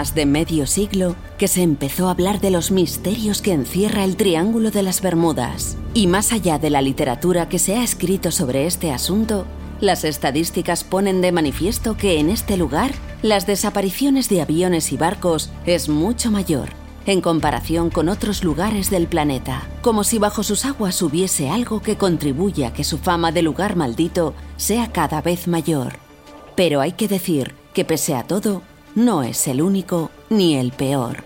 Más 0.00 0.14
de 0.14 0.24
medio 0.24 0.66
siglo 0.66 1.14
que 1.36 1.46
se 1.46 1.62
empezó 1.62 2.08
a 2.08 2.12
hablar 2.12 2.40
de 2.40 2.50
los 2.50 2.70
misterios 2.70 3.42
que 3.42 3.52
encierra 3.52 4.02
el 4.02 4.16
Triángulo 4.16 4.70
de 4.70 4.82
las 4.82 5.02
Bermudas. 5.02 5.76
Y 5.92 6.06
más 6.06 6.32
allá 6.32 6.58
de 6.58 6.70
la 6.70 6.80
literatura 6.80 7.50
que 7.50 7.58
se 7.58 7.76
ha 7.76 7.84
escrito 7.84 8.30
sobre 8.30 8.64
este 8.64 8.92
asunto, 8.92 9.44
las 9.78 10.04
estadísticas 10.04 10.84
ponen 10.84 11.20
de 11.20 11.32
manifiesto 11.32 11.98
que 11.98 12.18
en 12.18 12.30
este 12.30 12.56
lugar 12.56 12.92
las 13.20 13.46
desapariciones 13.46 14.30
de 14.30 14.40
aviones 14.40 14.90
y 14.90 14.96
barcos 14.96 15.50
es 15.66 15.90
mucho 15.90 16.30
mayor 16.30 16.70
en 17.04 17.20
comparación 17.20 17.90
con 17.90 18.08
otros 18.08 18.42
lugares 18.42 18.88
del 18.88 19.06
planeta, 19.06 19.68
como 19.82 20.02
si 20.02 20.18
bajo 20.18 20.42
sus 20.42 20.64
aguas 20.64 21.02
hubiese 21.02 21.50
algo 21.50 21.82
que 21.82 21.96
contribuya 21.96 22.68
a 22.68 22.72
que 22.72 22.84
su 22.84 22.96
fama 22.96 23.32
de 23.32 23.42
lugar 23.42 23.76
maldito 23.76 24.32
sea 24.56 24.92
cada 24.92 25.20
vez 25.20 25.46
mayor. 25.46 25.98
Pero 26.56 26.80
hay 26.80 26.92
que 26.92 27.08
decir 27.08 27.54
que 27.74 27.84
pese 27.84 28.14
a 28.14 28.22
todo, 28.22 28.62
no 28.94 29.22
es 29.22 29.48
el 29.48 29.62
único 29.62 30.10
ni 30.28 30.56
el 30.56 30.72
peor. 30.72 31.24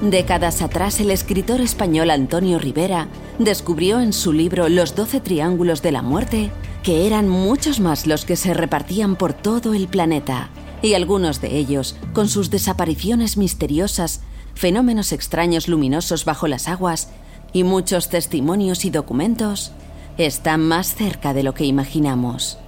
Décadas 0.00 0.62
atrás, 0.62 0.98
el 1.00 1.10
escritor 1.10 1.60
español 1.60 2.10
Antonio 2.10 2.58
Rivera 2.58 3.08
descubrió 3.38 4.00
en 4.00 4.12
su 4.12 4.32
libro 4.32 4.68
Los 4.68 4.96
Doce 4.96 5.20
Triángulos 5.20 5.80
de 5.80 5.92
la 5.92 6.02
Muerte 6.02 6.50
que 6.82 7.06
eran 7.06 7.28
muchos 7.28 7.78
más 7.80 8.06
los 8.06 8.24
que 8.24 8.36
se 8.36 8.54
repartían 8.54 9.16
por 9.16 9.32
todo 9.32 9.74
el 9.74 9.86
planeta, 9.86 10.50
y 10.82 10.94
algunos 10.94 11.40
de 11.40 11.56
ellos, 11.56 11.94
con 12.12 12.28
sus 12.28 12.50
desapariciones 12.50 13.36
misteriosas, 13.36 14.22
fenómenos 14.54 15.12
extraños 15.12 15.68
luminosos 15.68 16.24
bajo 16.24 16.48
las 16.48 16.66
aguas 16.66 17.10
y 17.52 17.62
muchos 17.62 18.08
testimonios 18.08 18.84
y 18.84 18.90
documentos, 18.90 19.70
están 20.18 20.60
más 20.60 20.94
cerca 20.94 21.32
de 21.34 21.44
lo 21.44 21.54
que 21.54 21.64
imaginamos. 21.64 22.58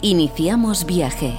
Iniciamos 0.00 0.86
viaje. 0.86 1.34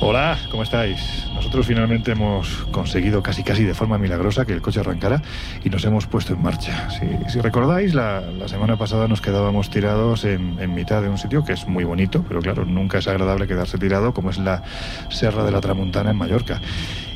Hola, 0.00 0.38
¿cómo 0.52 0.62
estáis? 0.62 1.26
Nosotros 1.52 1.66
finalmente 1.66 2.12
hemos 2.12 2.64
conseguido 2.70 3.22
casi 3.22 3.42
casi 3.42 3.64
de 3.64 3.74
forma 3.74 3.98
milagrosa 3.98 4.46
que 4.46 4.54
el 4.54 4.62
coche 4.62 4.80
arrancara 4.80 5.20
y 5.62 5.68
nos 5.68 5.84
hemos 5.84 6.06
puesto 6.06 6.32
en 6.32 6.40
marcha. 6.40 6.88
Si, 7.28 7.40
recordáis, 7.42 7.92
la, 7.92 8.22
semana 8.46 8.78
pasada 8.78 9.06
nos 9.06 9.20
quedábamos 9.20 9.68
tirados 9.68 10.24
en, 10.24 10.56
en, 10.60 10.74
mitad 10.74 11.02
de 11.02 11.10
un 11.10 11.18
sitio 11.18 11.44
que 11.44 11.52
es 11.52 11.68
muy 11.68 11.84
bonito, 11.84 12.24
pero 12.26 12.40
claro, 12.40 12.64
nunca 12.64 13.00
es 13.00 13.06
agradable 13.06 13.46
quedarse 13.46 13.76
tirado 13.76 14.14
como 14.14 14.30
es 14.30 14.38
la 14.38 14.62
Serra 15.10 15.44
de 15.44 15.50
la 15.50 15.60
Tramuntana 15.60 16.12
en 16.12 16.16
Mallorca. 16.16 16.58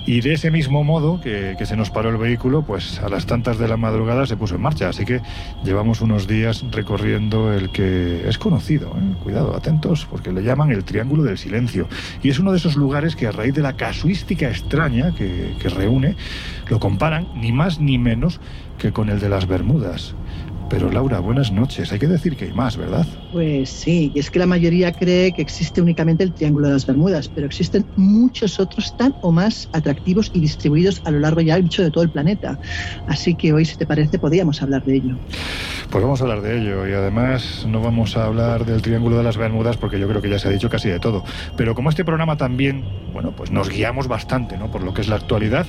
Y 0.07 0.21
de 0.21 0.35
ese 0.35 0.53
mismo 0.53 0.85
modo 0.85 1.21
que, 1.21 1.57
se 1.65 1.77
nos 1.77 1.91
paró 1.91 2.11
el 2.11 2.17
vehículo, 2.17 2.63
pues 2.63 3.01
a 3.01 3.09
las 3.09 3.27
tantas 3.27 3.59
de 3.59 3.67
la 3.67 3.77
madrugada 3.77 4.25
se 4.25 4.37
puso 4.37 4.55
en 4.55 4.63
marcha. 4.63 4.89
Así 4.89 5.05
que 5.05 5.21
llevamos 5.65 6.01
unos 6.01 6.29
días 6.29 6.65
recorriendo 6.71 7.53
el 7.53 7.71
que 7.71 8.29
es 8.29 8.39
conocido, 8.39 8.91
¿eh? 8.91 9.17
cuidado, 9.25 9.57
atentos, 9.57 10.07
porque 10.09 10.33
le 10.33 10.45
llaman 10.45 10.71
el 10.71 10.85
Triángulo 10.85 11.25
del 11.25 11.39
Silencio. 11.39 11.89
Y 12.23 12.31
es 12.31 12.39
uno 12.39 12.53
de 12.53 12.59
esos 12.59 12.77
lugares 12.77 13.17
que 13.17 13.27
a 13.27 13.33
raíz 13.33 13.53
de 13.55 13.63
la 13.63 13.77
casuística 13.77 14.49
extraña 14.49 15.13
que, 15.13 15.57
que 15.61 15.69
reúne, 15.69 16.15
lo 16.69 16.79
comparan 16.79 17.27
ni 17.35 17.51
más 17.51 17.81
ni 17.81 17.99
menos 17.99 18.41
que 18.79 18.93
con 18.93 19.09
el 19.09 19.19
de 19.19 19.29
las 19.29 19.49
Bermudas. 19.49 20.15
Pero 20.69 20.91
Laura, 20.91 21.21
buenas 21.21 21.53
noches. 21.53 21.93
Hay 21.93 21.99
que 22.01 22.09
decir 22.09 22.37
que 22.37 22.47
hay 22.47 22.53
más, 22.53 22.77
¿verdad? 22.77 23.07
Pues 23.33 23.71
sí, 23.71 24.11
y 24.15 24.19
es 24.19 24.31
que 24.31 24.41
la 24.41 24.47
mayoría 24.47 24.93
cree 24.93 25.33
que 25.33 25.41
existe 25.41 25.81
únicamente 25.81 26.25
el 26.25 26.33
Triángulo 26.33 26.67
de 26.67 26.75
las 26.75 26.87
Bermudas, 26.87 27.29
pero 27.29 27.47
existen 27.47 27.87
muchos 27.95 28.59
otros 28.59 28.97
tan 28.97 29.15
o 29.23 29.31
más 29.31 29.69
atractivos 29.73 30.31
y 30.35 30.41
distribuidos 30.41 31.03
a 31.05 31.13
lo 31.13 31.21
largo 31.21 31.41
y 31.41 31.51
ancho 31.51 31.83
de 31.83 31.91
todo 31.91 32.03
el 32.03 32.11
planeta. 32.11 32.59
Así 33.07 33.35
que 33.37 33.53
hoy, 33.53 33.65
si 33.65 33.77
te 33.77 33.87
parece, 33.87 34.19
podríamos 34.19 34.61
hablar 34.61 34.85
de 34.85 34.97
ello. 34.97 35.17
Pues 35.91 36.03
vamos 36.03 36.21
a 36.21 36.25
hablar 36.25 36.43
de 36.43 36.61
ello 36.61 36.89
y 36.89 36.93
además 36.93 37.65
no 37.69 37.81
vamos 37.81 38.17
a 38.17 38.25
hablar 38.25 38.67
del 38.67 38.83
Triángulo 38.83 39.17
de 39.17 39.23
las 39.23 39.37
Bermudas 39.37 39.77
porque 39.77 40.01
yo 40.01 40.09
creo 40.09 40.21
que 40.21 40.29
ya 40.29 40.41
se 40.41 40.49
ha 40.49 40.51
dicho 40.51 40.69
casi 40.69 40.89
de 40.89 40.99
todo. 40.99 41.23
Pero 41.57 41.77
como 41.77 41.91
este 41.91 42.05
programa 42.05 42.37
también, 42.37 42.85
bueno, 43.13 43.31
pues 43.37 43.53
nos 43.53 43.69
guiamos 43.69 44.09
bastante, 44.09 44.59
¿no? 44.59 44.71
Por 44.71 44.83
lo 44.83 44.93
que 44.93 45.03
es 45.03 45.09
la 45.09 45.17
actualidad. 45.17 45.67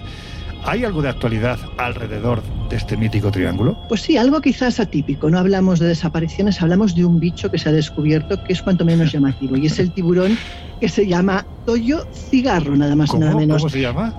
¿Hay 0.68 0.84
algo 0.84 1.02
de 1.02 1.08
actualidad 1.08 1.58
alrededor 1.78 2.44
de 2.70 2.76
este 2.76 2.98
mítico 2.98 3.32
triángulo? 3.32 3.78
Pues 3.88 4.02
sí, 4.02 4.18
algo 4.18 4.42
quizás 4.42 4.82
atípico. 4.82 5.30
No 5.30 5.40
hablamos 5.40 5.80
de 5.80 5.88
desapariciones, 5.88 6.62
hablamos 6.62 6.94
de 6.94 7.06
un 7.06 7.22
bicho 7.22 7.50
que 7.50 7.58
se 7.58 7.70
ha 7.70 7.72
descubierto 7.72 8.44
que 8.44 8.52
es 8.52 8.62
cuanto 8.62 8.84
menos 8.84 9.10
llamativo 9.14 9.56
y 9.56 9.68
es 9.68 9.80
el 9.80 9.94
tiburón 9.94 10.38
que 10.82 10.90
se 10.90 11.08
llama 11.08 11.48
Toyo 11.66 12.06
cigarro, 12.12 12.76
nada 12.76 12.98
más 12.98 13.14
y 13.14 13.18
nada 13.18 13.34
menos. 13.34 13.62
¿Cómo 13.62 13.70
se 13.70 13.80
llama? 13.80 14.14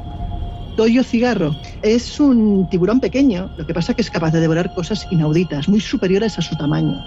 Toyo 0.75 1.05
cigarro. 1.05 1.55
Es 1.83 2.19
un 2.19 2.67
tiburón 2.71 2.99
pequeño, 2.99 3.51
lo 3.59 3.67
que 3.67 3.75
pasa 3.75 3.93
es 3.93 3.97
que 3.97 4.03
es 4.03 4.11
capaz 4.11 4.31
de 4.31 4.41
devorar 4.41 4.73
cosas 4.73 5.07
inauditas, 5.11 5.69
muy 5.69 5.81
superiores 5.81 6.39
a 6.39 6.43
su 6.43 6.57
tamaño. 6.57 6.99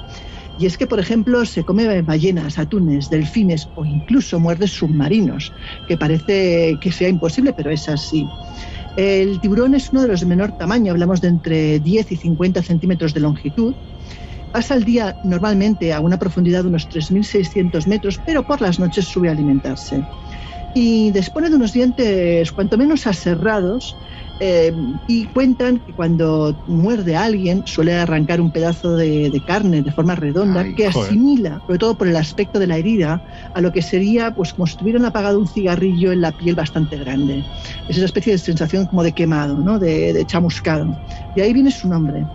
Y 0.59 0.67
es 0.67 0.77
que, 0.77 0.85
por 0.85 0.99
ejemplo, 0.99 1.43
se 1.45 1.63
come 1.63 2.03
ballenas, 2.03 2.59
atunes, 2.59 3.09
delfines 3.09 3.67
o 3.75 3.85
incluso 3.85 4.39
muerde 4.39 4.67
submarinos, 4.67 5.51
que 5.87 5.97
parece 5.97 6.77
que 6.79 6.91
sea 6.91 7.09
imposible, 7.09 7.53
pero 7.53 7.71
es 7.71 7.89
así. 7.89 8.27
El 8.95 9.39
tiburón 9.39 9.73
es 9.73 9.91
uno 9.91 10.01
de 10.01 10.09
los 10.09 10.19
de 10.19 10.25
menor 10.25 10.53
tamaño, 10.53 10.91
hablamos 10.91 11.21
de 11.21 11.29
entre 11.29 11.79
10 11.79 12.11
y 12.11 12.17
50 12.17 12.61
centímetros 12.61 13.13
de 13.13 13.21
longitud. 13.21 13.75
Pasa 14.51 14.75
el 14.75 14.83
día 14.83 15.17
normalmente 15.23 15.93
a 15.93 16.01
una 16.01 16.19
profundidad 16.19 16.63
de 16.63 16.69
unos 16.69 16.89
3.600 16.89 17.87
metros, 17.87 18.19
pero 18.25 18.43
por 18.43 18.61
las 18.61 18.79
noches 18.79 19.05
sube 19.05 19.29
a 19.29 19.31
alimentarse. 19.31 20.03
Y 20.73 21.11
dispone 21.11 21.49
de 21.49 21.55
unos 21.55 21.71
dientes 21.71 22.51
cuanto 22.51 22.77
menos 22.77 23.07
aserrados 23.07 23.97
eh, 24.43 24.73
y 25.05 25.27
cuentan 25.27 25.77
que 25.85 25.93
cuando 25.93 26.59
muerde 26.65 27.15
a 27.15 27.25
alguien 27.25 27.61
suele 27.67 27.93
arrancar 27.93 28.41
un 28.41 28.51
pedazo 28.51 28.95
de, 28.95 29.29
de 29.29 29.43
carne 29.43 29.83
de 29.83 29.91
forma 29.91 30.15
redonda 30.15 30.61
Ay, 30.61 30.73
que 30.73 30.91
joder. 30.91 31.09
asimila, 31.09 31.59
sobre 31.67 31.77
todo 31.77 31.95
por 31.95 32.07
el 32.07 32.15
aspecto 32.15 32.57
de 32.57 32.65
la 32.65 32.77
herida, 32.79 33.21
a 33.53 33.61
lo 33.61 33.71
que 33.71 33.83
sería 33.83 34.31
pues 34.31 34.53
como 34.53 34.65
si 34.65 34.77
tuvieran 34.77 35.05
apagado 35.05 35.39
un 35.39 35.45
cigarrillo 35.47 36.11
en 36.11 36.21
la 36.21 36.31
piel 36.31 36.55
bastante 36.55 36.97
grande. 36.97 37.45
Es 37.87 37.97
esa 37.97 38.05
especie 38.07 38.33
de 38.33 38.39
sensación 38.39 38.87
como 38.87 39.03
de 39.03 39.13
quemado, 39.13 39.57
¿no? 39.61 39.77
de, 39.77 40.11
de 40.11 40.25
chamuscado. 40.25 40.91
De 41.35 41.43
ahí 41.43 41.53
viene 41.53 41.69
su 41.69 41.87
nombre. 41.87 42.25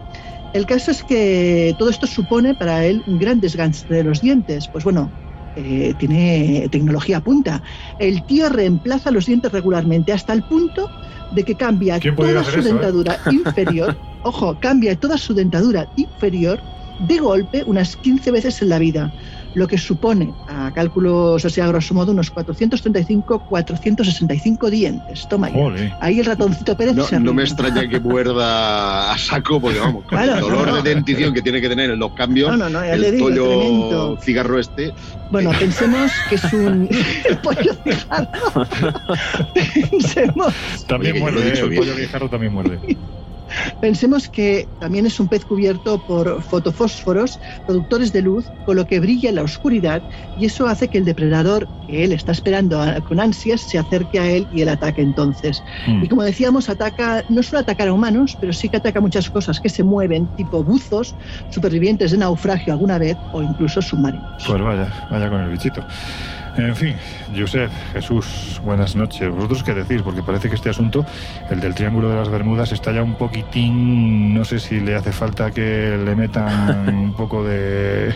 El 0.52 0.64
caso 0.64 0.92
es 0.92 1.02
que 1.02 1.74
todo 1.76 1.90
esto 1.90 2.06
supone 2.06 2.54
para 2.54 2.86
él 2.86 3.02
un 3.06 3.18
gran 3.18 3.40
desgaste 3.40 3.92
de 3.94 4.04
los 4.04 4.20
dientes. 4.20 4.68
Pues 4.68 4.84
bueno, 4.84 5.12
eh, 5.56 5.94
tiene 5.98 6.68
tecnología 6.70 7.16
a 7.18 7.20
punta. 7.22 7.62
El 7.98 8.24
tío 8.26 8.48
reemplaza 8.48 9.10
los 9.10 9.26
dientes 9.26 9.50
regularmente 9.52 10.12
hasta 10.12 10.34
el 10.34 10.44
punto 10.44 10.88
de 11.32 11.44
que 11.44 11.54
cambia 11.54 11.98
¿Quién 11.98 12.14
pudiera 12.16 12.40
toda 12.40 12.52
su 12.52 12.60
eso, 12.60 12.68
eh? 12.68 12.72
dentadura 12.72 13.18
inferior, 13.30 13.96
ojo, 14.22 14.56
cambia 14.60 14.98
toda 14.98 15.18
su 15.18 15.34
dentadura 15.34 15.88
inferior 15.96 16.60
de 17.00 17.18
golpe 17.18 17.62
unas 17.66 17.96
15 17.96 18.30
veces 18.30 18.62
en 18.62 18.68
la 18.70 18.78
vida, 18.78 19.12
lo 19.56 19.66
que 19.66 19.78
supone 19.78 20.34
a 20.48 20.70
cálculos, 20.74 21.40
sea, 21.40 21.64
a 21.64 21.68
grosso 21.68 21.94
modo, 21.94 22.12
unos 22.12 22.30
435, 22.30 23.38
465 23.48 24.70
dientes. 24.70 25.26
Toma 25.30 25.48
ya. 25.48 25.96
Ahí 26.02 26.20
el 26.20 26.26
ratoncito 26.26 26.76
Pérez 26.76 26.94
no, 26.94 27.04
se 27.04 27.18
no 27.18 27.32
me 27.32 27.42
extraña 27.42 27.88
que 27.88 27.98
muerda 27.98 29.10
a 29.10 29.16
saco, 29.16 29.58
porque 29.58 29.78
vamos, 29.78 30.04
con 30.04 30.18
el 30.18 30.40
dolor 30.40 30.82
de 30.82 30.94
dentición 30.94 31.32
que 31.32 31.40
tiene 31.40 31.62
que 31.62 31.70
tener 31.70 31.90
en 31.90 31.98
los 31.98 32.12
cambios, 32.12 32.52
el 32.60 33.18
pollo 33.18 34.18
cigarro 34.20 34.58
este. 34.58 34.92
Bueno, 35.30 35.50
pensemos 35.58 36.12
que 36.28 36.34
es 36.34 36.52
un 36.52 36.86
el 37.24 37.38
pollo 37.38 37.74
cigarro. 37.82 38.66
pensemos. 39.90 40.54
También 40.86 41.18
muerde, 41.18 41.58
el 41.58 41.74
pollo 41.74 41.94
cigarro 41.94 42.28
también 42.28 42.52
muerde. 42.52 42.78
Pensemos 43.80 44.28
que 44.28 44.68
también 44.80 45.06
es 45.06 45.18
un 45.20 45.28
pez 45.28 45.44
cubierto 45.44 45.98
por 46.06 46.42
fotofósforos, 46.42 47.38
productores 47.66 48.12
de 48.12 48.22
luz, 48.22 48.46
con 48.64 48.76
lo 48.76 48.86
que 48.86 49.00
brilla 49.00 49.28
en 49.28 49.36
la 49.36 49.42
oscuridad 49.42 50.02
y 50.38 50.46
eso 50.46 50.66
hace 50.66 50.88
que 50.88 50.98
el 50.98 51.04
depredador, 51.04 51.68
que 51.86 52.04
él 52.04 52.12
está 52.12 52.32
esperando 52.32 52.82
con 53.08 53.20
ansias, 53.20 53.60
se 53.60 53.78
acerque 53.78 54.18
a 54.18 54.26
él 54.26 54.46
y 54.52 54.62
él 54.62 54.68
ataque 54.68 55.02
entonces. 55.02 55.62
Mm. 55.86 56.04
Y 56.04 56.08
como 56.08 56.22
decíamos, 56.22 56.68
ataca, 56.68 57.24
no 57.28 57.42
suele 57.42 57.62
atacar 57.62 57.88
a 57.88 57.92
humanos, 57.92 58.36
pero 58.40 58.52
sí 58.52 58.68
que 58.68 58.76
ataca 58.76 59.00
muchas 59.00 59.30
cosas 59.30 59.60
que 59.60 59.68
se 59.68 59.82
mueven, 59.82 60.26
tipo 60.36 60.62
buzos, 60.62 61.14
supervivientes 61.50 62.10
de 62.10 62.18
naufragio 62.18 62.72
alguna 62.72 62.98
vez 62.98 63.16
o 63.32 63.42
incluso 63.42 63.80
submarinos. 63.82 64.44
Pues 64.46 64.60
vaya, 64.60 64.92
vaya 65.10 65.28
con 65.28 65.40
el 65.40 65.50
bichito. 65.50 65.84
En 66.56 66.74
fin, 66.74 66.96
Josep, 67.36 67.70
Jesús, 67.92 68.60
buenas 68.64 68.96
noches. 68.96 69.30
¿Vosotros 69.30 69.62
qué 69.62 69.74
decís? 69.74 70.00
Porque 70.00 70.22
parece 70.22 70.48
que 70.48 70.54
este 70.54 70.70
asunto, 70.70 71.04
el 71.50 71.60
del 71.60 71.74
Triángulo 71.74 72.08
de 72.08 72.16
las 72.16 72.30
Bermudas, 72.30 72.72
está 72.72 72.92
ya 72.92 73.02
un 73.02 73.14
poquitín, 73.14 74.32
no 74.32 74.44
sé 74.44 74.58
si 74.58 74.80
le 74.80 74.94
hace 74.94 75.12
falta 75.12 75.50
que 75.50 76.00
le 76.02 76.16
metan 76.16 76.88
un 76.94 77.12
poco 77.12 77.44
de, 77.44 78.14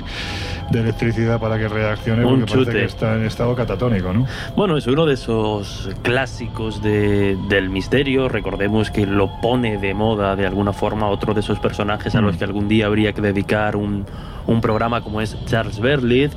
electricidad 0.72 1.38
para 1.38 1.58
que 1.58 1.68
reaccione, 1.68 2.22
porque 2.22 2.46
parece 2.46 2.72
que 2.72 2.84
está 2.84 3.16
en 3.16 3.24
estado 3.24 3.54
catatónico, 3.54 4.12
¿no? 4.12 4.26
Bueno, 4.56 4.78
es 4.78 4.86
uno 4.86 5.04
de 5.04 5.14
esos 5.14 5.90
clásicos 6.02 6.82
del 6.82 7.68
misterio. 7.68 8.28
Recordemos 8.30 8.90
que 8.90 9.04
lo 9.04 9.38
pone 9.42 9.76
de 9.76 9.92
moda 9.92 10.34
de 10.34 10.46
alguna 10.46 10.72
forma 10.72 11.08
otro 11.08 11.34
de 11.34 11.40
esos 11.40 11.58
personajes 11.58 12.14
a 12.14 12.22
los 12.22 12.36
mm. 12.36 12.38
que 12.38 12.44
algún 12.44 12.68
día 12.68 12.86
habría 12.86 13.12
que 13.12 13.20
dedicar 13.20 13.76
un 13.76 14.06
un 14.46 14.60
programa 14.60 15.02
como 15.02 15.20
es 15.20 15.36
Charles 15.46 15.80
Berlitz. 15.80 16.32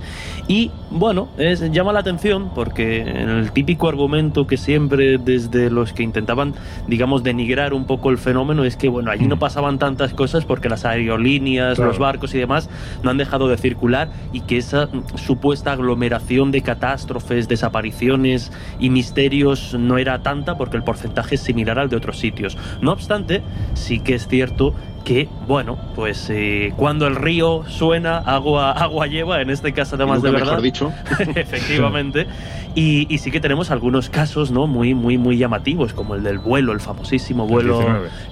Y 0.48 0.72
bueno, 0.90 1.30
es, 1.38 1.72
llama 1.72 1.93
la 1.94 2.00
atención 2.00 2.51
porque 2.54 3.01
el 3.01 3.51
típico 3.51 3.88
argumento 3.88 4.48
que 4.48 4.57
siempre 4.57 5.18
desde 5.18 5.69
los 5.69 5.94
que 5.94 6.04
intentaban, 6.04 6.54
digamos, 6.88 7.24
denigrar 7.24 7.74
un 7.74 7.86
poco 7.86 8.10
el 8.10 8.18
fenómeno 8.18 8.63
es 8.63 8.75
que, 8.75 8.90
bueno, 8.90 9.12
allí 9.12 9.28
no 9.28 9.38
mm. 9.38 9.40
pasaban 9.40 9.80
tantas 9.80 10.13
cosas 10.13 10.45
porque 10.45 10.69
las 10.69 10.86
aerolíneas, 10.86 11.78
los 11.78 12.00
barcos 12.00 12.34
y 12.36 12.40
demás 12.40 12.69
no 13.04 13.10
han 13.10 13.18
dejado 13.18 13.48
de 13.48 13.57
circular 13.57 14.10
y 14.31 14.42
que 14.42 14.57
esa 14.57 14.90
supuesta 15.16 15.72
aglomeración 15.72 16.51
de 16.51 16.62
catástrofes, 16.62 17.48
desapariciones 17.48 18.51
y 18.80 18.89
misterios 18.89 19.74
no 19.74 19.98
era 19.98 20.22
tanta 20.24 20.57
porque 20.57 20.78
el 20.78 20.84
porcentaje 20.84 21.36
es 21.36 21.42
similar 21.42 21.80
al 21.80 21.89
de 21.89 21.96
otros 21.96 22.19
sitios. 22.19 22.57
No 22.81 22.92
obstante, 22.92 23.42
sí 23.74 24.00
que 24.00 24.16
es 24.16 24.28
cierto 24.28 24.74
que, 25.04 25.28
bueno, 25.48 25.78
pues 25.96 26.30
eh, 26.30 26.74
cuando 26.76 27.08
el 27.08 27.16
río 27.16 27.64
suena, 27.68 28.18
agua, 28.18 28.72
agua 28.72 29.08
lleva, 29.08 29.42
en 29.42 29.50
este 29.50 29.74
caso 29.74 29.96
además 29.96 30.22
de 30.22 30.32
verdad. 30.32 30.48
Mejor 30.48 30.62
dicho. 30.62 30.94
Efectivamente. 31.36 32.28
Y, 32.76 33.18
sí 33.20 33.30
que 33.30 33.40
tenemos 33.40 33.70
algunos 33.70 34.10
casos 34.10 34.50
¿no? 34.52 34.66
muy, 34.66 34.96
muy, 34.96 35.18
muy 35.18 35.38
llamativos, 35.38 35.94
como 35.94 36.16
el 36.16 36.24
del 36.24 36.40
vuelo, 36.40 36.72
el 36.72 36.80
famosísimo 36.80 37.46
vuelo. 37.46 37.80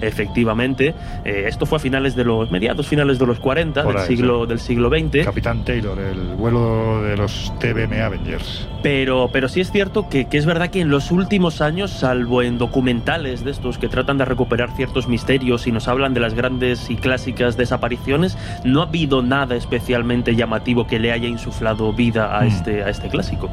efectivamente. 0.00 0.94
Eh, 1.24 1.44
esto 1.46 1.64
fue 1.64 1.76
a 1.76 1.80
finales 1.80 2.16
de 2.16 2.24
los, 2.24 2.50
mediados 2.50 2.88
finales 2.88 3.18
de 3.18 3.26
los 3.26 3.38
40 3.38 3.84
del, 3.84 3.98
siglo, 4.00 4.46
del 4.46 4.58
siglo 4.58 4.90
XX. 4.90 5.24
Capitán 5.24 5.64
Taylor, 5.64 5.98
el 5.98 6.34
vuelo 6.34 7.02
de 7.02 7.16
los 7.16 7.52
TBM 7.60 8.02
Avengers. 8.02 8.68
Pero, 8.82 9.30
pero 9.32 9.48
sí 9.48 9.60
es 9.60 9.70
cierto 9.70 10.08
que, 10.08 10.24
que 10.24 10.38
es 10.38 10.46
verdad 10.46 10.70
que 10.70 10.80
en 10.80 10.90
los 10.90 11.12
últimos 11.12 11.60
años, 11.60 11.92
salvo 11.92 12.42
en 12.42 12.58
documentales 12.58 13.44
de 13.44 13.52
estos 13.52 13.78
que 13.78 13.88
tratan 13.88 14.18
de 14.18 14.24
recuperar 14.24 14.74
ciertos 14.74 15.06
misterios 15.06 15.68
y 15.68 15.72
nos 15.72 15.86
hablan 15.86 16.14
de 16.14 16.20
las 16.20 16.34
grandes 16.34 16.61
y 16.62 16.96
clásicas 16.96 17.56
desapariciones, 17.56 18.38
no 18.64 18.80
ha 18.80 18.84
habido 18.84 19.22
nada 19.22 19.56
especialmente 19.56 20.36
llamativo 20.36 20.86
que 20.86 20.98
le 20.98 21.12
haya 21.12 21.28
insuflado 21.28 21.92
vida 21.92 22.38
a, 22.38 22.42
mm. 22.42 22.46
este, 22.46 22.82
a 22.84 22.88
este 22.88 23.08
clásico. 23.08 23.50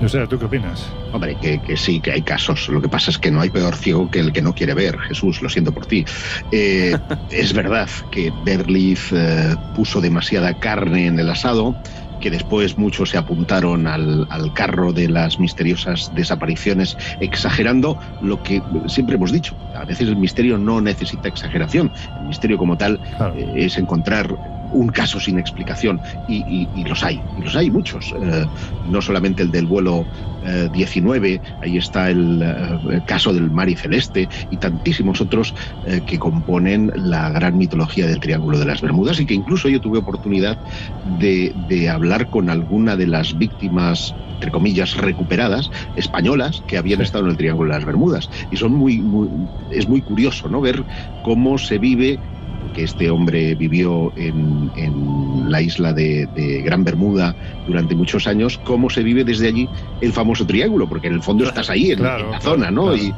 No 0.00 0.08
sé, 0.08 0.26
¿tú 0.26 0.38
qué 0.38 0.44
opinas? 0.44 0.86
Hombre, 1.12 1.36
que, 1.40 1.76
sí, 1.76 2.00
que 2.00 2.12
hay 2.12 2.22
casos. 2.22 2.68
Lo 2.68 2.80
que 2.80 2.88
pasa 2.88 3.10
es 3.10 3.18
que 3.18 3.30
no 3.30 3.40
hay 3.40 3.50
peor 3.50 3.74
ciego 3.74 4.10
que 4.10 4.20
el 4.20 4.32
que 4.32 4.42
no 4.42 4.54
quiere 4.54 4.74
ver. 4.74 4.98
Jesús, 4.98 5.42
lo 5.42 5.48
siento 5.48 5.72
por 5.72 5.86
ti. 5.86 6.04
Eh, 6.52 6.96
es 7.30 7.52
verdad 7.52 7.88
que 8.10 8.32
Berlitz 8.44 9.12
eh, 9.12 9.56
puso 9.74 10.00
demasiada 10.00 10.54
carne 10.58 11.06
en 11.06 11.18
el 11.18 11.30
asado 11.30 11.74
que 12.20 12.30
después 12.30 12.78
muchos 12.78 13.10
se 13.10 13.18
apuntaron 13.18 13.86
al, 13.86 14.26
carro 14.54 14.92
de 14.92 15.08
las 15.08 15.38
misteriosas 15.38 16.10
desapariciones, 16.14 16.96
exagerando 17.20 17.98
lo 18.20 18.42
que 18.42 18.62
siempre 18.86 19.16
hemos 19.16 19.32
dicho. 19.32 19.54
A 19.74 19.84
veces 19.84 20.08
el 20.08 20.16
misterio 20.16 20.58
no 20.58 20.80
necesita 20.80 21.28
exageración. 21.28 21.90
El 22.20 22.28
misterio 22.28 22.58
como 22.58 22.76
tal 22.76 23.00
eh, 23.36 23.52
es 23.56 23.78
encontrar 23.78 24.59
un 24.72 24.88
caso 24.88 25.20
sin 25.20 25.38
explicación 25.38 26.00
y, 26.28 26.68
los 26.84 27.02
hay, 27.02 27.20
y 27.38 27.42
los 27.42 27.56
hay 27.56 27.70
muchos, 27.70 28.14
eh, 28.20 28.46
no 28.88 29.02
solamente 29.02 29.42
el 29.42 29.50
del 29.50 29.66
vuelo 29.66 30.06
19, 30.72 31.34
eh, 31.34 31.40
ahí 31.60 31.76
está 31.76 32.10
eh, 32.10 32.14
el, 32.14 33.02
caso 33.06 33.32
del 33.32 33.50
Mari 33.50 33.76
Celeste 33.76 34.28
y 34.50 34.56
tantísimos 34.56 35.20
otros 35.20 35.54
que 36.06 36.18
componen 36.18 36.90
la 36.94 37.30
gran 37.30 37.58
mitología 37.58 38.06
del 38.06 38.20
Triángulo 38.20 38.58
de 38.58 38.66
las 38.66 38.80
Bermudas 38.80 39.20
y 39.20 39.26
que 39.26 39.34
incluso 39.34 39.68
yo 39.68 39.80
tuve 39.80 39.98
oportunidad 39.98 40.58
de, 41.18 41.88
hablar 41.90 42.28
con 42.30 42.50
alguna 42.50 42.96
de 42.96 43.06
las 43.06 43.36
víctimas 43.36 44.14
entre 44.40 44.52
comillas, 44.52 44.96
recuperadas, 44.96 45.70
españolas, 45.96 46.62
que 46.66 46.78
habían 46.78 47.02
estado 47.02 47.24
en 47.24 47.32
el 47.32 47.36
Triángulo 47.36 47.70
de 47.70 47.78
las 47.78 47.84
Bermudas. 47.84 48.30
Y 48.50 48.56
son 48.56 48.72
muy, 48.72 48.96
muy, 48.98 49.28
es 49.70 49.86
muy 49.86 50.00
curioso 50.00 50.48
¿no? 50.48 50.62
ver 50.62 50.82
cómo 51.22 51.58
se 51.58 51.76
vive 51.76 52.18
que 52.72 52.84
este 52.84 53.10
hombre 53.10 53.54
vivió 53.54 54.12
en, 54.16 54.70
la 55.48 55.60
isla 55.60 55.92
de, 55.92 56.28
Gran 56.64 56.84
Bermuda 56.84 57.34
durante 57.66 57.94
muchos 57.94 58.26
años, 58.26 58.58
cómo 58.64 58.90
se 58.90 59.02
vive 59.02 59.24
desde 59.24 59.48
allí 59.48 59.68
el 60.00 60.12
famoso 60.12 60.46
triángulo, 60.46 60.88
porque 60.88 61.08
en 61.08 61.14
el 61.14 61.22
fondo 61.22 61.44
estás 61.44 61.70
ahí, 61.70 61.90
en, 61.90 62.02
la 62.02 62.40
zona, 62.40 62.70
¿no? 62.70 62.94
Y, 62.94 63.12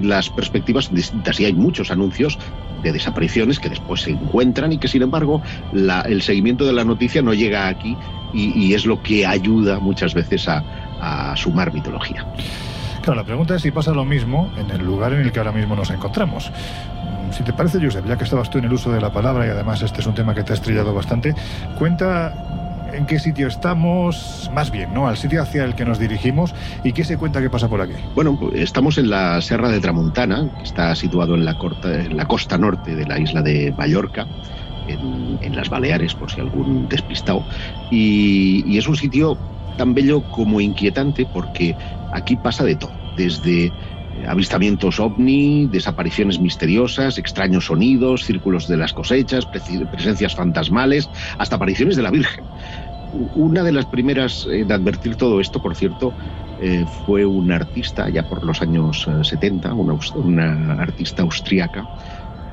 las 0.00 0.28
perspectivas 0.28 0.92
distintas. 0.92 1.40
Y 1.40 1.46
hay 1.46 1.54
muchos 1.54 1.90
anuncios 1.90 2.38
de 2.82 2.92
desapariciones 2.92 3.58
que 3.58 3.70
después 3.70 4.02
se 4.02 4.10
encuentran 4.10 4.72
y 4.72 4.78
que, 4.78 4.88
sin 4.88 5.02
embargo, 5.02 5.42
el 5.72 6.22
seguimiento 6.22 6.66
de 6.66 6.72
la 6.72 6.84
noticia 6.84 7.22
no 7.22 7.32
llega 7.32 7.68
aquí 7.68 7.96
y, 8.32 8.74
es 8.74 8.84
lo 8.84 9.02
que 9.02 9.26
ayuda 9.26 9.78
muchas 9.78 10.14
veces 10.14 10.48
a, 10.48 10.62
a 11.00 11.36
sumar 11.36 11.72
mitología. 11.72 12.26
Claro, 13.04 13.20
la 13.20 13.26
pregunta 13.26 13.54
es 13.54 13.60
si 13.60 13.70
pasa 13.70 13.92
lo 13.92 14.06
mismo 14.06 14.50
en 14.56 14.70
el 14.70 14.82
lugar 14.82 15.12
en 15.12 15.20
el 15.20 15.30
que 15.30 15.38
ahora 15.38 15.52
mismo 15.52 15.76
nos 15.76 15.90
encontramos. 15.90 16.50
Si 17.32 17.42
te 17.42 17.52
parece, 17.52 17.78
Josep, 17.78 18.06
ya 18.06 18.16
que 18.16 18.24
estabas 18.24 18.48
tú 18.48 18.56
en 18.56 18.64
el 18.64 18.72
uso 18.72 18.90
de 18.90 18.98
la 18.98 19.12
palabra 19.12 19.46
y 19.46 19.50
además 19.50 19.82
este 19.82 20.00
es 20.00 20.06
un 20.06 20.14
tema 20.14 20.34
que 20.34 20.42
te 20.42 20.52
ha 20.52 20.54
estrellado 20.54 20.94
bastante, 20.94 21.34
cuenta 21.78 22.32
en 22.94 23.04
qué 23.04 23.18
sitio 23.18 23.46
estamos, 23.48 24.50
más 24.54 24.70
bien, 24.70 24.94
¿no? 24.94 25.06
Al 25.06 25.18
sitio 25.18 25.42
hacia 25.42 25.64
el 25.64 25.74
que 25.74 25.84
nos 25.84 25.98
dirigimos 25.98 26.54
y 26.82 26.94
qué 26.94 27.04
se 27.04 27.18
cuenta 27.18 27.42
que 27.42 27.50
pasa 27.50 27.68
por 27.68 27.82
aquí. 27.82 27.92
Bueno, 28.14 28.38
estamos 28.54 28.96
en 28.96 29.10
la 29.10 29.38
Serra 29.42 29.68
de 29.68 29.80
Tramuntana, 29.80 30.48
que 30.56 30.62
está 30.62 30.94
situado 30.94 31.34
en 31.34 31.44
la, 31.44 31.58
en 31.84 32.16
la 32.16 32.26
costa 32.26 32.56
norte 32.56 32.96
de 32.96 33.04
la 33.04 33.18
isla 33.18 33.42
de 33.42 33.74
Mallorca. 33.76 34.26
En, 34.86 35.54
las 35.54 35.68
Baleares, 35.68 36.14
por 36.14 36.30
si 36.30 36.40
algún 36.40 36.88
despistado. 36.88 37.46
y 37.90 38.76
es 38.76 38.86
un 38.86 38.96
sitio 38.96 39.38
tan 39.76 39.94
bello 39.94 40.22
como 40.30 40.60
inquietante 40.60 41.26
porque 41.26 41.76
aquí 42.12 42.36
pasa 42.36 42.64
de 42.64 42.76
todo, 42.76 42.92
desde 43.16 43.72
avistamientos 44.26 45.00
ovni, 45.00 45.66
desapariciones 45.66 46.40
misteriosas, 46.40 47.18
extraños 47.18 47.66
sonidos, 47.66 48.24
círculos 48.24 48.66
de 48.66 48.76
las 48.76 48.92
cosechas, 48.92 49.46
presencias 49.46 50.34
fantasmales, 50.34 51.10
hasta 51.38 51.56
apariciones 51.56 51.96
de 51.96 52.02
la 52.02 52.10
Virgen. 52.10 52.44
Una 53.34 53.62
de 53.62 53.72
las 53.72 53.86
primeras 53.86 54.46
en 54.50 54.70
advertir 54.70 55.16
todo 55.16 55.40
esto, 55.40 55.60
por 55.60 55.76
cierto, 55.76 56.14
eh, 56.60 56.84
fue 57.04 57.24
un 57.26 57.50
artista, 57.52 58.08
ya 58.08 58.22
por 58.22 58.44
los 58.44 58.62
años 58.62 59.08
70, 59.22 59.68
eh, 59.68 59.72
una, 59.72 59.98
una 60.14 60.82
artista 60.82 61.22
austriaca, 61.22 61.84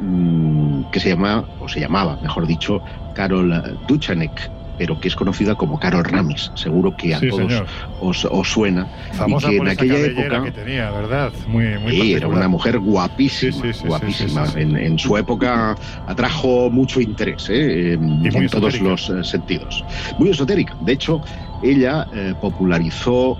mm, 0.01 0.91
que 0.91 0.99
se 0.99 1.09
llama, 1.09 1.45
o 1.59 1.69
se 1.69 1.79
llamaba, 1.79 2.17
mejor 2.21 2.47
dicho, 2.47 2.81
Karol 3.13 3.77
Duchanek 3.87 4.51
pero 4.81 4.99
que 4.99 5.09
es 5.09 5.15
conocida 5.15 5.53
como 5.53 5.79
Carol 5.79 6.03
Ramis. 6.03 6.51
Seguro 6.55 6.97
que 6.97 7.13
a 7.13 7.19
todos 7.19 8.25
os, 8.31 8.49
suena. 8.49 8.87
Famosa 9.13 9.49
y 9.49 9.51
que 9.51 9.57
en 9.57 9.67
aquella 9.67 9.99
época 9.99 10.43
que 10.43 10.51
tenía, 10.51 10.89
¿verdad? 10.89 11.31
Muy, 11.47 11.77
muy 11.77 11.91
sí, 11.91 12.13
era 12.13 12.27
una 12.27 12.47
mujer 12.47 12.79
guapísima, 12.79 13.61
guapísima. 13.85 14.45
En, 14.55 14.97
su 14.97 15.15
época 15.17 15.75
atrajo 16.07 16.71
mucho 16.71 16.99
interés 16.99 17.47
¿eh? 17.51 17.93
en, 17.93 18.49
todos 18.49 18.81
los 18.81 19.07
eh, 19.11 19.23
sentidos. 19.23 19.85
Muy 20.17 20.29
esotérica. 20.29 20.75
De 20.81 20.93
hecho, 20.93 21.21
ella 21.61 22.07
eh, 22.15 22.33
popularizó 22.41 23.37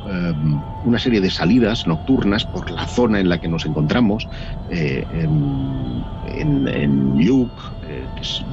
una 0.86 1.00
serie 1.00 1.22
de 1.22 1.32
salidas 1.32 1.88
nocturnas 1.88 2.46
por 2.46 2.70
la 2.70 2.86
zona 2.86 3.20
en 3.20 3.30
la 3.30 3.42
que 3.42 3.48
nos 3.48 3.66
encontramos, 3.66 4.28
en, 4.70 6.04
en, 6.38 6.68
en 6.68 7.18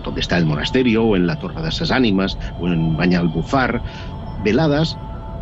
donde 0.04 0.20
está 0.20 0.38
el 0.38 0.47
monasterio, 0.47 1.04
o 1.04 1.16
en 1.16 1.26
la 1.26 1.37
Torre 1.37 1.62
de 1.62 1.68
esas 1.68 1.90
Ánimas, 1.90 2.37
o 2.61 2.68
en 2.68 2.97
Bañalbufar, 2.97 3.82
veladas 4.44 4.97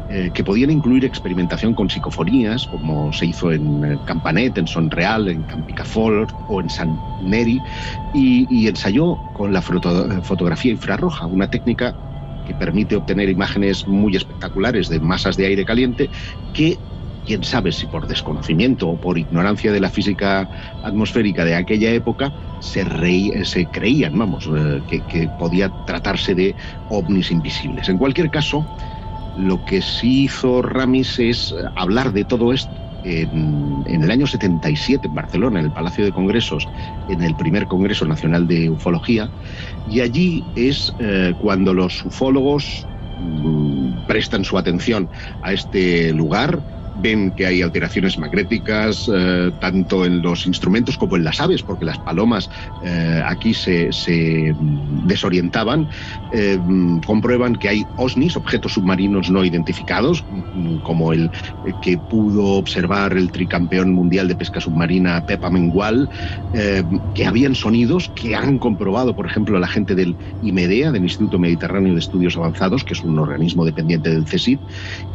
eh, 0.09 0.31
que 0.33 0.45
podían 0.45 0.71
incluir 0.71 1.05
experimentación 1.05 1.75
con 1.75 1.90
psicofonías, 1.90 2.69
como 2.69 3.12
se 3.12 3.26
hizo 3.26 3.50
en 3.50 3.85
eh, 3.85 3.99
Campanet, 4.07 4.57
en 4.57 4.69
Son 4.69 4.88
Real, 4.88 5.26
en 5.26 5.43
Campicafort 5.43 6.31
o 6.49 6.61
en 6.61 6.71
San 6.71 6.97
Neri, 7.23 7.61
y, 8.14 8.69
ensayó 8.69 9.19
con 9.35 9.52
la 9.52 9.61
fotografía 9.61 10.71
infrarroja, 10.71 11.26
una 11.26 11.50
técnica 11.50 11.93
que 12.47 12.55
permite 12.55 12.95
obtener 12.95 13.28
imágenes 13.28 13.88
muy 13.88 14.14
espectaculares 14.14 14.88
de 14.88 15.00
masas 15.00 15.37
de 15.37 15.47
aire 15.47 15.64
caliente 15.64 16.09
que 16.55 16.78
quién 17.26 17.42
sabe 17.42 17.73
si 17.73 17.87
por 17.87 18.06
desconocimiento 18.06 18.88
o 18.88 18.97
por 18.97 19.18
ignorancia 19.18 19.73
de 19.73 19.80
la 19.80 19.90
física 19.90 20.49
atmosférica 20.83 21.45
de 21.45 21.54
aquella 21.54 21.90
época 21.90 22.33
se, 22.61 22.85
se 23.45 23.66
creían, 23.66 24.16
vamos, 24.16 24.49
eh, 24.56 24.80
que, 24.88 25.28
podía 25.38 25.71
tratarse 25.87 26.35
de 26.35 26.54
ovnis 26.88 27.30
invisibles. 27.30 27.88
En 27.88 27.99
cualquier 27.99 28.30
caso, 28.30 28.64
lo 29.38 29.62
que 29.64 29.83
sí 29.83 30.25
hizo 30.25 30.62
Ramis 30.62 31.18
es 31.18 31.54
hablar 31.75 32.12
de 32.12 32.25
todo 32.25 32.52
esto 32.52 32.73
en, 33.04 34.02
el 34.02 34.11
año 34.11 34.26
77 34.26 35.06
en 35.06 35.14
Barcelona, 35.14 35.61
en 35.61 35.66
el 35.66 35.73
Palacio 35.73 36.04
de 36.04 36.12
Congresos, 36.12 36.66
en 37.09 37.23
el 37.23 37.35
primer 37.37 37.66
Congreso 37.66 38.04
Nacional 38.06 38.47
de 38.47 38.71
Ufología, 38.71 39.30
y 39.90 40.00
allí 40.00 40.45
es 40.56 40.92
eh, 40.99 41.35
cuando 41.40 41.73
los 41.73 42.04
ufólogos 42.04 42.87
mm, 43.21 44.06
prestan 44.06 44.45
su 44.45 44.59
atención 44.59 45.09
a 45.42 45.52
este 45.52 46.12
lugar, 46.12 46.61
ven 47.00 47.31
que 47.33 47.47
hay 47.47 47.62
alteraciones 47.62 48.19
magnéticas 48.19 49.11
eh, 49.12 49.50
tanto 49.61 50.05
en 50.05 50.23
los 50.23 50.47
instrumentos 50.47 50.97
como 50.97 51.17
en 51.17 51.25
las 51.25 51.41
aves, 51.41 51.62
porque 51.62 51.85
las 51.85 51.99
palomas 51.99 52.50
eh, 52.85 53.23
aquí 53.25 53.55
se, 53.55 53.91
desorientaban, 55.05 55.88
eh, 56.33 56.59
comprueban 57.07 57.57
que 57.57 57.69
hay 57.69 57.87
OSNIs, 57.97 58.37
objetos 58.37 58.75
submarinos 58.75 59.31
no 59.31 59.45
identificados, 59.45 60.25
como 60.83 61.12
el 61.12 61.31
que 61.83 61.99
pudo 61.99 62.55
observar 62.55 63.17
el 63.17 63.31
tricampeón 63.31 63.93
mundial 63.93 64.29
de 64.29 64.37
pesca 64.37 64.61
submarina 64.61 65.25
Pepa 65.26 65.50
Mengual, 65.50 66.09
que 67.15 67.26
habían 67.26 67.55
sonidos 67.55 68.11
que 68.15 68.35
han 68.35 68.59
comprobado, 68.59 69.15
por 69.15 69.26
ejemplo, 69.26 69.59
la 69.59 69.69
gente 69.69 69.95
del 69.95 70.17
IMEDEA, 70.43 70.93
del 70.93 71.03
Instituto 71.03 71.38
Mediterráneo 71.38 71.93
de 71.93 72.00
Estudios 72.00 72.37
Avanzados, 72.37 72.85
que 72.85 72.95
es 72.95 73.03
un 73.03 73.19
organismo 73.19 73.65
dependiente 73.65 74.11
del 74.11 74.25
CSIC, 74.25 74.61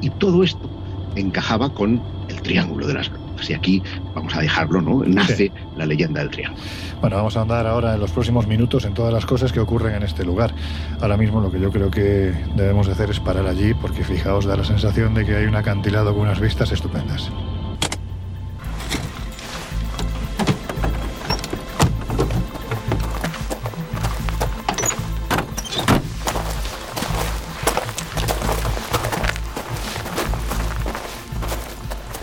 y 0.02 0.10
todo 0.12 0.44
esto 0.44 0.70
encajaba 1.16 1.74
con 1.74 2.02
el 2.30 2.42
Triángulo 2.42 2.88
de 2.88 2.94
las 2.94 3.10
Bermudas. 3.10 3.50
Y 3.50 3.54
aquí 3.54 3.84
vamos 4.14 4.36
a 4.36 4.42
dejarlo, 4.42 4.82
¿no? 4.82 5.04
Nace 5.06 5.52
la 5.76 5.86
leyenda 5.86 6.22
del 6.22 6.30
Triángulo. 6.30 6.62
Bueno, 7.02 7.16
vamos 7.16 7.36
a 7.38 7.42
andar 7.42 7.66
ahora 7.66 7.96
en 7.96 8.00
los 8.00 8.12
próximos 8.12 8.48
minutos 8.48 8.86
en 8.86 8.94
todas 8.94 9.14
las 9.14 9.26
cosas 9.26 9.52
que 9.52 9.60
ocurren 9.60 9.96
en 9.96 10.04
este 10.04 10.24
lugar. 10.24 10.54
Ahora 11.00 11.18
mismo 11.18 11.42
lo 11.42 11.52
que 11.52 11.60
yo 11.60 11.72
creo 11.72 11.90
que 11.90 12.34
debemos 12.56 12.88
hacer 12.88 13.10
es 13.10 13.20
parar 13.20 13.48
allí 13.48 13.74
porque 13.74 14.04
fijaos, 14.04 14.46
da 14.46 14.56
la 14.56 14.64
sensación 14.64 15.14
de 15.14 15.26
que 15.26 15.36
hay 15.36 15.46
un 15.46 15.56
acantilado 15.56 16.14
con 16.14 16.24
unas 16.24 16.40
vistas 16.40 16.72
estupendas. 16.72 17.32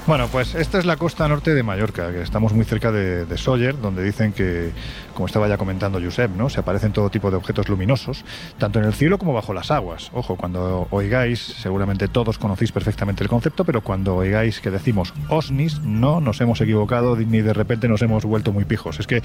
Bueno, 0.09 0.27
pues 0.33 0.55
esta 0.55 0.79
es 0.79 0.87
la 0.87 0.97
costa 0.97 1.29
norte 1.29 1.55
de 1.55 1.63
Mallorca, 1.63 2.11
que 2.11 2.23
estamos 2.23 2.55
muy 2.55 2.65
cerca 2.65 2.91
de, 2.91 3.27
de 3.27 3.73
donde 3.79 4.03
dicen 4.03 4.33
que, 4.33 4.71
como 5.19 5.27
estaba 5.27 5.49
ya 5.49 5.59
comentando 5.59 6.01
Josep, 6.01 6.31
¿no? 6.37 6.49
se 6.49 6.61
aparecen 6.61 6.93
todo 6.93 7.11
tipo 7.11 7.29
de 7.33 7.37
objetos 7.37 7.69
luminosos, 7.69 8.25
tanto 8.57 8.79
en 8.79 8.85
el 8.85 8.93
cielo 8.93 9.19
como 9.19 9.33
bajo 9.33 9.53
las 9.53 9.73
aguas. 9.73 10.13
Ojo, 10.15 10.37
cuando 10.37 10.87
oigáis, 10.93 11.41
seguramente 11.41 12.07
todos 12.07 12.39
conocéis 12.39 12.71
perfectamente 12.71 13.25
el 13.25 13.29
concepto, 13.29 13.65
pero 13.65 13.81
cuando 13.81 14.15
oigáis 14.15 14.61
que 14.61 14.71
decimos 14.71 15.13
OSNIs, 15.29 15.81
no 15.81 16.21
nos 16.21 16.41
hemos 16.41 16.61
equivocado 16.61 17.17
ni 17.17 17.41
de 17.41 17.53
repente 17.53 17.89
nos 17.89 18.01
hemos 18.03 18.25
vuelto 18.27 18.53
muy 18.53 18.65
pijos. 18.65 19.01
Es 19.01 19.09
que 19.09 19.21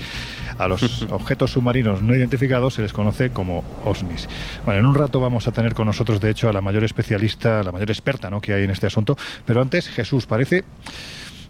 a 0.58 0.68
los 0.68 1.04
objetos 1.12 1.52
submarinos 1.52 2.02
no 2.02 2.16
identificados 2.16 2.74
se 2.74 2.82
les 2.82 2.92
conoce 2.92 3.30
como 3.30 3.64
OSNIs. 3.86 4.28
Bueno, 4.66 4.80
en 4.80 4.88
un 4.88 4.96
rato 4.96 5.20
vamos 5.20 5.48
a 5.48 5.52
tener 5.52 5.76
con 5.76 5.86
nosotros, 5.86 6.20
de 6.20 6.32
hecho, 6.32 6.50
a 6.50 6.54
la 6.54 6.62
mayor 6.62 6.84
especialista, 6.84 7.62
la 7.62 7.72
mayor 7.72 7.92
experta 7.92 8.32
¿no? 8.32 8.42
que 8.42 8.56
hay 8.56 8.64
en 8.64 8.72
este 8.72 8.88
asunto, 8.88 9.16
pero 9.46 9.62
antes, 9.62 9.90
Jesús, 9.90 10.26
parece 10.26 10.64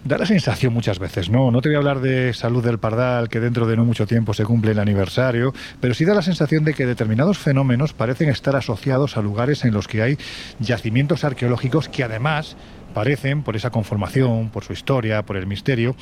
da 0.03 0.17
la 0.17 0.25
sensación 0.25 0.73
muchas 0.73 0.99
veces, 0.99 1.29
no, 1.29 1.49
no 1.51 1.61
te 1.61 1.69
voy 1.69 1.75
a 1.75 1.77
hablar 1.77 2.01
de 2.01 2.33
salud 2.33 2.63
del 2.63 2.77
pardal, 2.77 3.29
que 3.29 3.39
dentro 3.39 3.67
de 3.67 3.77
no 3.77 3.85
mucho 3.85 4.05
tiempo 4.05 4.33
se 4.33 4.43
cumple 4.43 4.71
el 4.71 4.79
aniversario, 4.79 5.53
pero 5.79 5.93
sí 5.93 6.03
da 6.03 6.13
la 6.13 6.21
sensación 6.21 6.65
de 6.65 6.73
que 6.73 6.85
determinados 6.85 7.37
fenómenos 7.37 7.93
parecen 7.93 8.29
estar 8.29 8.55
asociados 8.55 9.15
a 9.15 9.21
lugares 9.21 9.63
en 9.63 9.73
los 9.73 9.87
que 9.87 10.01
hay 10.01 10.17
yacimientos 10.59 11.23
arqueológicos 11.23 11.87
que 11.87 12.03
además 12.03 12.57
parecen, 12.93 13.43
por 13.43 13.55
esa 13.55 13.71
conformación, 13.71 14.49
por 14.49 14.63
su 14.63 14.73
historia, 14.73 15.23
por 15.23 15.37
el 15.37 15.47
misterio, 15.47 15.95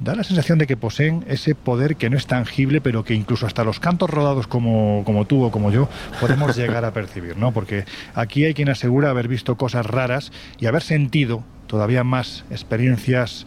da 0.00 0.14
la 0.14 0.24
sensación 0.24 0.58
de 0.58 0.66
que 0.66 0.76
poseen 0.76 1.24
ese 1.28 1.54
poder 1.54 1.96
que 1.96 2.10
no 2.10 2.16
es 2.16 2.26
tangible, 2.26 2.80
pero 2.80 3.04
que 3.04 3.14
incluso 3.14 3.46
hasta 3.46 3.64
los 3.64 3.80
cantos 3.80 4.10
rodados 4.10 4.46
como, 4.46 5.02
como 5.04 5.26
tú 5.26 5.44
o 5.44 5.50
como 5.50 5.70
yo 5.70 5.88
podemos 6.20 6.56
llegar 6.56 6.84
a 6.84 6.92
percibir, 6.92 7.36
¿no? 7.36 7.52
Porque 7.52 7.84
aquí 8.14 8.44
hay 8.44 8.54
quien 8.54 8.70
asegura 8.70 9.10
haber 9.10 9.28
visto 9.28 9.56
cosas 9.56 9.86
raras 9.86 10.32
y 10.58 10.66
haber 10.66 10.82
sentido 10.82 11.44
todavía 11.70 12.02
más 12.02 12.44
experiencias 12.50 13.46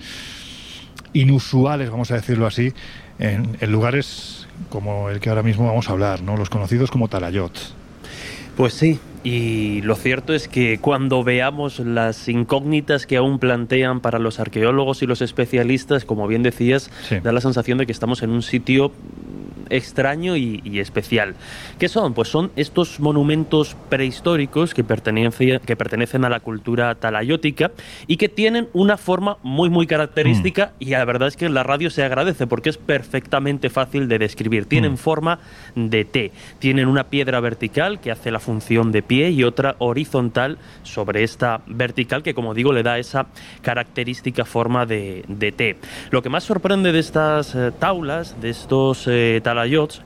inusuales, 1.12 1.92
vamos 1.92 2.10
a 2.12 2.16
decirlo 2.16 2.48
así, 2.48 2.72
en, 3.20 3.58
lugares 3.70 4.48
como 4.70 5.10
el 5.10 5.20
que 5.20 5.30
ahora 5.30 5.44
mismo 5.44 5.68
vamos 5.68 5.90
a 5.90 5.92
hablar, 5.92 6.22
¿no? 6.22 6.38
Los 6.38 6.50
conocidos 6.50 6.90
como 6.90 7.10
Talayot. 7.10 7.52
Pues 8.56 8.74
sí, 8.74 9.00
y 9.24 9.82
lo 9.82 9.96
cierto 9.96 10.34
es 10.34 10.48
que 10.48 10.78
cuando 10.80 11.24
veamos 11.24 11.80
las 11.80 12.30
incógnitas 12.30 13.06
que 13.06 13.18
aún 13.18 13.40
plantean 13.40 14.00
para 14.00 14.20
los 14.20 14.40
arqueólogos 14.40 15.04
y 15.04 15.06
los 15.06 15.22
especialistas, 15.22 16.06
como 16.06 16.26
bien 16.28 16.44
decías, 16.44 16.92
da 17.24 17.34
la 17.34 17.42
sensación 17.42 17.78
de 17.78 17.86
que 17.86 17.92
estamos 17.92 18.24
en 18.24 18.30
un 18.30 18.42
sitio 18.42 18.94
extraño 19.70 20.36
y, 20.36 20.62
especial. 20.80 21.36
¿Qué 21.80 21.88
son? 21.88 22.14
Pues 22.14 22.30
son 22.30 22.52
estos 22.56 23.00
monumentos 23.00 23.76
prehistóricos 23.90 24.74
que 24.74 24.84
pertenecen, 24.84 25.60
que 25.60 25.76
pertenecen 25.76 26.26
a 26.26 26.30
la 26.30 26.40
cultura 26.40 26.96
talayótica 26.96 27.72
y 28.08 28.18
que 28.18 28.30
tienen 28.30 28.68
una 28.74 28.98
forma 28.98 29.38
muy, 29.44 29.70
muy 29.70 29.88
característica 29.88 30.68
mm. 30.68 30.84
y 30.84 30.86
la 30.90 31.06
verdad 31.06 31.28
es 31.28 31.38
que 31.38 31.50
la 31.50 31.64
radio 31.64 31.90
se 31.90 32.04
agradece 32.04 32.48
porque 32.48 32.70
es 32.70 32.78
perfectamente 32.78 33.70
fácil 33.70 34.08
de 34.08 34.20
describir. 34.20 34.66
Tienen 34.66 34.94
mm. 34.94 34.98
forma 34.98 35.40
de 35.76 36.06
T, 36.06 36.32
tienen 36.60 36.88
una 36.88 37.06
piedra 37.06 37.40
vertical 37.40 38.00
que 38.00 38.12
hace 38.12 38.32
la 38.32 38.40
función 38.40 38.92
de 38.92 39.04
pie 39.04 39.32
y 39.32 39.44
otra 39.44 39.76
horizontal 39.80 40.58
sobre 40.84 41.24
esta 41.24 41.62
vertical 41.66 42.24
que, 42.24 42.34
como 42.34 42.54
digo, 42.54 42.74
le 42.74 42.84
da 42.84 42.98
esa 42.98 43.28
característica 43.62 44.46
forma 44.46 44.86
de, 44.86 45.24
T. 45.56 45.78
Lo 46.12 46.22
que 46.22 46.30
más 46.30 46.44
sorprende 46.44 46.92
de 46.92 47.00
estas 47.00 47.56
eh, 47.56 47.72
taulas, 47.78 48.40
de 48.42 48.50
estos 48.50 49.08
eh, 49.08 49.42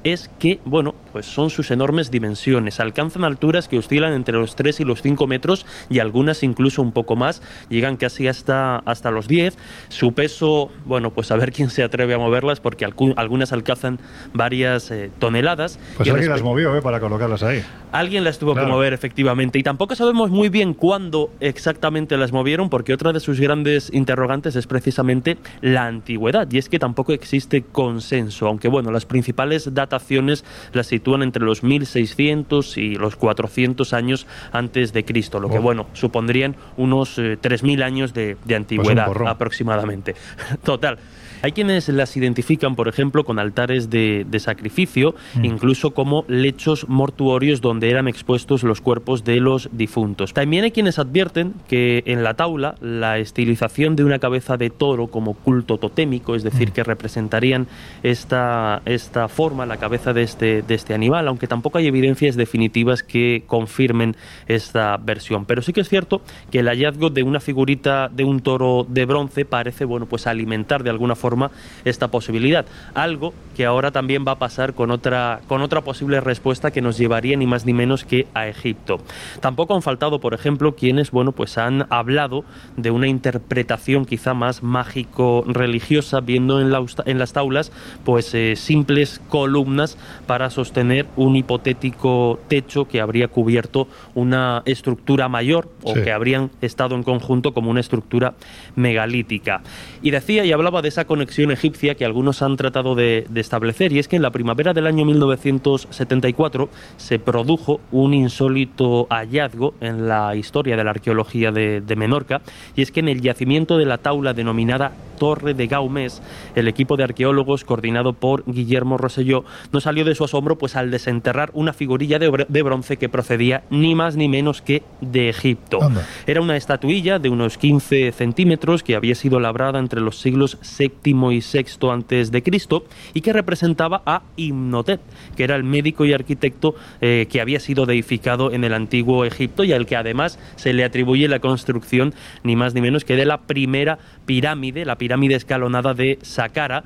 es 0.03 0.29
que, 0.39 0.59
bueno, 0.65 0.93
pues 1.11 1.25
son 1.25 1.49
sus 1.49 1.71
enormes 1.71 2.11
dimensiones. 2.11 2.79
Alcanzan 2.79 3.23
alturas 3.23 3.67
que 3.67 3.77
oscilan 3.77 4.13
entre 4.13 4.37
los 4.37 4.55
3 4.55 4.81
y 4.81 4.83
los 4.83 5.01
5 5.01 5.25
metros 5.27 5.65
y 5.89 5.99
algunas 5.99 6.43
incluso 6.43 6.81
un 6.81 6.91
poco 6.91 7.15
más. 7.15 7.41
Llegan 7.69 7.97
casi 7.97 8.27
hasta, 8.27 8.77
hasta 8.77 9.09
los 9.11 9.27
10. 9.27 9.57
Su 9.89 10.13
peso, 10.13 10.69
bueno, 10.85 11.11
pues 11.11 11.31
a 11.31 11.37
ver 11.37 11.51
quién 11.51 11.69
se 11.69 11.83
atreve 11.83 12.13
a 12.13 12.17
moverlas 12.17 12.59
porque 12.59 12.85
algunas 12.85 13.53
alcanzan 13.53 13.99
varias 14.33 14.91
eh, 14.91 15.09
toneladas. 15.17 15.79
Pues 15.95 16.09
alguien 16.09 16.29
las 16.29 16.43
movió 16.43 16.75
¿eh? 16.75 16.81
para 16.81 16.99
colocarlas 16.99 17.43
ahí. 17.43 17.63
Alguien 17.91 18.23
las 18.25 18.37
tuvo 18.37 18.53
que 18.53 18.65
mover, 18.65 18.93
efectivamente. 18.93 19.59
Y 19.59 19.63
tampoco 19.63 19.95
sabemos 19.95 20.29
muy 20.29 20.49
bien 20.49 20.73
cuándo 20.73 21.31
exactamente 21.39 22.17
las 22.17 22.33
movieron 22.33 22.69
porque 22.69 22.93
otra 22.93 23.13
de 23.13 23.21
sus 23.21 23.39
grandes 23.39 23.93
interrogantes 23.93 24.55
es 24.55 24.67
precisamente 24.67 25.37
la 25.61 25.85
antigüedad. 25.85 26.47
Y 26.51 26.57
es 26.57 26.67
que 26.67 26.79
tampoco 26.79 27.13
existe 27.13 27.63
consenso, 27.63 28.47
aunque 28.47 28.67
bueno, 28.67 28.91
las 28.91 29.05
principales 29.05 29.36
principales 29.37 29.73
dataciones 29.73 30.43
las 30.73 30.87
sitúan 30.87 31.21
entre 31.21 31.43
los 31.43 31.63
1600 31.63 32.77
y 32.77 32.95
los 32.95 33.15
400 33.15 33.93
años 33.93 34.25
antes 34.51 34.93
de 34.93 35.05
Cristo, 35.05 35.39
lo 35.39 35.49
que, 35.49 35.59
oh. 35.59 35.61
bueno, 35.61 35.87
supondrían 35.93 36.55
unos 36.75 37.21
3000 37.41 37.79
eh, 37.79 37.83
años 37.83 38.13
de, 38.13 38.27
de 38.27 38.35
pues 38.45 38.55
antigüedad 38.55 39.27
aproximadamente. 39.27 40.15
Total. 40.63 40.97
Hay 41.41 41.51
quienes 41.51 41.87
las 41.89 42.17
identifican, 42.17 42.75
por 42.75 42.87
ejemplo, 42.87 43.23
con 43.23 43.39
altares 43.39 43.89
de, 43.89 44.25
sacrificio, 44.39 45.15
mm. 45.35 45.45
incluso 45.45 45.91
como 45.91 46.23
lechos 46.27 46.87
mortuorios 46.87 47.59
donde 47.59 47.89
eran 47.89 48.07
expuestos 48.07 48.63
los 48.63 48.81
cuerpos 48.81 49.23
de 49.23 49.39
los 49.39 49.69
difuntos. 49.71 50.33
También 50.33 50.63
hay 50.63 50.71
quienes 50.71 50.99
advierten 50.99 51.53
que 51.67 52.03
en 52.05 52.23
la 52.23 52.35
taula 52.35 52.75
la 52.81 53.17
estilización 53.17 53.95
de 53.95 54.03
una 54.03 54.19
cabeza 54.19 54.57
de 54.57 54.69
toro 54.69 55.07
como 55.07 55.33
culto 55.33 55.77
totémico, 55.77 56.35
es 56.35 56.43
decir, 56.43 56.69
mm. 56.69 56.71
que 56.71 56.83
representarían 56.83 57.67
esta, 58.03 58.81
esta 58.85 59.27
forma, 59.27 59.65
la 59.65 59.77
cabeza 59.77 60.13
de 60.13 60.23
este, 60.23 60.61
de 60.61 60.75
este 60.75 60.93
animal, 60.93 61.27
aunque 61.27 61.47
tampoco 61.47 61.77
hay 61.77 61.87
evidencias 61.87 62.35
definitivas 62.35 63.03
que 63.03 63.43
confirmen 63.47 64.15
esta 64.47 64.97
versión. 64.97 65.45
Pero 65.45 65.61
sí 65.61 65.73
que 65.73 65.81
es 65.81 65.89
cierto 65.89 66.21
que 66.51 66.59
el 66.59 66.67
hallazgo 66.67 67.09
de 67.09 67.23
una 67.23 67.39
figurita 67.39 68.09
de 68.09 68.23
un 68.23 68.39
toro 68.39 68.85
de 68.87 69.05
bronce 69.05 69.45
parece, 69.45 69.85
bueno, 69.85 70.05
pues 70.05 70.27
alimentar 70.27 70.83
de 70.83 70.89
alguna 70.89 71.15
forma 71.15 71.26
forma 71.27 71.51
esta 71.83 72.07
posibilidad. 72.07 72.65
Algo 72.93 73.33
que 73.57 73.65
ahora 73.65 73.91
también 73.91 74.23
va 74.25 74.33
a 74.33 74.39
pasar 74.39 74.73
con 74.75 74.91
otra, 74.91 75.41
con 75.47 75.61
otra 75.61 75.81
posible 75.81 76.21
respuesta 76.21 76.71
que 76.71 76.81
nos 76.81 76.97
llevaría 76.97 77.35
ni 77.35 77.45
más 77.45 77.65
ni 77.65 77.73
menos 77.73 78.05
que 78.05 78.27
a 78.33 78.47
Egipto. 78.47 78.99
Tampoco 79.41 79.75
han 79.75 79.81
faltado, 79.81 80.19
por 80.21 80.33
ejemplo, 80.33 80.75
quienes 80.75 81.11
bueno, 81.11 81.33
pues 81.33 81.57
han 81.57 81.85
hablado 81.89 82.45
de 82.77 82.91
una 82.91 83.07
interpretación 83.07 84.05
quizá 84.05 84.33
más 84.33 84.63
mágico-religiosa, 84.63 86.21
viendo 86.21 86.61
en, 86.61 86.71
en, 87.05 87.19
las 87.19 87.33
taulas 87.33 87.73
pues 88.05 88.33
eh, 88.33 88.55
simples 88.55 89.19
columnas 89.27 89.97
para 90.27 90.49
sostener 90.49 91.07
un 91.17 91.35
hipotético 91.35 92.39
techo 92.47 92.87
que 92.87 93.01
habría 93.01 93.27
cubierto 93.27 93.89
una 94.15 94.61
estructura 94.65 95.27
mayor 95.27 95.69
o 95.83 95.93
que 95.93 96.13
habrían 96.13 96.51
estado 96.61 96.95
en 96.95 97.03
conjunto 97.03 97.53
como 97.53 97.69
una 97.69 97.81
estructura 97.81 98.35
megalítica. 98.75 99.61
Y 100.01 100.11
decía 100.11 100.45
y 100.45 100.53
hablaba 100.53 100.81
de 100.81 100.87
esa 100.87 101.03
conexión 101.03 101.16
egipcia 101.21 101.95
que 101.95 102.05
algunos 102.05 102.41
han 102.41 102.57
tratado 102.57 102.95
de, 102.95 103.25
establecer, 103.35 103.91
y 103.93 103.99
es 103.99 104.07
que 104.07 104.15
en 104.15 104.21
la 104.21 104.31
primavera 104.31 104.73
del 104.73 104.87
año 104.87 105.05
1974 105.05 106.69
se 106.97 107.19
produjo 107.19 107.79
un 107.91 108.13
insólito 108.13 109.07
hallazgo 109.09 109.73
en 109.81 110.07
la 110.07 110.35
historia 110.35 110.75
de 110.75 110.83
la 110.83 110.91
arqueología 110.91 111.51
de, 111.51 111.81
de 111.81 111.95
Menorca, 111.95 112.41
y 112.75 112.81
es 112.81 112.91
que 112.91 112.99
en 112.99 113.09
el 113.09 113.21
yacimiento 113.21 113.77
de 113.77 113.85
la 113.85 113.97
taula 113.97 114.33
denominada 114.33 114.91
Torre 115.17 115.53
de 115.53 115.67
Gaumés, 115.67 116.21
el 116.55 116.67
equipo 116.67 116.95
de 116.95 117.03
arqueólogos 117.03 117.65
coordinado 117.65 118.13
por 118.13 118.43
Guillermo 118.45 118.97
Rosselló 118.97 119.43
no 119.71 119.81
salió 119.81 120.05
de 120.05 120.15
su 120.15 120.23
asombro 120.23 120.57
pues 120.57 120.75
al 120.75 120.91
desenterrar 120.91 121.51
una 121.53 121.73
figurilla 121.73 122.19
de, 122.19 122.63
bronce 122.63 122.97
que 122.97 123.09
procedía 123.09 123.63
ni 123.69 123.95
más 123.95 124.15
ni 124.15 124.29
menos 124.29 124.61
que 124.61 124.83
de 125.01 125.29
Egipto. 125.29 125.79
Era 126.25 126.41
una 126.41 126.55
estatuilla 126.55 127.19
de 127.19 127.29
unos 127.29 127.57
15 127.57 128.11
centímetros 128.11 128.83
que 128.83 128.95
había 128.95 129.15
sido 129.15 129.39
labrada 129.39 129.79
entre 129.79 130.01
los 130.01 130.19
siglos 130.19 130.57
VII 130.77 131.35
y 131.35 131.41
VI 131.41 131.89
antes 131.91 132.31
de 132.31 132.43
Cristo 132.43 132.85
y 133.13 133.21
que 133.21 133.33
representaba 133.33 134.01
a 134.05 134.21
Imhotep, 134.35 135.01
que 135.35 135.43
era 135.43 135.55
el 135.55 135.63
médico 135.63 136.05
y 136.05 136.13
arquitecto 136.13 136.75
eh, 137.01 137.27
que 137.29 137.41
había 137.41 137.59
sido 137.59 137.85
deificado 137.85 138.51
en 138.51 138.63
el 138.63 138.73
antiguo 138.73 139.25
Egipto 139.25 139.63
y 139.63 139.73
al 139.73 139.85
que 139.85 139.95
además 139.95 140.39
se 140.55 140.73
le 140.73 140.83
atribuye 140.83 141.27
la 141.27 141.39
construcción 141.39 142.13
ni 142.43 142.55
más 142.55 142.73
ni 142.73 142.81
menos 142.81 143.03
que 143.03 143.15
de 143.15 143.25
la 143.25 143.41
primera 143.41 143.97
pirámide, 144.25 144.85
la 144.85 144.97
pirámide 144.97 145.06
escalonada 145.35 145.93
de 145.93 146.17
Saqqara 146.21 146.83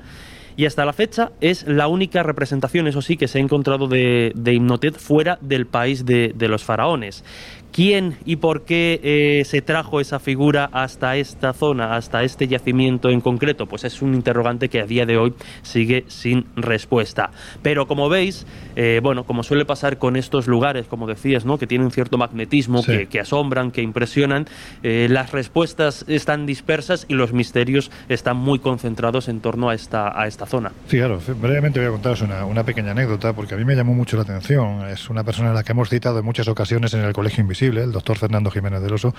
y 0.56 0.66
hasta 0.66 0.84
la 0.84 0.92
fecha 0.92 1.30
es 1.40 1.66
la 1.66 1.88
única 1.88 2.22
representación, 2.22 2.86
eso 2.86 3.00
sí, 3.00 3.16
que 3.16 3.26
se 3.26 3.38
ha 3.38 3.40
encontrado 3.40 3.86
de, 3.86 4.32
de 4.34 4.92
fuera 4.92 5.38
del 5.40 5.66
país 5.66 6.04
de 6.04 6.48
los 6.48 6.62
faraones. 6.62 7.24
¿Quién 7.72 8.18
y 8.26 8.36
por 8.36 8.64
qué 8.64 9.00
eh, 9.02 9.44
se 9.46 9.62
trajo 9.62 9.98
esa 9.98 10.18
figura 10.18 10.68
hasta 10.72 11.16
esta 11.16 11.54
zona, 11.54 11.96
hasta 11.96 12.22
este 12.22 12.46
yacimiento 12.46 13.08
en 13.08 13.22
concreto? 13.22 13.64
Pues 13.64 13.84
es 13.84 14.02
un 14.02 14.14
interrogante 14.14 14.68
que 14.68 14.82
a 14.82 14.84
día 14.84 15.06
de 15.06 15.16
hoy 15.16 15.32
sigue 15.62 16.04
sin 16.08 16.44
respuesta. 16.54 17.30
Pero 17.62 17.88
como 17.88 18.10
veis, 18.10 18.46
eh, 18.76 19.00
bueno, 19.02 19.24
como 19.24 19.42
suele 19.42 19.64
pasar 19.64 19.96
con 19.96 20.16
estos 20.16 20.48
lugares, 20.48 20.86
como 20.86 21.06
decías, 21.06 21.46
¿no? 21.46 21.56
que 21.56 21.66
tienen 21.66 21.90
cierto 21.90 22.18
magnetismo, 22.18 22.84
que, 22.84 23.20
asombran, 23.20 23.70
que 23.70 23.80
impresionan, 23.80 24.46
eh, 24.82 25.06
las 25.08 25.32
respuestas 25.32 26.04
están 26.08 26.44
dispersas 26.44 27.06
y 27.08 27.14
los 27.14 27.32
misterios 27.32 27.90
están 28.10 28.36
muy 28.36 28.58
concentrados 28.58 29.28
en 29.28 29.40
torno 29.40 29.70
a 29.70 29.74
esta, 29.74 30.20
a 30.20 30.26
esta 30.26 30.44
zona. 30.44 30.72
Sí, 30.88 30.98
claro, 30.98 31.20
brevemente 31.40 31.80
voy 31.80 31.88
a 31.88 31.92
contaros 31.92 32.20
una, 32.20 32.44
una 32.44 32.64
pequeña 32.64 32.90
anécdota, 32.90 33.32
porque 33.32 33.54
a 33.54 33.56
mí 33.56 33.64
me 33.64 33.74
llamó 33.74 33.94
mucho 33.94 34.16
la 34.16 34.24
atención. 34.24 34.86
Es 34.90 35.08
una 35.08 35.24
persona 35.24 35.52
a 35.52 35.54
la 35.54 35.62
que 35.62 35.72
hemos 35.72 35.88
citado 35.88 36.18
en 36.18 36.24
muchas 36.26 36.48
ocasiones 36.48 36.92
en 36.92 37.00
el 37.00 37.14
Colegio 37.14 37.40
Invisible 37.40 37.61
el 37.66 37.92
doctor 37.92 38.18
Fernando 38.18 38.50
Jiménez 38.50 38.82
del 38.82 38.94
Oso, 38.94 39.14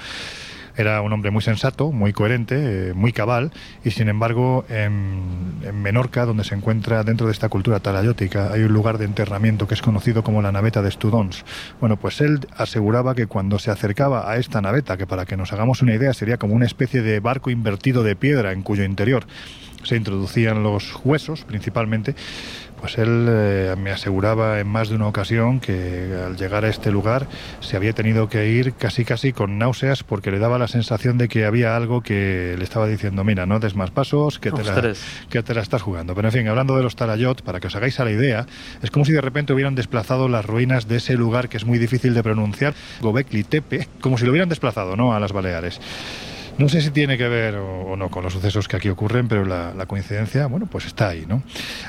era 0.75 1.01
un 1.01 1.13
hombre 1.13 1.29
muy 1.29 1.41
sensato, 1.41 1.91
muy 1.91 2.13
coherente, 2.13 2.89
eh, 2.89 2.93
muy 2.93 3.13
cabal, 3.13 3.51
y 3.83 3.91
sin 3.91 4.09
embargo 4.09 4.65
en, 4.69 5.81
Menorca, 5.81 6.25
donde 6.25 6.43
se 6.43 6.55
encuentra 6.55 7.03
dentro 7.03 7.27
de 7.27 7.33
esta 7.33 7.49
cultura 7.49 7.79
talayótica, 7.79 8.51
hay 8.51 8.63
un 8.63 8.73
lugar 8.73 8.97
de 8.97 9.05
enterramiento 9.05 9.67
que 9.67 9.75
es 9.75 9.81
conocido 9.81 10.23
como 10.23 10.41
la 10.41 10.51
naveta 10.51 10.81
de 10.81 10.89
Studons. 10.89 11.45
Bueno, 11.79 11.97
pues 11.97 12.21
él 12.21 12.39
aseguraba 12.57 13.15
que 13.15 13.27
cuando 13.27 13.59
se 13.59 13.71
acercaba 13.71 14.29
a 14.29 14.37
esta 14.37 14.61
naveta, 14.61 14.97
que 14.97 15.05
para 15.05 15.25
que 15.25 15.37
nos 15.37 15.53
hagamos 15.53 15.81
una 15.81 15.93
idea 15.93 16.13
sería 16.13 16.37
como 16.37 16.55
una 16.55 16.65
especie 16.65 17.01
de 17.01 17.19
barco 17.19 17.49
invertido 17.49 18.03
de 18.03 18.15
piedra 18.15 18.51
en 18.51 18.63
cuyo 18.63 18.83
interior 18.83 19.25
se 19.83 19.97
introducían 19.97 20.63
los 20.63 20.93
huesos 21.03 21.43
principalmente, 21.43 22.15
pues 22.83 22.97
él 22.97 23.27
eh, 23.29 23.75
me 23.77 23.91
aseguraba 23.91 24.59
en 24.59 24.67
más 24.67 24.89
de 24.89 24.95
una 24.95 25.07
ocasión 25.07 25.61
que 25.61 26.21
al 26.25 26.35
llegar 26.35 26.65
a 26.65 26.67
este 26.67 26.91
lugar 26.91 27.27
se 27.61 27.77
había 27.77 27.93
tenido 27.93 28.27
que 28.27 28.49
ir 28.49 28.73
casi 28.73 29.05
casi 29.05 29.31
con 29.31 29.57
náuseas 29.57 30.03
porque 30.03 30.31
le 30.31 30.39
daba 30.39 30.57
la 30.57 30.67
sensación 30.67 31.17
de 31.17 31.29
que 31.29 31.45
había 31.45 31.77
algo 31.77 32.01
que 32.01 32.55
le 32.57 32.63
estaba 32.65 32.85
diciendo, 32.85 33.23
mira, 33.23 33.45
no 33.45 33.61
des 33.61 33.77
más 33.77 33.89
pasos, 33.89 34.37
que 34.37 34.51
te, 34.51 34.65
la, 34.65 34.93
que 35.29 35.41
te 35.41 35.53
la 35.53 35.61
estás 35.61 35.81
jugando. 35.81 36.13
Pero 36.13 36.27
en 36.27 36.33
fin, 36.33 36.47
hablando 36.49 36.75
de 36.75 36.83
los 36.83 36.97
Tarayot, 36.97 37.41
para 37.43 37.61
que 37.61 37.67
os 37.67 37.75
hagáis 37.77 38.01
a 38.01 38.03
la 38.03 38.11
idea, 38.11 38.47
es 38.81 38.91
como 38.91 39.05
si 39.05 39.13
de 39.13 39.21
repente 39.21 39.53
hubieran 39.53 39.75
desplazado 39.75 40.27
las 40.27 40.45
ruinas 40.45 40.85
de 40.89 40.97
ese 40.97 41.13
lugar 41.13 41.47
que 41.47 41.55
es 41.55 41.63
muy 41.63 41.79
difícil 41.79 42.13
de 42.13 42.21
pronunciar, 42.21 42.73
Gobekli 42.99 43.45
Tepe, 43.45 43.87
como 44.01 44.17
si 44.17 44.25
lo 44.25 44.31
hubieran 44.31 44.49
desplazado, 44.49 44.97
¿no?, 44.97 45.13
a 45.13 45.21
las 45.21 45.31
Baleares. 45.31 45.79
No 46.57 46.69
sé 46.69 46.81
si 46.81 46.91
tiene 46.91 47.17
que 47.17 47.27
ver 47.27 47.55
o, 47.55 47.95
no 47.95 48.09
con 48.09 48.23
los 48.23 48.33
sucesos 48.33 48.67
que 48.67 48.77
aquí 48.77 48.89
ocurren, 48.89 49.27
pero 49.27 49.45
la, 49.45 49.85
coincidencia, 49.87 50.47
bueno, 50.47 50.67
pues 50.67 50.85
está 50.85 51.09
ahí, 51.09 51.25
¿no? 51.27 51.43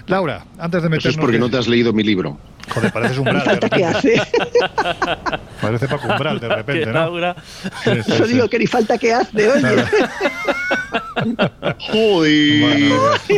Laura, 0.06 0.44
antes 0.58 0.82
de 0.82 0.88
meternos... 0.88 1.14
Eso 1.14 1.20
es 1.20 1.24
porque 1.24 1.38
no 1.38 1.50
te 1.50 1.58
has 1.58 1.68
leído 1.68 1.92
mi 1.92 2.02
libro. 2.02 2.38
Joder, 2.72 2.92
pareces 2.92 3.18
un 3.18 3.24
bral 3.24 3.44
de 3.44 3.54
repente. 3.54 3.84
hace. 3.84 4.22
Parece 5.60 5.88
Paco 5.88 6.08
Umbral 6.08 6.40
de 6.40 6.48
repente, 6.56 6.86
¿no? 6.86 6.92
Laura. 6.92 7.36
Yo 8.18 8.26
digo 8.26 8.48
que 8.48 8.58
ni 8.58 8.66
falta 8.66 8.96
que 8.96 9.12
hace, 9.12 9.50
oye. 9.50 9.62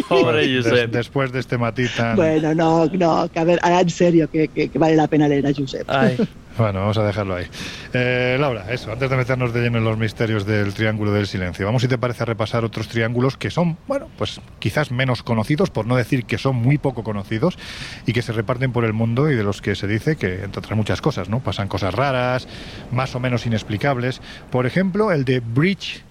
Joder. 0.09 0.91
después 0.91 1.33
de 1.33 1.41
este 1.41 1.59
matiz 1.59 1.95
tan... 1.97 2.17
Bueno, 2.17 2.55
no, 2.55 2.87
no, 2.87 3.29
que 3.29 3.39
a 3.39 3.45
ver, 3.45 3.61
en 3.63 3.91
serio, 3.91 4.31
que, 4.31 4.49
que, 4.49 4.71
vale 4.75 4.97
la 4.97 5.07
pena 5.07 5.29
leer 5.29 5.47
a 5.47 5.55
Josep. 5.55 5.89
Ay. 5.89 6.17
Bueno, 6.59 6.81
vamos 6.81 6.97
a 6.97 7.05
dejarlo 7.05 7.35
ahí. 7.35 7.45
Eh, 7.93 8.39
Laura, 8.41 8.73
eso, 8.73 8.91
antes 8.91 9.11
de 9.11 9.17
meternos 9.17 9.53
de 9.53 9.61
lleno 9.61 9.77
en 9.77 9.85
los 9.85 9.99
misterios 9.99 10.47
del 10.47 10.73
Triángulo 10.73 11.13
del 11.13 11.27
Silencio, 11.27 11.67
vamos 11.67 11.83
si 11.83 11.89
te 11.89 11.99
parece 11.99 12.23
a 12.23 12.27
repasar 12.27 12.65
otros 12.65 12.89
triángulos 12.89 13.37
que 13.37 13.51
son, 13.51 13.77
bueno, 13.87 14.09
pues 14.17 14.41
quizás 14.59 14.91
menos 14.91 15.23
conocidos, 15.23 15.69
por 15.69 15.87
no 15.87 15.97
decir 15.97 16.25
que 16.25 16.39
son 16.39 16.57
muy 16.57 16.79
poco 16.79 17.05
conocidos 17.05 17.59
y 18.07 18.15
que 18.15 18.23
se 18.23 18.33
reparten 18.33 18.73
por 18.73 18.87
el 18.87 18.95
mundo 18.95 19.31
y 19.31 19.35
de 19.35 19.43
los 19.43 19.61
que 19.61 19.75
se 19.75 19.87
dice 19.87 20.17
que, 20.17 20.45
entre 20.45 20.61
otras 20.61 20.77
muchas 20.77 21.03
cosas, 21.03 21.29
¿no? 21.29 21.41
Pasan 21.41 21.69
cosas 21.69 21.93
raras, 21.93 22.49
más 22.91 23.15
o 23.15 23.21
menos 23.21 23.45
inexplicables. 23.45 24.23
Por 24.51 24.65
ejemplo, 24.65 25.13
el 25.13 25.27
de 25.27 25.41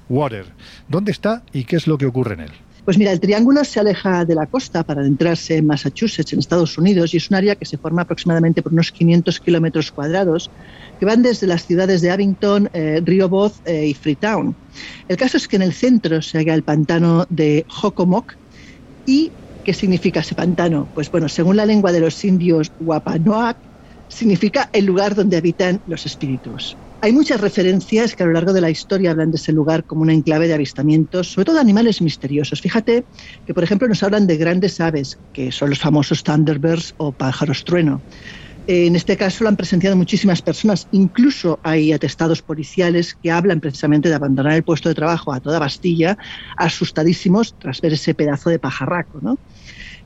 Bridgewater. 0.07 0.45
¿Dónde 0.87 1.11
está 1.11 1.43
y 1.51 1.63
qué 1.65 1.75
es 1.75 1.87
lo 1.87 1.97
que 1.97 2.05
ocurre 2.05 2.35
en 2.35 2.41
él? 2.41 2.51
Pues 2.83 2.99
mira, 2.99 3.11
el 3.11 3.19
triángulo 3.19 3.63
se 3.63 3.79
aleja 3.79 4.25
de 4.25 4.35
la 4.35 4.45
costa 4.45 4.83
para 4.83 5.01
adentrarse 5.01 5.57
en 5.57 5.65
Massachusetts, 5.65 6.33
en 6.33 6.39
Estados 6.39 6.77
Unidos, 6.77 7.13
y 7.13 7.17
es 7.17 7.31
un 7.31 7.37
área 7.37 7.55
que 7.55 7.65
se 7.65 7.79
forma 7.79 8.03
aproximadamente 8.03 8.61
por 8.61 8.73
unos 8.73 8.91
500 8.91 9.39
kilómetros 9.39 9.91
cuadrados, 9.91 10.51
que 10.99 11.05
van 11.05 11.23
desde 11.23 11.47
las 11.47 11.65
ciudades 11.65 12.01
de 12.01 12.11
Abington, 12.11 12.69
eh, 12.73 13.01
Rehoboth 13.03 13.55
eh, 13.65 13.87
y 13.87 13.95
Freetown. 13.95 14.55
El 15.07 15.17
caso 15.17 15.37
es 15.37 15.47
que 15.47 15.55
en 15.55 15.63
el 15.63 15.73
centro 15.73 16.21
se 16.21 16.37
halla 16.37 16.53
el 16.53 16.63
pantano 16.63 17.25
de 17.29 17.65
Hokomock. 17.81 18.33
¿Y 19.03 19.33
qué 19.63 19.73
significa 19.73 20.19
ese 20.19 20.35
pantano? 20.35 20.91
Pues 20.93 21.09
bueno, 21.09 21.27
según 21.27 21.55
la 21.55 21.65
lengua 21.65 21.91
de 21.91 22.01
los 22.01 22.23
indios 22.23 22.71
Wapanoak, 22.77 23.57
significa 24.07 24.69
el 24.71 24.85
lugar 24.85 25.15
donde 25.15 25.37
habitan 25.37 25.81
los 25.87 26.05
espíritus. 26.05 26.77
Hay 27.05 27.13
muchas 27.13 27.39
referencias 27.39 28.15
que 28.15 28.23
a 28.23 28.25
lo 28.25 28.31
largo 28.31 28.51
de 28.51 28.61
la 28.61 28.71
historia 28.71 29.11
hablan 29.11 29.29
de 29.29 29.37
ese 29.37 29.51
lugar 29.51 29.85
como 29.85 30.01
una 30.01 30.11
enclave 30.11 30.47
de 30.47 30.55
avistamientos, 30.55 31.33
sobre 31.33 31.45
todo 31.45 31.59
animales 31.59 32.01
misteriosos. 32.01 32.61
Fíjate 32.61 33.05
que, 33.45 33.53
por 33.53 33.63
ejemplo, 33.63 33.87
nos 33.87 34.01
hablan 34.01 34.25
de 34.25 34.37
grandes 34.37 34.79
aves, 34.79 35.19
que 35.31 35.51
son 35.51 35.69
los 35.69 35.77
famosos 35.77 36.23
thunderbirds 36.23 36.95
o 36.97 37.13
pájaros 37.13 37.63
trueno. 37.63 38.03
En 38.65 38.95
este 38.95 39.15
caso 39.17 39.43
lo 39.43 39.49
han 39.49 39.55
presenciado 39.55 39.95
muchísimas 39.95 40.41
personas, 40.41 40.87
incluso 40.89 41.59
hay 41.61 41.93
atestados 41.93 42.41
policiales 42.41 43.13
que 43.13 43.29
hablan 43.29 43.59
precisamente 43.59 44.09
de 44.09 44.15
abandonar 44.15 44.53
el 44.53 44.63
puesto 44.63 44.89
de 44.89 44.95
trabajo 44.95 45.31
a 45.31 45.39
toda 45.39 45.59
Bastilla, 45.59 46.17
asustadísimos 46.57 47.55
tras 47.59 47.81
ver 47.81 47.93
ese 47.93 48.15
pedazo 48.15 48.49
de 48.49 48.57
pajarraco. 48.57 49.21
¿no? 49.21 49.39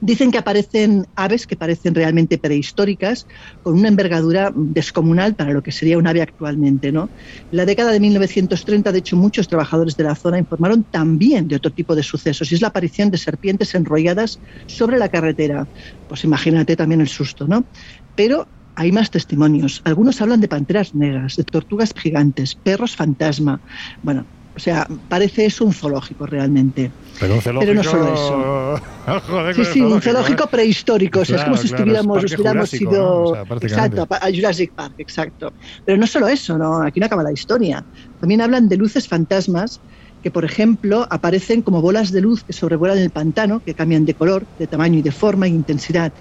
Dicen 0.01 0.31
que 0.31 0.37
aparecen 0.37 1.05
aves 1.15 1.45
que 1.45 1.57
parecen 1.57 1.93
realmente 1.93 2.37
prehistóricas, 2.37 3.27
con 3.61 3.77
una 3.77 3.89
envergadura 3.89 4.51
descomunal 4.55 5.35
para 5.35 5.51
lo 5.51 5.61
que 5.61 5.73
sería 5.73 5.97
un 5.97 6.07
ave 6.07 6.21
actualmente. 6.21 6.91
¿no? 6.91 7.11
En 7.51 7.57
la 7.57 7.65
década 7.65 7.91
de 7.91 7.99
1930, 7.99 8.91
de 8.91 8.99
hecho, 8.99 9.17
muchos 9.17 9.47
trabajadores 9.47 9.97
de 9.97 10.05
la 10.05 10.15
zona 10.15 10.39
informaron 10.39 10.85
también 10.85 11.47
de 11.47 11.57
otro 11.57 11.71
tipo 11.71 11.95
de 11.95 12.03
sucesos, 12.03 12.51
y 12.51 12.55
es 12.55 12.61
la 12.61 12.69
aparición 12.69 13.11
de 13.11 13.17
serpientes 13.17 13.75
enrolladas 13.75 14.41
sobre 14.67 14.97
la 14.97 15.09
carretera. 15.09 15.67
Pues 16.07 16.23
imagínate 16.23 16.75
también 16.77 17.01
el 17.01 17.09
susto, 17.09 17.47
¿no? 17.47 17.67
Pero 18.15 18.49
hay 18.75 18.93
más 18.93 19.11
testimonios. 19.11 19.81
Algunos 19.83 20.21
hablan 20.21 20.39
de 20.39 20.47
panteras 20.47 20.95
negras, 20.95 21.35
de 21.35 21.43
tortugas 21.43 21.93
gigantes, 21.93 22.55
perros 22.55 22.95
fantasma. 22.95 23.61
Bueno, 24.01 24.29
o 24.59 24.61
sea, 24.61 24.85
parece 25.07 25.45
eso 25.45 25.63
un 25.63 25.71
zoológico 25.71 26.25
realmente. 26.25 26.91
Pero, 27.17 27.35
un 27.35 27.41
zoológico... 27.41 27.73
no 27.75 27.83
solo 27.83 28.13
eso. 28.13 29.53
sí, 29.55 29.63
sí, 29.63 29.81
un 29.81 30.01
zoológico 30.01 30.47
prehistórico. 30.47 31.21
o 31.21 31.25
sea, 31.25 31.37
es 31.37 31.43
como 31.45 31.55
si 31.55 31.67
estuviéramos, 31.67 32.25
hubiéramos 32.25 32.69
sido. 32.69 33.37
exacto, 33.61 34.05
a 34.09 34.29
Jurassic 34.29 34.73
Park, 34.73 34.95
exacto. 34.97 35.53
Pero 35.85 35.97
no 35.97 36.05
solo 36.05 36.27
eso, 36.27 36.57
¿no? 36.57 36.81
Aquí 36.81 36.99
no 36.99 37.05
acaba 37.05 37.23
la 37.23 37.31
historia. 37.31 37.85
También 38.19 38.41
hablan 38.41 38.67
de 38.67 38.75
luces 38.75 39.07
fantasmas 39.07 39.79
que, 40.21 40.29
por 40.29 40.43
ejemplo, 40.43 41.07
aparecen 41.09 41.61
como 41.61 41.81
bolas 41.81 42.11
de 42.11 42.19
luz 42.19 42.43
que 42.43 42.51
sobrevuelan 42.51 42.97
el 42.97 43.11
pantano, 43.11 43.61
que 43.61 43.73
cambian 43.73 44.03
de 44.03 44.13
color, 44.13 44.45
de 44.57 44.67
tamaño 44.67 44.99
y 44.99 45.01
de 45.03 45.13
forma 45.13 45.45
e 45.45 45.51
intensidad. 45.51 46.11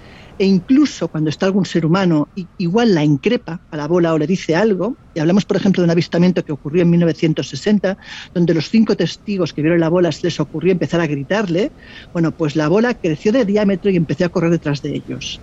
E 0.41 0.45
incluso 0.45 1.09
cuando 1.09 1.29
está 1.29 1.47
algún 1.47 1.65
ser 1.65 1.85
humano, 1.85 2.31
igual 2.57 2.95
la 2.95 3.03
increpa 3.03 3.61
a 3.69 3.75
la 3.75 3.89
bola 3.89 4.13
o 4.13 4.17
le 4.17 4.25
dice 4.25 4.55
algo, 4.55 4.97
y 5.13 5.19
hablamos, 5.19 5.43
por 5.43 5.57
ejemplo, 5.57 5.81
de 5.81 5.85
un 5.87 5.91
avistamiento 5.91 6.45
que 6.45 6.53
ocurrió 6.53 6.83
en 6.83 6.89
1960, 6.91 7.97
donde 8.33 8.53
los 8.53 8.69
cinco 8.69 8.95
testigos 8.95 9.51
que 9.51 9.61
vieron 9.61 9.81
la 9.81 9.89
bola 9.89 10.13
se 10.13 10.27
les 10.27 10.39
ocurrió 10.39 10.71
empezar 10.71 11.01
a 11.01 11.07
gritarle, 11.07 11.73
bueno, 12.13 12.31
pues 12.31 12.55
la 12.55 12.69
bola 12.69 12.93
creció 12.93 13.33
de 13.33 13.43
diámetro 13.43 13.91
y 13.91 13.97
empezó 13.97 14.23
a 14.23 14.29
correr 14.29 14.51
detrás 14.51 14.81
de 14.81 14.95
ellos. 14.95 15.41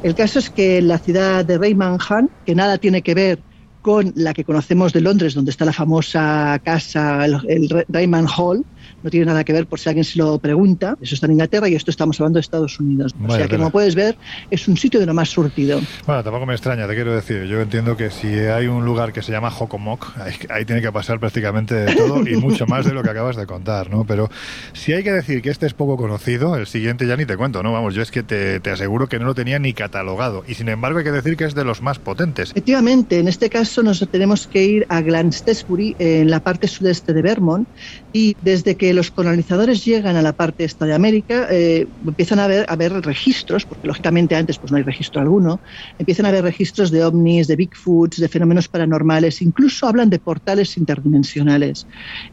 El 0.00 0.14
caso 0.14 0.38
es 0.38 0.48
que 0.48 0.80
la 0.80 0.98
ciudad 0.98 1.44
de 1.44 1.58
Raymanham, 1.58 2.30
que 2.42 2.54
nada 2.54 2.78
tiene 2.78 3.02
que 3.02 3.12
ver 3.12 3.44
con 3.82 4.12
la 4.16 4.32
que 4.32 4.44
conocemos 4.44 4.94
de 4.94 5.02
Londres, 5.02 5.34
donde 5.34 5.50
está 5.50 5.66
la 5.66 5.74
famosa 5.74 6.58
casa, 6.64 7.26
el, 7.26 7.40
el 7.46 7.84
Raymond 7.88 8.28
Hall, 8.34 8.64
no 9.02 9.10
tiene 9.10 9.26
nada 9.26 9.44
que 9.44 9.52
ver 9.52 9.66
por 9.66 9.78
si 9.78 9.88
alguien 9.88 10.04
se 10.04 10.18
lo 10.18 10.38
pregunta. 10.38 10.96
Eso 11.00 11.14
está 11.14 11.26
en 11.26 11.32
Inglaterra 11.32 11.68
y 11.68 11.74
esto 11.74 11.90
estamos 11.90 12.20
hablando 12.20 12.38
de 12.38 12.40
Estados 12.40 12.78
Unidos. 12.80 13.14
o 13.26 13.30
sea 13.34 13.48
que, 13.48 13.56
como 13.56 13.70
puedes 13.70 13.94
ver, 13.94 14.16
es 14.50 14.68
un 14.68 14.76
sitio 14.76 15.00
de 15.00 15.06
lo 15.06 15.14
más 15.14 15.28
surtido. 15.28 15.80
Bueno, 16.06 16.22
tampoco 16.22 16.46
me 16.46 16.54
extraña, 16.54 16.86
te 16.86 16.94
quiero 16.94 17.14
decir. 17.14 17.44
Yo 17.44 17.60
entiendo 17.60 17.96
que 17.96 18.10
si 18.10 18.28
hay 18.28 18.66
un 18.66 18.84
lugar 18.84 19.12
que 19.12 19.22
se 19.22 19.32
llama 19.32 19.50
Jokomok, 19.50 20.18
ahí, 20.50 20.64
tiene 20.64 20.82
que 20.82 20.92
pasar 20.92 21.18
prácticamente 21.20 21.74
de 21.74 21.94
todo 21.94 22.26
y 22.26 22.36
mucho 22.36 22.66
más 22.66 22.84
de 22.86 22.92
lo 22.92 23.02
que 23.02 23.10
acabas 23.10 23.36
de 23.36 23.46
contar, 23.46 23.90
¿no? 23.90 24.04
Pero 24.04 24.30
si 24.72 24.92
hay 24.92 25.02
que 25.02 25.12
decir 25.12 25.42
que 25.42 25.50
este 25.50 25.66
es 25.66 25.74
poco 25.74 25.96
conocido, 25.96 26.56
el 26.56 26.66
siguiente 26.66 27.06
ya 27.06 27.16
ni 27.16 27.26
te 27.26 27.36
cuento, 27.36 27.62
¿no? 27.62 27.72
Vamos, 27.72 27.94
yo 27.94 28.02
es 28.02 28.10
que 28.10 28.22
te, 28.22 28.60
te 28.60 28.70
aseguro 28.70 29.08
que 29.08 29.18
no 29.18 29.24
lo 29.26 29.34
tenía 29.34 29.58
ni 29.58 29.72
catalogado 29.72 30.44
y 30.46 30.54
sin 30.54 30.68
embargo 30.68 30.98
hay 30.98 31.04
que 31.04 31.12
decir 31.12 31.36
que 31.36 31.44
es 31.44 31.54
de 31.54 31.64
los 31.64 31.82
más 31.82 31.98
potentes. 31.98 32.50
Efectivamente, 32.50 33.18
en 33.18 33.28
este 33.28 33.50
caso 33.50 33.82
nos 33.82 34.06
tenemos 34.10 34.46
que 34.46 34.64
ir 34.64 34.86
a 34.88 35.00
Glanstesbury, 35.00 35.96
en 35.98 36.30
la 36.30 36.40
parte 36.40 36.68
sudeste 36.68 37.12
de 37.12 37.22
Vermont, 37.22 37.68
y 38.12 38.36
desde 38.42 38.76
que 38.76 38.89
los 38.94 39.10
colonizadores 39.10 39.84
llegan 39.84 40.16
a 40.16 40.22
la 40.22 40.32
parte 40.32 40.64
esta 40.64 40.86
de 40.86 40.94
América, 40.94 41.46
eh, 41.50 41.86
empiezan 42.06 42.38
a 42.38 42.44
haber, 42.44 42.66
ver 42.76 42.92
registros, 43.04 43.66
porque 43.66 43.86
lógicamente 43.86 44.34
antes 44.34 44.58
pues 44.58 44.70
no 44.70 44.78
hay 44.78 44.84
registro 44.84 45.20
alguno, 45.20 45.60
empiezan 45.98 46.26
a 46.26 46.30
haber 46.30 46.44
registros 46.44 46.90
de 46.90 47.04
ovnis, 47.04 47.46
de 47.46 47.56
Bigfoots, 47.56 48.18
de 48.18 48.28
fenómenos 48.28 48.68
paranormales, 48.68 49.42
incluso 49.42 49.86
hablan 49.86 50.10
de 50.10 50.18
portales 50.18 50.76
interdimensionales. 50.76 51.86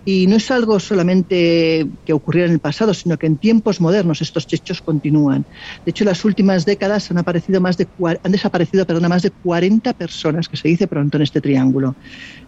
Y 0.03 0.27
no 0.27 0.37
es 0.37 0.49
algo 0.51 0.79
solamente 0.79 1.87
que 2.05 2.13
ocurriera 2.13 2.47
en 2.47 2.53
el 2.53 2.59
pasado, 2.59 2.93
sino 2.93 3.17
que 3.17 3.27
en 3.27 3.37
tiempos 3.37 3.81
modernos 3.81 4.21
estos 4.21 4.45
hechos 4.51 4.81
continúan. 4.81 5.45
De 5.85 5.91
hecho, 5.91 6.03
en 6.03 6.09
las 6.09 6.23
últimas 6.25 6.65
décadas 6.65 7.11
han, 7.11 7.17
aparecido 7.17 7.61
más 7.61 7.77
de, 7.77 7.87
han 8.23 8.31
desaparecido 8.31 8.85
perdona, 8.85 9.09
más 9.09 9.23
de 9.23 9.31
40 9.31 9.93
personas, 9.93 10.47
que 10.47 10.57
se 10.57 10.67
dice 10.67 10.87
pronto 10.87 11.17
en 11.17 11.23
este 11.23 11.41
triángulo. 11.41 11.97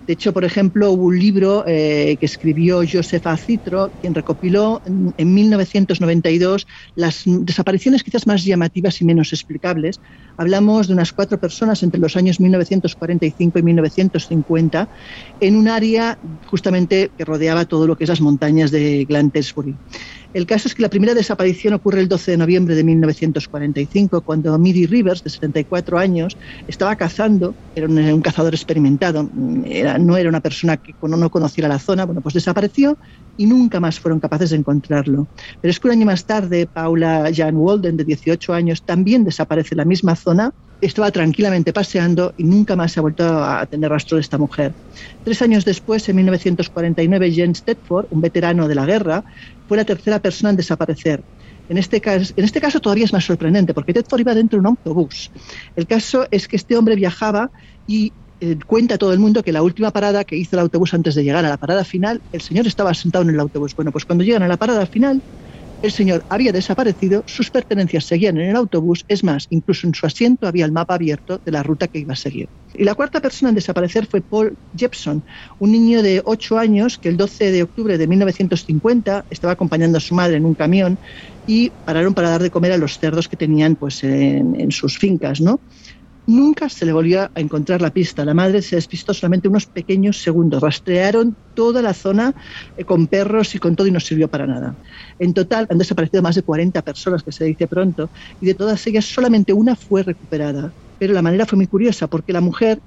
De 0.10 0.14
hecho, 0.14 0.34
por 0.34 0.44
ejemplo, 0.44 0.92
hubo 0.92 1.04
un 1.04 1.20
libro 1.20 1.64
eh, 1.68 2.18
que 2.20 2.26
escribió 2.26 2.82
Joseph 2.92 3.28
Acitro, 3.28 3.94
quien 4.02 4.16
recopiló 4.16 4.82
en, 4.84 5.34
1992 5.36 6.66
las 6.96 7.22
desapariciones 7.26 8.02
quizás 8.02 8.26
más 8.26 8.44
llamativas 8.44 9.00
y 9.02 9.06
menos 9.06 9.34
explicables. 9.34 10.02
Hablamos 10.36 10.88
de 10.88 10.94
unas 10.94 11.14
cuatro 11.14 11.40
personas 11.40 11.84
entre 11.84 12.02
los 12.02 12.16
años 12.16 12.40
1945 12.40 13.60
y 13.60 13.62
1950 13.62 14.90
en 15.42 15.56
un 15.56 15.68
área 15.68 16.18
justamente 16.48 17.12
que 17.16 17.24
rodeaba 17.24 17.66
todo 17.66 17.86
lo 17.86 17.96
que 17.96 18.06
es 18.06 18.10
las 18.10 18.20
montañas 18.20 18.72
de 18.72 19.06
Glantesbury. 19.06 19.78
El 20.32 20.46
caso 20.46 20.68
es 20.68 20.76
que 20.76 20.84
la 20.84 20.90
primera 20.90 21.16
desaparición 21.16 21.74
ocurre 21.74 22.02
el 22.02 22.08
12 22.08 22.32
de 22.32 22.38
noviembre 22.38 22.76
de 22.76 22.84
1945, 22.84 24.22
cuando 24.22 24.58
Midi 24.60 24.86
Rivers, 24.86 25.24
de 25.24 25.30
74 25.32 25.98
años, 25.98 26.38
estaba 26.68 26.96
cazando, 26.96 27.56
era 27.74 27.88
un, 27.88 28.22
cazador 28.22 28.54
experimentado, 28.54 29.28
no 29.34 30.18
era 30.18 30.30
una 30.30 30.42
persona 30.42 30.78
que 30.78 30.94
no 31.02 31.30
conociera 31.32 31.68
la 31.68 31.80
zona, 31.80 32.06
bueno, 32.06 32.22
pues 32.22 32.36
desapareció 32.36 32.98
y 33.38 33.48
nunca 33.48 33.80
más 33.80 34.00
fueron 34.00 34.20
capaces 34.20 34.52
de 34.52 34.58
encontrarlo. 34.58 35.28
Pero 35.62 35.72
es 35.72 35.80
que 35.80 35.88
un 35.88 35.94
año 35.94 36.06
más 36.06 36.26
tarde, 36.26 36.68
Paula 36.68 37.32
Jan 37.34 37.56
Walden, 37.56 37.98
de 37.98 38.04
18 38.04 38.54
años, 38.54 38.84
también 38.84 39.24
desaparece 39.24 39.74
en 39.74 39.78
la 39.78 39.86
misma 39.86 40.16
zona, 40.16 40.52
estaba 40.82 41.12
tranquilamente 41.12 41.74
paseando 41.74 42.34
y 42.38 42.44
nunca 42.44 42.76
más 42.76 42.94
se 42.94 43.00
ha 43.00 43.02
vuelto 43.02 43.26
a 43.26 43.66
tener 43.66 43.90
rastro 43.90 44.16
de 44.16 44.22
esta 44.22 44.38
mujer. 44.38 44.74
Tres 45.24 45.42
años 45.42 45.66
después, 45.66 46.08
en 46.10 46.18
1949, 46.18 47.32
Jens 47.32 47.64
Tedford, 47.64 48.08
un 48.10 48.22
veterano 48.22 48.68
de 48.68 48.76
la 48.76 48.86
guerra, 48.86 49.24
fue 49.70 49.78
la 49.78 49.86
tercera 49.86 50.20
persona 50.20 50.50
en 50.50 50.58
desaparecer. 50.58 51.24
En 51.70 51.78
este, 51.78 52.02
caso, 52.02 52.34
en 52.36 52.44
este 52.44 52.60
caso 52.60 52.80
todavía 52.80 53.06
es 53.06 53.14
más 53.14 53.24
sorprendente 53.24 53.76
porque 53.76 53.94
Tedford 53.94 54.22
iba 54.22 54.34
dentro 54.34 54.58
de 54.58 54.62
un 54.62 54.68
autobús. 54.68 55.30
El 55.76 55.86
caso 55.86 56.26
es 56.32 56.48
que 56.48 56.56
este 56.56 56.76
hombre 56.76 56.96
viajaba 56.96 57.52
y 57.86 58.12
eh, 58.40 58.58
cuenta 58.66 58.98
todo 58.98 59.14
el 59.14 59.20
mundo 59.20 59.44
que 59.44 59.52
la 59.52 59.62
última 59.62 59.92
parada 59.92 60.24
que 60.24 60.36
hizo 60.36 60.56
el 60.56 60.62
autobús 60.62 60.96
antes 60.96 61.14
de 61.14 61.24
llegar 61.24 61.46
a 61.46 61.50
la 61.50 61.58
parada 61.58 61.86
final, 61.86 62.24
el 62.32 62.42
señor 62.42 62.66
estaba 62.66 62.96
sentado 62.96 63.24
en 63.24 63.30
el 63.30 63.40
autobús. 63.40 63.76
Bueno, 63.76 63.92
pues 63.92 64.06
cuando 64.06 64.24
llegan 64.24 64.42
a 64.42 64.48
la 64.48 64.58
parada 64.58 64.88
final, 64.88 65.22
el 65.82 65.92
señor 65.92 66.26
había 66.30 66.52
desaparecido, 66.52 67.24
sus 67.26 67.52
pertenencias 67.52 68.06
seguían 68.06 68.38
en 68.38 68.50
el 68.50 68.56
autobús, 68.56 69.06
es 69.08 69.24
más, 69.24 69.48
incluso 69.50 69.88
en 69.88 69.94
su 69.94 70.06
asiento 70.06 70.48
había 70.48 70.66
el 70.66 70.72
mapa 70.72 70.96
abierto 70.96 71.40
de 71.44 71.52
la 71.52 71.64
ruta 71.64 71.88
que 71.88 72.00
iba 72.00 72.14
a 72.14 72.18
seguir. 72.18 72.50
Y 72.74 72.84
la 72.84 72.96
cuarta 72.96 73.22
persona 73.22 73.50
en 73.50 73.56
desaparecer 73.56 74.06
fue 74.06 74.22
Paul 74.22 74.56
Jepson, 74.76 75.24
un 75.58 75.72
niño 75.72 76.04
de 76.04 76.22
8 76.24 76.58
años 76.58 76.98
que 76.98 77.10
el 77.10 77.18
12 77.18 77.52
de 77.52 77.64
octubre 77.64 77.98
de 77.98 78.08
1950 78.08 79.26
estaba 79.30 79.54
acompañando 79.54 79.98
a 79.98 80.02
su 80.02 80.14
madre 80.14 80.38
en 80.38 80.46
un 80.46 80.56
camión 80.56 80.98
y 81.46 81.72
pararon 81.84 82.14
para 82.14 82.30
dar 82.30 82.44
de 82.44 82.52
comer 82.52 82.74
a 82.74 82.78
los 82.78 83.00
cerdos 83.00 83.28
que 83.28 83.38
tenían 83.38 83.76
pues, 83.76 84.04
en, 84.04 84.60
en 84.60 84.72
sus 84.72 84.98
fincas, 84.98 85.42
¿no? 85.42 85.62
Nunca 86.30 86.70
se 86.70 86.86
le 86.86 86.94
volvió 86.94 87.24
a 87.24 87.32
encontrar 87.34 87.82
la 87.82 87.90
pista. 87.90 88.24
La 88.24 88.36
madre 88.36 88.62
se 88.62 88.76
despistó 88.76 89.16
solamente 89.16 89.48
unos 89.48 89.66
pequeños 89.66 90.22
segundos. 90.22 90.62
Rastrearon 90.62 91.36
toda 91.56 91.82
la 91.82 91.96
zona 91.96 92.34
eh, 92.76 92.86
con 92.86 93.08
perros 93.08 93.56
y 93.56 93.58
con 93.58 93.76
todo 93.76 93.88
y 93.88 93.92
no 93.92 94.00
sirvió 94.00 94.30
para 94.30 94.46
nada. 94.46 94.76
En 95.18 95.34
total 95.34 95.66
han 95.72 95.80
desaparecido 95.80 96.22
más 96.22 96.36
de 96.36 96.44
40 96.44 96.84
personas, 96.84 97.24
que 97.24 97.32
se 97.32 97.46
dice 97.46 97.68
pronto, 97.68 98.12
y 98.40 98.46
de 98.46 98.54
todas 98.54 98.86
ellas 98.86 99.06
solamente 99.06 99.54
una 99.54 99.76
fue 99.76 100.04
recuperada. 100.04 100.74
Pero 101.00 101.14
la 101.14 101.24
manera 101.24 101.48
fue 101.48 101.58
muy 101.58 101.68
curiosa 101.68 102.08
porque 102.08 102.32
la 102.32 102.42
mujer 102.42 102.80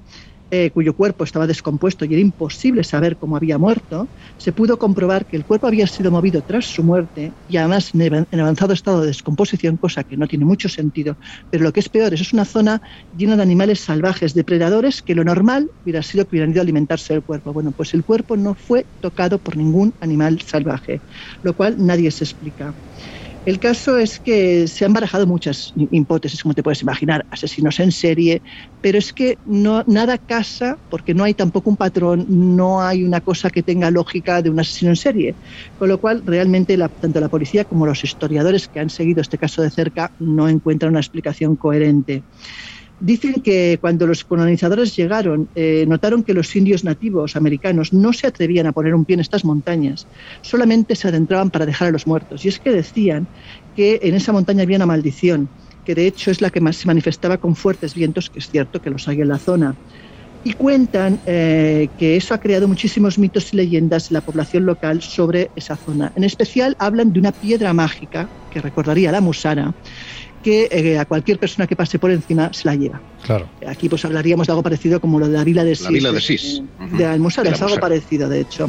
cuyo 0.72 0.94
cuerpo 0.94 1.24
estaba 1.24 1.46
descompuesto 1.46 2.04
y 2.04 2.12
era 2.12 2.20
imposible 2.20 2.84
saber 2.84 3.16
cómo 3.16 3.36
había 3.36 3.56
muerto, 3.58 4.10
se 4.36 4.52
pudo 4.52 4.78
comprobar 4.78 5.26
que 5.26 5.36
el 5.36 5.46
cuerpo 5.46 5.66
había 5.66 5.86
sido 5.86 6.10
movido 6.10 6.42
tras 6.42 6.66
su 6.66 6.84
muerte 6.84 7.34
y 7.46 7.56
además 7.56 7.90
en 7.94 8.40
avanzado 8.40 8.74
estado 8.74 9.00
de 9.00 9.06
descomposición, 9.08 9.78
cosa 9.78 10.04
que 10.04 10.16
no 10.16 10.26
tiene 10.26 10.44
mucho 10.44 10.68
sentido. 10.68 11.16
Pero 11.48 11.64
lo 11.64 11.72
que 11.72 11.80
es 11.80 11.88
peor, 11.88 12.12
eso 12.12 12.22
es 12.22 12.32
una 12.34 12.44
zona 12.44 12.82
llena 13.10 13.36
de 13.36 13.42
animales 13.42 13.80
salvajes, 13.80 14.34
depredadores, 14.34 15.02
que 15.02 15.14
lo 15.14 15.24
normal 15.24 15.70
hubiera 15.84 16.02
sido 16.02 16.26
que 16.26 16.36
hubieran 16.36 16.50
ido 16.50 16.60
a 16.60 16.64
alimentarse 16.64 17.14
del 17.14 17.22
cuerpo. 17.24 17.52
Bueno, 17.52 17.72
pues 17.72 17.94
el 17.94 18.04
cuerpo 18.04 18.36
no 18.36 18.54
fue 18.54 18.88
tocado 19.00 19.38
por 19.42 19.56
ningún 19.56 19.94
animal 20.00 20.40
salvaje, 20.42 21.02
lo 21.40 21.54
cual 21.54 21.76
nadie 21.78 22.10
se 22.10 22.24
explica. 22.24 22.74
El 23.44 23.58
caso 23.58 23.98
es 23.98 24.20
que 24.20 24.68
se 24.68 24.84
han 24.84 24.92
barajado 24.92 25.26
muchas 25.26 25.72
hipótesis, 25.74 26.42
como 26.42 26.54
te 26.54 26.62
puedes 26.62 26.82
imaginar, 26.82 27.26
asesinos 27.30 27.80
en 27.80 27.90
serie, 27.90 28.42
pero 28.80 28.98
es 28.98 29.12
que 29.12 29.40
no, 29.44 29.82
nada 29.88 30.18
casa 30.18 30.78
porque 30.88 31.12
no 31.12 31.24
hay 31.24 31.34
tampoco 31.34 31.70
un 31.70 31.76
patrón, 31.76 32.24
no 32.28 32.82
hay 32.82 33.04
una 33.04 33.20
cosa 33.20 33.50
que 33.50 33.64
tenga 33.64 33.90
lógica 33.90 34.42
de 34.42 34.50
un 34.50 34.60
asesino 34.60 34.92
en 34.92 34.96
serie. 34.96 35.36
Con 35.76 35.88
lo 35.88 36.00
cual, 36.00 36.22
realmente, 36.24 36.78
tanto 37.00 37.20
la 37.20 37.28
policía 37.28 37.64
como 37.64 37.84
los 37.84 38.04
historiadores 38.04 38.68
que 38.68 38.78
han 38.78 38.90
seguido 38.90 39.20
este 39.20 39.38
caso 39.38 39.62
de 39.62 39.70
cerca 39.70 40.12
no 40.18 40.48
encuentran 40.48 40.90
una 40.92 41.00
explicación 41.00 41.56
coherente. 41.56 42.24
Dicen 43.04 43.42
que 43.42 43.78
cuando 43.80 44.06
los 44.06 44.22
colonizadores 44.22 44.94
llegaron, 44.94 45.48
eh, 45.56 45.84
notaron 45.88 46.22
que 46.22 46.34
los 46.34 46.54
indios 46.54 46.84
nativos 46.84 47.34
americanos 47.34 47.92
no 47.92 48.12
se 48.12 48.28
atrevían 48.28 48.68
a 48.68 48.72
poner 48.72 48.94
un 48.94 49.04
pie 49.04 49.14
en 49.14 49.20
estas 49.20 49.44
montañas, 49.44 50.06
solamente 50.40 50.94
se 50.94 51.08
adentraban 51.08 51.50
para 51.50 51.66
dejar 51.66 51.88
a 51.88 51.90
los 51.90 52.06
muertos. 52.06 52.44
Y 52.44 52.48
es 52.48 52.60
que 52.60 52.70
decían 52.70 53.26
que 53.74 53.98
en 54.04 54.14
esa 54.14 54.32
montaña 54.32 54.62
había 54.62 54.76
una 54.76 54.86
maldición, 54.86 55.48
que 55.84 55.96
de 55.96 56.06
hecho 56.06 56.30
es 56.30 56.40
la 56.40 56.50
que 56.50 56.60
más 56.60 56.76
se 56.76 56.86
manifestaba 56.86 57.38
con 57.38 57.56
fuertes 57.56 57.92
vientos, 57.92 58.30
que 58.30 58.38
es 58.38 58.48
cierto 58.48 58.80
que 58.80 58.90
los 58.90 59.08
hay 59.08 59.20
en 59.20 59.28
la 59.30 59.38
zona. 59.38 59.74
Y 60.44 60.52
cuentan 60.52 61.18
eh, 61.26 61.88
que 61.98 62.14
eso 62.14 62.34
ha 62.34 62.38
creado 62.38 62.68
muchísimos 62.68 63.18
mitos 63.18 63.52
y 63.52 63.56
leyendas 63.56 64.12
en 64.12 64.14
la 64.14 64.20
población 64.20 64.64
local 64.64 65.02
sobre 65.02 65.50
esa 65.56 65.74
zona. 65.76 66.12
En 66.14 66.22
especial 66.22 66.76
hablan 66.78 67.12
de 67.12 67.18
una 67.18 67.32
piedra 67.32 67.72
mágica, 67.72 68.28
que 68.48 68.60
recordaría 68.60 69.10
la 69.10 69.20
musara, 69.20 69.72
que 70.42 70.68
eh, 70.70 70.98
a 70.98 71.04
cualquier 71.04 71.38
persona 71.38 71.66
que 71.66 71.76
pase 71.76 71.98
por 71.98 72.10
encima 72.10 72.52
se 72.52 72.66
la 72.66 72.74
lleva. 72.74 73.00
Claro. 73.24 73.48
Aquí 73.66 73.88
pues 73.88 74.04
hablaríamos 74.04 74.46
de 74.46 74.52
algo 74.52 74.62
parecido 74.62 75.00
como 75.00 75.18
lo 75.18 75.28
de 75.28 75.38
la 75.38 75.44
vila 75.44 75.64
de 75.64 75.74
Sis. 75.74 75.84
La 75.84 75.90
vila 75.90 76.12
de 76.12 76.20
Sis. 76.20 76.62
De, 76.96 77.06
Almusara, 77.06 77.50
es 77.50 77.62
algo 77.62 77.78
parecido, 77.78 78.28
de 78.28 78.40
hecho. 78.40 78.68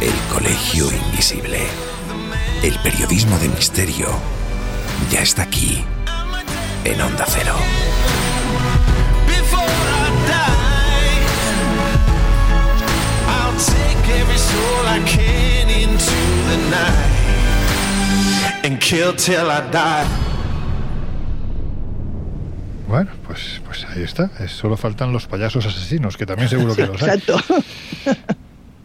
El 0.00 0.32
Colegio 0.32 0.86
Invisible. 1.10 1.60
El 2.62 2.74
periodismo 2.80 3.38
de 3.38 3.48
misterio 3.48 4.06
ya 5.10 5.20
está 5.20 5.42
aquí, 5.42 5.84
en 6.84 7.00
Onda 7.00 7.24
Cero. 7.28 7.54
Bueno, 22.88 23.10
pues, 23.26 23.60
pues 23.64 23.84
ahí 23.84 24.02
está. 24.02 24.30
solo 24.48 24.76
faltan 24.76 25.12
los 25.12 25.26
payasos 25.26 25.66
asesinos, 25.66 26.16
que 26.16 26.26
también 26.26 26.48
seguro 26.48 26.74
que 26.74 26.86
los 26.86 27.02
hay. 27.02 27.10
Exacto. 27.18 27.38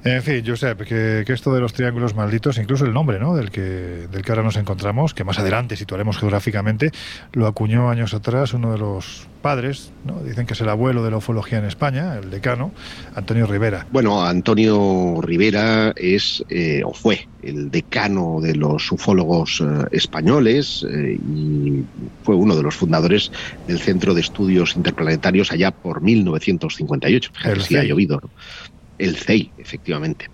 En 0.04 0.24
fin, 0.24 0.44
Josep, 0.46 0.82
que, 0.82 1.24
que 1.26 1.34
esto 1.34 1.54
de 1.54 1.62
los 1.62 1.74
triángulos 1.74 2.16
malditos, 2.16 2.58
incluso 2.58 2.86
el 2.86 2.94
nombre 2.94 3.20
¿no? 3.20 3.36
del, 3.36 3.52
que, 3.52 3.62
del 3.62 4.24
que 4.24 4.32
ahora 4.32 4.42
nos 4.42 4.58
encontramos, 4.58 5.14
que 5.14 5.24
más 5.24 5.38
adelante 5.38 5.76
situaremos 5.76 6.18
geográficamente, 6.18 6.92
lo 7.34 7.46
acuñó 7.46 7.90
años 7.90 8.16
atrás 8.16 8.54
uno 8.54 8.72
de 8.72 8.80
los 8.80 9.28
padres, 9.42 9.92
¿no? 10.06 10.22
dicen 10.24 10.46
que 10.46 10.54
es 10.54 10.62
el 10.62 10.70
abuelo 10.70 11.04
de 11.04 11.12
la 11.12 11.18
ufología 11.18 11.58
en 11.58 11.66
España, 11.66 12.18
el 12.18 12.30
decano, 12.30 12.72
Antonio 13.16 13.48
Rivera. 13.48 13.86
Bueno, 13.92 14.24
Antonio 14.24 15.20
Rivera 15.22 15.94
es 15.96 16.44
eh, 16.50 16.82
o 16.86 16.94
fue 16.94 17.28
el 17.44 17.72
decano 17.72 18.40
de 18.42 18.56
los 18.56 18.92
ufólogos 18.92 19.62
eh, 19.62 19.88
españoles 19.92 20.86
eh, 20.90 21.20
y 21.20 21.84
fue 22.24 22.36
uno 22.36 22.56
de 22.56 22.64
los 22.64 22.76
fundadores 22.76 23.32
del 23.68 23.80
Centro 23.80 24.14
de 24.14 24.22
Estudios 24.22 24.76
Interplanetarios 24.76 25.52
allá 25.52 25.72
por 25.72 26.02
1958. 26.02 27.32
El 27.46 27.62
sí 27.62 27.76
ha 27.76 27.84
llovido. 27.84 28.20
¿no? 28.22 28.30
el 29.02 29.16
CEI, 29.18 29.52
efectivamente. 29.58 30.30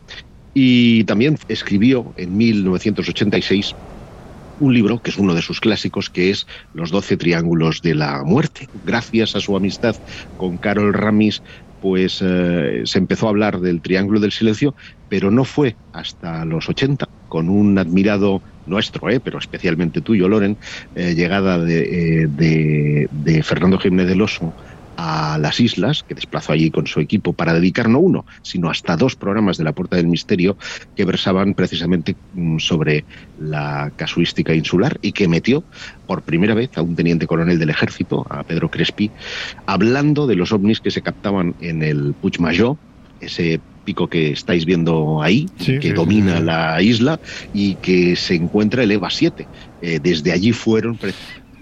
Y 0.53 1.03
también 1.05 1.37
escribió 1.47 2.13
en 2.17 2.35
1986 2.37 3.75
un 4.59 4.73
libro 4.73 5.01
que 5.01 5.11
es 5.11 5.17
uno 5.17 5.33
de 5.33 5.41
sus 5.41 5.59
clásicos, 5.59 6.09
que 6.09 6.29
es 6.29 6.47
Los 6.73 6.91
Doce 6.91 7.17
Triángulos 7.17 7.81
de 7.81 7.95
la 7.95 8.23
Muerte. 8.23 8.69
Gracias 8.83 9.35
a 9.35 9.39
su 9.39 9.55
amistad 9.55 9.95
con 10.35 10.57
Carol 10.57 10.93
Ramis, 10.93 11.41
pues 11.79 12.19
eh, 12.21 12.81
se 12.85 12.97
empezó 12.97 13.27
a 13.27 13.29
hablar 13.29 13.59
del 13.59 13.81
Triángulo 13.81 14.19
del 14.19 14.31
Silencio, 14.31 14.75
pero 15.09 15.31
no 15.31 15.45
fue 15.45 15.77
hasta 15.91 16.43
los 16.45 16.67
80, 16.69 17.07
con 17.27 17.49
un 17.49 17.77
admirado 17.77 18.41
nuestro, 18.65 19.09
eh, 19.09 19.19
pero 19.19 19.39
especialmente 19.39 20.01
tuyo, 20.01 20.27
Loren, 20.27 20.57
eh, 20.95 21.13
llegada 21.15 21.57
de, 21.59 22.23
eh, 22.23 22.27
de, 22.27 23.07
de 23.11 23.43
Fernando 23.43 23.79
Jiménez 23.79 24.07
del 24.07 24.21
Oso 24.21 24.53
a 24.97 25.37
las 25.37 25.59
islas, 25.59 26.03
que 26.03 26.15
desplazó 26.15 26.51
allí 26.51 26.71
con 26.71 26.87
su 26.87 26.99
equipo 26.99 27.33
para 27.33 27.53
dedicar 27.53 27.87
no 27.87 27.99
uno, 27.99 28.25
sino 28.41 28.69
hasta 28.69 28.97
dos 28.97 29.15
programas 29.15 29.57
de 29.57 29.63
la 29.63 29.71
Puerta 29.71 29.95
del 29.95 30.07
Misterio 30.07 30.57
que 30.95 31.05
versaban 31.05 31.53
precisamente 31.53 32.15
mm, 32.33 32.57
sobre 32.57 33.05
la 33.39 33.91
casuística 33.95 34.53
insular 34.53 34.97
y 35.01 35.11
que 35.11 35.27
metió 35.27 35.63
por 36.07 36.23
primera 36.23 36.55
vez 36.55 36.77
a 36.77 36.81
un 36.81 36.95
teniente 36.95 37.27
coronel 37.27 37.59
del 37.59 37.69
ejército, 37.69 38.25
a 38.29 38.43
Pedro 38.43 38.69
Crespi, 38.69 39.11
hablando 39.67 40.25
de 40.25 40.35
los 40.35 40.51
ovnis 40.51 40.81
que 40.81 40.91
se 40.91 41.01
captaban 41.01 41.53
en 41.61 41.83
el 41.83 42.15
Puigmajor, 42.19 42.77
ese 43.21 43.59
pico 43.87 44.07
que 44.07 44.31
estáis 44.31 44.65
viendo 44.65 45.21
ahí, 45.21 45.47
Sí, 45.59 45.79
que 45.79 45.89
sí, 45.89 45.93
domina 45.93 46.39
sí, 46.39 46.43
la 46.43 46.81
isla 46.81 47.19
y 47.53 47.75
que 47.75 48.17
se 48.17 48.35
encuentra 48.35 48.83
el 48.83 48.91
EVA 48.91 49.09
7. 49.09 49.47
Eh, 49.81 49.99
desde 50.01 50.33
allí 50.33 50.51
fueron 50.51 50.99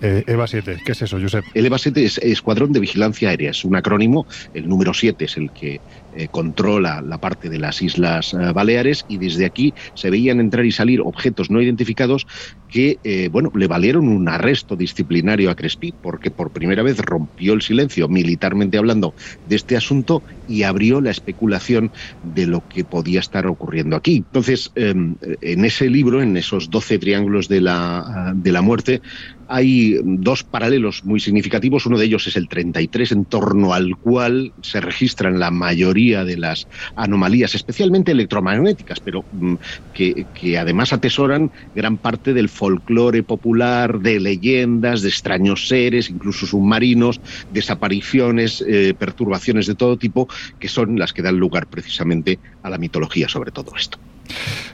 Eh, 0.06 0.24
EVA 0.28 0.46
7, 0.46 0.78
¿qué 0.86 0.92
es 0.92 1.02
eso, 1.02 1.18
Josep? 1.20 1.44
el 1.56 1.66
EVA 1.66 1.80
7 1.80 2.06
es 2.06 2.20
Escuadrón 2.20 2.72
de 2.72 2.80
Vigilancia 2.80 3.30
Aérea, 3.30 3.50
es 3.50 3.66
un 3.66 3.76
acrónimo, 3.76 4.28
el 4.54 4.70
número 4.70 4.94
7 4.94 5.26
es 5.26 5.36
el 5.36 5.50
que 5.50 5.82
eh, 6.16 6.28
controla 6.30 7.02
la 7.02 7.18
parte 7.18 7.50
de 7.50 7.58
las 7.58 7.82
Islas 7.82 8.36
eh, 8.36 8.54
Baleares 8.54 9.04
y 9.10 9.18
desde 9.18 9.48
aquí 9.48 9.74
se 9.96 10.12
veían 10.12 10.40
entrar 10.40 10.64
y 10.64 10.72
salir 10.72 11.02
objetos 11.02 11.50
no 11.50 11.60
identificados 11.60 12.28
que, 12.70 13.30
bueno, 13.32 13.54
le 13.56 13.68
valieron 13.68 14.10
un 14.10 14.28
arresto 14.28 14.76
disciplinario 14.76 15.50
a 15.50 15.56
Crespi 15.56 15.94
porque 15.94 16.30
por 16.30 16.52
primera 16.52 16.84
vez 16.84 17.00
rompió 17.00 17.54
el 17.54 17.62
silencio, 17.62 18.10
militarmente 18.10 18.78
hablando, 18.78 19.14
de 19.48 19.56
este 19.56 19.78
asunto 19.78 20.22
y 20.50 20.64
abrió 20.64 21.00
la 21.00 21.12
especulación 21.12 21.92
de 22.36 22.48
lo 22.48 22.68
que 22.68 22.84
podía 22.84 23.22
estar 23.22 23.48
ocurriendo 23.48 23.96
aquí. 23.96 24.18
Entonces, 24.18 24.74
eh, 24.76 24.94
en 25.42 25.66
ese 25.66 25.90
libro, 25.90 26.22
en 26.22 26.36
esos 26.36 26.70
12 26.70 27.00
triángulos 27.00 27.48
de 27.48 27.62
la, 27.62 28.34
de 28.36 28.52
la 28.52 28.62
muerte, 28.62 29.02
hay 29.48 30.00
dos 30.04 30.44
paralelos 30.44 31.04
muy 31.04 31.20
significativos. 31.20 31.86
Uno 31.86 31.98
de 31.98 32.06
ellos 32.06 32.28
es 32.28 32.36
el 32.36 32.48
33, 32.48 33.12
en 33.12 33.26
torno 33.26 33.74
al 33.74 33.98
cual 33.98 34.54
se 34.62 34.82
registran 34.82 35.40
la 35.40 35.52
mayoría 35.52 36.24
de 36.24 36.38
las 36.38 36.68
anomalías, 36.96 37.56
especialmente 37.56 38.12
electromagnéticas, 38.12 39.00
pero 39.00 39.26
mm, 39.32 39.56
que, 39.92 40.58
además 40.58 40.94
atesoran 40.94 41.52
gran 41.74 41.98
parte 41.98 42.34
del 42.34 42.50
folclore 42.50 43.24
popular, 43.24 44.00
de 44.00 44.20
leyendas, 44.20 45.02
de 45.02 45.10
extraños 45.10 45.68
seres, 45.68 46.10
incluso 46.10 46.46
submarinos, 46.46 47.22
desapariciones, 47.50 48.64
eh, 48.68 48.94
perturbaciones 48.98 49.68
de 49.68 49.76
todo 49.76 49.98
tipo, 49.98 50.28
que 50.60 50.68
son 50.68 50.98
las 50.98 51.14
que 51.14 51.22
dan 51.22 51.38
lugar 51.38 51.68
precisamente 51.68 52.40
a 52.62 52.70
la 52.70 52.78
mitología 52.78 53.30
sobre 53.30 53.52
todo 53.52 53.72
esto. 53.76 54.00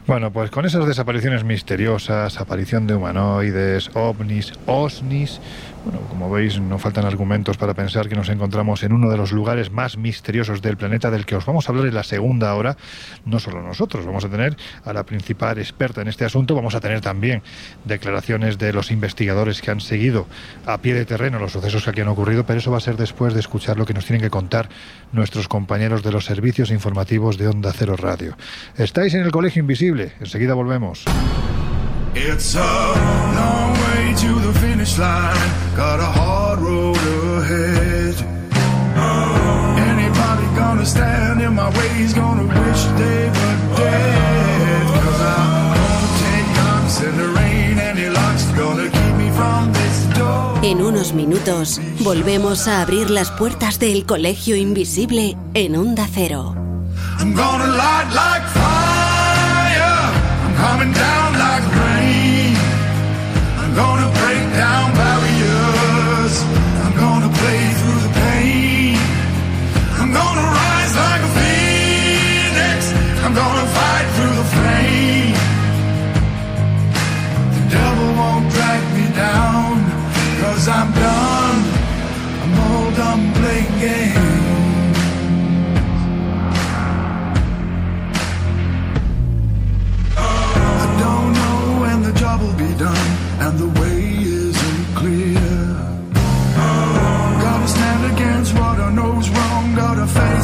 Bueno, 0.08 0.32
pues 0.32 0.50
con 0.50 0.66
esas 0.66 0.88
desapariciones 0.88 1.44
misteriosas, 1.44 2.40
aparición 2.40 2.88
de 2.88 2.96
humanoides, 2.96 3.92
ovnis, 3.94 4.54
osnis, 4.66 5.40
bueno, 5.84 6.00
como 6.10 6.30
veis, 6.30 6.60
no 6.60 6.78
faltan 6.78 7.06
argumentos 7.06 7.58
para 7.58 7.74
pensar 7.74 8.08
que 8.08 8.16
nos 8.16 8.30
encontramos 8.30 8.84
en 8.84 8.94
uno 8.94 9.10
de 9.10 9.18
los 9.18 9.32
lugares 9.32 9.72
más 9.72 9.98
misteriosos 9.98 10.62
del 10.62 10.78
planeta 10.78 11.10
del 11.10 11.26
que 11.26 11.36
os 11.36 11.46
vamos 11.46 11.68
a 11.68 11.72
hablar 11.72 11.88
en 11.88 11.96
la 11.96 12.04
segunda 12.04 12.54
hora. 12.54 12.78
No 13.26 13.40
solo 13.40 13.62
nosotros, 13.62 14.06
vamos 14.06 14.26
a 14.26 14.30
tener 14.30 14.56
a 14.86 14.94
la 14.94 15.04
principal 15.04 15.58
experta 15.58 16.02
en 16.02 16.08
este 16.08 16.26
asunto, 16.26 16.56
vamos 16.56 16.76
a 16.76 16.80
tener 16.80 17.02
también 17.02 17.42
declaraciones 17.86 18.58
de 18.58 18.74
los 18.74 18.92
investigadores 18.92 19.62
que 19.62 19.72
han 19.72 19.82
seguido 19.82 20.28
a 20.66 20.78
pie 20.80 20.94
de 20.94 21.06
terreno 21.06 21.40
los 21.40 21.54
sucesos 21.54 21.84
que 21.84 21.90
aquí 21.90 22.02
han 22.02 22.08
ocurrido, 22.08 22.46
pero 22.46 22.60
eso 22.60 22.72
va 22.72 22.78
a 22.78 22.82
ser 22.82 22.98
después 22.98 23.34
de 23.34 23.40
escuchar 23.40 23.78
lo 23.78 23.86
que 23.86 23.94
nos 23.94 24.06
tienen 24.06 24.22
que 24.22 24.30
contar 24.30 24.70
nuestros 25.12 25.48
compañeros 25.48 26.04
de 26.04 26.12
los 26.12 26.26
servicios 26.26 26.72
informativos 26.72 27.38
de 27.38 27.48
Onda 27.48 27.74
Cero 27.74 27.96
Radio. 27.98 28.38
Estáis 28.78 29.14
en 29.14 29.22
el 29.22 29.32
Colegio 29.32 29.62
Invisible, 29.62 30.14
enseguida 30.20 30.54
volvemos. 30.54 31.06
It's 32.14 32.56
a 32.56 32.60
long 32.60 33.72
way 33.74 34.14
to 34.18 34.40
the 34.46 34.54
finish 34.60 34.98
line. 34.98 35.50
Got 35.78 36.02
a 36.02 36.06
hard 36.06 36.60
road 36.60 36.98
ahead. 36.98 38.16
Anybody 39.78 40.46
gonna 40.56 40.86
stand 40.86 41.42
in 41.42 41.56
my 41.56 41.70
way 41.70 42.04
is 42.04 42.14
gonna 42.14 42.44
wish 42.44 42.84
they 43.00 43.30
were 43.30 43.58
dead. 43.78 44.88
Cause 44.88 45.22
I'm 45.22 45.74
gonna 45.80 46.20
take 46.20 46.48
knocks 46.58 47.02
in 47.02 47.16
the 47.16 47.28
rain. 47.40 47.80
Any 47.80 48.10
luck's 48.10 48.46
gonna 48.58 48.90
keep 48.90 49.16
me 49.16 49.32
from 49.32 49.72
this 49.72 50.20
door. 50.20 50.60
En 50.64 50.82
unos 50.82 51.14
minutos 51.14 51.80
volvemos 52.02 52.68
a 52.68 52.82
abrir 52.82 53.10
las 53.10 53.32
puertas 53.32 53.80
del 53.80 54.06
Colegio 54.06 54.58
Invisible 54.58 55.38
en 55.54 55.78
Onda 55.78 56.06
Cero. 56.14 56.56
I'm 57.20 57.34
gonna 57.34 57.68
light 57.68 58.10
like 58.14 58.46
fire. 58.50 60.12
I'm 60.44 60.56
coming 60.58 60.94
down. 60.94 61.31
Gonna 63.76 64.11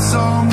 so 0.07 0.46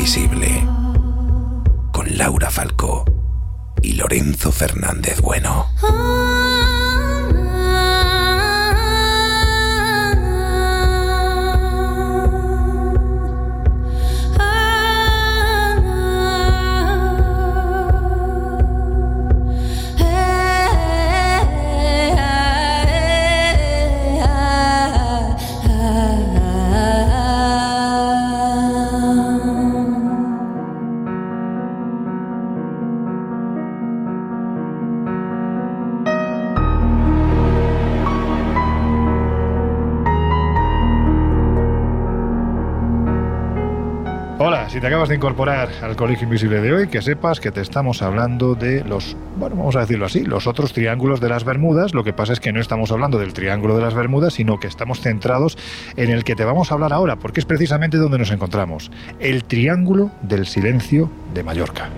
Invisible 0.00 0.66
con 1.92 2.16
Laura 2.16 2.48
Falcó 2.48 3.04
y 3.82 3.92
Lorenzo 3.92 4.50
Fernández 4.50 5.20
Bueno. 5.20 5.66
De 45.08 45.14
incorporar 45.14 45.70
al 45.82 45.96
Colegio 45.96 46.24
Invisible 46.24 46.60
de 46.60 46.72
hoy, 46.72 46.88
que 46.88 47.00
sepas 47.00 47.40
que 47.40 47.50
te 47.50 47.60
estamos 47.60 48.02
hablando 48.02 48.54
de 48.54 48.84
los, 48.84 49.16
bueno, 49.38 49.56
vamos 49.56 49.74
a 49.76 49.80
decirlo 49.80 50.06
así, 50.06 50.24
los 50.24 50.46
otros 50.46 50.72
triángulos 50.72 51.20
de 51.20 51.28
las 51.28 51.44
Bermudas. 51.44 51.94
Lo 51.94 52.04
que 52.04 52.12
pasa 52.12 52.34
es 52.34 52.40
que 52.40 52.52
no 52.52 52.60
estamos 52.60 52.92
hablando 52.92 53.18
del 53.18 53.32
triángulo 53.32 53.76
de 53.76 53.82
las 53.82 53.94
Bermudas, 53.94 54.34
sino 54.34 54.58
que 54.58 54.66
estamos 54.66 55.00
centrados 55.00 55.56
en 55.96 56.10
el 56.10 56.24
que 56.24 56.36
te 56.36 56.44
vamos 56.44 56.70
a 56.70 56.74
hablar 56.74 56.92
ahora, 56.92 57.16
porque 57.16 57.40
es 57.40 57.46
precisamente 57.46 57.96
donde 57.96 58.18
nos 58.18 58.30
encontramos, 58.30 58.90
el 59.20 59.44
Triángulo 59.44 60.10
del 60.22 60.46
Silencio 60.46 61.10
de 61.32 61.44
Mallorca. 61.44 61.88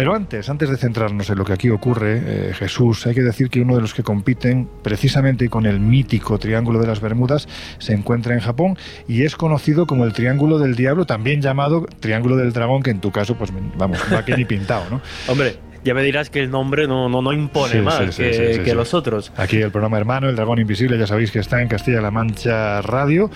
Pero 0.00 0.14
antes, 0.14 0.48
antes 0.48 0.70
de 0.70 0.78
centrarnos 0.78 1.28
en 1.28 1.36
lo 1.36 1.44
que 1.44 1.52
aquí 1.52 1.68
ocurre, 1.68 2.22
eh, 2.24 2.54
Jesús, 2.54 3.06
hay 3.06 3.14
que 3.14 3.20
decir 3.20 3.50
que 3.50 3.60
uno 3.60 3.74
de 3.74 3.82
los 3.82 3.92
que 3.92 4.02
compiten 4.02 4.66
precisamente 4.82 5.50
con 5.50 5.66
el 5.66 5.78
mítico 5.78 6.38
Triángulo 6.38 6.80
de 6.80 6.86
las 6.86 7.02
Bermudas 7.02 7.46
se 7.78 7.92
encuentra 7.92 8.32
en 8.32 8.40
Japón 8.40 8.78
y 9.06 9.24
es 9.24 9.36
conocido 9.36 9.86
como 9.86 10.06
el 10.06 10.14
Triángulo 10.14 10.58
del 10.58 10.74
Diablo, 10.74 11.04
también 11.04 11.42
llamado 11.42 11.84
Triángulo 12.00 12.36
del 12.36 12.54
Dragón, 12.54 12.82
que 12.82 12.88
en 12.88 13.02
tu 13.02 13.10
caso, 13.10 13.36
pues 13.36 13.50
vamos, 13.76 13.98
no 14.10 14.16
aquí 14.16 14.32
ni 14.32 14.46
pintado, 14.46 14.84
¿no? 14.88 15.02
Hombre, 15.30 15.58
ya 15.84 15.94
me 15.94 16.02
dirás 16.02 16.30
que 16.30 16.40
el 16.40 16.50
nombre 16.50 16.86
no, 16.86 17.08
no, 17.08 17.22
no 17.22 17.32
impone 17.32 17.72
Sí, 17.74 17.78
más 17.80 18.14
sí, 18.14 18.22
que, 18.22 18.62
sí, 18.64 18.72
los 18.74 18.94
otros. 18.94 19.32
Aquí 19.36 19.56
el 19.58 19.70
programa 19.70 19.98
hermano, 19.98 20.28
El 20.28 20.36
Dragón 20.36 20.58
Invisible, 20.58 20.98
ya 20.98 21.06
sabéis 21.06 21.30
que 21.30 21.38
está 21.38 21.60
en 21.62 21.68
Castilla-La 21.68 22.10
Mancha 22.10 22.82
Radio. 22.82 23.30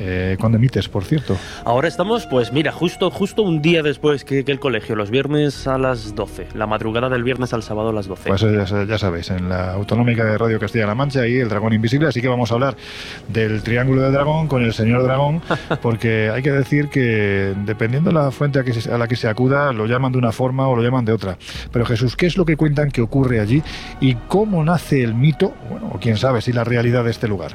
Eh, 0.00 0.36
¿Cuándo 0.38 0.58
emites, 0.58 0.88
por 0.88 1.04
cierto? 1.04 1.36
Ahora 1.64 1.88
estamos, 1.88 2.26
pues 2.26 2.52
mira, 2.52 2.70
justo, 2.72 3.10
justo 3.10 3.42
un 3.42 3.60
día 3.62 3.82
después 3.82 4.24
que, 4.24 4.44
que 4.44 4.52
el 4.52 4.60
colegio, 4.60 4.94
los 4.94 5.10
viernes 5.10 5.66
a 5.66 5.76
las 5.78 6.14
12, 6.14 6.48
la 6.54 6.66
madrugada 6.68 7.08
del 7.08 7.24
viernes 7.24 7.52
al 7.52 7.62
sábado 7.64 7.88
a 7.88 7.92
las 7.92 8.06
12. 8.06 8.28
Pues 8.28 8.40
ya, 8.42 8.66
sa- 8.66 8.84
ya 8.84 8.98
sabéis, 8.98 9.30
en 9.30 9.48
la 9.48 9.72
autonómica 9.72 10.24
de 10.24 10.38
Radio 10.38 10.60
Castilla-La 10.60 10.94
Mancha 10.94 11.26
y 11.26 11.38
el 11.38 11.48
dragón 11.48 11.72
invisible, 11.72 12.06
así 12.08 12.20
que 12.20 12.28
vamos 12.28 12.50
a 12.50 12.54
hablar 12.54 12.76
del 13.28 13.62
triángulo 13.62 14.02
del 14.02 14.12
dragón 14.12 14.46
con 14.46 14.62
el 14.62 14.72
señor 14.72 15.02
dragón, 15.02 15.42
porque 15.82 16.30
hay 16.32 16.42
que 16.42 16.52
decir 16.52 16.88
que 16.88 17.54
dependiendo 17.64 18.10
de 18.10 18.14
la 18.14 18.30
fuente 18.30 18.60
a, 18.60 18.64
que 18.64 18.72
se- 18.74 18.92
a 18.92 18.98
la 18.98 19.08
que 19.08 19.16
se 19.16 19.28
acuda, 19.28 19.72
lo 19.72 19.86
llaman 19.86 20.12
de 20.12 20.18
una 20.18 20.30
forma 20.32 20.68
o 20.68 20.76
lo 20.76 20.82
llaman 20.82 21.04
de 21.04 21.12
otra. 21.12 21.36
Pero 21.72 21.84
Jesús, 21.88 22.14
¿qué 22.16 22.26
es 22.26 22.36
lo 22.36 22.44
que 22.44 22.56
cuentan 22.56 22.90
que 22.90 23.00
ocurre 23.00 23.40
allí 23.40 23.62
y 24.00 24.14
cómo 24.14 24.62
nace 24.62 25.02
el 25.02 25.14
mito, 25.14 25.54
bueno, 25.70 25.90
o 25.92 25.98
quién 25.98 26.16
sabe 26.16 26.40
si 26.40 26.52
la 26.52 26.62
realidad 26.64 27.04
de 27.04 27.10
este 27.10 27.26
lugar? 27.28 27.52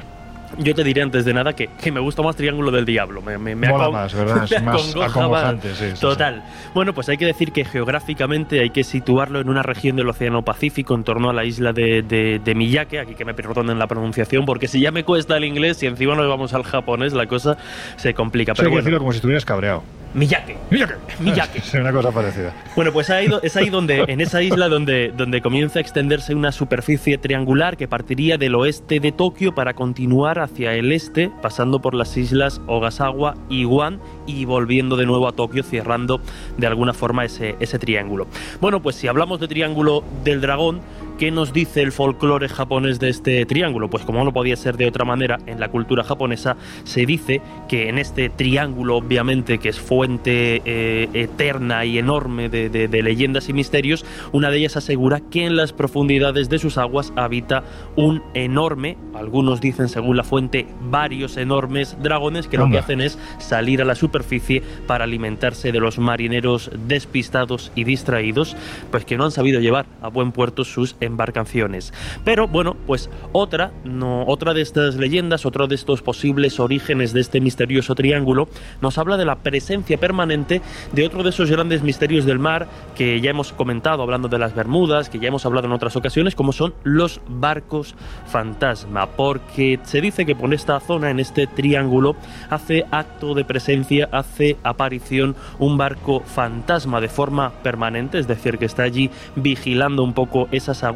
Yo 0.56 0.72
te 0.72 0.84
diré 0.84 1.02
antes 1.02 1.24
de 1.24 1.34
nada 1.34 1.52
que, 1.54 1.66
que 1.82 1.90
me 1.90 1.98
gusta 1.98 2.22
más 2.22 2.36
Triángulo 2.36 2.70
del 2.70 2.84
Diablo. 2.84 3.20
Me, 3.22 3.38
me, 3.38 3.56
me 3.56 3.68
Mola 3.68 3.86
acon- 3.88 3.92
más, 3.92 4.14
¿verdad? 4.14 4.44
Es 4.48 4.62
más 4.62 4.94
acongojante, 5.02 5.74
sí, 5.74 5.86
sí. 5.94 6.00
Total. 6.00 6.44
Bueno, 6.74 6.94
pues 6.94 7.08
hay 7.08 7.16
que 7.16 7.26
decir 7.26 7.50
que 7.50 7.64
geográficamente 7.64 8.60
hay 8.60 8.70
que 8.70 8.84
situarlo 8.84 9.40
en 9.40 9.48
una 9.48 9.64
región 9.64 9.96
del 9.96 10.08
Océano 10.08 10.42
Pacífico, 10.42 10.94
en 10.94 11.02
torno 11.02 11.28
a 11.28 11.32
la 11.32 11.44
isla 11.44 11.72
de, 11.72 12.02
de, 12.02 12.38
de 12.38 12.54
Miyake. 12.54 13.00
Aquí 13.00 13.16
que 13.16 13.24
me 13.24 13.34
perdonen 13.34 13.80
la 13.80 13.88
pronunciación, 13.88 14.46
porque 14.46 14.68
si 14.68 14.80
ya 14.80 14.92
me 14.92 15.02
cuesta 15.02 15.36
el 15.36 15.44
inglés 15.44 15.82
y 15.82 15.86
encima 15.86 16.14
nos 16.14 16.28
vamos 16.28 16.54
al 16.54 16.62
japonés, 16.62 17.14
la 17.14 17.26
cosa 17.26 17.56
se 17.96 18.14
complica. 18.14 18.52
Hay 18.52 18.56
Pero 18.56 18.68
que 18.68 18.70
bueno, 18.74 18.84
decirlo 18.84 18.98
como 19.00 19.10
si 19.10 19.16
estuvieras 19.16 19.44
cabreado. 19.44 19.82
Miyake. 20.14 20.56
Miyake. 20.70 20.94
Miyake. 21.20 21.58
Es 21.64 21.74
una 21.74 21.92
cosa 21.92 22.12
parecida. 22.12 22.54
Bueno, 22.76 22.92
pues 22.92 23.10
ahí 23.10 23.28
es 23.42 23.56
ahí 23.56 23.68
donde, 23.68 24.04
en 24.08 24.20
esa 24.20 24.42
isla 24.42 24.68
donde, 24.68 25.12
donde 25.16 25.40
comienza 25.40 25.78
a 25.78 25.82
extenderse 25.82 26.34
una 26.34 26.52
superficie 26.52 27.18
triangular 27.18 27.76
que 27.76 27.88
partiría 27.88 28.38
del 28.38 28.54
oeste 28.54 29.00
de 29.00 29.12
Tokio 29.12 29.54
para 29.54 29.74
continuar 29.74 30.38
hacia 30.38 30.74
el 30.74 30.92
este, 30.92 31.30
pasando 31.42 31.80
por 31.80 31.94
las 31.94 32.16
islas 32.16 32.60
Ogasawa 32.66 33.34
y 33.48 33.64
Guam 33.64 33.98
y 34.26 34.44
volviendo 34.44 34.96
de 34.96 35.06
nuevo 35.06 35.26
a 35.26 35.32
Tokio, 35.32 35.62
cerrando 35.62 36.20
de 36.56 36.66
alguna 36.66 36.92
forma 36.92 37.24
ese, 37.24 37.56
ese 37.58 37.78
triángulo. 37.78 38.26
Bueno, 38.60 38.80
pues 38.82 38.96
si 38.96 39.08
hablamos 39.08 39.40
de 39.40 39.48
triángulo 39.48 40.04
del 40.22 40.40
dragón, 40.40 40.80
¿qué 41.18 41.30
nos 41.30 41.52
dice 41.52 41.82
el 41.82 41.92
folclore 41.92 42.48
japonés 42.48 42.98
de 43.00 43.08
este 43.08 43.46
triángulo? 43.46 43.88
Pues 43.90 44.04
como 44.04 44.24
no 44.24 44.32
podía 44.32 44.56
ser 44.56 44.76
de 44.76 44.86
otra 44.86 45.04
manera, 45.04 45.38
en 45.46 45.60
la 45.60 45.68
cultura 45.68 46.04
japonesa 46.04 46.56
se 46.84 47.06
dice 47.06 47.40
que 47.68 47.88
en 47.88 47.98
este 47.98 48.28
triángulo, 48.30 48.96
obviamente, 48.96 49.58
que 49.58 49.68
es 49.68 49.78
fuente 49.80 50.62
eh, 50.64 51.08
eterna 51.14 51.84
y 51.84 51.98
enorme 51.98 52.48
de, 52.48 52.68
de- 52.68 52.88
de 52.88 53.02
leyendas 53.02 53.48
y 53.48 53.52
misterios, 53.52 54.04
una 54.32 54.50
de 54.50 54.58
ellas 54.58 54.76
asegura 54.76 55.20
que 55.20 55.44
en 55.46 55.56
las 55.56 55.72
profundidades 55.72 56.48
de 56.48 56.58
sus 56.58 56.78
aguas 56.78 57.12
habita 57.16 57.64
un 57.96 58.22
enorme, 58.34 58.96
algunos 59.14 59.60
dicen 59.60 59.88
según 59.88 60.16
la 60.16 60.24
fuente, 60.24 60.66
varios 60.90 61.36
enormes 61.36 61.96
dragones 62.02 62.48
que 62.48 62.56
lo 62.58 62.64
que 62.70 62.78
hacen 62.78 63.00
es 63.00 63.18
salir 63.38 63.80
a 63.82 63.84
la 63.84 63.94
superficie 63.94 64.62
para 64.86 65.04
alimentarse 65.04 65.72
de 65.72 65.80
los 65.80 65.98
marineros 65.98 66.70
despistados 66.86 67.70
y 67.74 67.84
distraídos, 67.84 68.56
pues 68.90 69.04
que 69.04 69.16
no 69.16 69.24
han 69.24 69.30
sabido 69.30 69.60
llevar 69.60 69.86
a 70.02 70.08
buen 70.08 70.32
puerto 70.32 70.64
sus 70.64 70.96
embarcaciones. 71.04 71.92
Pero 72.24 72.48
bueno, 72.48 72.76
pues 72.86 73.10
otra, 73.32 73.72
no, 73.84 74.24
otra 74.26 74.54
de 74.54 74.62
estas 74.62 74.96
leyendas, 74.96 75.46
otro 75.46 75.66
de 75.66 75.74
estos 75.74 76.02
posibles 76.02 76.60
orígenes 76.60 77.12
de 77.12 77.20
este 77.20 77.40
misterioso 77.40 77.94
triángulo, 77.94 78.48
nos 78.80 78.98
habla 78.98 79.16
de 79.16 79.24
la 79.24 79.36
presencia 79.36 79.98
permanente 79.98 80.60
de 80.92 81.06
otro 81.06 81.22
de 81.22 81.30
esos 81.30 81.50
grandes 81.50 81.82
misterios 81.82 82.24
del 82.24 82.38
mar 82.38 82.66
que 82.94 83.20
ya 83.20 83.30
hemos 83.30 83.52
comentado 83.52 84.02
hablando 84.02 84.28
de 84.28 84.38
las 84.38 84.54
Bermudas, 84.54 85.08
que 85.08 85.18
ya 85.18 85.28
hemos 85.28 85.46
hablado 85.46 85.66
en 85.66 85.72
otras 85.72 85.96
ocasiones, 85.96 86.34
como 86.34 86.52
son 86.52 86.74
los 86.82 87.20
barcos 87.28 87.94
fantasma, 88.26 89.06
porque 89.06 89.80
se 89.82 90.00
dice 90.00 90.24
que 90.26 90.34
por 90.34 90.52
esta 90.54 90.80
zona, 90.80 91.10
en 91.10 91.20
este 91.20 91.46
triángulo, 91.46 92.16
hace 92.50 92.84
acto 92.90 93.34
de 93.34 93.44
presencia, 93.44 94.08
hace 94.12 94.56
aparición 94.62 95.36
un 95.58 95.76
barco 95.76 96.20
fantasma 96.20 97.00
de 97.00 97.08
forma 97.08 97.52
permanente, 97.62 98.18
es 98.18 98.28
decir, 98.28 98.58
que 98.58 98.66
está 98.66 98.82
allí 98.82 99.10
vigilando 99.36 100.02
un 100.02 100.12
poco 100.12 100.48
esas 100.52 100.84
aguas, 100.84 100.93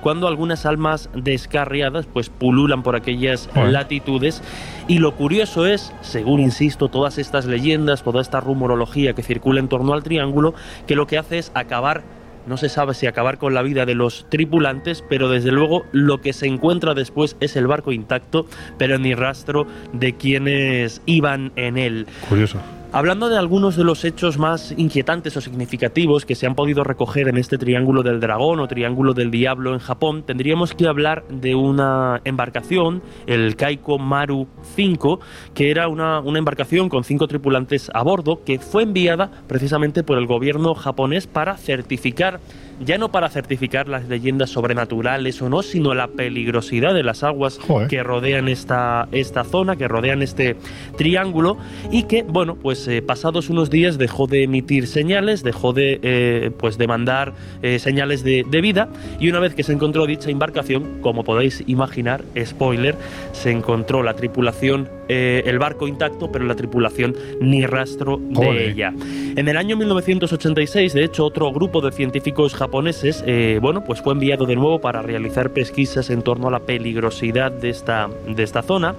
cuando 0.00 0.28
algunas 0.28 0.66
almas 0.66 1.10
descarriadas 1.14 2.06
pues 2.06 2.28
pululan 2.28 2.82
por 2.82 2.96
aquellas 2.96 3.48
latitudes 3.54 4.42
y 4.88 4.98
lo 4.98 5.14
curioso 5.14 5.66
es, 5.66 5.92
según 6.00 6.40
insisto, 6.40 6.88
todas 6.88 7.18
estas 7.18 7.46
leyendas, 7.46 8.02
toda 8.02 8.20
esta 8.20 8.40
rumorología 8.40 9.12
que 9.12 9.22
circula 9.22 9.60
en 9.60 9.68
torno 9.68 9.92
al 9.92 10.02
triángulo, 10.02 10.54
que 10.86 10.96
lo 10.96 11.06
que 11.06 11.18
hace 11.18 11.38
es 11.38 11.52
acabar 11.54 12.02
no 12.46 12.56
se 12.56 12.68
sabe 12.68 12.94
si 12.94 13.06
acabar 13.06 13.38
con 13.38 13.54
la 13.54 13.62
vida 13.62 13.86
de 13.86 13.94
los 13.94 14.26
tripulantes, 14.28 15.04
pero 15.08 15.28
desde 15.28 15.52
luego 15.52 15.84
lo 15.92 16.20
que 16.20 16.32
se 16.32 16.46
encuentra 16.46 16.94
después 16.94 17.36
es 17.40 17.54
el 17.54 17.66
barco 17.66 17.92
intacto, 17.92 18.46
pero 18.78 18.98
ni 18.98 19.14
rastro 19.14 19.66
de 19.92 20.16
quienes 20.16 21.02
iban 21.06 21.52
en 21.56 21.76
él. 21.76 22.06
Curioso. 22.28 22.58
Hablando 22.92 23.28
de 23.28 23.38
algunos 23.38 23.76
de 23.76 23.84
los 23.84 24.04
hechos 24.04 24.36
más 24.36 24.74
inquietantes 24.76 25.36
o 25.36 25.40
significativos 25.40 26.26
que 26.26 26.34
se 26.34 26.48
han 26.48 26.56
podido 26.56 26.82
recoger 26.82 27.28
en 27.28 27.36
este 27.36 27.56
Triángulo 27.56 28.02
del 28.02 28.18
Dragón 28.18 28.58
o 28.58 28.66
Triángulo 28.66 29.14
del 29.14 29.30
Diablo 29.30 29.74
en 29.74 29.78
Japón, 29.78 30.24
tendríamos 30.24 30.74
que 30.74 30.88
hablar 30.88 31.22
de 31.28 31.54
una 31.54 32.20
embarcación, 32.24 33.00
el 33.28 33.54
Kaiko 33.54 34.00
Maru 34.00 34.48
5, 34.74 35.20
que 35.54 35.70
era 35.70 35.86
una, 35.86 36.18
una 36.18 36.40
embarcación 36.40 36.88
con 36.88 37.04
cinco 37.04 37.28
tripulantes 37.28 37.92
a 37.94 38.02
bordo, 38.02 38.42
que 38.44 38.58
fue 38.58 38.82
enviada 38.82 39.30
precisamente 39.46 40.02
por 40.02 40.18
el 40.18 40.26
gobierno 40.26 40.74
japonés 40.74 41.28
para 41.28 41.56
certificar 41.58 42.40
ya 42.80 42.98
no 42.98 43.12
para 43.12 43.28
certificar 43.28 43.88
las 43.88 44.08
leyendas 44.08 44.50
sobrenaturales 44.50 45.40
o 45.42 45.48
no, 45.48 45.62
sino 45.62 45.94
la 45.94 46.08
peligrosidad 46.08 46.94
de 46.94 47.02
las 47.02 47.22
aguas 47.22 47.58
Joder. 47.58 47.88
que 47.88 48.02
rodean 48.02 48.48
esta, 48.48 49.08
esta 49.12 49.44
zona, 49.44 49.76
que 49.76 49.86
rodean 49.86 50.22
este 50.22 50.56
triángulo, 50.96 51.58
y 51.90 52.04
que, 52.04 52.22
bueno, 52.22 52.56
pues 52.56 52.86
eh, 52.88 53.02
pasados 53.02 53.50
unos 53.50 53.70
días 53.70 53.98
dejó 53.98 54.26
de 54.26 54.44
emitir 54.44 54.86
señales, 54.86 55.42
dejó 55.42 55.72
de, 55.72 56.00
eh, 56.02 56.50
pues 56.58 56.78
de 56.78 56.86
mandar 56.86 57.34
eh, 57.62 57.78
señales 57.78 58.24
de, 58.24 58.44
de 58.48 58.60
vida, 58.60 58.88
y 59.18 59.28
una 59.28 59.40
vez 59.40 59.54
que 59.54 59.62
se 59.62 59.72
encontró 59.72 60.06
dicha 60.06 60.30
embarcación, 60.30 61.00
como 61.02 61.24
podéis 61.24 61.62
imaginar, 61.66 62.24
spoiler, 62.44 62.96
se 63.32 63.50
encontró 63.50 64.02
la 64.02 64.14
tripulación 64.14 64.88
eh, 65.12 65.42
el 65.44 65.58
barco 65.58 65.88
intacto, 65.88 66.30
pero 66.30 66.44
la 66.44 66.54
tripulación 66.54 67.16
ni 67.40 67.66
rastro 67.66 68.16
de 68.20 68.70
ella. 68.70 68.94
En 69.34 69.48
el 69.48 69.56
año 69.56 69.76
1986, 69.76 70.92
de 70.92 71.02
hecho, 71.02 71.24
otro 71.24 71.50
grupo 71.50 71.80
de 71.80 71.90
científicos 71.90 72.54
japoneses, 72.54 73.24
eh, 73.26 73.58
bueno, 73.60 73.82
pues 73.82 74.00
fue 74.00 74.12
enviado 74.12 74.46
de 74.46 74.54
nuevo 74.54 74.80
para 74.80 75.02
realizar 75.02 75.50
pesquisas 75.50 76.10
en 76.10 76.22
torno 76.22 76.46
a 76.46 76.52
la 76.52 76.60
peligrosidad 76.60 77.50
de 77.50 77.70
esta, 77.70 78.08
de 78.24 78.40
esta 78.40 78.62
zona 78.62 78.94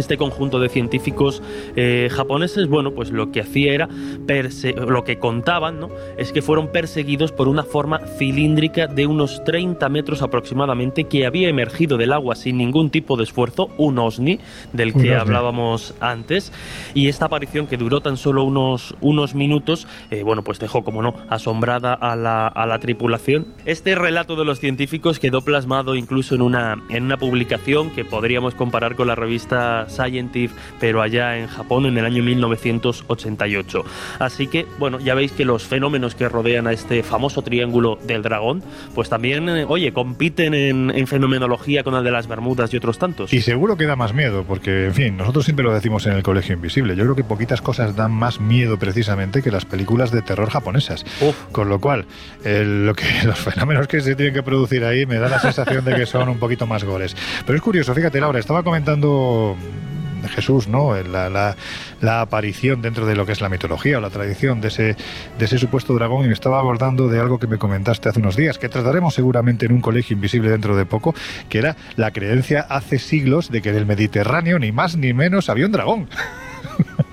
este 0.00 0.16
conjunto 0.16 0.60
de 0.60 0.68
científicos 0.68 1.42
eh, 1.74 2.08
japoneses, 2.10 2.68
bueno, 2.68 2.92
pues 2.92 3.10
lo 3.10 3.30
que 3.30 3.40
hacía 3.40 3.72
era, 3.72 3.88
lo 4.86 5.04
que 5.04 5.18
contaban, 5.18 5.80
¿no? 5.80 5.90
Es 6.16 6.32
que 6.32 6.42
fueron 6.42 6.68
perseguidos 6.68 7.32
por 7.32 7.48
una 7.48 7.62
forma 7.62 8.00
cilíndrica 8.18 8.86
de 8.86 9.06
unos 9.06 9.42
30 9.44 9.88
metros 9.88 10.22
aproximadamente 10.22 11.04
que 11.04 11.26
había 11.26 11.48
emergido 11.48 11.96
del 11.96 12.12
agua 12.12 12.34
sin 12.34 12.58
ningún 12.58 12.90
tipo 12.90 13.16
de 13.16 13.24
esfuerzo, 13.24 13.70
un 13.76 13.98
OSNI 13.98 14.40
del 14.72 14.94
que 14.94 15.14
hablábamos 15.14 15.94
antes, 16.00 16.52
y 16.94 17.08
esta 17.08 17.26
aparición 17.26 17.66
que 17.66 17.76
duró 17.76 18.00
tan 18.00 18.16
solo 18.16 18.44
unos, 18.44 18.94
unos 19.00 19.34
minutos, 19.34 19.86
eh, 20.10 20.22
bueno, 20.22 20.42
pues 20.42 20.58
dejó, 20.58 20.84
como 20.84 21.02
no, 21.02 21.14
asombrada 21.28 21.94
a 21.94 22.16
la, 22.16 22.46
a 22.46 22.66
la 22.66 22.78
tripulación. 22.78 23.46
Este 23.64 23.94
relato 23.94 24.36
de 24.36 24.44
los 24.44 24.60
científicos 24.60 25.18
quedó 25.18 25.42
plasmado 25.42 25.94
incluso 25.94 26.34
en 26.34 26.42
una, 26.42 26.82
en 26.90 27.04
una 27.04 27.16
publicación 27.16 27.90
que 27.90 28.04
podríamos 28.04 28.54
comparar 28.54 28.96
con 28.96 29.06
la 29.06 29.14
revista 29.14 29.85
Scientific, 29.88 30.56
pero 30.80 31.02
allá 31.02 31.38
en 31.38 31.46
Japón 31.46 31.86
en 31.86 31.98
el 31.98 32.04
año 32.04 32.22
1988. 32.22 33.84
Así 34.18 34.46
que, 34.46 34.66
bueno, 34.78 34.98
ya 35.00 35.14
veis 35.14 35.32
que 35.32 35.44
los 35.44 35.64
fenómenos 35.64 36.14
que 36.14 36.28
rodean 36.28 36.66
a 36.66 36.72
este 36.72 37.02
famoso 37.02 37.42
triángulo 37.42 37.98
del 38.06 38.22
dragón, 38.22 38.62
pues 38.94 39.08
también, 39.08 39.48
eh, 39.48 39.64
oye, 39.68 39.92
compiten 39.92 40.54
en, 40.54 41.06
fenomenología 41.06 41.84
con 41.84 41.94
el 41.94 42.02
de 42.02 42.10
las 42.10 42.26
Bermudas 42.26 42.72
y 42.74 42.76
otros 42.76 42.98
tantos. 42.98 43.32
Y 43.32 43.40
seguro 43.42 43.76
que 43.76 43.86
da 43.86 43.96
más 43.96 44.12
miedo, 44.12 44.44
porque, 44.46 44.86
en 44.86 44.94
fin, 44.94 45.16
nosotros 45.16 45.44
siempre 45.44 45.64
lo 45.64 45.72
decimos 45.72 46.06
en 46.06 46.14
el 46.14 46.22
Colegio 46.22 46.54
Invisible. 46.54 46.96
Yo 46.96 47.04
creo 47.04 47.16
que 47.16 47.24
poquitas 47.24 47.62
cosas 47.62 47.94
dan 47.94 48.12
más 48.12 48.40
miedo 48.40 48.78
precisamente 48.78 49.42
que 49.42 49.50
las 49.50 49.64
películas 49.64 50.10
de 50.10 50.22
terror 50.22 50.50
japonesas. 50.50 51.04
Con 51.52 51.68
lo 51.68 51.80
cual, 51.80 52.06
lo 52.44 52.94
que, 52.94 53.04
los 53.24 53.38
fenómenos 53.38 53.86
que 53.88 54.00
se 54.00 54.14
tienen 54.16 54.34
que 54.34 54.42
producir 54.42 54.84
ahí 54.84 55.06
me 55.06 55.16
da 55.16 55.28
la 55.28 55.38
sensación 55.38 55.84
de 55.84 55.94
que 55.94 56.06
son 56.06 56.28
un 56.28 56.38
poquito 56.38 56.66
más 56.66 56.84
goles. 56.84 57.16
Pero 57.44 57.56
es 57.56 57.62
curioso, 57.62 57.94
fíjate, 57.94 58.20
Laura, 58.20 58.38
estaba 58.38 58.62
comentando 58.62 59.56
Jesús, 60.28 60.68
¿no? 60.68 60.94
La, 60.96 61.56
aparición 62.20 62.82
dentro 62.82 63.06
de 63.06 63.14
lo 63.14 63.26
que 63.26 63.32
es 63.32 63.40
la 63.40 63.48
mitología 63.48 63.98
o 63.98 64.00
la 64.00 64.10
tradición 64.10 64.60
de 64.60 64.68
ese, 64.68 65.58
supuesto 65.58 65.94
dragón 65.94 66.24
y 66.24 66.28
me 66.28 66.34
estaba 66.34 66.58
abordando 66.58 67.08
de 67.08 67.20
algo 67.20 67.38
que 67.38 67.46
me 67.46 67.58
comentaste 67.58 68.08
hace 68.08 68.20
unos 68.20 68.36
días, 68.36 68.58
que 68.58 68.68
trataremos 68.68 69.14
seguramente 69.14 69.66
en 69.66 69.72
un 69.72 69.80
colegio 69.80 70.14
invisible 70.14 70.50
dentro 70.50 70.76
de 70.76 70.86
poco, 70.86 71.14
que 71.48 71.58
era 71.58 71.76
la 71.96 72.10
creencia 72.10 72.60
hace 72.60 72.98
siglos 72.98 73.50
de 73.50 73.62
que 73.62 73.72
del 73.72 73.86
Mediterráneo 73.86 74.58
ni 74.58 74.72
más 74.72 74.96
ni 74.96 75.12
menos 75.12 75.48
había 75.48 75.66
un 75.66 75.72
dragón. 75.72 76.08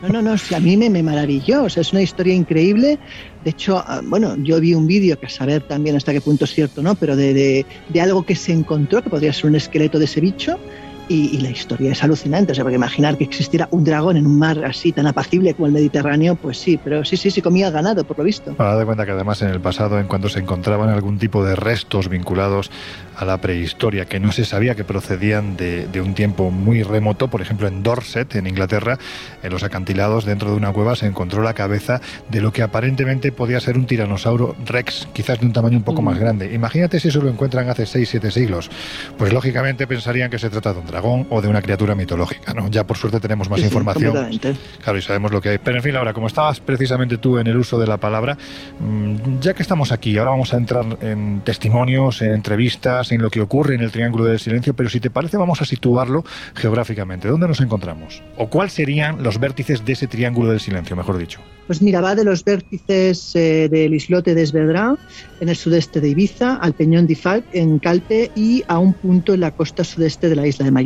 No, 0.01 0.09
no, 0.09 0.21
no, 0.21 0.31
a 0.33 0.59
mí 0.59 0.75
me, 0.75 0.89
me 0.89 1.01
maravilló, 1.01 1.65
es 1.65 1.93
una 1.93 2.01
historia 2.01 2.33
increíble. 2.33 2.99
De 3.43 3.51
hecho, 3.51 3.83
ah, 3.85 4.01
bueno, 4.03 4.35
yo 4.37 4.59
vi 4.59 4.73
un 4.73 4.85
vídeo 4.85 5.17
que 5.17 5.27
a 5.27 5.29
saber 5.29 5.61
también 5.63 5.95
hasta 5.95 6.11
qué 6.11 6.21
punto 6.21 6.45
es 6.45 6.53
cierto, 6.53 6.81
¿no? 6.81 6.95
Pero 6.95 7.15
de, 7.15 7.65
algo 8.01 8.23
que 8.23 8.35
se 8.35 8.51
encontró, 8.51 9.01
que 9.01 9.09
podría 9.09 9.31
ser 9.31 9.45
un 9.47 9.55
esqueleto 9.55 9.99
de 9.99 10.05
ese 10.05 10.19
bicho, 10.19 10.59
y, 11.07 11.37
la 11.39 11.49
historia 11.49 11.91
es 11.91 12.03
alucinante, 12.03 12.51
o 12.51 12.55
sea, 12.55 12.63
porque 12.63 12.75
imaginar 12.75 13.17
que 13.17 13.23
existiera 13.23 13.67
un 13.71 13.83
dragón 13.83 14.17
en 14.17 14.25
un 14.25 14.39
mar 14.39 14.63
así 14.65 14.91
tan 14.91 15.07
apacible 15.07 15.53
como 15.53 15.67
el 15.67 15.73
Mediterráneo, 15.73 16.35
pues 16.35 16.57
sí, 16.57 16.79
pero 16.81 17.03
sí, 17.03 17.17
sí, 17.17 17.31
sí 17.31 17.41
comía 17.41 17.69
ganado, 17.69 18.03
por 18.03 18.17
lo 18.17 18.23
visto. 18.23 18.55
Ahora 18.57 18.77
de 18.77 18.85
cuenta 18.85 19.05
que 19.05 19.11
además 19.11 19.41
en 19.41 19.49
el 19.49 19.59
pasado, 19.59 19.99
en 19.99 20.07
cuanto 20.07 20.29
se 20.29 20.39
encontraban 20.39 20.89
algún 20.89 21.19
tipo 21.19 21.43
de 21.45 21.55
restos 21.55 22.09
vinculados 22.09 22.71
a 23.17 23.25
la 23.25 23.39
prehistoria, 23.41 24.05
que 24.05 24.19
no 24.19 24.31
se 24.31 24.45
sabía 24.45 24.75
que 24.75 24.83
procedían 24.83 25.55
de, 25.57 25.87
de, 25.87 26.01
un 26.01 26.13
tiempo 26.13 26.49
muy 26.49 26.83
remoto, 26.83 27.27
por 27.27 27.41
ejemplo 27.41 27.67
en 27.67 27.83
Dorset, 27.83 28.35
en 28.35 28.47
Inglaterra, 28.47 28.97
en 29.43 29.51
los 29.51 29.63
acantilados 29.63 30.25
dentro 30.25 30.51
de 30.51 30.57
una 30.57 30.71
cueva 30.71 30.95
se 30.95 31.05
encontró 31.05 31.43
la 31.43 31.53
cabeza 31.53 32.01
de 32.29 32.41
lo 32.41 32.51
que 32.51 32.63
aparentemente 32.63 33.31
podía 33.31 33.59
ser 33.59 33.77
un 33.77 33.85
tiranosaurio 33.85 34.55
rex, 34.65 35.07
quizás 35.13 35.39
de 35.39 35.45
un 35.45 35.53
tamaño 35.53 35.77
un 35.77 35.83
poco 35.83 36.01
más 36.01 36.17
grande. 36.17 36.53
Imagínate 36.53 36.99
si 36.99 37.09
eso 37.09 37.21
lo 37.21 37.29
encuentran 37.29 37.69
hace 37.69 37.83
6-7 37.83 38.31
siglos. 38.31 38.71
Pues 39.17 39.31
lógicamente 39.33 39.85
pensarían 39.85 40.29
que 40.29 40.39
se 40.39 40.49
trata 40.49 40.73
de 40.73 40.79
un 40.79 40.85
dragón 40.87 40.92
o 41.01 41.41
de 41.41 41.47
una 41.47 41.61
criatura 41.61 41.95
mitológica, 41.95 42.53
¿no? 42.53 42.69
Ya 42.69 42.85
por 42.85 42.97
suerte 42.97 43.19
tenemos 43.19 43.49
más 43.49 43.61
información. 43.61 44.13
claro, 44.83 44.97
y 44.97 45.01
sabemos 45.01 45.31
lo 45.31 45.41
que 45.41 45.49
hay. 45.49 45.57
Pero 45.57 45.77
en 45.77 45.83
fin, 45.83 45.93
Laura, 45.93 46.13
como 46.13 46.27
estabas 46.27 46.59
precisamente 46.59 47.17
tú 47.17 47.37
en 47.37 47.47
el 47.47 47.57
uso 47.57 47.79
de 47.79 47.87
la 47.87 47.97
palabra, 47.97 48.37
mm, 48.79 49.39
ya 49.39 49.53
que 49.53 49.61
estamos 49.61 49.91
aquí, 49.91 50.17
ahora 50.17 50.31
vamos 50.31 50.53
a 50.53 50.57
entrar 50.57 50.85
en 51.01 51.41
testimonios, 51.41 52.21
en 52.21 52.31
entrevistas, 52.33 53.11
en 53.11 53.21
lo 53.21 53.29
que 53.29 53.41
ocurre 53.41 53.75
en 53.75 53.81
el 53.81 53.91
Triángulo 53.91 54.25
del 54.25 54.39
Silencio, 54.39 54.73
pero 54.73 54.89
si 54.89 54.99
te 54.99 55.09
parece 55.09 55.37
vamos 55.37 55.61
a 55.61 55.65
situarlo 55.65 56.23
geográficamente. 56.55 57.27
¿Dónde 57.27 57.47
nos 57.47 57.61
encontramos? 57.61 58.21
¿O 58.37 58.49
cuáles 58.49 58.73
serían 58.73 59.23
los 59.23 59.39
vértices 59.39 59.85
de 59.85 59.93
ese 59.93 60.07
Triángulo 60.07 60.49
del 60.49 60.59
Silencio, 60.59 60.95
mejor 60.95 61.17
dicho? 61.17 61.39
Pues 61.67 61.81
mira, 61.81 62.01
va 62.01 62.13
de 62.13 62.25
los 62.25 62.43
vértices 62.43 63.35
eh, 63.35 63.69
del 63.69 63.93
islote 63.93 64.35
de 64.35 64.41
Esvedra, 64.41 64.97
en 65.39 65.49
el 65.49 65.55
sudeste 65.55 66.01
de 66.01 66.09
Ibiza, 66.09 66.55
al 66.57 66.73
Peñón 66.73 67.07
de 67.07 67.15
Falc, 67.15 67.45
en 67.53 67.79
Calpe, 67.79 68.31
y 68.35 68.63
a 68.67 68.79
un 68.79 68.93
punto 68.93 69.33
en 69.33 69.39
la 69.39 69.51
costa 69.51 69.83
sudeste 69.83 70.27
de 70.27 70.35
la 70.35 70.45
isla 70.45 70.65
de 70.65 70.71
Mallorca. 70.71 70.82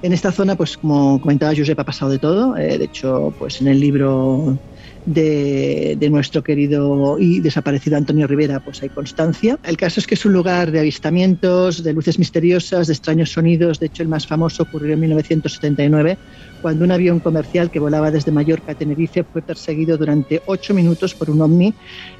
En 0.00 0.12
esta 0.12 0.30
zona, 0.30 0.54
pues 0.54 0.76
como 0.76 1.20
comentaba 1.20 1.54
Josep, 1.56 1.78
ha 1.78 1.84
pasado 1.84 2.10
de 2.10 2.18
todo. 2.18 2.56
Eh, 2.56 2.78
de 2.78 2.84
hecho, 2.84 3.34
pues 3.36 3.60
en 3.60 3.66
el 3.66 3.80
libro 3.80 4.58
de, 5.04 5.96
de, 5.98 6.10
nuestro 6.10 6.42
querido 6.42 7.18
y 7.18 7.40
desaparecido 7.40 7.96
Antonio 7.96 8.26
Rivera, 8.28 8.60
pues 8.60 8.80
hay 8.82 8.90
constancia. 8.90 9.58
El 9.64 9.76
caso 9.76 9.98
es 9.98 10.06
que 10.06 10.14
es 10.14 10.24
un 10.24 10.32
lugar 10.32 10.70
de 10.70 10.78
avistamientos, 10.78 11.82
de 11.82 11.92
luces 11.92 12.18
misteriosas, 12.18 12.86
de 12.86 12.92
extraños 12.92 13.32
sonidos. 13.32 13.80
De 13.80 13.86
hecho, 13.86 14.04
el 14.04 14.08
más 14.08 14.26
famoso 14.26 14.62
ocurrió 14.62 14.94
en 14.94 15.00
1979 15.00 16.18
cuando 16.60 16.84
un 16.84 16.92
avión 16.92 17.20
comercial 17.20 17.70
que 17.70 17.78
volaba 17.78 18.10
desde 18.10 18.32
Mallorca 18.32 18.72
a 18.72 18.74
Tenerife 18.74 19.24
fue 19.24 19.42
perseguido 19.42 19.96
durante 19.96 20.42
ocho 20.46 20.74
minutos 20.74 21.14
por 21.14 21.30
un 21.30 21.40
ovni 21.40 21.74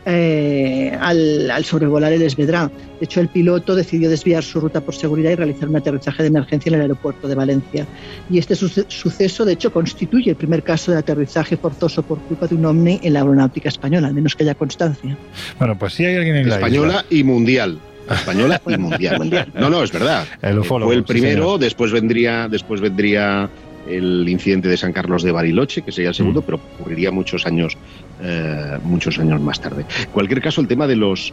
eh, 0.05 0.97
al, 1.01 1.51
al, 1.51 1.64
sobrevolar 1.64 2.12
el 2.12 2.22
Esvedrá. 2.22 2.70
De 2.99 3.05
hecho, 3.05 3.20
el 3.20 3.28
piloto 3.28 3.74
decidió 3.74 4.09
desviar 4.09 4.43
su 4.43 4.61
ruta 4.61 4.80
por 4.80 4.95
seguridad 4.95 5.30
y 5.30 5.34
realizar 5.34 5.68
un 5.68 5.76
aterrizaje 5.76 6.22
de 6.22 6.28
emergencia 6.28 6.70
en 6.70 6.76
el 6.76 6.80
aeropuerto 6.82 7.28
de 7.28 7.34
Valencia. 7.34 7.86
Y 8.30 8.39
este 8.39 8.55
suceso, 8.57 9.45
de 9.45 9.53
hecho, 9.53 9.72
constituye 9.72 10.30
el 10.30 10.36
primer 10.36 10.62
caso 10.62 10.93
de 10.93 10.99
aterrizaje 10.99 11.57
forzoso 11.57 12.03
por 12.03 12.18
culpa 12.20 12.47
de 12.47 12.55
un 12.55 12.64
ovni 12.66 13.01
en 13.03 13.12
la 13.12 13.20
aeronáutica 13.20 13.68
española, 13.68 14.09
al 14.09 14.14
menos 14.14 14.34
que 14.34 14.45
haya 14.45 14.55
constancia. 14.55 15.16
Bueno, 15.59 15.78
pues 15.78 15.95
sí 15.95 16.05
hay 16.05 16.16
alguien 16.16 16.36
en 16.36 16.49
la 16.49 16.57
española 16.57 17.05
isla. 17.09 17.18
y 17.18 17.24
mundial 17.24 17.78
española 18.11 18.61
y 18.66 18.76
mundial. 18.78 19.53
No, 19.55 19.70
no, 19.70 19.82
es 19.82 19.93
verdad. 19.93 20.26
El 20.43 20.64
Fue 20.64 20.95
el 20.95 21.05
primero, 21.05 21.55
sí, 21.55 21.61
después 21.61 21.93
vendría, 21.93 22.49
después 22.49 22.80
vendría 22.80 23.51
el 23.89 24.28
incidente 24.28 24.68
de 24.68 24.76
San 24.76 24.93
Carlos 24.93 25.22
de 25.22 25.32
Bariloche, 25.32 25.82
que 25.82 25.93
sería 25.93 26.11
el 26.11 26.14
segundo, 26.14 26.41
mm. 26.41 26.45
pero 26.45 26.61
ocurriría 26.78 27.11
muchos 27.11 27.47
años, 27.47 27.76
eh, 28.22 28.78
muchos 28.84 29.18
años 29.18 29.41
más 29.41 29.61
tarde. 29.61 29.84
En 30.01 30.11
cualquier 30.11 30.41
caso, 30.41 30.61
el 30.61 30.68
tema 30.68 30.86
de 30.86 30.97
los, 30.97 31.32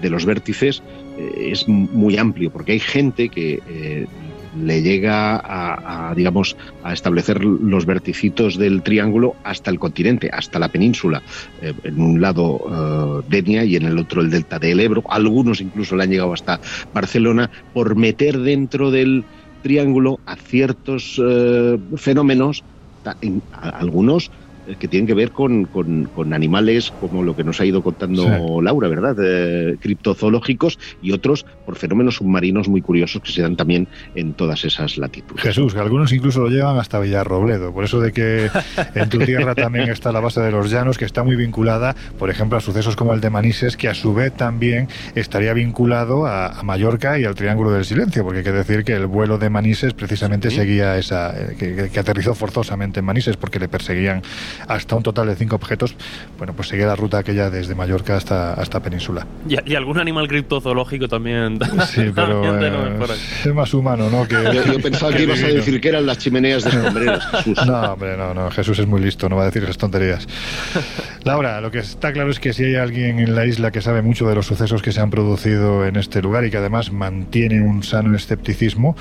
de 0.00 0.10
los 0.10 0.24
vértices 0.24 0.82
eh, 1.18 1.50
es 1.50 1.68
muy 1.68 2.16
amplio, 2.16 2.50
porque 2.50 2.72
hay 2.72 2.80
gente 2.80 3.28
que 3.28 3.60
eh, 3.68 4.06
le 4.62 4.82
llega 4.82 5.36
a, 5.36 6.10
a, 6.10 6.14
digamos, 6.14 6.56
a 6.82 6.92
establecer 6.92 7.44
los 7.44 7.86
verticitos 7.86 8.56
del 8.56 8.82
triángulo 8.82 9.36
hasta 9.44 9.70
el 9.70 9.78
continente, 9.78 10.30
hasta 10.32 10.58
la 10.58 10.68
península. 10.68 11.22
Eh, 11.62 11.72
en 11.84 12.00
un 12.00 12.20
lado 12.20 13.22
eh, 13.22 13.26
Denia 13.28 13.64
y 13.64 13.76
en 13.76 13.84
el 13.84 13.98
otro 13.98 14.20
el 14.20 14.30
delta 14.30 14.58
del 14.58 14.80
Ebro. 14.80 15.02
Algunos 15.08 15.60
incluso 15.60 15.96
le 15.96 16.04
han 16.04 16.10
llegado 16.10 16.32
hasta 16.32 16.60
Barcelona 16.92 17.50
por 17.72 17.96
meter 17.96 18.38
dentro 18.38 18.90
del 18.90 19.24
triángulo 19.64 20.20
a 20.26 20.36
ciertos 20.36 21.18
eh, 21.26 21.78
fenómenos, 21.96 22.64
algunos 23.50 24.26
eh, 24.26 24.43
que 24.78 24.88
tienen 24.88 25.06
que 25.06 25.14
ver 25.14 25.30
con, 25.30 25.64
con, 25.66 26.04
con, 26.14 26.32
animales 26.32 26.92
como 27.00 27.22
lo 27.22 27.36
que 27.36 27.44
nos 27.44 27.60
ha 27.60 27.64
ido 27.64 27.82
contando 27.82 28.22
sí. 28.22 28.62
Laura, 28.62 28.88
¿verdad? 28.88 29.16
Eh, 29.20 29.76
criptozoológicos 29.80 30.78
y 31.02 31.12
otros 31.12 31.44
por 31.64 31.76
fenómenos 31.76 32.16
submarinos 32.16 32.68
muy 32.68 32.80
curiosos 32.80 33.22
que 33.22 33.32
se 33.32 33.42
dan 33.42 33.56
también 33.56 33.88
en 34.14 34.34
todas 34.34 34.64
esas 34.64 34.96
latitudes. 34.96 35.42
Jesús, 35.42 35.74
que 35.74 35.80
algunos 35.80 36.12
incluso 36.12 36.40
lo 36.40 36.48
llevan 36.48 36.78
hasta 36.78 36.98
Villarrobledo, 37.00 37.72
por 37.72 37.84
eso 37.84 38.00
de 38.00 38.12
que 38.12 38.50
en 38.94 39.08
tu 39.08 39.18
tierra 39.18 39.54
también 39.54 39.88
está 39.90 40.12
la 40.12 40.20
base 40.20 40.40
de 40.40 40.50
los 40.50 40.70
llanos, 40.70 40.98
que 40.98 41.04
está 41.04 41.22
muy 41.22 41.36
vinculada, 41.36 41.94
por 42.18 42.30
ejemplo, 42.30 42.58
a 42.58 42.60
sucesos 42.60 42.96
como 42.96 43.12
el 43.12 43.20
de 43.20 43.30
Manises, 43.30 43.76
que 43.76 43.88
a 43.88 43.94
su 43.94 44.14
vez 44.14 44.32
también 44.32 44.88
estaría 45.14 45.52
vinculado 45.52 46.26
a, 46.26 46.46
a 46.46 46.62
Mallorca 46.62 47.18
y 47.18 47.24
al 47.24 47.34
Triángulo 47.34 47.70
del 47.70 47.84
Silencio, 47.84 48.24
porque 48.24 48.38
hay 48.38 48.44
que 48.44 48.52
decir 48.52 48.84
que 48.84 48.92
el 48.92 49.06
vuelo 49.06 49.38
de 49.38 49.50
Manises 49.50 49.94
precisamente 49.94 50.50
sí. 50.50 50.56
seguía 50.56 50.96
esa, 50.96 51.34
eh, 51.38 51.56
que, 51.58 51.90
que 51.90 52.00
aterrizó 52.00 52.34
forzosamente 52.34 53.00
en 53.00 53.06
Manises 53.06 53.36
porque 53.36 53.58
le 53.58 53.68
perseguían 53.68 54.22
hasta 54.66 54.96
un 54.96 55.02
total 55.02 55.28
de 55.28 55.36
cinco 55.36 55.56
objetos, 55.56 55.94
bueno, 56.38 56.52
pues 56.54 56.68
seguía 56.68 56.86
la 56.86 56.96
ruta 56.96 57.18
aquella 57.18 57.50
desde 57.50 57.74
Mallorca 57.74 58.16
hasta, 58.16 58.54
hasta 58.54 58.80
Península. 58.80 59.26
Y, 59.48 59.70
y 59.70 59.74
algún 59.74 59.98
animal 59.98 60.28
criptozoológico 60.28 61.08
también. 61.08 61.58
Sí, 61.94 62.10
pero 62.14 62.40
también 62.40 62.74
eh, 62.74 63.06
es 63.44 63.54
más 63.54 63.72
humano, 63.74 64.08
¿no? 64.10 64.26
Que, 64.26 64.34
yo, 64.34 64.64
yo 64.64 64.80
pensaba 64.80 65.12
que 65.12 65.24
ibas 65.24 65.42
a 65.42 65.48
decir 65.48 65.80
que 65.80 65.88
eran 65.88 66.06
las 66.06 66.18
chimeneas 66.18 66.64
de 66.64 66.70
sombreros, 66.70 67.24
Jesús. 67.32 67.66
No, 67.66 67.92
hombre, 67.92 68.16
no, 68.16 68.34
no, 68.34 68.50
Jesús 68.50 68.78
es 68.78 68.86
muy 68.86 69.00
listo, 69.00 69.28
no 69.28 69.36
va 69.36 69.42
a 69.42 69.46
decir 69.46 69.62
esas 69.62 69.76
tonterías. 69.76 70.26
Laura, 71.24 71.60
lo 71.60 71.70
que 71.70 71.78
está 71.78 72.12
claro 72.12 72.30
es 72.30 72.40
que 72.40 72.52
si 72.52 72.64
hay 72.64 72.76
alguien 72.76 73.18
en 73.18 73.34
la 73.34 73.46
isla 73.46 73.70
que 73.70 73.80
sabe 73.80 74.02
mucho 74.02 74.26
de 74.28 74.34
los 74.34 74.46
sucesos 74.46 74.82
que 74.82 74.92
se 74.92 75.00
han 75.00 75.10
producido 75.10 75.86
en 75.86 75.96
este 75.96 76.22
lugar 76.22 76.44
y 76.44 76.50
que 76.50 76.56
además 76.56 76.92
mantiene 76.92 77.62
un 77.62 77.82
sano 77.82 78.16
escepticismo, 78.16 78.96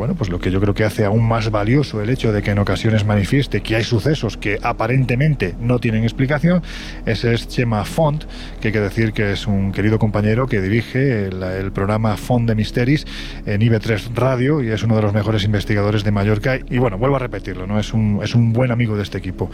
bueno, 0.00 0.14
pues 0.14 0.30
lo 0.30 0.38
que 0.38 0.50
yo 0.50 0.62
creo 0.62 0.72
que 0.72 0.84
hace 0.84 1.04
aún 1.04 1.28
más 1.28 1.50
valioso 1.50 2.00
el 2.00 2.08
hecho 2.08 2.32
de 2.32 2.40
que 2.40 2.52
en 2.52 2.58
ocasiones 2.58 3.04
manifieste 3.04 3.60
que 3.60 3.76
hay 3.76 3.84
sucesos 3.84 4.38
que 4.38 4.58
aparentemente 4.62 5.54
no 5.60 5.78
tienen 5.78 6.04
explicación, 6.04 6.62
ese 7.04 7.34
es 7.34 7.46
Chema 7.48 7.84
Font, 7.84 8.24
que 8.62 8.68
hay 8.68 8.72
que 8.72 8.80
decir 8.80 9.12
que 9.12 9.32
es 9.32 9.46
un 9.46 9.72
querido 9.72 9.98
compañero 9.98 10.46
que 10.46 10.62
dirige 10.62 11.26
el, 11.26 11.70
programa 11.72 12.16
Font 12.16 12.48
de 12.48 12.54
Misteris 12.54 13.06
en 13.44 13.60
IB3 13.60 14.14
Radio 14.14 14.62
y 14.62 14.70
es 14.70 14.82
uno 14.82 14.96
de 14.96 15.02
los 15.02 15.12
mejores 15.12 15.44
investigadores 15.44 16.02
de 16.02 16.12
Mallorca. 16.12 16.58
Y 16.70 16.78
bueno, 16.78 16.96
vuelvo 16.96 17.16
a 17.16 17.18
repetirlo, 17.18 17.66
¿no? 17.66 17.78
Es 17.78 17.92
un, 17.92 18.20
es 18.22 18.34
un 18.34 18.54
buen 18.54 18.70
amigo 18.70 18.96
de 18.96 19.02
este 19.02 19.18
equipo. 19.18 19.50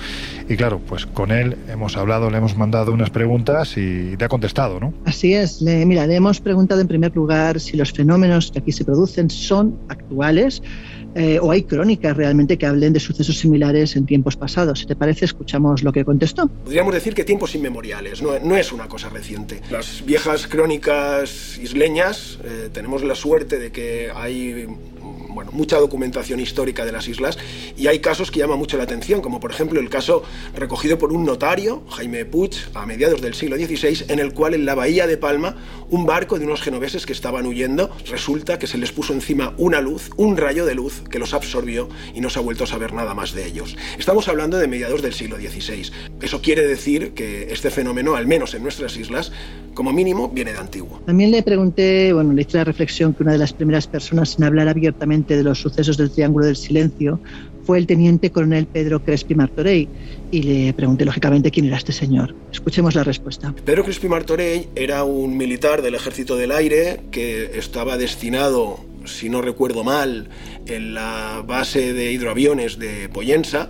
Y 0.49 0.55
claro, 0.55 0.79
pues 0.79 1.07
con 1.07 1.33
él 1.33 1.57
hemos 1.69 1.97
hablado, 1.97 2.31
le 2.31 2.39
hemos 2.39 2.57
mandado 2.57 2.93
unas 2.93 3.11
preguntas 3.11 3.77
y 3.77 4.17
te 4.17 4.25
ha 4.25 4.29
contestado, 4.29 4.79
¿no? 4.79 4.95
Así 5.07 5.35
es. 5.35 5.61
Le, 5.61 5.85
mira, 5.85 6.07
le 6.07 6.15
hemos 6.15 6.41
preguntado 6.41 6.81
en 6.81 6.87
primer 6.87 7.17
lugar 7.17 7.59
si 7.59 7.77
los 7.77 7.91
fenómenos 7.91 8.53
que 8.53 8.61
aquí 8.61 8.71
se 8.71 8.85
producen 8.85 9.29
son 9.29 9.77
actuales 9.89 10.36
eh, 11.15 11.39
o 11.41 11.51
hay 11.51 11.63
crónicas 11.63 12.15
realmente 12.15 12.59
que 12.59 12.67
hablen 12.67 12.93
de 12.93 13.01
sucesos 13.01 13.39
similares 13.39 13.97
en 13.97 14.05
tiempos 14.05 14.37
pasados. 14.37 14.81
Si 14.81 14.87
te 14.87 14.95
parece, 14.95 15.25
escuchamos 15.25 15.83
lo 15.83 15.91
que 15.91 16.05
contestó. 16.05 16.47
Podríamos 16.47 16.93
decir 16.93 17.15
que 17.15 17.25
tiempos 17.25 17.55
inmemoriales, 17.55 18.21
no, 18.21 18.39
no 18.39 18.57
es 18.57 18.71
una 18.71 18.87
cosa 18.87 19.09
reciente. 19.09 19.61
Las 19.71 20.05
viejas 20.05 20.47
crónicas 20.47 21.59
isleñas, 21.59 22.39
eh, 22.45 22.69
tenemos 22.71 23.03
la 23.03 23.15
suerte 23.15 23.59
de 23.59 23.73
que 23.73 24.11
hay 24.15 24.67
bueno, 25.37 25.53
mucha 25.53 25.77
documentación 25.77 26.41
histórica 26.41 26.87
de 26.87 26.93
las 26.93 27.07
islas 27.09 27.37
y 27.77 27.89
hay 27.89 27.99
casos 27.99 28.31
que 28.31 28.39
llaman 28.39 28.59
mucho 28.59 28.79
la 28.79 28.85
atención, 28.85 29.21
como 29.21 29.39
por 29.39 29.51
ejemplo 29.51 29.79
el 29.79 29.91
caso 29.91 30.23
recogido 30.55 30.97
por 30.97 31.13
un 31.13 31.27
notario, 31.27 31.83
Jaime 31.91 32.25
Puig, 32.25 32.53
a 32.73 32.87
mediados 32.87 33.21
del 33.21 33.35
siglo 33.35 33.57
XVI, 33.57 34.07
en 34.09 34.19
el 34.19 34.33
cual 34.33 34.55
en 34.55 34.65
la 34.65 34.75
bahía 34.75 35.07
de 35.07 35.19
Palma 35.19 35.55
un 35.91 36.07
barco 36.07 36.39
de 36.39 36.47
unos 36.47 36.63
genoveses 36.63 37.05
que 37.05 37.13
estaban 37.13 37.45
huyendo, 37.45 37.91
resulta 38.11 38.59
que 38.59 38.67
se 38.67 38.79
les 38.79 38.93
puso 38.93 39.13
encima 39.13 39.53
una 39.59 39.83
luz, 39.83 40.11
un 40.17 40.39
rayo 40.39 40.65
de 40.65 40.75
luz 40.75 41.03
que 41.11 41.19
los 41.19 41.35
absorbió 41.35 41.89
y 42.15 42.21
no 42.21 42.31
se 42.31 42.39
ha 42.39 42.43
vuelto 42.43 42.65
a 42.65 42.67
saber 42.67 42.95
nada 42.95 43.13
más 43.13 43.35
de 43.35 43.47
ellos. 43.47 43.77
Estamos 43.99 44.29
hablando 44.29 44.57
de 44.57 44.67
mediados 44.69 45.03
del 45.03 45.13
siglo 45.13 45.37
XVI. 45.37 45.93
Eso 46.23 46.41
quiere 46.41 46.67
decir 46.67 47.13
que 47.13 47.53
este 47.53 47.71
fenómeno, 47.71 48.17
al 48.17 48.27
menos 48.27 48.55
en 48.55 48.63
nuestras 48.63 48.97
islas, 48.97 49.33
como 49.75 49.93
mínimo, 49.93 50.31
viene 50.31 50.55
de 50.55 50.59
antiguo. 50.59 51.03
También 51.05 51.31
le 51.31 51.43
pregunté, 51.43 52.13
bueno, 52.15 52.33
le 52.33 52.43
hice 52.43 52.57
la 52.57 52.65
reflexión 52.65 53.13
que 53.13 53.23
una 53.23 53.33
de 53.33 53.39
las 53.39 53.53
primeras 53.53 53.87
personas 53.87 54.39
en 54.39 54.45
hablar 54.45 54.69
abiertamente 54.69 55.26
de 55.35 55.43
los 55.43 55.59
sucesos 55.59 55.97
del 55.97 56.11
Triángulo 56.11 56.47
del 56.47 56.57
Silencio 56.57 57.19
fue 57.67 57.79
el 57.79 57.87
teniente 57.87 58.31
coronel 58.31 58.67
Pedro 58.67 59.03
Crespi 59.03 59.35
Martorell 59.35 59.89
y 60.31 60.43
le 60.43 60.73
pregunté 60.73 61.05
lógicamente 61.05 61.51
quién 61.51 61.67
era 61.67 61.77
este 61.77 61.93
señor. 61.93 62.35
Escuchemos 62.53 62.95
la 62.95 63.03
respuesta. 63.03 63.53
Pedro 63.65 63.83
Crespi 63.83 64.09
Martorell 64.09 64.69
era 64.77 65.03
un 65.03 65.37
militar 65.37 65.83
del 65.83 65.97
Ejército 65.97 66.37
del 66.37 66.53
Aire 66.53 67.01
que 67.11 67.59
estaba 67.59 67.97
destinado, 67.97 68.79
si 69.05 69.29
no 69.29 69.43
recuerdo 69.43 69.83
mal, 69.83 70.29
en 70.67 70.95
la 70.95 71.43
base 71.45 71.93
de 71.93 72.13
hidroaviones 72.13 72.79
de 72.79 73.09
Poyensa, 73.09 73.69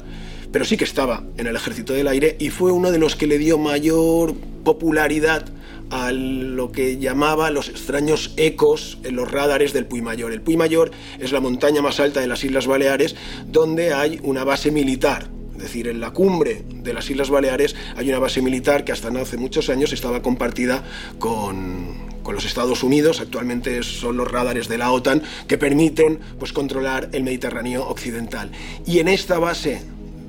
pero 0.52 0.66
sí 0.66 0.76
que 0.76 0.84
estaba 0.84 1.24
en 1.38 1.46
el 1.46 1.56
Ejército 1.56 1.94
del 1.94 2.08
Aire 2.08 2.36
y 2.38 2.50
fue 2.50 2.72
uno 2.72 2.90
de 2.90 2.98
los 2.98 3.16
que 3.16 3.26
le 3.26 3.38
dio 3.38 3.56
mayor 3.56 4.34
popularidad 4.62 5.46
a 5.90 6.12
lo 6.12 6.72
que 6.72 6.98
llamaba 6.98 7.50
los 7.50 7.68
extraños 7.68 8.32
ecos 8.36 8.98
en 9.04 9.16
los 9.16 9.30
radares 9.30 9.72
del 9.72 9.86
Puy 9.86 10.02
Mayor. 10.02 10.32
El 10.32 10.42
Puy 10.42 10.56
Mayor 10.56 10.90
es 11.18 11.32
la 11.32 11.40
montaña 11.40 11.82
más 11.82 12.00
alta 12.00 12.20
de 12.20 12.26
las 12.26 12.44
Islas 12.44 12.66
Baleares 12.66 13.16
donde 13.46 13.92
hay 13.94 14.20
una 14.22 14.44
base 14.44 14.70
militar. 14.70 15.28
Es 15.56 15.62
decir, 15.62 15.88
en 15.88 16.00
la 16.00 16.12
cumbre 16.12 16.64
de 16.68 16.92
las 16.92 17.08
Islas 17.08 17.30
Baleares 17.30 17.74
hay 17.96 18.10
una 18.10 18.18
base 18.18 18.42
militar 18.42 18.84
que 18.84 18.92
hasta 18.92 19.08
hace 19.08 19.38
muchos 19.38 19.70
años 19.70 19.92
estaba 19.92 20.20
compartida 20.20 20.84
con, 21.18 22.06
con 22.22 22.34
los 22.34 22.44
Estados 22.44 22.82
Unidos, 22.82 23.20
actualmente 23.20 23.82
son 23.82 24.16
los 24.16 24.30
radares 24.30 24.68
de 24.68 24.78
la 24.78 24.90
OTAN 24.90 25.22
que 25.46 25.56
permiten 25.56 26.18
pues, 26.38 26.52
controlar 26.52 27.08
el 27.12 27.22
Mediterráneo 27.22 27.88
occidental. 27.88 28.50
Y 28.84 28.98
en 28.98 29.08
esta 29.08 29.38
base 29.38 29.80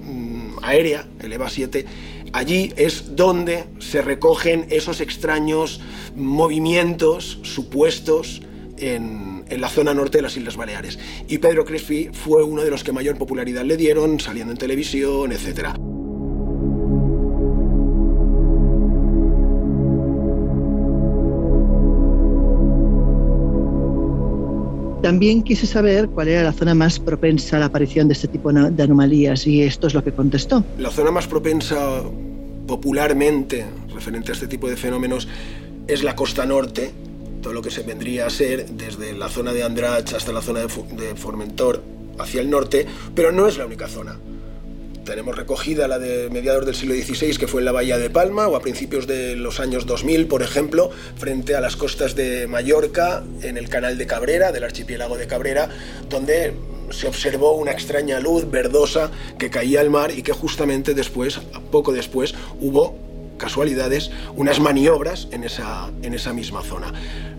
mm, 0.04 0.60
aérea, 0.62 1.08
el 1.20 1.34
EVA 1.34 1.50
7, 1.50 1.86
Allí 2.34 2.74
es 2.76 3.16
donde 3.16 3.66
se 3.80 4.02
recogen 4.02 4.68
esos 4.70 5.02
extraños 5.02 5.82
movimientos 6.16 7.40
supuestos 7.44 8.42
en, 8.78 9.46
la 9.50 9.70
zona 9.70 9.94
norte 9.94 10.18
de 10.18 10.24
las 10.24 10.36
Islas 10.36 10.58
Baleares. 10.58 11.00
Y 11.28 11.38
Pedro 11.38 11.66
Crespi 11.66 12.10
fue 12.12 12.44
uno 12.44 12.64
de 12.64 12.70
los 12.70 12.84
que 12.84 12.92
mayor 12.92 13.18
popularidad 13.18 13.64
le 13.64 13.78
dieron, 13.78 14.20
saliendo 14.20 14.52
en 14.52 14.58
televisión, 14.58 15.32
etc. 15.32 15.70
También 25.08 25.42
quise 25.42 25.66
saber 25.66 26.10
cuál 26.10 26.28
era 26.28 26.44
la 26.44 26.52
zona 26.52 26.76
más 26.76 27.00
propensa 27.00 27.56
a 27.56 27.62
la 27.62 27.68
aparición 27.68 28.10
de 28.10 28.14
este 28.14 28.28
tipo 28.28 28.52
de 28.52 28.84
anomalías 28.84 29.48
y 29.48 29.62
esto 29.62 29.88
es 29.88 29.94
lo 29.94 30.04
que 30.04 30.12
contestó. 30.12 30.66
La 30.78 30.92
zona 30.92 31.12
más 31.12 31.28
propensa 31.28 32.04
popularmente 32.68 33.66
referente 33.96 34.32
a 34.32 34.34
este 34.34 34.48
tipo 34.48 34.68
de 34.68 34.76
fenómenos 34.76 35.30
es 35.88 36.04
la 36.04 36.14
costa 36.14 36.46
norte, 36.46 36.92
todo 37.42 37.54
lo 37.54 37.62
que 37.62 37.72
se 37.72 37.84
vendría 37.84 38.26
a 38.26 38.30
ser 38.30 38.66
desde 38.66 39.14
la 39.14 39.30
zona 39.30 39.54
de 39.54 39.64
Andrach 39.64 40.14
hasta 40.14 40.34
la 40.34 40.42
zona 40.42 40.60
de 40.60 41.16
Formentor 41.16 41.82
hacia 42.20 42.42
el 42.42 42.50
norte, 42.50 42.86
pero 43.16 43.32
no 43.32 43.48
es 43.48 43.58
la 43.58 43.66
única 43.66 43.88
zona. 43.88 44.20
Tenemos 45.08 45.38
recogida 45.38 45.88
la 45.88 46.00
de 46.00 46.30
mediados 46.30 46.66
del 46.66 46.76
siglo 46.76 46.94
XVI, 46.94 47.38
que 47.38 47.48
fue 47.48 47.62
en 47.62 47.66
la 47.66 47.72
bahía 47.72 47.98
de 47.98 48.10
Palma, 48.10 48.50
o 48.50 48.58
a 48.58 48.60
principios 48.60 49.08
de 49.08 49.38
los 49.38 49.62
años 49.62 49.86
2000, 49.86 50.28
por 50.28 50.44
ejemplo, 50.44 50.90
frente 51.16 51.56
a 51.56 51.62
las 51.62 51.78
costas 51.78 52.14
de 52.14 52.46
Mallorca, 52.46 53.24
en 53.42 53.56
el 53.56 53.70
canal 53.70 53.98
de 53.98 54.06
Cabrera, 54.06 54.52
del 54.52 54.66
archipiélago 54.66 55.16
de 55.16 55.26
Cabrera, 55.26 55.70
donde 56.10 56.56
se 56.90 57.08
observó 57.08 57.54
una 57.54 57.72
extraña 57.72 58.20
luz 58.20 58.52
verdosa 58.52 59.10
que 59.40 59.50
caía 59.50 59.80
al 59.80 59.90
mar 59.90 60.12
y 60.12 60.24
que 60.24 60.34
justamente 60.34 60.94
después, 60.94 61.40
poco 61.72 61.94
después, 61.94 62.36
hubo 62.60 62.98
casualidades, 63.38 64.12
unas 64.36 64.60
maniobras 64.60 65.30
en 65.32 65.46
esa, 65.46 65.90
en 66.02 66.16
esa 66.16 66.34
misma 66.34 66.64
zona. 66.64 66.92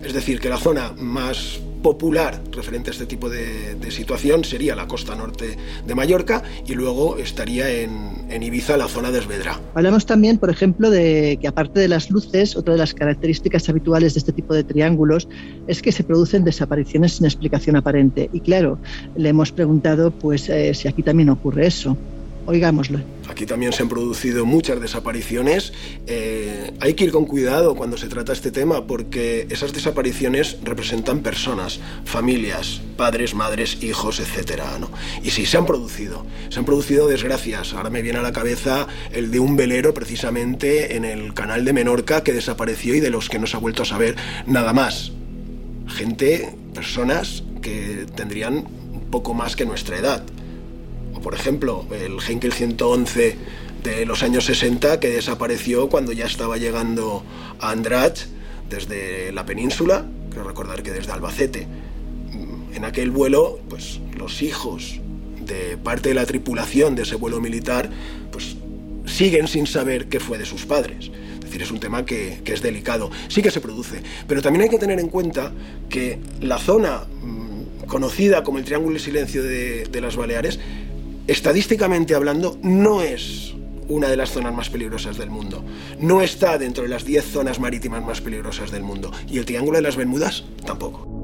Es 0.03 0.13
decir, 0.13 0.39
que 0.39 0.49
la 0.49 0.57
zona 0.57 0.93
más 0.97 1.59
popular 1.81 2.41
referente 2.51 2.89
a 2.89 2.93
este 2.93 3.05
tipo 3.05 3.29
de, 3.29 3.77
situación 3.89 4.43
sería 4.43 4.75
la 4.75 4.87
costa 4.87 5.15
norte 5.15 5.57
de 5.85 5.95
Mallorca 5.95 6.43
y 6.67 6.75
luego 6.75 7.17
estaría 7.17 7.69
en, 7.69 8.43
Ibiza 8.43 8.77
la 8.77 8.87
zona 8.87 9.11
de 9.11 9.19
Esvedra. 9.19 9.59
Hablamos 9.73 10.05
también, 10.05 10.37
por 10.37 10.49
ejemplo, 10.49 10.89
de 10.89 11.37
que 11.41 11.47
aparte 11.47 11.79
de 11.79 11.87
las 11.87 12.09
luces, 12.09 12.55
otra 12.55 12.73
de 12.73 12.79
las 12.79 12.93
características 12.93 13.67
habituales 13.67 14.13
de 14.13 14.19
este 14.19 14.31
tipo 14.31 14.53
de 14.53 14.63
triángulos 14.63 15.27
es 15.67 15.81
que 15.81 15.91
se 15.91 16.03
producen 16.03 16.43
desapariciones 16.43 17.13
sin 17.13 17.25
explicación 17.25 17.75
aparente. 17.75 18.29
Y 18.31 18.39
claro, 18.39 18.79
le 19.15 19.29
hemos 19.29 19.51
preguntado 19.51 20.11
pues 20.11 20.47
eh, 20.49 20.73
si 20.73 20.87
aquí 20.87 21.03
también 21.03 21.29
ocurre 21.29 21.67
eso. 21.67 21.97
Oigámoslo. 22.49 22.99
Aquí 23.29 23.45
también 23.45 23.73
se 23.73 23.83
han 23.83 23.89
producido 23.89 24.43
muchas 24.43 24.81
desapariciones. 24.81 25.71
Eh, 26.07 26.71
hay 26.79 26.95
que 26.95 27.03
ir 27.03 27.11
con 27.11 27.25
cuidado 27.25 27.75
cuando 27.75 27.95
se 27.95 28.07
trata 28.07 28.33
este 28.33 28.49
tema 28.49 28.87
porque 28.87 29.45
esas 29.51 29.71
desapariciones 29.71 30.57
representan 30.63 31.19
personas, 31.19 31.79
familias, 32.05 32.81
padres, 32.97 33.35
madres, 33.35 33.83
hijos, 33.83 34.19
etc. 34.19 34.63
Y 35.21 35.29
sí, 35.29 35.45
se 35.45 35.57
han 35.57 35.67
producido. 35.67 36.25
Se 36.49 36.57
han 36.57 36.65
producido 36.65 37.07
desgracias. 37.07 37.75
Ahora 37.75 37.91
me 37.91 38.01
viene 38.01 38.17
a 38.17 38.23
la 38.23 38.33
cabeza 38.33 38.87
el 39.11 39.29
de 39.29 39.39
un 39.39 39.55
velero 39.55 39.93
precisamente 39.93 40.95
en 40.95 41.05
el 41.05 41.35
canal 41.35 41.65
de 41.65 41.73
Menorca 41.73 42.23
que 42.23 42.33
desapareció 42.33 42.95
y 42.95 42.99
de 42.99 43.11
los 43.11 43.29
que 43.29 43.37
no 43.37 43.45
se 43.45 43.57
ha 43.57 43.59
vuelto 43.59 43.83
a 43.83 43.85
saber 43.85 44.15
nada 44.47 44.73
más. 44.73 45.11
Gente, 45.85 46.51
personas 46.73 47.43
que 47.61 48.07
tendrían 48.15 48.65
poco 49.11 49.35
más 49.35 49.55
que 49.55 49.67
nuestra 49.67 49.99
edad 49.99 50.23
por 51.21 51.33
ejemplo, 51.33 51.85
el 51.91 52.17
Henkel 52.25 52.53
111 52.53 53.37
de 53.83 54.05
los 54.05 54.23
años 54.23 54.45
60 54.45 54.99
que 54.99 55.09
desapareció 55.09 55.89
cuando 55.89 56.11
ya 56.11 56.25
estaba 56.25 56.57
llegando 56.57 57.23
a 57.59 57.71
Andratx 57.71 58.27
desde 58.69 59.31
la 59.31 59.45
península, 59.45 60.05
creo 60.31 60.43
recordar 60.43 60.83
que 60.83 60.91
desde 60.91 61.11
Albacete. 61.11 61.67
En 62.73 62.85
aquel 62.85 63.11
vuelo, 63.11 63.59
pues 63.69 63.99
los 64.17 64.41
hijos 64.41 64.99
de 65.41 65.77
parte 65.77 66.09
de 66.09 66.15
la 66.15 66.25
tripulación 66.25 66.95
de 66.95 67.01
ese 67.01 67.15
vuelo 67.15 67.41
militar, 67.41 67.89
pues 68.31 68.57
siguen 69.05 69.47
sin 69.47 69.65
saber 69.65 70.07
qué 70.07 70.19
fue 70.19 70.37
de 70.37 70.45
sus 70.45 70.65
padres. 70.65 71.09
Es 71.33 71.45
decir, 71.45 71.63
es 71.63 71.71
un 71.71 71.79
tema 71.79 72.05
que, 72.05 72.41
es 72.45 72.61
delicado. 72.61 73.09
Sí 73.27 73.41
que 73.41 73.49
se 73.49 73.59
produce, 73.59 74.03
pero 74.27 74.41
también 74.41 74.63
hay 74.63 74.69
que 74.69 74.77
tener 74.77 74.99
en 74.99 75.09
cuenta 75.09 75.51
que 75.89 76.19
la 76.41 76.59
zona 76.59 77.07
mm, 77.23 77.85
conocida 77.87 78.43
como 78.43 78.59
el 78.59 78.65
Triángulo 78.65 78.93
de 78.93 78.99
Silencio 78.99 79.41
de 79.41 80.01
las 80.01 80.15
Baleares 80.15 80.59
estadísticamente 81.31 82.15
hablando, 82.15 82.57
no 82.63 83.01
es 83.01 83.53
una 83.87 84.07
de 84.07 84.17
las 84.17 84.31
zonas 84.31 84.53
más 84.53 84.69
peligrosas 84.69 85.17
del 85.17 85.29
mundo. 85.29 85.63
No 85.99 86.21
está 86.21 86.57
dentro 86.57 86.83
de 86.83 86.89
las 86.89 87.05
10 87.05 87.25
zonas 87.25 87.59
marítimas 87.59 88.03
más 88.03 88.21
peligrosas 88.21 88.71
del 88.71 88.83
mundo. 88.83 89.11
Y 89.27 89.37
el 89.37 89.45
Triángulo 89.45 89.77
de 89.77 89.83
las 89.83 89.95
Bermudas 89.95 90.43
tampoco. 90.65 91.18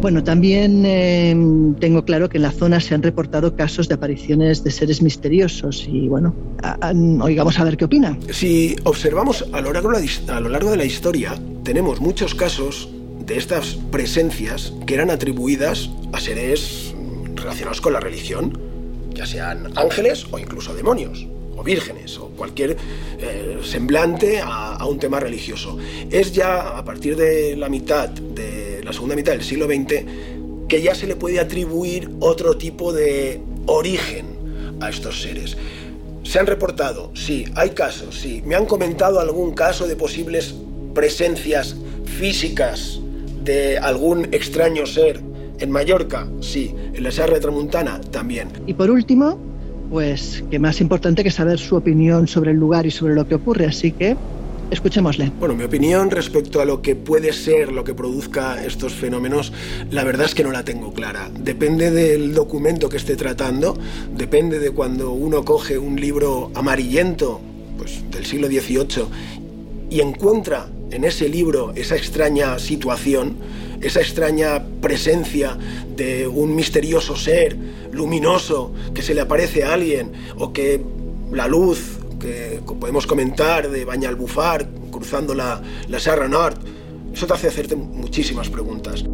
Bueno, 0.00 0.22
también 0.22 0.84
eh, 0.86 1.34
tengo 1.80 2.04
claro 2.04 2.28
que 2.28 2.38
en 2.38 2.42
la 2.42 2.52
zona 2.52 2.78
se 2.80 2.94
han 2.94 3.02
reportado 3.02 3.56
casos 3.56 3.88
de 3.88 3.94
apariciones 3.94 4.62
de 4.62 4.70
seres 4.70 5.02
misteriosos 5.02 5.86
y 5.90 6.06
bueno, 6.08 6.34
a- 6.62 6.90
a- 6.90 6.92
oigamos 7.24 7.58
a 7.58 7.64
ver 7.64 7.76
qué 7.76 7.84
opina. 7.84 8.16
Si 8.30 8.76
observamos 8.84 9.44
a 9.52 9.60
lo, 9.60 9.72
largo 9.72 9.90
de 10.70 10.76
la, 10.76 10.84
historia, 10.84 11.34
tenemos 11.64 12.00
muchos 12.00 12.34
casos 12.36 12.88
de 13.26 13.36
estas 13.38 13.74
presencias 13.90 14.72
que 14.86 14.94
eran 14.94 15.10
atribuidas 15.10 15.90
a 16.12 16.20
seres 16.20 16.94
relacionados 17.34 17.80
con 17.80 17.92
la 17.92 18.00
religión, 18.00 18.56
ya 19.14 19.26
sean 19.26 19.72
ángeles 19.76 20.26
o 20.30 20.38
incluso 20.38 20.74
demonios, 20.74 21.26
o 21.58 21.64
vírgenes, 21.64 22.18
o 22.18 22.28
cualquier 22.28 22.76
eh, 23.18 23.58
semblante 23.62 24.40
a, 24.42 24.84
un 24.86 24.98
tema 24.98 25.20
religioso. 25.20 25.76
Es 26.10 26.32
ya 26.32 26.78
a 26.78 26.84
partir 26.84 27.16
de 27.16 27.56
la 27.56 27.68
mitad, 27.68 28.08
de 28.08 28.80
la 28.84 28.92
segunda 28.92 29.16
mitad 29.16 29.32
del 29.32 29.42
siglo 29.42 29.66
XX, 29.66 30.04
que 30.68 30.80
ya 30.80 30.94
se 30.94 31.06
le 31.06 31.16
puede 31.16 31.40
atribuir 31.40 32.10
otro 32.20 32.56
tipo 32.56 32.92
de 32.92 33.40
origen 33.66 34.26
a 34.80 34.88
estos 34.88 35.20
seres. 35.20 35.56
Se 36.22 36.38
han 36.38 36.46
reportado, 36.46 37.10
sí, 37.14 37.46
hay 37.54 37.70
casos, 37.70 38.18
sí. 38.20 38.42
Me 38.44 38.54
han 38.54 38.66
comentado 38.66 39.18
algún 39.18 39.54
caso 39.54 39.86
de 39.86 39.96
posibles 39.96 40.54
presencias 40.94 41.74
físicas 42.04 43.00
de 43.42 43.78
algún 43.78 44.28
extraño 44.32 44.86
ser 44.86 45.20
en 45.58 45.70
Mallorca, 45.70 46.28
sí. 46.40 46.74
En 46.94 47.02
la 47.02 47.10
Serra 47.10 47.34
de 47.34 47.40
Tramuntana, 47.40 48.00
también. 48.00 48.48
Y 48.66 48.74
por 48.74 48.90
último, 48.90 49.47
pues 49.90 50.44
que 50.50 50.58
más 50.58 50.80
importante 50.80 51.24
que 51.24 51.30
saber 51.30 51.58
su 51.58 51.76
opinión 51.76 52.26
sobre 52.26 52.50
el 52.52 52.56
lugar 52.58 52.86
y 52.86 52.90
sobre 52.90 53.14
lo 53.14 53.26
que 53.26 53.34
ocurre, 53.34 53.66
así 53.66 53.92
que 53.92 54.16
escuchémosle. 54.70 55.32
Bueno, 55.38 55.54
mi 55.54 55.64
opinión 55.64 56.10
respecto 56.10 56.60
a 56.60 56.64
lo 56.64 56.82
que 56.82 56.94
puede 56.94 57.32
ser 57.32 57.72
lo 57.72 57.84
que 57.84 57.94
produzca 57.94 58.64
estos 58.64 58.92
fenómenos, 58.92 59.52
la 59.90 60.04
verdad 60.04 60.26
es 60.26 60.34
que 60.34 60.44
no 60.44 60.52
la 60.52 60.64
tengo 60.64 60.92
clara. 60.92 61.30
Depende 61.38 61.90
del 61.90 62.34
documento 62.34 62.88
que 62.88 62.98
esté 62.98 63.16
tratando, 63.16 63.78
depende 64.14 64.58
de 64.58 64.70
cuando 64.70 65.12
uno 65.12 65.44
coge 65.44 65.78
un 65.78 66.00
libro 66.00 66.50
amarillento, 66.54 67.40
pues 67.78 68.02
del 68.10 68.26
siglo 68.26 68.48
XVIII, 68.48 69.06
y 69.90 70.00
encuentra 70.00 70.68
en 70.90 71.04
ese 71.04 71.28
libro 71.28 71.72
esa 71.74 71.96
extraña 71.96 72.58
situación, 72.58 73.36
esa 73.80 74.00
extraña 74.00 74.64
presencia 74.80 75.56
de 75.96 76.26
un 76.26 76.54
misterioso 76.54 77.16
ser 77.16 77.56
luminoso 77.92 78.72
que 78.94 79.02
se 79.02 79.14
le 79.14 79.20
aparece 79.20 79.64
a 79.64 79.74
alguien, 79.74 80.12
o 80.36 80.52
que 80.52 80.80
la 81.32 81.46
luz 81.46 81.98
que 82.20 82.60
podemos 82.80 83.06
comentar 83.06 83.70
de 83.70 83.84
Bañalbufar 83.84 84.68
cruzando 84.90 85.34
la, 85.34 85.62
la 85.88 86.00
Serra 86.00 86.28
Nord, 86.28 86.58
eso 87.12 87.26
te 87.26 87.32
hace 87.34 87.48
hacerte 87.48 87.76
muchísimas 87.76 88.48
preguntas. 88.48 89.04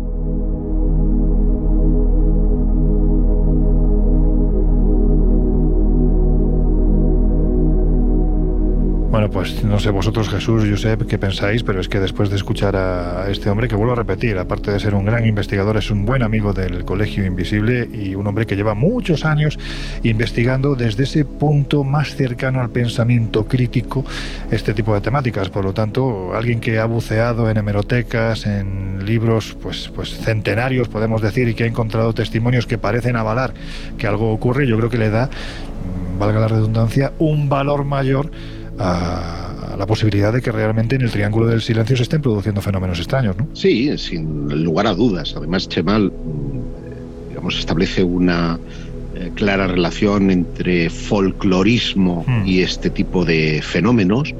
Bueno, 9.15 9.31
pues 9.31 9.62
no 9.62 9.79
sé 9.79 9.91
vosotros, 9.91 10.29
Jesús, 10.29 10.65
Josep, 10.69 11.07
qué 11.07 11.19
pensáis, 11.19 11.62
pero 11.62 11.81
es 11.81 11.89
que 11.89 12.01
después 12.01 12.31
de 12.31 12.35
escuchar 12.35 12.75
a 12.75 13.31
este 13.31 13.49
hombre, 13.49 13.69
que 13.69 13.77
vuelvo 13.77 13.93
a 13.93 13.95
repetir, 13.95 14.37
aparte 14.39 14.73
de 14.73 14.81
ser 14.81 14.93
un 14.93 15.05
gran 15.05 15.25
investigador, 15.25 15.77
es 15.77 15.89
un 15.93 16.05
buen 16.05 16.25
amigo 16.25 16.53
del 16.53 16.85
Colegio 16.85 17.25
Invisible 17.25 17.89
y 17.93 18.17
un 18.17 18.27
hombre 18.27 18.45
que 18.45 18.57
lleva 18.57 18.75
muchos 18.75 19.25
años 19.25 19.57
investigando 20.03 20.75
desde 20.75 21.05
ese 21.05 21.25
punto 21.25 21.85
más 21.85 22.17
cercano 22.17 22.61
al 22.61 22.71
pensamiento 22.71 23.47
crítico 23.47 24.05
este 24.51 24.75
tipo 24.75 24.93
de 24.95 25.01
temáticas. 25.01 25.49
Por 25.49 25.65
lo 25.65 25.73
tanto, 25.73 26.35
alguien 26.35 26.59
que 26.59 26.81
ha 26.81 26.85
buceado 26.87 27.49
en 27.49 27.57
hemerotecas, 27.57 28.47
en 28.47 29.07
libros 29.07 29.57
pues, 29.62 29.93
pues 29.95 30.11
centenarios, 30.11 30.89
podemos 30.89 31.23
decir, 31.23 31.47
y 31.47 31.55
que 31.55 31.62
ha 31.62 31.69
encontrado 31.69 32.15
testimonios 32.15 32.67
que 32.67 32.79
parecen 32.79 33.15
avalar 33.15 33.55
que 33.97 34.09
algo 34.09 34.33
ocurre, 34.33 34.67
yo 34.67 34.77
creo 34.77 34.91
que 34.91 34.99
le 34.99 35.11
da, 35.11 35.27
mm, 35.27 36.19
valga 36.19 36.41
la 36.41 36.49
redundancia, 36.49 37.12
un 37.21 37.49
valor 37.49 37.85
mayor 37.85 38.33
a 38.79 39.77
la 39.79 39.87
posibilidad 39.87 40.33
de 40.33 40.41
que 40.41 40.53
realmente 40.53 40.97
en 40.97 41.03
el 41.03 41.11
Triángulo 41.11 41.47
del 41.47 41.61
Silencio 41.61 41.97
se 41.97 42.05
estén 42.05 42.22
produciendo 42.22 42.61
fenómenos 42.61 42.99
extraños, 42.99 43.37
¿no? 43.37 43.49
Sí, 43.53 43.97
sin 43.99 44.62
lugar 44.64 44.87
a 44.87 44.95
dudas. 44.95 45.35
Además, 45.37 45.68
Chemal, 45.68 46.12
mm, 46.12 47.29
digamos, 47.31 47.59
establece 47.59 48.03
una 48.03 48.59
eh, 49.16 49.31
clara 49.35 49.66
relación 49.68 50.31
entre 50.31 50.91
folclorismo 50.91 52.25
Hmm. 52.27 52.47
y 52.47 52.62
este 52.62 52.91
tipo 52.91 53.25
de 53.25 53.62
fenómenos 53.62 54.35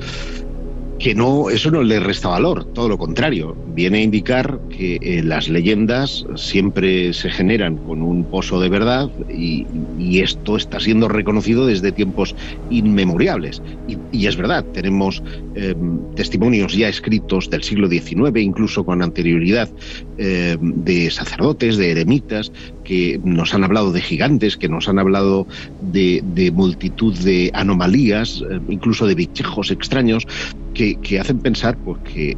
que 0.99 1.14
no, 1.14 1.51
eso 1.51 1.70
no 1.70 1.82
le 1.82 2.01
resta 2.01 2.28
valor, 2.28 2.64
todo 2.72 2.88
lo 2.88 2.99
contrario, 2.99 3.57
viene 3.74 3.99
a 3.99 4.03
indicar 4.03 4.61
que 4.70 4.99
eh, 5.03 5.22
las 5.22 5.49
leyendas 5.49 6.24
siempre 6.36 7.12
se 7.12 7.30
generan 7.30 7.76
con 7.78 8.01
un 8.03 8.24
pozo 8.24 8.61
de 8.61 8.68
verdad 8.68 9.11
y, 9.28 9.66
esto 10.14 10.57
está 10.57 10.78
siendo 10.78 11.09
reconocido 11.09 11.66
desde 11.66 11.90
tiempos 11.90 12.36
inmemoriales. 12.70 13.61
Y, 13.88 13.99
y 14.16 14.26
es 14.28 14.36
verdad, 14.36 14.64
tenemos 14.72 15.22
eh, 15.57 15.74
testimonios 16.14 16.72
ya 16.74 16.88
escritos 16.88 17.51
del 17.51 17.64
siglo 17.64 17.88
XIX, 17.88 18.36
incluso 18.36 18.84
con 18.84 19.03
anterioridad, 19.03 19.68
eh, 20.16 20.57
de 20.61 21.11
sacerdotes, 21.11 21.76
de 21.78 21.90
eremitas, 21.90 22.53
que 22.84 23.20
nos 23.24 23.55
han 23.55 23.64
hablado 23.64 23.90
de 23.90 24.01
gigantes, 24.01 24.57
que 24.57 24.68
nos 24.68 24.88
han 24.88 25.01
hablado 25.01 25.49
de, 25.80 26.22
de 26.34 26.53
multitud 26.53 27.12
de 27.18 27.51
anomalías, 27.53 28.45
incluso 28.68 29.07
de 29.07 29.16
bichejos 29.16 29.72
extraños, 29.72 30.26
que, 30.75 30.97
que 30.97 31.20
hacen 31.20 31.39
pensar 31.39 31.77
pues, 31.79 31.99
que 32.01 32.37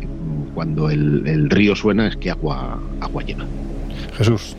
cuando 0.54 0.90
el, 0.90 1.26
el 1.26 1.50
río 1.50 1.74
suena 1.74 2.06
es 2.06 2.16
que 2.16 2.30
agua, 2.30 2.80
agua 3.00 3.22
llena. 3.22 3.46
Jesús. 4.16 4.56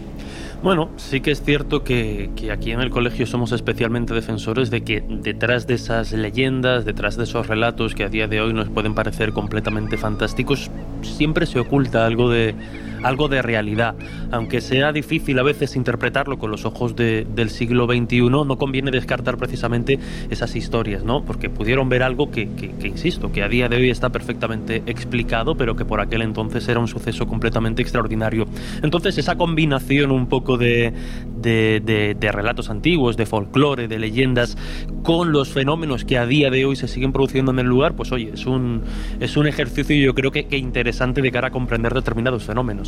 Bueno, 0.63 0.89
sí 0.97 1.21
que 1.21 1.29
es 1.31 1.43
cierto 1.43 1.83
que, 1.83 2.31
que, 2.35 2.51
aquí 2.51 2.71
en 2.71 2.81
el 2.81 2.89
colegio 2.89 3.27
somos 3.27 3.51
especialmente 3.51 4.15
defensores 4.15 4.71
de 4.71 4.81
que 4.81 5.03
detrás 5.07 5.67
de 5.67 5.75
esas 5.75 6.11
leyendas, 6.13 6.83
detrás 6.83 7.15
de 7.15 7.25
esos 7.25 7.47
relatos 7.47 7.93
que 7.93 8.03
a 8.03 8.09
día 8.09 8.27
de 8.27 8.41
hoy 8.41 8.53
nos 8.53 8.67
pueden 8.67 8.95
parecer 8.95 9.33
completamente 9.33 9.97
fantásticos, 9.97 10.71
siempre 11.03 11.45
se 11.45 11.59
oculta 11.59 12.07
algo 12.07 12.31
de, 12.31 12.55
algo 13.03 13.27
de 13.27 13.41
realidad. 13.41 13.95
Aunque 14.31 14.61
sea 14.61 14.91
difícil 14.91 15.39
a 15.39 15.43
veces 15.43 15.75
interpretarlo 15.75 16.37
con 16.37 16.51
los 16.51 16.65
ojos 16.65 16.95
de, 16.95 17.25
del 17.35 17.49
siglo 17.49 17.85
XXI, 17.85 18.21
no 18.29 18.57
conviene 18.57 18.91
descartar 18.91 19.37
precisamente 19.37 19.99
esas 20.29 20.55
historias, 20.55 21.03
¿no? 21.03 21.23
Porque 21.23 21.49
pudieron 21.49 21.89
ver 21.89 22.03
algo 22.03 22.31
que, 22.31 22.49
que, 22.49 22.87
insisto, 22.87 23.31
que 23.31 23.43
a 23.43 23.49
día 23.49 23.69
de 23.69 23.77
hoy 23.77 23.89
está 23.89 24.09
perfectamente 24.09 24.83
explicado, 24.85 25.55
pero 25.55 25.75
que 25.75 25.85
por 25.85 26.01
aquel 26.01 26.21
entonces 26.21 26.67
era 26.67 26.79
un 26.79 26.87
suceso 26.87 27.27
completamente 27.27 27.81
extraordinario. 27.81 28.45
Entonces 28.81 29.17
esa 29.17 29.35
combinación 29.35 30.11
un 30.11 30.27
poco 30.27 30.57
de, 30.57 30.93
de, 31.41 31.81
de, 31.83 32.15
de 32.15 32.31
relatos 32.31 32.69
antiguos, 32.69 33.17
de 33.17 33.25
folclore, 33.25 33.87
de 33.87 33.99
leyendas, 33.99 34.57
con 35.03 35.31
los 35.31 35.49
fenómenos 35.49 36.05
que 36.05 36.17
a 36.17 36.25
día 36.25 36.49
de 36.49 36.65
hoy 36.65 36.75
se 36.75 36.87
siguen 36.87 37.11
produciendo 37.13 37.51
en 37.51 37.59
el 37.59 37.67
lugar, 37.67 37.95
pues 37.95 38.11
oye, 38.11 38.31
es 38.33 38.45
un, 38.45 38.81
es 39.19 39.37
un 39.37 39.47
ejercicio 39.47 39.95
yo 39.95 40.13
creo 40.13 40.31
que, 40.31 40.45
que 40.45 40.57
interesante 40.57 41.21
de 41.21 41.31
cara 41.31 41.47
a 41.47 41.51
comprender 41.51 41.93
determinados 41.93 42.43
fenómenos. 42.43 42.86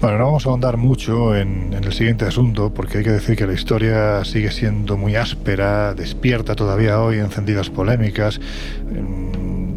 Bueno, 0.00 0.18
no 0.18 0.24
vamos 0.24 0.46
a 0.46 0.50
ahondar 0.50 0.78
mucho 0.78 1.36
en, 1.36 1.72
en, 1.72 1.84
el 1.84 1.92
siguiente 1.92 2.24
asunto, 2.24 2.74
porque 2.74 2.98
hay 2.98 3.04
que 3.04 3.12
decir 3.12 3.36
que 3.36 3.46
la 3.46 3.52
historia 3.52 4.24
sigue 4.24 4.50
siendo 4.50 4.96
muy 4.96 5.14
áspera, 5.14 5.94
despierta 5.94 6.56
todavía 6.56 7.00
hoy 7.00 7.18
encendidas 7.18 7.70
polémicas. 7.70 8.40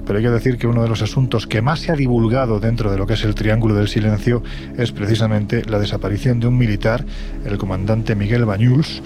Pero 0.06 0.20
hay 0.20 0.24
que 0.24 0.32
decir 0.32 0.58
que 0.58 0.68
uno 0.68 0.84
de 0.84 0.90
los 0.90 1.02
asuntos 1.02 1.48
que 1.48 1.62
más 1.62 1.80
se 1.80 1.92
ha 1.92 1.96
divulgado 1.96 2.60
dentro 2.60 2.92
de 2.92 2.98
lo 2.98 3.08
que 3.08 3.14
es 3.14 3.24
el 3.24 3.34
Triángulo 3.34 3.74
del 3.74 3.88
Silencio 3.88 4.44
es 4.78 4.92
precisamente 4.92 5.64
la 5.66 5.80
desaparición 5.80 6.40
de 6.40 6.48
un 6.48 6.58
militar, 6.58 7.06
el 7.44 7.58
comandante 7.58 8.16
Miguel 8.16 8.46
Bañuls. 8.46 9.02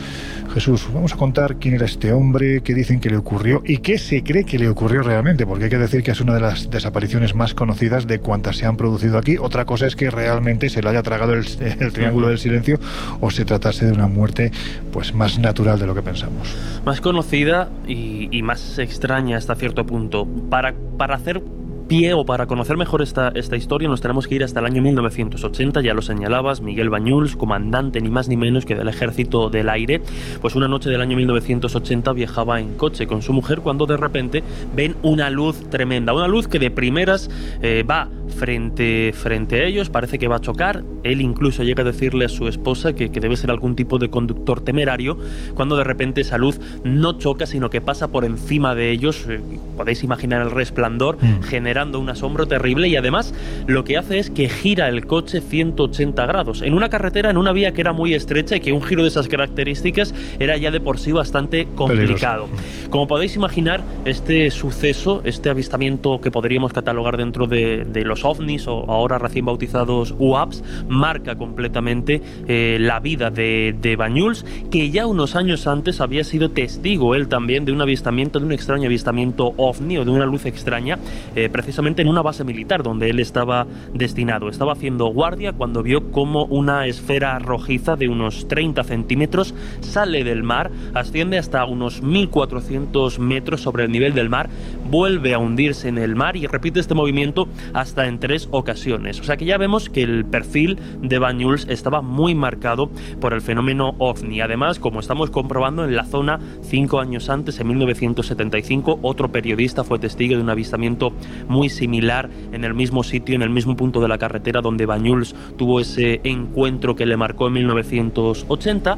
Jesús, 0.54 0.88
vamos 0.94 1.14
a 1.14 1.18
contar 1.18 1.58
quién 1.58 1.76
era 1.76 1.86
este 1.86 2.12
hombre, 2.12 2.62
qué 2.62 2.74
dicen 2.74 3.00
que 3.00 3.10
le 3.10 3.18
ocurrió 3.18 3.62
y 3.66 3.78
qué 3.78 3.98
se 3.98 4.24
cree 4.24 4.46
que 4.46 4.58
le 4.58 4.68
ocurrió 4.68 5.04
realmente, 5.04 5.46
porque 5.46 5.66
hay 5.66 5.70
que 5.70 5.78
decir 5.78 6.04
que 6.04 6.12
es 6.12 6.22
una 6.22 6.34
de 6.34 6.42
las 6.42 6.70
desapariciones 6.70 7.36
más 7.36 7.54
conocidas 7.54 8.08
de 8.08 8.20
cuantas 8.20 8.58
se 8.58 8.66
han 8.66 8.78
producido 8.78 9.18
aquí. 9.18 9.38
Otra 9.38 9.66
cosa 9.66 9.86
es 9.86 9.96
que 9.96 10.10
realmente 10.10 10.70
se 10.70 10.82
le 10.82 10.90
haya 10.90 11.04
tragado 11.04 11.34
el, 11.34 11.46
el 11.80 11.94
Triángulo 11.94 12.30
del 12.30 12.40
Silencio 12.40 12.80
o 13.20 13.32
se 13.32 13.46
tratase 13.46 13.86
de 13.86 13.92
una 13.92 14.08
muerte 14.08 14.52
pues 14.92 15.14
más 15.14 15.38
natural 15.40 15.80
de 15.80 15.86
lo 15.86 15.96
que 15.96 16.02
pensamos. 16.02 16.56
Más 16.86 17.02
conocida 17.02 17.70
y, 17.88 18.30
y 18.32 18.42
más 18.42 18.80
extraña 18.80 19.38
hasta 19.38 19.56
cierto 19.56 19.86
punto. 19.86 20.28
Para, 20.50 20.74
para 20.98 21.16
hacer 21.16 21.42
pie 21.90 22.14
o 22.14 22.24
para 22.24 22.46
conocer 22.46 22.78
mejor 22.78 23.02
esta, 23.02 23.30
esta 23.36 23.58
historia 23.58 23.90
nos 23.90 24.00
tenemos 24.00 24.28
que 24.28 24.36
ir 24.36 24.44
hasta 24.44 24.60
el 24.60 24.68
año 24.68 24.82
1980, 24.82 25.82
ya 25.82 25.94
lo 25.94 26.02
señalabas, 26.02 26.62
Miguel 26.62 26.90
Bañuls, 26.90 27.36
comandante 27.36 28.00
ni 28.00 28.10
más 28.10 28.30
ni 28.30 28.38
menos 28.38 28.66
que 28.66 28.76
del 28.76 28.88
ejército 28.88 29.50
del 29.50 29.68
aire, 29.70 30.02
pues 30.40 30.56
una 30.56 30.68
noche 30.68 30.90
del 30.90 31.02
año 31.02 31.18
1980 31.18 32.14
viajaba 32.14 32.60
en 32.62 32.76
coche 32.76 33.08
con 33.08 33.22
su 33.22 33.34
mujer 33.34 33.60
cuando 33.62 33.88
de 33.88 33.98
repente 33.98 34.44
ven 34.76 34.96
una 35.02 35.30
luz 35.30 35.70
tremenda, 35.70 36.14
una 36.14 36.28
luz 36.28 36.48
que 36.48 36.60
de 36.60 36.70
primeras 36.72 37.30
eh, 37.62 37.84
va 37.84 38.08
frente, 38.30 39.12
frente 39.14 39.56
a 39.60 39.66
ellos, 39.66 39.90
parece 39.90 40.20
que 40.20 40.28
va 40.28 40.38
a 40.38 40.40
chocar. 40.40 40.84
Él 41.04 41.20
incluso 41.20 41.64
llega 41.64 41.82
a 41.82 41.86
decirle 41.86 42.26
a 42.26 42.30
su 42.30 42.48
esposa 42.48 42.94
que, 42.94 43.10
que 43.10 43.20
debe 43.20 43.36
ser 43.36 43.50
algún 43.50 43.76
tipo 43.76 43.98
de 43.98 44.10
conductor 44.10 44.62
temerario, 44.62 45.18
cuando 45.56 45.76
de 45.76 45.84
repente 45.84 46.22
esa 46.22 46.38
luz 46.38 46.62
no 46.84 47.18
choca, 47.18 47.48
sino 47.48 47.72
que 47.72 47.82
pasa 47.82 48.10
por 48.10 48.26
encima 48.26 48.76
de 48.76 48.92
ellos. 48.92 49.26
Eh, 49.28 49.42
Podéis 49.76 50.04
imaginar 50.04 50.42
el 50.42 50.52
resplandor 50.52 51.00
Mm. 51.22 51.42
Generando 51.80 52.00
un 52.02 52.10
asombro 52.10 52.46
terrible 52.46 52.90
y 52.90 52.98
además 52.98 53.34
lo 53.66 53.86
que 53.86 53.98
hace 53.98 54.20
es 54.20 54.30
que 54.30 54.50
gira 54.50 54.90
el 54.90 55.06
coche 55.06 55.40
180 55.40 56.26
grados 56.26 56.62
en 56.62 56.74
una 56.74 56.90
carretera, 56.90 57.30
en 57.30 57.38
una 57.38 57.54
vía 57.54 57.72
que 57.72 57.80
era 57.80 57.94
muy 57.94 58.14
estrecha 58.14 58.58
y 58.58 58.60
que 58.60 58.74
un 58.74 58.82
giro 58.82 59.04
de 59.04 59.08
esas 59.08 59.30
características 59.30 60.14
era 60.40 60.58
ya 60.58 60.72
de 60.72 60.82
por 60.82 61.00
sí 61.00 61.14
bastante 61.14 61.70
complicado. 61.76 62.50
Como 62.90 63.08
podéis 63.08 63.38
imaginar, 63.38 63.82
este 64.04 64.52
suceso, 64.52 65.22
este 65.24 65.50
avistamiento 65.50 66.20
que 66.20 66.32
podríamos 66.32 66.74
catalogar 66.74 67.16
dentro 67.16 67.48
de, 67.48 67.86
de 67.86 68.04
los 68.04 68.26
ovnis 68.26 68.68
o 68.68 68.84
ahora 68.92 69.18
recién 69.18 69.46
bautizados 69.46 70.14
UAPs, 70.20 70.62
marca 70.90 71.38
completamente 71.38 72.22
eh, 72.46 72.76
la 72.78 73.00
vida 73.00 73.30
de, 73.30 73.74
de 73.80 73.96
Banyuls, 73.96 74.46
que 74.70 74.90
ya 74.90 75.08
unos 75.08 75.38
años 75.38 75.66
antes 75.66 76.02
había 76.02 76.26
sido 76.26 76.50
testigo 76.52 77.16
él 77.16 77.30
también 77.30 77.64
de 77.64 77.72
un 77.72 77.82
avistamiento, 77.82 78.40
de 78.40 78.48
un 78.48 78.52
extraño 78.52 78.88
avistamiento 78.88 79.54
ovni 79.56 79.98
o 79.98 80.04
de 80.04 80.12
una 80.12 80.26
luz 80.26 80.46
extraña, 80.46 81.00
eh, 81.36 81.48
precisamente 81.50 81.69
en 81.78 82.08
una 82.08 82.22
base 82.22 82.44
militar 82.44 82.84
donde 82.84 83.10
él 83.10 83.20
estaba 83.20 83.68
destinado. 83.94 84.50
Estaba 84.50 84.74
haciendo 84.74 85.08
guardia 85.08 85.54
cuando 85.54 85.84
vio 85.84 86.12
como 86.12 86.46
una 86.46 86.86
esfera 86.86 87.40
rojiza 87.40 87.96
de 87.96 88.10
unos 88.10 88.48
30 88.48 88.84
centímetros 88.84 89.54
sale 89.82 90.24
del 90.24 90.44
mar, 90.44 90.72
asciende 90.94 91.38
hasta 91.38 91.66
unos 91.66 92.02
1400 92.02 93.20
metros 93.20 93.62
sobre 93.62 93.86
el 93.86 93.92
nivel 93.92 94.14
del 94.14 94.30
mar, 94.30 94.50
vuelve 94.90 95.34
a 95.34 95.40
hundirse 95.40 95.88
en 95.88 95.98
el 95.98 96.16
mar 96.16 96.36
y 96.36 96.48
repite 96.48 96.80
este 96.80 96.94
movimiento 96.94 97.48
hasta 97.74 98.08
en 98.08 98.20
tres 98.20 98.48
ocasiones. 98.52 99.20
O 99.20 99.24
sea 99.24 99.38
que 99.38 99.46
ya 99.46 99.58
vemos 99.58 99.90
que 99.90 100.04
el 100.04 100.26
perfil 100.26 100.78
de 101.02 101.20
Banyuls 101.20 101.68
estaba 101.70 102.02
muy 102.02 102.36
marcado 102.36 102.90
por 103.20 103.34
el 103.34 103.42
fenómeno 103.42 103.96
ovni. 103.98 104.42
Además, 104.42 104.80
como 104.80 105.00
estamos 105.00 105.30
comprobando 105.30 105.84
en 105.86 105.96
la 105.96 106.06
zona 106.06 106.40
cinco 106.62 107.00
años 107.00 107.30
antes, 107.30 107.60
en 107.60 107.68
1975, 107.68 109.00
otro 109.02 109.32
periodista 109.32 109.84
fue 109.84 110.00
testigo 110.00 110.36
de 110.36 110.42
un 110.42 110.50
avistamiento 110.50 111.12
muy 111.48 111.59
similar 111.68 112.30
en 112.54 112.64
el 112.64 112.74
mismo 112.74 113.04
sitio, 113.04 113.36
en 113.36 113.42
el 113.42 113.50
mismo 113.50 113.76
punto 113.76 114.00
de 114.00 114.08
la 114.08 114.18
carretera 114.18 114.62
donde 114.62 114.86
Banyuls 114.86 115.36
tuvo 115.58 115.82
ese 115.82 116.22
encuentro 116.24 116.96
que 116.96 117.06
le 117.06 117.18
marcó 117.18 117.48
en 117.48 117.54
1980. 117.54 118.98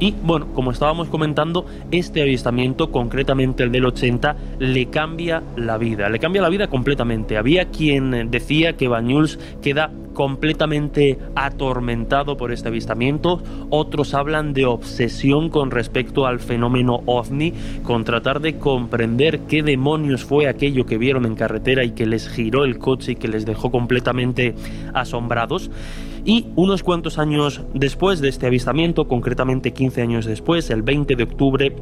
Y 0.00 0.14
bueno, 0.22 0.48
como 0.54 0.70
estábamos 0.70 1.08
comentando, 1.08 1.66
este 1.90 2.22
avistamiento, 2.22 2.92
concretamente 2.92 3.64
el 3.64 3.72
del 3.72 3.86
80, 3.86 4.36
le 4.60 4.86
cambia 4.86 5.42
la 5.56 5.76
vida, 5.76 6.08
le 6.08 6.18
cambia 6.20 6.42
la 6.42 6.48
vida 6.48 6.68
completamente. 6.68 7.36
Había 7.36 7.66
quien 7.66 8.30
decía 8.30 8.76
que 8.76 8.86
Banyuls 8.86 9.38
queda 9.60 9.90
completamente 10.18 11.16
atormentado 11.36 12.36
por 12.36 12.50
este 12.50 12.68
avistamiento, 12.68 13.40
otros 13.70 14.14
hablan 14.14 14.52
de 14.52 14.66
obsesión 14.66 15.48
con 15.48 15.70
respecto 15.70 16.26
al 16.26 16.40
fenómeno 16.40 17.02
ovni, 17.06 17.52
con 17.84 18.02
tratar 18.02 18.40
de 18.40 18.58
comprender 18.58 19.40
qué 19.48 19.62
demonios 19.62 20.24
fue 20.24 20.48
aquello 20.48 20.86
que 20.86 20.98
vieron 20.98 21.24
en 21.24 21.36
carretera 21.36 21.84
y 21.84 21.92
que 21.92 22.04
les 22.04 22.28
giró 22.28 22.64
el 22.64 22.78
coche 22.78 23.12
y 23.12 23.14
que 23.14 23.28
les 23.28 23.46
dejó 23.46 23.70
completamente 23.70 24.56
asombrados. 24.92 25.70
Y 26.28 26.44
unos 26.56 26.82
cuantos 26.82 27.18
años 27.18 27.62
después 27.72 28.20
de 28.20 28.28
este 28.28 28.46
avistamiento, 28.46 29.08
concretamente 29.08 29.72
15 29.72 30.02
años 30.02 30.26
después, 30.26 30.68
el 30.68 30.82
20 30.82 31.16
de 31.16 31.22
octubre 31.22 31.74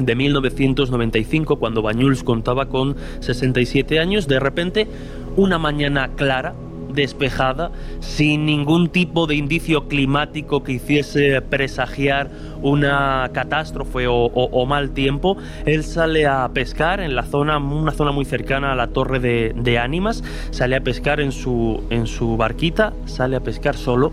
de 0.00 0.14
1995, 0.16 1.60
cuando 1.60 1.80
Bañuls 1.80 2.24
contaba 2.24 2.66
con 2.66 2.96
67 3.20 4.00
años, 4.00 4.26
de 4.26 4.40
repente, 4.40 4.88
una 5.36 5.58
mañana 5.58 6.10
clara, 6.16 6.56
despejada, 6.94 7.70
sin 8.00 8.46
ningún 8.46 8.88
tipo 8.88 9.26
de 9.26 9.34
indicio 9.34 9.88
climático 9.88 10.62
que 10.62 10.72
hiciese 10.72 11.40
presagiar 11.42 12.30
una 12.62 13.30
catástrofe 13.32 14.06
o, 14.08 14.66
mal 14.66 14.90
tiempo, 14.90 15.36
él 15.66 15.84
sale 15.84 16.26
a 16.26 16.48
pescar 16.54 17.00
en 17.00 17.14
la 17.14 17.24
zona, 17.24 17.58
una 17.58 17.92
zona 17.92 18.12
muy 18.12 18.24
cercana 18.24 18.72
a 18.72 18.74
la 18.74 18.88
torre 18.88 19.20
de, 19.20 19.52
de 19.54 19.78
Ánimas, 19.78 20.22
sale 20.50 20.76
a 20.76 20.80
pescar 20.80 21.20
en 21.20 21.32
su, 21.32 21.84
en 21.90 22.06
su 22.06 22.36
barquita, 22.36 22.92
sale 23.06 23.36
a 23.36 23.40
pescar 23.40 23.76
solo 23.76 24.12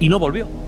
y 0.00 0.08
no 0.08 0.18
volvió. 0.18 0.63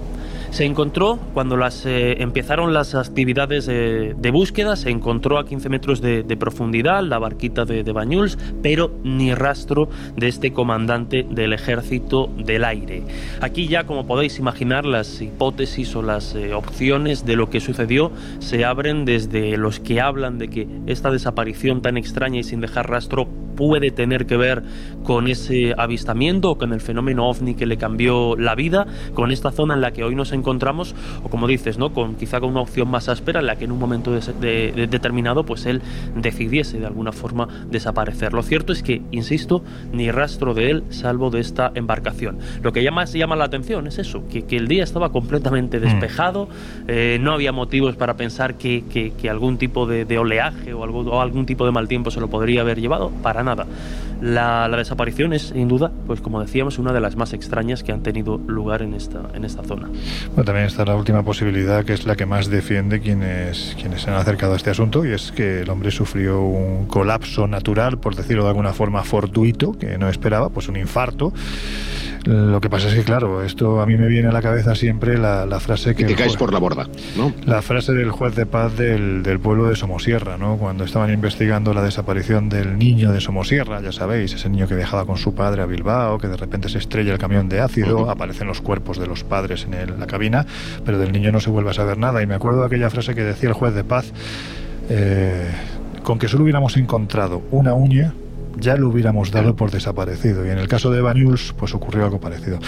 Se 0.56 0.64
encontró, 0.64 1.18
cuando 1.34 1.58
las, 1.58 1.84
eh, 1.84 2.22
empezaron 2.22 2.72
las 2.72 2.94
actividades 2.94 3.68
eh, 3.68 4.14
de 4.16 4.30
búsqueda, 4.30 4.74
se 4.76 4.88
encontró 4.88 5.38
a 5.38 5.44
15 5.44 5.68
metros 5.68 6.00
de, 6.00 6.24
profundidad 6.40 7.02
la 7.02 7.18
barquita 7.18 7.66
de, 7.66 7.84
de 7.84 7.92
Bañuls, 7.92 8.38
pero 8.62 8.90
ni 9.04 9.34
rastro 9.34 9.90
de 10.16 10.28
este 10.28 10.54
comandante 10.54 11.26
del 11.28 11.52
ejército 11.52 12.30
del 12.38 12.64
aire. 12.64 13.02
Aquí 13.42 13.68
ya, 13.68 13.84
como 13.84 14.06
podéis 14.06 14.38
imaginar, 14.38 14.86
las 14.86 15.20
hipótesis 15.20 15.94
o 15.94 16.00
las 16.00 16.34
eh, 16.34 16.54
opciones 16.54 17.26
de 17.26 17.36
lo 17.36 17.50
que 17.50 17.60
sucedió 17.60 18.10
se 18.38 18.64
abren 18.64 19.04
desde 19.04 19.58
los 19.58 19.78
que 19.78 20.00
hablan 20.00 20.38
de 20.38 20.48
que 20.48 20.66
esta 20.86 21.10
desaparición 21.10 21.82
tan 21.82 21.98
extraña 21.98 22.40
y 22.40 22.44
sin 22.44 22.62
dejar 22.62 22.88
rastro 22.88 23.28
puede 23.56 23.90
tener 23.90 24.26
que 24.26 24.36
ver 24.36 24.62
con 25.02 25.28
ese 25.28 25.74
avistamiento 25.78 26.50
o 26.52 26.58
con 26.58 26.72
el 26.72 26.80
fenómeno 26.80 27.28
ovni 27.28 27.54
que 27.54 27.66
le 27.66 27.76
cambió 27.76 28.36
la 28.36 28.54
vida, 28.54 28.86
con 29.14 29.30
esta 29.32 29.50
zona 29.50 29.74
en 29.74 29.80
la 29.80 29.92
que 29.92 30.04
hoy 30.04 30.14
nos 30.14 30.32
encontramos, 30.32 30.94
o 31.24 31.28
como 31.28 31.46
dices, 31.46 31.78
¿no? 31.78 31.92
Con 31.92 32.14
quizá 32.16 32.40
con 32.40 32.50
una 32.50 32.60
opción 32.60 32.90
más 32.90 33.08
áspera 33.08 33.40
en 33.40 33.46
la 33.46 33.56
que 33.56 33.64
en 33.64 33.72
un 33.72 33.78
momento 33.78 34.12
de- 34.12 34.20
de- 34.40 34.72
de- 34.72 34.86
determinado 34.86 35.44
pues 35.44 35.66
él 35.66 35.80
decidiese 36.16 36.78
de 36.78 36.86
alguna 36.86 37.12
forma 37.12 37.48
desaparecer. 37.70 38.32
Lo 38.32 38.42
cierto 38.42 38.72
es 38.72 38.82
que, 38.82 39.02
insisto, 39.10 39.62
ni 39.92 40.10
rastro 40.10 40.54
de 40.54 40.70
él 40.70 40.84
salvo 40.90 41.30
de 41.30 41.40
esta 41.40 41.72
embarcación. 41.74 42.38
Lo 42.62 42.72
que 42.72 42.82
ya 42.82 42.90
más 42.90 43.12
llama 43.12 43.36
la 43.36 43.44
atención 43.44 43.86
es 43.86 43.98
eso, 43.98 44.24
que, 44.28 44.42
que 44.42 44.56
el 44.56 44.68
día 44.68 44.84
estaba 44.84 45.10
completamente 45.10 45.80
despejado, 45.80 46.48
eh, 46.88 47.18
no 47.20 47.32
había 47.32 47.52
motivos 47.52 47.96
para 47.96 48.16
pensar 48.16 48.54
que, 48.58 48.84
que- 48.92 49.12
que 49.12 49.30
algún 49.30 49.56
tipo 49.58 49.86
de, 49.86 50.04
de 50.04 50.18
oleaje 50.18 50.74
o, 50.74 50.82
algo- 50.84 51.00
o 51.00 51.20
algún 51.20 51.46
tipo 51.46 51.64
de 51.64 51.72
mal 51.72 51.88
tiempo 51.88 52.10
se 52.10 52.20
lo 52.20 52.28
podría 52.28 52.60
haber 52.62 52.80
llevado, 52.80 53.10
para 53.22 53.42
nada. 53.46 53.64
La, 54.20 54.66
la 54.68 54.76
desaparición 54.76 55.32
es, 55.32 55.48
sin 55.48 55.68
duda, 55.68 55.90
pues 56.06 56.20
como 56.20 56.40
decíamos, 56.40 56.78
una 56.78 56.92
de 56.92 57.00
las 57.00 57.16
más 57.16 57.32
extrañas 57.32 57.82
que 57.82 57.92
han 57.92 58.02
tenido 58.02 58.38
lugar 58.38 58.82
en 58.82 58.94
esta, 58.94 59.22
en 59.34 59.44
esta 59.44 59.62
zona. 59.62 59.88
Bueno, 60.34 60.44
también 60.44 60.66
está 60.66 60.84
la 60.84 60.96
última 60.96 61.22
posibilidad, 61.22 61.84
que 61.84 61.92
es 61.92 62.06
la 62.06 62.16
que 62.16 62.26
más 62.26 62.48
defiende 62.48 63.00
quienes, 63.00 63.76
quienes 63.80 64.02
se 64.02 64.10
han 64.10 64.16
acercado 64.16 64.54
a 64.54 64.56
este 64.56 64.70
asunto, 64.70 65.04
y 65.06 65.12
es 65.12 65.32
que 65.32 65.62
el 65.62 65.70
hombre 65.70 65.90
sufrió 65.90 66.40
un 66.42 66.86
colapso 66.86 67.46
natural, 67.46 67.98
por 67.98 68.14
decirlo 68.16 68.44
de 68.44 68.48
alguna 68.50 68.72
forma 68.72 69.02
fortuito, 69.04 69.72
que 69.72 69.98
no 69.98 70.08
esperaba, 70.08 70.48
pues 70.48 70.68
un 70.68 70.76
infarto. 70.76 71.32
Lo 72.26 72.60
que 72.60 72.68
pasa 72.68 72.88
es 72.88 72.94
que, 72.94 73.02
claro, 73.04 73.42
esto 73.42 73.80
a 73.80 73.86
mí 73.86 73.96
me 73.96 74.08
viene 74.08 74.28
a 74.28 74.32
la 74.32 74.42
cabeza 74.42 74.74
siempre 74.74 75.16
la, 75.16 75.46
la 75.46 75.60
frase 75.60 75.94
que... 75.94 76.02
Y 76.02 76.06
te 76.06 76.12
el 76.12 76.18
caes 76.18 76.32
juez- 76.32 76.38
por 76.38 76.52
la 76.52 76.58
borda, 76.58 76.88
¿no? 77.16 77.32
La 77.44 77.62
frase 77.62 77.92
del 77.92 78.10
juez 78.10 78.34
de 78.34 78.46
paz 78.46 78.76
del, 78.76 79.22
del 79.22 79.38
pueblo 79.38 79.68
de 79.68 79.76
Somosierra, 79.76 80.36
¿no? 80.36 80.56
Cuando 80.56 80.82
estaban 80.84 81.12
investigando 81.12 81.72
la 81.72 81.82
desaparición 81.82 82.48
del 82.48 82.78
niño 82.78 83.12
de 83.12 83.20
Somosierra, 83.20 83.80
ya 83.80 83.92
sabéis, 83.92 84.32
ese 84.34 84.48
niño 84.48 84.66
que 84.66 84.74
viajaba 84.74 85.04
con 85.06 85.16
su 85.18 85.34
padre 85.34 85.62
a 85.62 85.66
Bilbao, 85.66 86.18
que 86.18 86.26
de 86.26 86.36
repente 86.36 86.68
se 86.68 86.78
estrella 86.78 87.12
el 87.12 87.18
camión 87.18 87.48
de 87.48 87.60
ácido, 87.60 88.10
aparecen 88.10 88.48
los 88.48 88.60
cuerpos 88.60 88.98
de 88.98 89.06
los 89.06 89.22
padres 89.22 89.64
en 89.64 89.74
el- 89.74 90.00
la 90.00 90.06
cabina, 90.06 90.44
pero 90.84 90.98
del 90.98 91.12
niño 91.12 91.30
no 91.30 91.38
se 91.40 91.50
vuelve 91.50 91.70
a 91.70 91.74
saber 91.74 91.96
nada. 91.96 92.22
Y 92.22 92.26
me 92.26 92.34
acuerdo 92.34 92.60
de 92.60 92.66
aquella 92.66 92.90
frase 92.90 93.14
que 93.14 93.22
decía 93.22 93.48
el 93.50 93.54
juez 93.54 93.72
de 93.72 93.84
paz, 93.84 94.12
eh, 94.88 95.48
con 96.02 96.18
que 96.18 96.28
solo 96.28 96.42
hubiéramos 96.44 96.76
encontrado 96.76 97.42
una 97.50 97.74
uña, 97.74 98.14
ya 98.56 98.76
lo 98.76 98.88
hubiéramos 98.88 99.30
dado 99.30 99.56
por 99.56 99.70
desaparecido. 99.70 100.46
Y 100.46 100.50
en 100.50 100.58
el 100.58 100.68
caso 100.68 100.90
de 100.90 101.00
Banyuls, 101.00 101.54
pues 101.56 101.74
ocurrió 101.74 102.04
algo 102.04 102.20
parecido. 102.20 102.58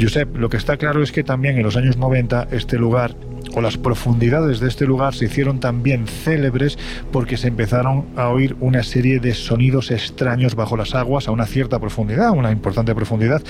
Josep, 0.00 0.36
lo 0.36 0.48
que 0.48 0.56
está 0.56 0.76
claro 0.76 1.02
es 1.02 1.12
que 1.12 1.24
también 1.24 1.56
en 1.56 1.62
los 1.62 1.76
años 1.76 1.96
90 1.96 2.48
este 2.50 2.78
lugar 2.78 3.14
o 3.54 3.60
las 3.60 3.76
profundidades 3.76 4.60
de 4.60 4.68
este 4.68 4.86
lugar 4.86 5.14
se 5.14 5.26
hicieron 5.26 5.60
también 5.60 6.06
célebres 6.06 6.78
porque 7.10 7.36
se 7.36 7.48
empezaron 7.48 8.06
a 8.16 8.28
oír 8.28 8.56
una 8.60 8.82
serie 8.82 9.20
de 9.20 9.34
sonidos 9.34 9.90
extraños 9.90 10.54
bajo 10.54 10.76
las 10.76 10.94
aguas 10.94 11.28
a 11.28 11.30
una 11.30 11.46
cierta 11.46 11.78
profundidad, 11.78 12.30
una 12.30 12.50
importante 12.50 12.94
profundidad, 12.94 13.42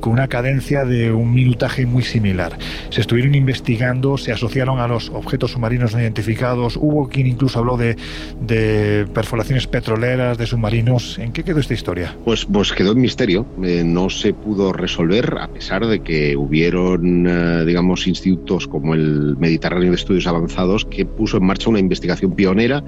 con 0.00 0.12
una 0.12 0.28
cadencia 0.28 0.84
de 0.84 1.12
un 1.12 1.32
minutaje 1.32 1.86
muy 1.86 2.02
similar. 2.02 2.58
Se 2.90 3.00
estuvieron 3.00 3.34
investigando, 3.34 4.18
se 4.18 4.32
asociaron 4.32 4.80
a 4.80 4.88
los 4.88 5.10
objetos 5.10 5.52
submarinos 5.52 5.94
no 5.94 6.00
identificados, 6.00 6.76
hubo 6.76 7.08
quien 7.08 7.26
incluso 7.26 7.58
habló 7.58 7.76
de, 7.76 7.96
de 8.40 9.06
perforaciones 9.12 9.66
petroleras, 9.66 10.38
de 10.38 10.46
submarinos. 10.46 11.18
¿En 11.18 11.32
qué 11.32 11.42
quedó 11.44 11.60
esta 11.60 11.74
historia? 11.74 12.16
Pues, 12.24 12.44
pues 12.44 12.72
quedó 12.72 12.92
en 12.92 13.00
misterio, 13.00 13.46
eh, 13.62 13.82
no 13.84 14.10
se 14.10 14.32
pudo 14.32 14.72
resolver 14.72 15.36
a 15.40 15.48
pesar 15.48 15.86
de 15.86 16.00
que 16.00 16.36
hubieron, 16.36 17.26
eh, 17.26 17.64
digamos, 17.64 18.06
institutos 18.06 18.66
como 18.66 18.94
el 18.94 19.36
Mediterráneo 19.38 19.49
de 19.58 19.94
Estudios 19.94 20.26
Avanzados 20.26 20.84
que 20.84 21.04
puso 21.04 21.36
en 21.36 21.44
marcha 21.44 21.70
una 21.70 21.78
investigación 21.78 22.34
pionera 22.34 22.82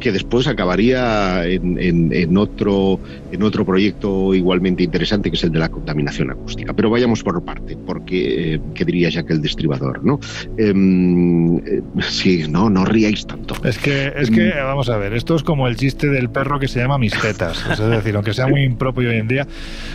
que 0.00 0.12
después 0.12 0.46
acabaría 0.46 1.46
en, 1.46 2.36
otro, 2.36 3.00
en 3.32 3.42
otro 3.42 3.64
proyecto 3.64 4.34
igualmente 4.34 4.82
interesante 4.82 5.30
que 5.30 5.36
es 5.36 5.44
el 5.44 5.52
de 5.52 5.58
la 5.58 5.68
contaminación 5.68 6.30
acústica. 6.30 6.72
Pero 6.74 6.90
vayamos 6.90 7.22
por 7.22 7.42
parte, 7.44 7.76
porque, 7.86 8.54
eh, 8.54 8.60
¿qué 8.74 8.84
diría 8.84 9.08
ya 9.08 9.24
que 9.24 9.32
el 9.32 9.40
destribador? 9.40 10.04
¿no? 10.04 10.20
Em, 10.58 11.56
eh, 11.58 11.82
sí, 12.00 12.44
no, 12.48 12.68
no 12.68 12.84
ríais 12.84 13.26
tanto. 13.26 13.54
Es 13.64 13.78
que, 13.78 14.12
es 14.16 14.30
que, 14.30 14.52
mm. 14.54 14.64
vamos 14.64 14.88
a 14.88 14.98
ver, 14.98 15.14
esto 15.14 15.34
es 15.36 15.42
como 15.42 15.68
el 15.68 15.76
chiste 15.76 16.08
del 16.08 16.30
perro 16.30 16.58
que 16.58 16.68
se 16.68 16.80
llama 16.80 16.98
mis 16.98 17.18
tetas. 17.18 17.64
Es 17.70 17.78
decir, 17.78 18.14
aunque 18.16 18.34
sea 18.34 18.46
muy 18.46 18.62
impropio 18.62 19.08
hoy 19.08 19.16
en 19.16 19.28
día, 19.28 19.46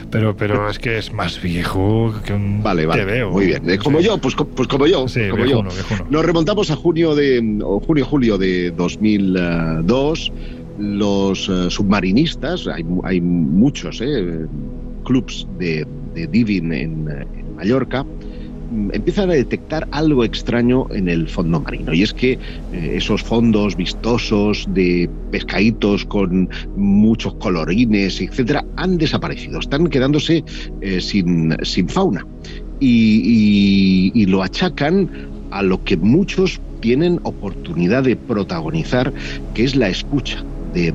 pero, 0.09 0.36
pero 0.36 0.70
es 0.70 0.80
que 0.80 0.97
es 0.97 1.13
más 1.13 1.41
viejo 1.41 2.13
que 2.26 2.34
un 2.34 2.63
vale, 2.63 2.86
vale, 2.86 3.05
veo. 3.05 3.32
Muy 3.32 3.47
bien. 3.47 3.78
como 3.84 3.99
yo, 3.99 4.17
pues, 4.17 4.36
pues 4.36 4.67
como 4.67 4.88
yo. 4.88 5.05
como 5.30 5.45
yo. 5.45 5.63
Nos 6.10 6.26
remontamos 6.26 6.72
a 6.72 6.76
junio 6.76 7.16
de 7.16 7.62
junio-julio 7.86 8.38
de 8.38 8.72
2002. 8.72 10.32
Los 10.80 11.49
eh, 11.49 11.70
submarinistas, 11.70 12.68
hay, 12.68 13.22
muchos 13.22 14.01
eh, 14.01 14.45
clubs 15.03 15.45
de, 15.57 15.86
de 16.16 16.28
diving 16.28 16.74
en, 16.74 17.05
Mallorca, 17.55 18.05
Mm, 18.72 18.91
empiezan 18.93 19.32
a 19.32 19.34
detectar 19.34 19.88
algo 19.91 20.24
extraño 20.24 20.86
en 20.91 21.10
el 21.10 21.28
fondo 21.28 21.60
marino. 21.60 21.93
Y 21.93 22.03
es 22.03 22.14
que 22.14 22.34
eh, 22.34 22.38
esos 22.93 23.24
fondos 23.24 23.76
vistosos 23.76 24.68
de 24.70 25.10
pescaditos 25.32 26.05
con 26.05 26.49
muchos 26.76 27.34
colorines, 27.36 28.22
etcétera, 28.22 28.64
han 28.76 28.97
desaparecido. 28.97 29.60
Están 29.60 29.88
quedándose 29.88 30.43
eh, 30.82 31.01
sin, 31.01 31.55
sin, 31.64 31.89
fauna. 31.89 32.26
y 32.82 34.26
lo 34.28 34.41
achacan 34.41 35.10
a 35.52 35.64
lo 35.64 35.84
que 35.84 35.97
muchos 35.97 36.62
tienen 36.80 37.20
oportunidad 37.24 38.04
de 38.04 38.16
protagonizar, 38.16 39.14
que 39.54 39.64
es 39.64 39.76
la 39.76 39.89
escucha 39.89 40.43
de 40.74 40.93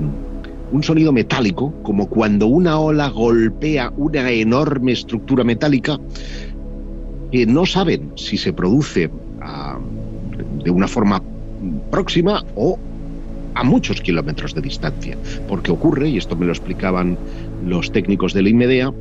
un 0.73 0.83
sonido 0.83 1.13
metálico, 1.13 1.73
como 1.83 2.09
cuando 2.09 2.47
una 2.47 2.79
ola 2.79 3.09
golpea 3.09 3.93
una 3.97 4.31
enorme 4.31 4.93
estructura 4.93 5.45
metálica, 5.45 5.99
que 7.31 7.47
no 7.47 7.67
saben 7.67 8.13
si 8.17 8.37
se 8.37 8.53
produce 8.53 9.11
ah, 9.41 9.79
de 10.65 10.71
una 10.71 10.89
forma 10.89 11.23
próxima 11.91 12.45
o 12.57 12.79
a 13.55 13.63
muchos 13.63 14.01
kilómetros 14.01 14.55
de 14.55 14.61
distancia. 14.61 15.17
Porque 15.49 15.71
ocurre, 15.71 16.09
y 16.09 16.19
esto 16.19 16.37
me 16.37 16.47
lo 16.47 16.53
explicaban 16.53 17.17
los 17.65 17.93
técnicos 17.93 18.33
de 18.33 18.43
la 18.43 18.49
IMEDEA, 18.49 18.93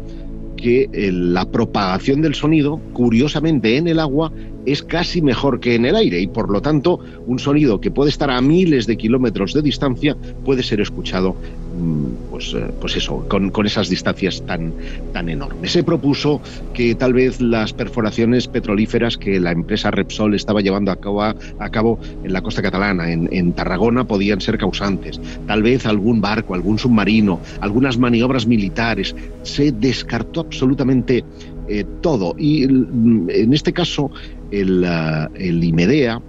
que 0.58 0.90
eh, 0.94 1.12
la 1.12 1.46
propagación 1.46 2.22
del 2.22 2.36
sonido, 2.36 2.80
curiosamente 2.94 3.78
en 3.78 3.88
el 3.88 4.00
agua, 4.00 4.32
es 4.66 4.84
casi 4.84 5.22
mejor 5.22 5.60
que 5.60 5.76
en 5.76 5.86
el 5.86 5.96
aire 5.96 6.20
y 6.20 6.28
por 6.28 6.50
lo 6.50 6.62
tanto 6.62 7.00
un 7.28 7.40
sonido 7.40 7.82
que 7.82 7.92
puede 7.92 8.10
estar 8.10 8.30
a 8.30 8.42
miles 8.42 8.88
de 8.88 8.98
kilómetros 8.98 9.54
de 9.54 9.62
distancia 9.62 10.16
puede 10.46 10.64
ser 10.64 10.82
escuchado 10.82 11.36
mm, 11.78 12.30
pues, 12.30 12.54
eh, 12.54 12.72
pues 12.80 12.96
eso, 12.96 13.26
con, 13.28 13.52
esas 13.66 13.90
distancias 13.90 14.44
tan, 14.46 14.74
tan 15.14 15.30
enormes. 15.30 15.72
Se 15.72 15.84
propuso 15.84 16.42
que 16.74 16.96
tal 16.96 17.14
vez 17.14 17.42
las 17.42 17.74
perforaciones 17.74 18.48
petrolíferas 18.48 19.18
que 19.18 19.40
la 19.40 19.52
empresa 19.52 19.92
Repsol 19.92 20.36
estaba 20.36 20.62
llevando 20.62 20.92
a 20.92 20.98
cabo, 20.98 21.24
a 21.24 21.70
cabo 21.70 22.00
en 22.24 22.34
la 22.34 22.42
costa 22.42 22.62
catalana, 22.62 23.12
en, 23.12 23.30
en 23.32 23.54
Tarragona, 23.54 24.06
podían 24.06 24.42
ser 24.42 24.58
causantes. 24.58 25.20
Tal 25.48 25.64
vez 25.64 25.86
algún 25.86 26.22
barco, 26.22 26.56
algún 26.56 26.78
submarino, 26.78 27.40
algunas 27.62 27.98
maniobras 27.98 28.48
militares. 28.48 29.16
Se 29.44 29.72
descartó 29.72 30.42
absolutamente 30.42 31.24
eh, 31.68 31.86
todo. 32.02 32.36
Y 32.38 32.68
mm, 32.68 33.30
en 33.30 33.54
este 33.54 33.72
caso, 33.72 34.12
el, 34.54 34.86
el 35.34 35.64
IMEDEA, 35.64 36.22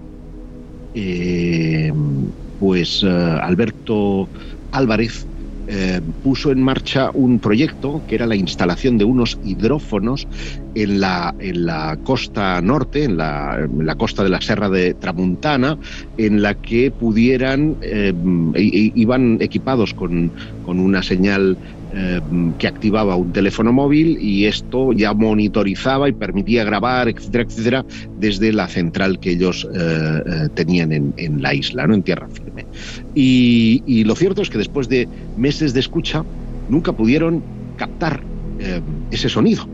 eh, 0.94 1.92
pues 2.58 3.02
eh, 3.02 3.08
Alberto 3.08 4.28
Álvarez 4.70 5.26
puso 6.22 6.52
en 6.52 6.60
marcha 6.60 7.10
un 7.14 7.40
proyecto 7.40 8.02
que 8.06 8.16
era 8.16 8.26
la 8.26 8.36
instalación 8.36 8.98
de 8.98 9.04
unos 9.06 9.38
hidrófonos 9.42 10.28
en 10.74 11.00
la, 11.00 11.34
en 11.38 11.64
la 11.64 11.98
costa 12.02 12.60
norte, 12.60 13.04
en 13.04 13.16
la, 13.16 13.66
la 13.78 13.94
costa 13.94 14.22
de 14.22 14.28
la 14.28 14.42
Serra 14.42 14.68
de 14.68 14.92
Tramuntana, 14.92 15.78
en 16.18 16.42
la 16.42 16.54
que 16.54 16.90
pudieran, 16.90 17.78
iban 18.54 19.38
equipados 19.40 19.94
con, 19.94 20.34
con 20.60 20.80
una 20.80 21.02
señal 21.02 21.58
eh, 21.92 22.20
que 22.58 22.66
activaba 22.66 23.14
un 23.14 23.32
teléfono 23.32 23.72
móvil 23.72 24.18
y 24.20 24.46
esto 24.46 24.92
ya 24.92 25.12
monitorizaba 25.14 26.08
y 26.08 26.12
permitía 26.12 26.64
grabar, 26.64 27.08
etcétera, 27.08 27.44
etcétera, 27.44 27.86
desde 28.18 28.52
la 28.52 28.66
central 28.66 29.20
que 29.20 29.32
ellos 29.32 29.68
eh, 29.72 29.78
eh, 29.78 30.48
tenían 30.54 30.92
en, 30.92 31.42
la 31.42 31.54
isla, 31.54 31.86
¿no? 31.86 31.94
en 31.94 32.02
tierra 32.02 32.28
firme. 32.28 32.66
Y, 33.14 34.02
lo 34.04 34.16
cierto 34.16 34.42
es 34.42 34.50
que 34.50 34.58
después 34.58 34.88
de 34.88 35.08
meses 35.36 35.72
de 35.72 35.80
escucha, 35.80 36.24
nunca 36.68 36.92
pudieron 36.92 37.42
captar 37.76 38.22
ese 39.10 39.28
sonido. 39.28 39.68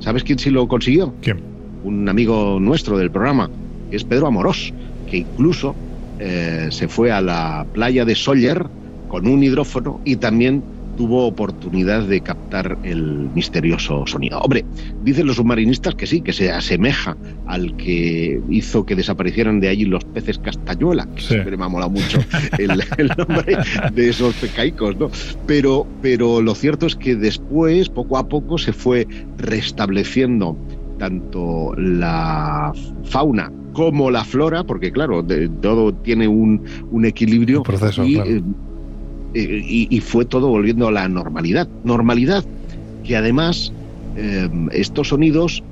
¿Sabes 0.00 0.24
quién 0.24 0.38
sí 0.38 0.50
lo 0.50 0.66
consiguió? 0.68 1.14
¿Quién? 1.22 1.40
Un 1.84 2.08
amigo 2.08 2.58
nuestro 2.60 2.98
del 2.98 3.10
programa, 3.10 3.50
que 3.90 3.96
es 3.96 4.04
Pedro 4.04 4.26
Amorós, 4.26 4.74
que 5.10 5.18
incluso 5.18 5.74
se 6.18 6.88
fue 6.88 7.10
a 7.10 7.20
la 7.20 7.66
playa 7.72 8.04
de 8.04 8.14
Soller 8.14 8.66
con 9.08 9.26
un 9.26 9.42
hidrófono 9.42 10.00
y 10.04 10.16
también 10.16 10.62
tuvo 10.96 11.26
oportunidad 11.26 12.02
de 12.04 12.20
captar 12.20 12.78
el 12.82 13.30
misterioso 13.34 14.06
sonido. 14.06 14.38
Hombre, 14.40 14.64
dicen 15.02 15.26
los 15.26 15.36
submarinistas 15.36 15.94
que 15.94 16.06
sí, 16.06 16.20
que 16.20 16.32
se 16.32 16.50
asemeja 16.50 17.16
al 17.46 17.76
que 17.76 18.40
hizo 18.50 18.84
que 18.84 18.94
desaparecieran 18.94 19.60
de 19.60 19.68
allí 19.68 19.84
los 19.84 20.04
peces 20.04 20.38
castañuela, 20.38 21.06
que 21.14 21.22
siempre 21.22 21.56
me 21.56 21.64
ha 21.64 21.68
molado 21.68 21.90
mucho 21.90 22.18
el, 22.58 22.68
nombre 23.16 23.56
de 23.92 24.08
esos 24.08 24.34
pecaicos, 24.34 24.96
¿no? 24.96 25.10
Pero, 25.46 25.86
pero 26.00 26.42
lo 26.42 26.54
cierto 26.54 26.86
es 26.86 26.96
que 26.96 27.16
después, 27.16 27.88
poco 27.88 28.18
a 28.18 28.28
poco, 28.28 28.58
se 28.58 28.72
fue 28.72 29.06
restableciendo 29.38 30.56
tanto 30.98 31.74
la 31.76 32.72
fauna 33.04 33.50
como 33.72 34.10
la 34.10 34.24
flora, 34.24 34.64
porque 34.64 34.92
claro, 34.92 35.24
todo 35.60 35.92
tiene 35.94 36.28
un, 36.28 36.62
equilibrio. 37.04 37.62
proceso, 37.62 38.02
eh, 38.04 38.22
eh, 38.24 38.42
y, 39.34 40.00
fue 40.00 40.24
todo 40.24 40.48
volviendo 40.48 40.88
a 40.88 40.92
la 40.92 41.08
normalidad. 41.08 41.68
Normalidad 41.84 42.44
que 43.04 43.16
además 43.16 43.72
em, 44.16 44.68
estos 44.72 45.08
sonidos 45.08 45.62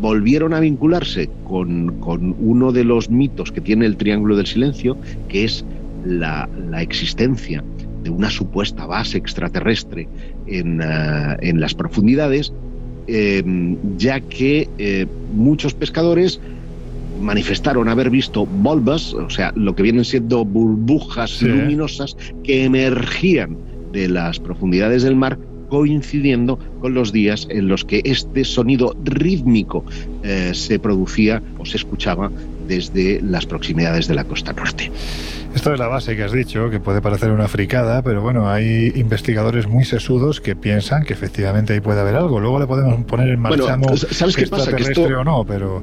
volvieron 0.00 0.54
a 0.54 0.60
vincularse 0.60 1.28
con, 1.44 1.96
uno 2.38 2.72
de 2.72 2.84
los 2.84 3.10
mitos 3.10 3.52
que 3.52 3.60
tiene 3.60 3.86
el 3.86 3.96
Triángulo 3.96 4.36
del 4.36 4.46
Silencio, 4.46 4.96
que 5.28 5.44
es 5.44 5.64
la, 6.04 6.48
existencia 6.80 7.64
de 8.02 8.10
una 8.10 8.30
supuesta 8.30 8.86
base 8.86 9.18
extraterrestre 9.18 10.08
en, 10.46 10.80
eh, 10.80 11.36
en 11.40 11.60
las 11.60 11.74
profundidades, 11.74 12.52
em, 13.08 13.76
ya 13.96 14.20
que 14.20 14.68
eh, 14.78 15.06
muchos 15.34 15.74
pescadores 15.74 16.40
manifestaron 17.20 17.88
haber 17.88 18.10
visto 18.10 18.46
volvas, 18.46 19.14
o 19.14 19.30
sea, 19.30 19.52
lo 19.54 19.74
que 19.74 19.82
vienen 19.82 20.04
siendo 20.04 20.44
burbujas 20.44 21.42
luminosas 21.42 22.16
que 22.44 22.64
emergían 22.64 23.56
de 23.92 24.08
las 24.08 24.38
profundidades 24.38 25.02
del 25.02 25.16
mar 25.16 25.38
coincidiendo 25.68 26.58
con 26.80 26.94
los 26.94 27.12
días 27.12 27.46
en 27.50 27.68
los 27.68 27.84
que 27.84 28.00
este 28.04 28.44
sonido 28.44 28.96
rítmico 29.04 29.84
eh, 30.22 30.52
se 30.54 30.78
producía 30.78 31.42
o 31.58 31.66
se 31.66 31.76
escuchaba 31.76 32.30
desde 32.66 33.20
las 33.22 33.46
proximidades 33.46 34.08
de 34.08 34.14
la 34.14 34.24
costa 34.24 34.52
norte. 34.52 34.90
Esto 35.54 35.72
es 35.72 35.78
la 35.78 35.88
base 35.88 36.14
que 36.14 36.24
has 36.24 36.32
dicho, 36.32 36.70
que 36.70 36.78
puede 36.78 37.00
parecer 37.00 37.30
una 37.30 37.48
fricada, 37.48 38.02
pero 38.02 38.20
bueno, 38.20 38.48
hay 38.50 38.92
investigadores 38.96 39.66
muy 39.66 39.84
sesudos 39.84 40.40
que 40.40 40.54
piensan 40.54 41.04
que 41.04 41.14
efectivamente 41.14 41.72
ahí 41.72 41.80
puede 41.80 42.00
haber 42.00 42.16
algo. 42.16 42.38
Luego 42.38 42.60
le 42.60 42.66
podemos 42.66 43.02
poner 43.04 43.30
en 43.30 43.40
marcha 43.40 43.76
bueno, 43.76 43.96
¿sabes 43.96 44.36
qué 44.36 44.46
pasa? 44.46 44.74
Que 44.74 44.82
esto... 44.82 45.02
o 45.02 45.24
no, 45.24 45.44
pero 45.44 45.82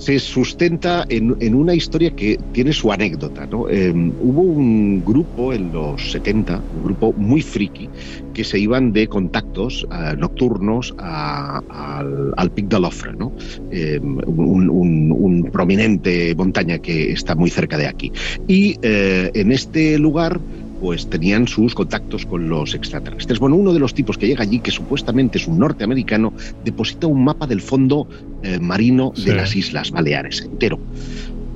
se 0.00 0.18
sustenta 0.18 1.04
en, 1.10 1.54
una 1.54 1.74
historia 1.74 2.10
que 2.16 2.38
tiene 2.52 2.72
su 2.72 2.90
anécdota. 2.90 3.46
¿no? 3.46 3.68
Em, 3.68 4.10
hubo 4.20 4.40
un 4.40 5.04
grupo 5.04 5.52
en 5.52 5.72
los 5.72 6.12
70, 6.12 6.60
un 6.78 6.84
grupo 6.84 7.12
muy 7.12 7.42
friki, 7.42 7.88
que 8.32 8.42
se 8.42 8.58
iban 8.58 8.92
de 8.92 9.06
contactos 9.06 9.86
eh, 9.92 10.16
nocturnos 10.16 10.94
al, 10.98 12.32
al 12.34 12.50
Pic 12.50 12.68
de 12.68 12.80
l'Ofre, 12.80 13.12
¿no? 13.12 13.30
Em, 13.70 14.18
un, 14.26 15.50
prominente 15.52 16.34
montaña 16.34 16.78
que 16.78 17.12
está 17.12 17.34
muy 17.34 17.50
cerca 17.50 17.76
de 17.76 17.86
aquí. 17.86 18.10
Y 18.48 18.76
eh, 18.82 19.30
en 19.34 19.52
este 19.52 19.98
lugar 19.98 20.40
pues 20.80 21.08
tenían 21.08 21.46
sus 21.46 21.74
contactos 21.74 22.26
con 22.26 22.48
los 22.48 22.74
extraterrestres. 22.74 23.38
Bueno, 23.38 23.56
uno 23.56 23.72
de 23.72 23.78
los 23.78 23.94
tipos 23.94 24.16
que 24.16 24.26
llega 24.26 24.42
allí, 24.42 24.60
que 24.60 24.70
supuestamente 24.70 25.38
es 25.38 25.46
un 25.46 25.58
norteamericano, 25.58 26.32
deposita 26.64 27.06
un 27.06 27.24
mapa 27.24 27.46
del 27.46 27.60
fondo 27.60 28.08
eh, 28.42 28.58
marino 28.58 29.12
de 29.24 29.34
las 29.34 29.54
Islas 29.54 29.90
Baleares 29.90 30.40
entero. 30.40 30.78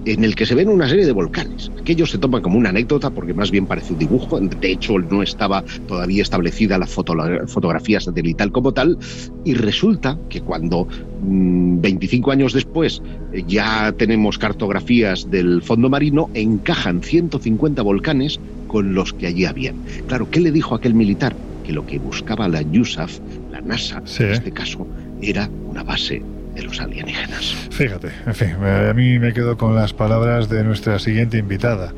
en 0.06 0.22
el 0.22 0.34
que 0.34 0.44
se 0.44 0.54
ven 0.54 0.68
una 0.68 0.86
serie 0.86 1.06
de 1.06 1.12
volcanes. 1.12 1.70
Aquello 1.80 2.04
se 2.04 2.18
toma 2.18 2.42
como 2.42 2.58
una 2.58 2.68
anécdota 2.68 3.08
porque 3.08 3.32
más 3.32 3.50
bien 3.50 3.64
parece 3.64 3.94
un 3.94 3.98
dibujo. 3.98 4.38
De 4.38 4.70
hecho, 4.70 4.98
no 4.98 5.22
estaba 5.22 5.64
todavía 5.88 6.20
establecida 6.20 6.76
la 6.76 6.86
fotografía 6.86 8.00
satelital 8.00 8.52
como 8.52 8.72
tal. 8.72 8.98
Y 9.46 9.54
resulta 9.54 10.18
que 10.28 10.42
cuando 10.42 10.86
25 11.22 12.28
mm, 12.28 12.30
años 12.30 12.52
después 12.52 13.00
ya 13.46 13.92
tenemos 13.96 14.36
cartografías 14.36 15.30
del 15.30 15.62
fondo 15.62 15.88
marino, 15.88 16.28
encajan 16.34 17.02
150 17.02 17.80
volcanes 17.80 18.38
con 18.74 18.92
los 18.92 19.12
que 19.12 19.28
allí 19.28 19.44
habían. 19.44 19.76
Claro, 20.08 20.28
¿qué 20.32 20.40
le 20.40 20.50
dijo 20.50 20.74
aquel 20.74 20.94
militar? 20.94 21.36
Que 21.64 21.72
lo 21.72 21.86
que 21.86 22.00
buscaba 22.00 22.48
la 22.48 22.60
USAF, 22.60 23.20
la 23.52 23.60
NASA, 23.60 24.02
en 24.18 24.30
este 24.32 24.50
caso, 24.50 24.84
era 25.22 25.48
una 25.68 25.84
base 25.84 26.20
de 26.56 26.62
los 26.64 26.80
alienígenas. 26.80 27.54
Fíjate, 27.70 28.08
en 28.26 28.34
fin, 28.34 28.48
a 28.64 28.92
mí 28.92 29.20
me 29.20 29.32
quedo 29.32 29.56
con 29.56 29.76
las 29.76 29.92
palabras 29.92 30.48
de 30.48 30.64
nuestra 30.64 30.98
siguiente 30.98 31.38
invitada. 31.38 31.94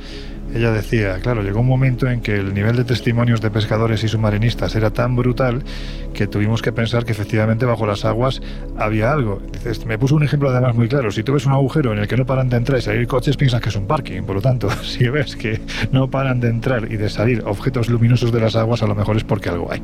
Ella 0.56 0.72
decía, 0.72 1.18
claro, 1.20 1.42
llegó 1.42 1.60
un 1.60 1.66
momento 1.66 2.08
en 2.08 2.22
que 2.22 2.34
el 2.36 2.54
nivel 2.54 2.76
de 2.76 2.84
testimonios 2.84 3.42
de 3.42 3.50
pescadores 3.50 4.02
y 4.04 4.08
submarinistas 4.08 4.74
era 4.74 4.90
tan 4.90 5.14
brutal 5.14 5.62
que 6.14 6.26
tuvimos 6.26 6.62
que 6.62 6.72
pensar 6.72 7.04
que 7.04 7.12
efectivamente 7.12 7.66
bajo 7.66 7.86
las 7.86 8.06
aguas 8.06 8.40
había 8.78 9.12
algo. 9.12 9.42
Dices, 9.52 9.84
me 9.84 9.98
puso 9.98 10.14
un 10.14 10.22
ejemplo 10.22 10.48
además 10.48 10.74
muy 10.74 10.88
claro. 10.88 11.10
Si 11.10 11.22
tú 11.22 11.34
ves 11.34 11.44
un 11.44 11.52
agujero 11.52 11.92
en 11.92 11.98
el 11.98 12.08
que 12.08 12.16
no 12.16 12.24
paran 12.24 12.48
de 12.48 12.56
entrar 12.56 12.78
y 12.78 12.82
salir 12.82 13.06
coches, 13.06 13.36
piensas 13.36 13.60
que 13.60 13.68
es 13.68 13.76
un 13.76 13.86
parking. 13.86 14.22
Por 14.22 14.36
lo 14.36 14.40
tanto, 14.40 14.70
si 14.82 15.06
ves 15.10 15.36
que 15.36 15.60
no 15.92 16.08
paran 16.10 16.40
de 16.40 16.48
entrar 16.48 16.90
y 16.90 16.96
de 16.96 17.10
salir 17.10 17.42
objetos 17.44 17.90
luminosos 17.90 18.32
de 18.32 18.40
las 18.40 18.56
aguas, 18.56 18.82
a 18.82 18.86
lo 18.86 18.94
mejor 18.94 19.18
es 19.18 19.24
porque 19.24 19.50
algo 19.50 19.70
hay. 19.70 19.82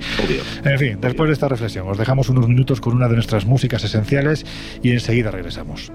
En 0.65 0.79
fin, 0.79 0.99
después 1.03 1.29
de 1.29 1.35
esta 1.35 1.49
reflexión, 1.49 1.87
os 1.87 1.99
dejamos 1.99 2.31
unos 2.31 2.49
minutos 2.49 2.81
con 2.81 2.95
una 2.95 3.09
de 3.09 3.15
nuestras 3.17 3.45
músicas 3.45 3.85
esenciales 3.85 4.47
y 4.83 4.93
enseguida 4.93 5.31
regresamos. 5.31 5.93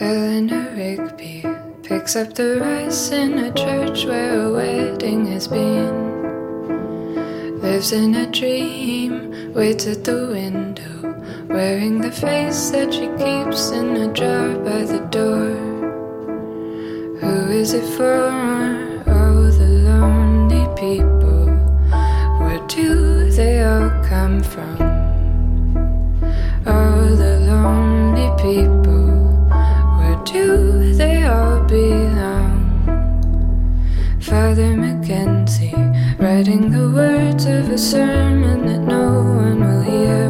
Eleanor 0.00 0.70
Rigby 0.76 1.44
picks 1.82 2.14
up 2.14 2.32
the 2.32 2.60
rice 2.60 3.10
in 3.10 3.36
a 3.36 3.52
church 3.52 4.04
where 4.04 4.44
a 4.44 4.52
wedding 4.52 5.26
has 5.26 5.48
been. 5.48 6.20
Lives 7.60 7.90
in 7.90 8.14
a 8.14 8.30
dream, 8.30 9.52
waits 9.54 9.88
at 9.88 10.04
the 10.04 10.28
window, 10.28 11.16
wearing 11.48 12.00
the 12.00 12.12
face 12.12 12.70
that 12.70 12.94
she 12.94 13.08
keeps 13.18 13.72
in 13.72 13.96
a 13.96 14.12
jar 14.12 14.54
by 14.58 14.84
the 14.84 15.00
door. 15.10 15.56
Who 17.18 17.50
is 17.50 17.72
it 17.74 17.84
for? 17.96 18.30
Oh, 19.04 19.50
the 19.50 19.66
lonely 19.82 20.64
people. 20.76 21.46
Where 22.38 22.64
do 22.68 23.32
they 23.32 23.64
all 23.64 23.90
come 24.04 24.44
from? 24.44 24.78
Oh, 26.66 27.16
the 27.16 27.40
lonely 27.40 28.30
people 28.40 28.77
Father 34.28 34.76
Mackenzie, 34.76 35.72
writing 36.18 36.70
the 36.70 36.90
words 36.90 37.46
of 37.46 37.70
a 37.70 37.78
sermon 37.78 38.66
that 38.66 38.80
no 38.80 39.22
one 39.22 39.60
will 39.60 39.80
hear. 39.80 40.28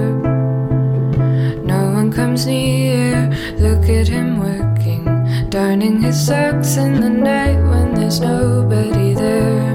No 1.64 1.90
one 1.90 2.12
comes 2.12 2.46
near, 2.46 3.28
look 3.58 3.88
at 3.88 4.06
him 4.06 4.38
working, 4.38 5.04
darning 5.50 6.00
his 6.00 6.26
socks 6.26 6.76
in 6.76 7.00
the 7.00 7.10
night 7.10 7.60
when 7.70 7.94
there's 7.94 8.20
nobody 8.20 9.14
there. 9.14 9.74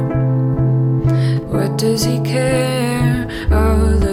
What 1.50 1.78
does 1.78 2.06
he 2.06 2.22
care? 2.22 3.28
All 3.52 4.04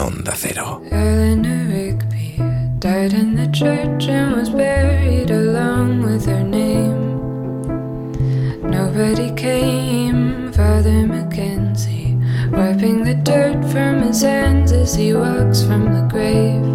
Onda 0.00 0.34
Cero. 0.34 0.80
Eleanor 0.90 1.68
Rigby 1.68 2.36
died 2.78 3.12
in 3.12 3.34
the 3.34 3.48
church 3.52 4.08
and 4.08 4.34
was 4.34 4.48
buried 4.48 5.30
along 5.30 6.02
with 6.02 6.24
her 6.24 6.42
name. 6.42 7.20
Nobody 8.70 9.30
came, 9.34 10.52
Father 10.54 11.06
Mackenzie, 11.06 12.16
wiping 12.50 13.04
the 13.04 13.14
dirt 13.14 13.62
from 13.70 14.00
his 14.00 14.22
hands 14.22 14.72
as 14.72 14.94
he 14.94 15.12
walks 15.12 15.62
from 15.62 15.92
the 15.92 16.08
grave. 16.10 16.69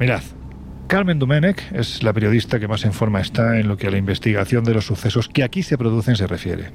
Mirad. 0.00 0.22
Carmen 0.86 1.18
Dumenech 1.18 1.70
es 1.72 2.02
la 2.02 2.14
periodista 2.14 2.58
que 2.58 2.66
más 2.66 2.86
en 2.86 2.94
forma 2.94 3.20
está 3.20 3.60
en 3.60 3.68
lo 3.68 3.76
que 3.76 3.86
a 3.86 3.90
la 3.90 3.98
investigación 3.98 4.64
de 4.64 4.72
los 4.72 4.86
sucesos 4.86 5.28
que 5.28 5.44
aquí 5.44 5.62
se 5.62 5.76
producen 5.76 6.16
se 6.16 6.26
refiere. 6.26 6.72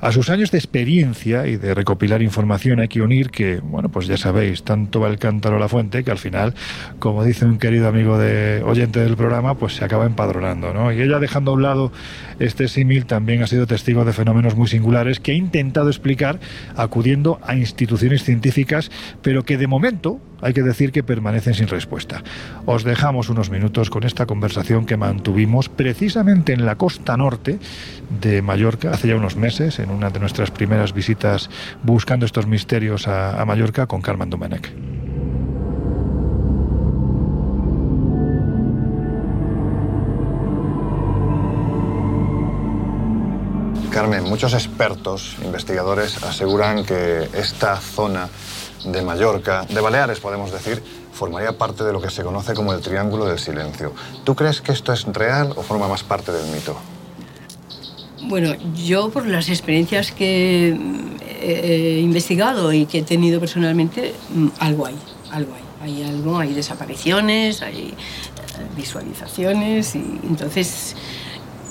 A 0.00 0.12
sus 0.12 0.30
años 0.30 0.50
de 0.50 0.58
experiencia 0.58 1.46
y 1.46 1.56
de 1.56 1.74
recopilar 1.74 2.22
información 2.22 2.80
hay 2.80 2.88
que 2.88 3.00
unir 3.00 3.30
que, 3.30 3.60
bueno, 3.60 3.88
pues 3.88 4.06
ya 4.06 4.16
sabéis, 4.16 4.62
tanto 4.62 5.00
va 5.00 5.08
el 5.08 5.18
cántaro 5.18 5.56
a 5.56 5.60
la 5.60 5.68
fuente 5.68 6.04
que 6.04 6.10
al 6.10 6.18
final, 6.18 6.54
como 6.98 7.24
dice 7.24 7.44
un 7.44 7.58
querido 7.58 7.88
amigo 7.88 8.18
de 8.18 8.62
oyente 8.64 9.00
del 9.00 9.16
programa, 9.16 9.56
pues 9.56 9.74
se 9.76 9.84
acaba 9.84 10.06
empadronando, 10.06 10.74
¿no? 10.74 10.92
Y 10.92 11.00
ella 11.00 11.18
dejando 11.18 11.52
a 11.52 11.54
un 11.54 11.62
lado 11.62 11.92
este 12.38 12.68
símil 12.68 13.06
también 13.06 13.42
ha 13.42 13.46
sido 13.46 13.66
testigo 13.66 14.04
de 14.04 14.12
fenómenos 14.12 14.56
muy 14.56 14.68
singulares 14.68 15.20
que 15.20 15.32
ha 15.32 15.34
intentado 15.34 15.88
explicar 15.88 16.40
acudiendo 16.76 17.38
a 17.42 17.54
instituciones 17.56 18.24
científicas, 18.24 18.90
pero 19.22 19.44
que 19.44 19.56
de 19.56 19.66
momento 19.66 20.20
hay 20.44 20.52
que 20.52 20.62
decir 20.62 20.92
que 20.92 21.02
permanecen 21.02 21.54
sin 21.54 21.68
respuesta. 21.68 22.22
Os 22.66 22.84
dejamos 22.84 23.30
unos 23.30 23.50
minutos 23.50 23.88
con 23.88 24.04
esta 24.04 24.26
conversación 24.26 24.84
que 24.84 24.98
mantuvimos 24.98 25.70
precisamente 25.70 26.52
en 26.52 26.66
la 26.66 26.76
costa 26.76 27.16
norte 27.16 27.58
de 28.20 28.42
Mallorca 28.42 28.90
hace 28.90 29.08
ya 29.08 29.16
unos 29.16 29.36
meses, 29.36 29.78
en 29.84 29.90
una 29.90 30.10
de 30.10 30.18
nuestras 30.18 30.50
primeras 30.50 30.92
visitas 30.92 31.48
buscando 31.82 32.26
estos 32.26 32.46
misterios 32.46 33.06
a, 33.06 33.44
Mallorca 33.44 33.86
con 33.86 34.00
Carmen 34.00 34.30
Domenech. 34.30 34.72
Carmen, 43.90 44.24
muchos 44.24 44.54
expertos, 44.54 45.36
investigadores, 45.44 46.22
aseguran 46.24 46.84
que 46.84 47.28
esta 47.34 47.76
zona 47.76 48.28
de 48.84 49.02
Mallorca, 49.02 49.64
de 49.68 49.80
Baleares 49.80 50.18
podemos 50.18 50.50
decir, 50.50 50.82
formaría 51.12 51.56
parte 51.56 51.84
de 51.84 51.92
lo 51.92 52.00
que 52.00 52.10
se 52.10 52.24
conoce 52.24 52.54
como 52.54 52.72
el 52.72 52.80
Triángulo 52.80 53.26
del 53.26 53.38
Silencio. 53.38 53.92
¿Tú 54.24 54.34
crees 54.34 54.60
que 54.60 54.72
esto 54.72 54.92
es 54.92 55.04
real 55.04 55.52
o 55.54 55.62
forma 55.62 55.86
más 55.86 56.02
parte 56.02 56.32
del 56.32 56.46
mito? 56.46 56.76
Bueno, 58.26 58.54
yo 58.74 59.10
por 59.10 59.26
las 59.26 59.48
experiencias 59.48 60.12
que 60.12 60.76
mm, 60.78 61.16
he 61.42 62.00
investigado 62.00 62.72
y 62.72 62.86
que 62.86 62.98
he 62.98 63.02
tenido 63.02 63.38
personalmente, 63.40 64.14
mm, 64.34 64.48
algo 64.58 64.86
hay, 64.86 64.94
algo 65.30 65.52
hay. 65.54 65.64
Hay 65.82 66.02
algo, 66.02 66.38
hay 66.38 66.54
desapariciones, 66.54 67.60
hay 67.60 67.88
eh, 67.88 67.94
visualizaciones 68.74 69.94
y 69.94 69.98
entonces 70.26 70.96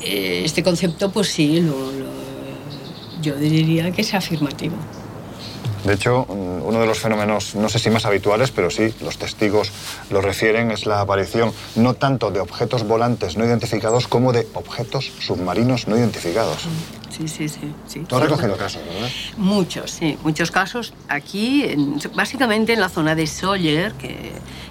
eh, 0.02 0.44
este 0.46 0.62
concepto 0.62 1.10
pues 1.12 1.30
sí, 1.30 1.60
lo- 1.62 1.92
lo- 1.92 2.14
yo 3.24 3.36
diría 3.38 3.90
que 3.92 4.02
es 4.02 4.14
afirmativo. 4.14 4.76
De 5.84 5.94
hecho, 5.96 6.26
mm, 6.30 6.66
uno 6.66 6.80
de 6.80 6.86
los 6.88 7.00
fenómenos, 7.00 7.56
no 7.56 7.68
sé 7.68 7.78
si 7.80 7.90
más 7.90 8.06
habituales, 8.06 8.52
pero 8.52 8.70
sí, 8.70 8.94
los 9.02 9.18
testigos 9.18 9.72
lo 10.10 10.22
refieren, 10.22 10.72
es 10.72 10.86
la 10.86 11.02
aparición 11.02 11.52
no 11.76 11.94
tanto 11.94 12.32
de 12.32 12.40
objetos 12.40 12.84
volantes 12.88 13.36
no 13.38 13.44
identificados 13.46 14.08
como 14.08 14.32
de 14.32 14.48
objetos 14.54 15.12
submarinos 15.20 15.88
no 15.88 15.98
identificados. 15.98 16.60
Sí, 17.10 17.28
sí, 17.28 17.50
sí. 17.50 17.60
sí. 17.88 18.00
Tú 18.08 18.16
has 18.16 18.24
recogido 18.24 18.56
casos, 18.58 18.82
¿verdad? 18.86 19.10
Muchos, 19.38 19.92
sí, 19.92 20.18
muchos 20.24 20.52
casos. 20.52 20.94
Aquí, 21.10 21.64
en- 21.66 22.00
básicamente 22.16 22.74
en 22.74 22.80
la 22.80 22.90
zona 22.90 23.14
de 23.14 23.28
Sawyer, 23.28 23.92
que, 23.94 24.08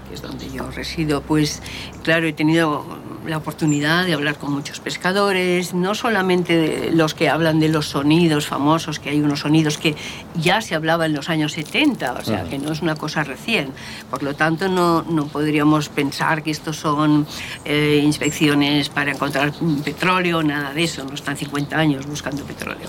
que 0.08 0.14
es 0.14 0.22
donde 0.22 0.50
yo 0.50 0.68
resido, 0.70 1.20
pues 1.22 1.60
claro, 2.02 2.26
he 2.26 2.32
tenido 2.32 2.84
la 3.26 3.36
oportunidad 3.36 4.04
de 4.06 4.14
hablar 4.14 4.36
con 4.38 4.52
muchos 4.52 4.80
pescadores, 4.80 5.74
no 5.74 5.94
solamente 5.94 6.90
los 6.92 7.14
que 7.14 7.28
hablan 7.28 7.60
de 7.60 7.68
los 7.68 7.86
sonidos 7.88 8.46
famosos, 8.46 8.98
que 8.98 9.10
hay 9.10 9.20
unos 9.20 9.40
sonidos 9.40 9.78
que 9.78 9.94
ya 10.34 10.60
se 10.60 10.74
hablaba 10.74 11.06
en 11.06 11.14
los 11.14 11.28
años 11.28 11.52
70, 11.52 12.12
o 12.14 12.24
sea, 12.24 12.44
que 12.44 12.58
no 12.58 12.72
es 12.72 12.82
una 12.82 12.94
cosa 12.96 13.22
recién. 13.24 13.70
Por 14.10 14.22
lo 14.22 14.34
tanto, 14.34 14.68
no, 14.68 15.02
no 15.02 15.26
podríamos 15.26 15.88
pensar 15.88 16.42
que 16.42 16.50
estos 16.50 16.76
son 16.76 17.26
eh, 17.64 18.00
inspecciones 18.02 18.88
para 18.88 19.12
encontrar 19.12 19.52
petróleo, 19.84 20.42
nada 20.42 20.72
de 20.72 20.84
eso, 20.84 21.04
no 21.04 21.14
están 21.14 21.36
50 21.36 21.76
años 21.76 22.06
buscando 22.06 22.44
petróleo. 22.44 22.88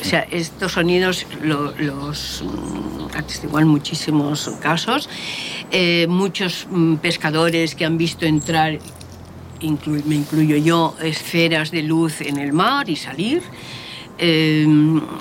O 0.00 0.04
sea, 0.04 0.26
estos 0.30 0.72
sonidos 0.72 1.26
lo- 1.42 1.72
los 1.78 2.42
mm, 2.44 3.16
atestiguan 3.16 3.68
muchísimos 3.68 4.50
casos. 4.60 5.08
Eh, 5.70 6.06
muchos 6.08 6.66
mm, 6.70 6.96
pescadores 6.96 7.74
que 7.74 7.84
han 7.84 7.98
visto 7.98 8.24
entrar 8.26 8.78
inclu- 9.60 10.04
me 10.04 10.14
incluyo 10.16 10.56
yo, 10.56 10.94
esferas 11.02 11.70
de 11.70 11.82
luz 11.82 12.20
en 12.20 12.38
el 12.38 12.52
mar 12.52 12.88
y 12.88 12.96
salir. 12.96 13.42
Eh, 14.18 14.66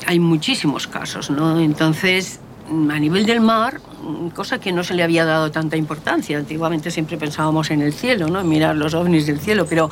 hay 0.06 0.20
muchísimos 0.20 0.88
casos, 0.88 1.30
¿no? 1.30 1.60
Entonces, 1.60 2.40
mm, 2.70 2.90
a 2.90 3.00
nivel 3.00 3.26
del 3.26 3.42
mar, 3.42 3.80
mm, 4.04 4.30
cosa 4.30 4.60
que 4.60 4.72
no 4.72 4.84
se 4.84 4.94
le 4.96 5.04
había 5.04 5.24
dado 5.26 5.52
tanta 5.52 5.78
importancia. 5.78 6.38
Antiguamente 6.38 6.90
siempre 6.92 7.18
pensábamos 7.18 7.70
en 7.72 7.82
el 7.82 7.94
cielo, 7.94 8.28
¿no? 8.28 8.44
Mirar 8.44 8.76
los 8.76 8.94
ovnis 8.94 9.28
del 9.28 9.40
cielo, 9.40 9.66
pero 9.70 9.90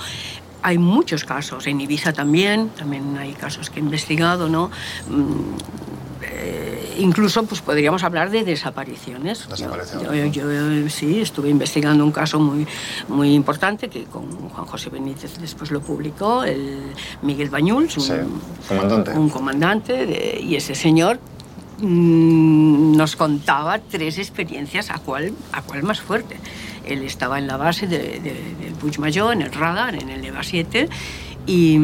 hay 0.64 0.80
muchos 0.80 1.24
casos. 1.24 1.68
En 1.68 1.80
Ibiza 1.80 2.14
también, 2.14 2.70
también 2.70 3.16
hay 3.20 3.34
casos 3.34 3.70
que 3.70 3.80
he 3.80 3.84
investigado, 3.84 4.50
¿no? 4.50 4.72
Eh, 6.38 6.96
incluso 7.00 7.44
pues 7.46 7.62
podríamos 7.62 8.04
hablar 8.04 8.30
de 8.30 8.44
desapariciones. 8.44 9.48
Desapariciones. 9.48 10.34
Yo, 10.36 10.42
yo, 10.50 10.52
yo, 10.82 10.90
sí 10.90 11.22
estuve 11.22 11.50
investigando 11.50 12.04
un 12.04 12.12
caso 12.12 12.40
muy, 12.40 12.68
muy 13.08 13.34
importante 13.34 13.88
que 13.90 14.04
con 14.04 14.30
Juan 14.50 14.66
José 14.68 14.90
Benítez 14.90 15.38
después 15.40 15.72
lo 15.72 15.80
publicó, 15.82 16.44
el 16.44 16.82
Miguel 17.22 17.50
Bañuls, 17.50 17.96
un, 17.98 18.04
Sí, 18.04 18.14
comandante. 18.68 19.12
un 19.12 19.30
comandante, 19.30 20.06
de- 20.06 20.40
y 20.42 20.56
ese 20.56 20.76
señor 20.76 21.20
mm, 21.80 22.96
nos 22.98 23.16
contaba 23.16 23.80
tres 23.80 24.18
experiencias, 24.18 24.90
a 24.92 25.00
cuál, 25.00 25.34
a 25.54 25.62
cuál 25.62 25.84
más 25.84 26.02
fuerte. 26.02 26.38
Él 26.86 27.02
estaba 27.04 27.40
en 27.40 27.48
la 27.48 27.58
base 27.58 27.88
de- 27.88 28.20
de- 28.20 28.56
del 28.62 28.74
Puigmayó, 28.80 29.32
en 29.32 29.42
el 29.42 29.52
radar, 29.54 29.96
en 29.96 30.10
el 30.10 30.24
EVA 30.26 30.44
7, 30.44 30.90
y, 31.48 31.78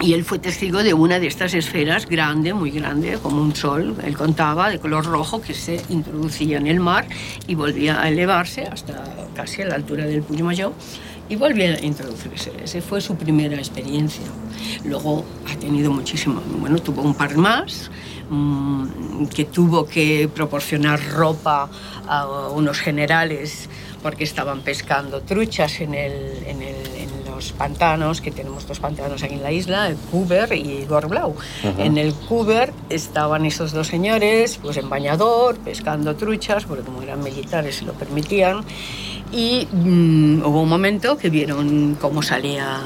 y 0.00 0.14
él 0.14 0.24
fue 0.24 0.38
testigo 0.38 0.82
de 0.82 0.94
una 0.94 1.20
de 1.20 1.26
estas 1.26 1.52
esferas 1.54 2.06
grande, 2.06 2.54
muy 2.54 2.70
grande, 2.70 3.18
como 3.22 3.42
un 3.42 3.54
sol, 3.54 3.96
él 4.02 4.16
contaba, 4.16 4.70
de 4.70 4.78
color 4.78 5.04
rojo, 5.04 5.42
que 5.42 5.52
se 5.52 5.82
introducía 5.90 6.58
en 6.58 6.66
el 6.66 6.80
mar 6.80 7.06
y 7.46 7.54
volvía 7.54 8.00
a 8.00 8.08
elevarse 8.08 8.62
hasta 8.62 9.04
casi 9.34 9.62
a 9.62 9.66
la 9.66 9.74
altura 9.74 10.06
del 10.06 10.22
Puigmayó 10.22 10.72
y 11.28 11.36
volvía 11.36 11.74
a 11.74 11.84
introducirse. 11.84 12.50
Esa 12.62 12.80
fue 12.80 13.00
su 13.00 13.14
primera 13.16 13.56
experiencia. 13.56 14.26
Luego 14.84 15.24
ha 15.48 15.56
tenido 15.56 15.92
muchísimo, 15.92 16.40
bueno, 16.58 16.78
tuvo 16.78 17.02
un 17.02 17.14
par 17.14 17.36
más, 17.36 17.90
mm, 18.30 19.26
que 19.26 19.44
tuvo 19.44 19.86
que 19.86 20.28
proporcionar 20.34 21.00
ropa 21.12 21.70
a 22.08 22.48
unos 22.48 22.80
generales 22.80 23.68
porque 24.02 24.24
estaban 24.24 24.62
pescando 24.62 25.20
truchas 25.20 25.80
en, 25.80 25.94
el, 25.94 26.10
los 27.40 27.52
pantanos, 27.52 28.20
que 28.20 28.30
tenemos 28.30 28.66
dos 28.66 28.80
pantanos 28.80 29.22
aquí 29.22 29.34
en 29.34 29.42
la 29.42 29.50
isla, 29.50 29.88
el 29.88 29.96
Cuber 29.96 30.52
y 30.52 30.84
Gorblau. 30.84 31.34
En 31.78 31.96
el 31.96 32.12
Cuber 32.12 32.72
estaban 32.90 33.46
esos 33.46 33.72
dos 33.72 33.86
señores, 33.86 34.58
pues 34.60 34.76
en 34.76 34.90
bañador, 34.90 35.56
pescando 35.56 36.14
truchas, 36.16 36.66
porque 36.66 36.84
como 36.84 37.00
eran 37.02 37.22
militares 37.22 37.76
se 37.76 37.86
lo 37.86 37.94
permitían. 37.94 38.62
Y 39.32 39.66
mm, 39.72 40.42
hubo 40.44 40.62
un 40.62 40.68
momento 40.68 41.16
que 41.16 41.30
vieron 41.30 41.96
cómo 41.98 42.20
salía 42.20 42.78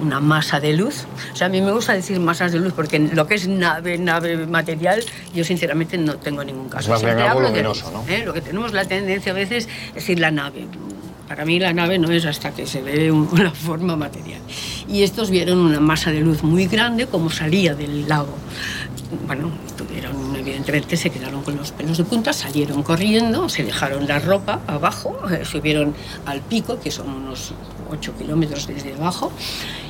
una 0.00 0.18
masa 0.18 0.58
de 0.58 0.72
luz. 0.72 1.06
O 1.32 1.36
sea, 1.36 1.46
a 1.46 1.50
mí 1.50 1.60
me 1.60 1.70
gusta 1.70 1.92
decir 1.92 2.18
masas 2.18 2.50
de 2.50 2.58
luz 2.58 2.72
porque 2.74 2.98
lo 2.98 3.26
que 3.28 3.36
es 3.36 3.46
nave, 3.46 3.98
nave 3.98 4.46
material, 4.48 5.04
yo 5.32 5.44
sinceramente 5.44 5.96
no 5.96 6.16
tengo 6.16 6.42
ningún 6.42 6.68
caso. 6.68 6.92
Es 6.92 7.02
más 7.02 7.04
bien 7.04 7.18
algo 7.20 7.42
de 7.42 7.48
luminoso, 7.50 7.92
¿no? 7.92 8.04
¿eh? 8.12 8.24
Lo 8.24 8.32
que 8.32 8.40
tenemos 8.40 8.72
la 8.72 8.84
tendencia 8.84 9.30
a 9.30 9.34
veces 9.34 9.68
es 9.88 9.94
decir 9.94 10.18
la 10.18 10.32
nave. 10.32 10.66
Para 11.32 11.46
mí 11.46 11.58
la 11.58 11.72
nave 11.72 11.98
no 11.98 12.10
es 12.10 12.26
hasta 12.26 12.50
que 12.50 12.66
se 12.66 12.82
ve 12.82 13.10
un- 13.10 13.26
una 13.32 13.50
forma 13.52 13.96
material. 13.96 14.42
Y 14.86 15.02
estos 15.02 15.30
vieron 15.30 15.56
una 15.60 15.80
masa 15.80 16.10
de 16.12 16.20
luz 16.20 16.42
muy 16.42 16.66
grande 16.66 17.06
como 17.06 17.30
salía 17.30 17.74
del 17.74 18.06
lago. 18.06 18.36
Bueno, 19.26 19.50
tuvieron, 19.78 20.12
evidentemente 20.42 20.96
se 20.96 21.10
quedaron 21.10 21.42
con 21.42 21.56
los 21.56 21.72
pelos 21.72 21.96
de 21.98 22.04
punta, 22.04 22.32
salieron 22.32 22.82
corriendo, 22.82 23.48
se 23.48 23.62
dejaron 23.64 24.06
la 24.06 24.18
ropa 24.18 24.60
abajo, 24.66 25.16
eh, 25.30 25.44
subieron 25.44 25.94
al 26.26 26.40
pico, 26.40 26.78
que 26.78 26.90
son 26.90 27.08
unos 27.08 27.52
8 27.90 28.12
kilómetros 28.18 28.66
desde 28.66 28.94
abajo, 28.94 29.32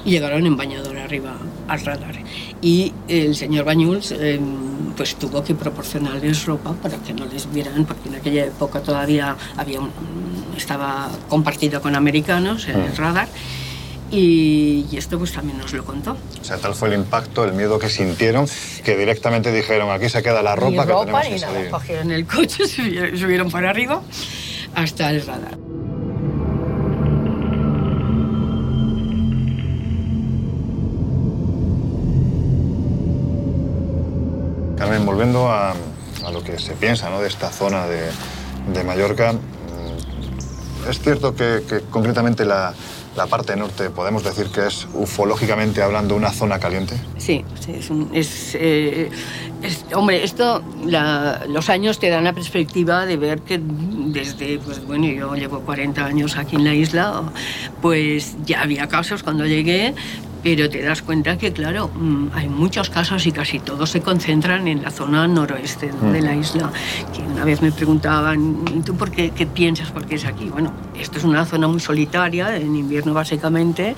y 0.05 0.11
llegaron 0.11 0.46
en 0.46 0.57
bañador 0.57 0.96
arriba 0.98 1.34
al 1.68 1.80
radar. 1.84 2.14
Y 2.61 2.92
el 3.09 3.34
señor 3.34 3.64
Bañuls 3.64 4.12
eh, 4.12 4.40
pues 4.96 5.14
tuvo 5.16 5.42
que 5.42 5.55
proporcionarles 5.55 6.44
ropa 6.44 6.72
para 6.74 6.96
que 6.98 7.12
no 7.14 7.24
les 7.26 7.50
vieran, 7.53 7.84
porque 7.84 8.09
en 8.09 8.16
aquella 8.16 8.44
época 8.46 8.80
todavía 8.80 9.36
había 9.57 9.80
un- 9.80 9.90
estaba 10.57 11.09
compartido 11.28 11.80
con 11.80 11.96
americanos 11.96 12.68
el 12.68 12.94
radar. 12.96 13.28
Y, 14.12 14.84
y 14.90 14.96
esto 14.98 15.18
pues 15.18 15.32
también 15.32 15.56
nos 15.56 15.72
lo 15.72 15.84
contó. 15.84 16.16
O 16.40 16.44
sea, 16.44 16.58
tal 16.58 16.74
fue 16.74 16.88
el 16.88 16.94
impacto, 16.94 17.44
el 17.44 17.54
miedo 17.54 17.78
que 17.78 17.88
sintieron, 17.88 18.46
que 18.84 18.94
directamente 18.96 19.50
dijeron, 19.50 19.90
aquí 19.90 20.10
se 20.10 20.22
queda 20.22 20.42
la 20.42 20.54
ropa 20.54 20.70
ni 20.70 20.76
que 20.76 20.84
ropa 20.84 21.04
tenemos 21.22 21.22
que 21.24 21.40
nada. 21.40 21.52
salir. 21.54 21.70
Cogieron 21.70 22.10
el 22.10 22.26
coche, 22.26 22.68
subieron, 22.68 23.18
subieron 23.18 23.50
para 23.50 23.70
arriba 23.70 24.02
hasta 24.74 25.10
el 25.10 25.24
radar. 25.26 25.56
Carmen, 34.76 35.06
volviendo 35.06 35.48
a, 35.48 35.70
a 36.24 36.30
lo 36.32 36.42
que 36.42 36.58
se 36.58 36.72
piensa 36.74 37.08
¿no? 37.10 37.20
de 37.20 37.28
esta 37.28 37.50
zona 37.50 37.86
de, 37.86 38.10
de 38.72 38.84
Mallorca, 38.84 39.32
mm, 39.32 40.90
es 40.90 40.98
cierto 41.00 41.34
que, 41.34 41.62
que 41.68 41.80
concretamente 41.90 42.44
la, 42.44 42.74
la 43.16 43.26
parte 43.26 43.54
norte 43.56 43.90
podemos 43.90 44.24
decir 44.24 44.46
que 44.46 44.66
es 44.66 44.86
ufológicamente 44.94 45.82
hablando 45.82 46.16
una 46.16 46.30
zona 46.32 46.58
caliente. 46.58 46.94
Sí, 47.18 47.44
sí, 47.60 47.72
es, 47.78 47.90
un- 47.90 48.08
es, 48.12 48.54
eh, 48.58 49.10
hombre, 49.94 50.24
esto, 50.24 50.62
los 51.48 51.68
años 51.68 51.98
te 51.98 52.08
dan 52.08 52.24
la 52.24 52.32
perspectiva 52.32 53.04
de 53.06 53.16
ver 53.16 53.40
que 53.40 53.60
desde, 53.62 54.58
pues 54.58 54.84
bueno, 54.86 55.06
yo 55.06 55.34
llevo 55.34 55.60
40 55.60 56.04
años 56.04 56.36
aquí 56.36 56.56
en 56.56 56.64
la 56.64 56.74
isla, 56.74 57.22
pues 57.82 58.34
ya 58.46 58.62
había 58.62 58.88
casos 58.88 59.22
cuando 59.22 59.44
llegué, 59.46 59.94
pero 60.43 60.68
te 60.68 60.82
das 60.82 61.03
cuenta 61.03 61.38
que, 61.38 61.53
claro, 61.53 61.88
mm, 61.88 62.28
hay 62.34 62.49
muchos 62.49 62.90
casos 62.90 63.26
y 63.26 63.32
casi 63.32 63.61
todos 63.61 63.90
se 63.90 64.01
concentran 64.01 64.66
en 64.66 64.82
la 64.82 64.90
zona 64.90 65.28
noroeste 65.28 65.93
¿no? 65.93 66.12
de 66.12 66.20
la 66.20 66.34
isla. 66.34 66.70
Que 67.14 67.22
una 67.22 67.45
vez 67.45 67.62
me 67.62 67.70
preguntaban, 67.70 68.64
"¿Y 68.76 68.80
¿tú 68.80 68.97
por 68.97 69.11
qué, 69.11 69.30
qué 69.30 69.47
piensas 69.47 69.90
por 69.90 70.05
qué 70.07 70.16
es 70.16 70.24
aquí? 70.24 70.47
Bueno, 70.49 70.72
esto 70.99 71.18
es 71.18 71.24
una 71.24 71.45
zona 71.45 71.68
muy 71.68 71.80
solitaria, 71.80 72.57
en 72.57 72.74
invierno 72.74 73.14
básicamente, 73.14 73.95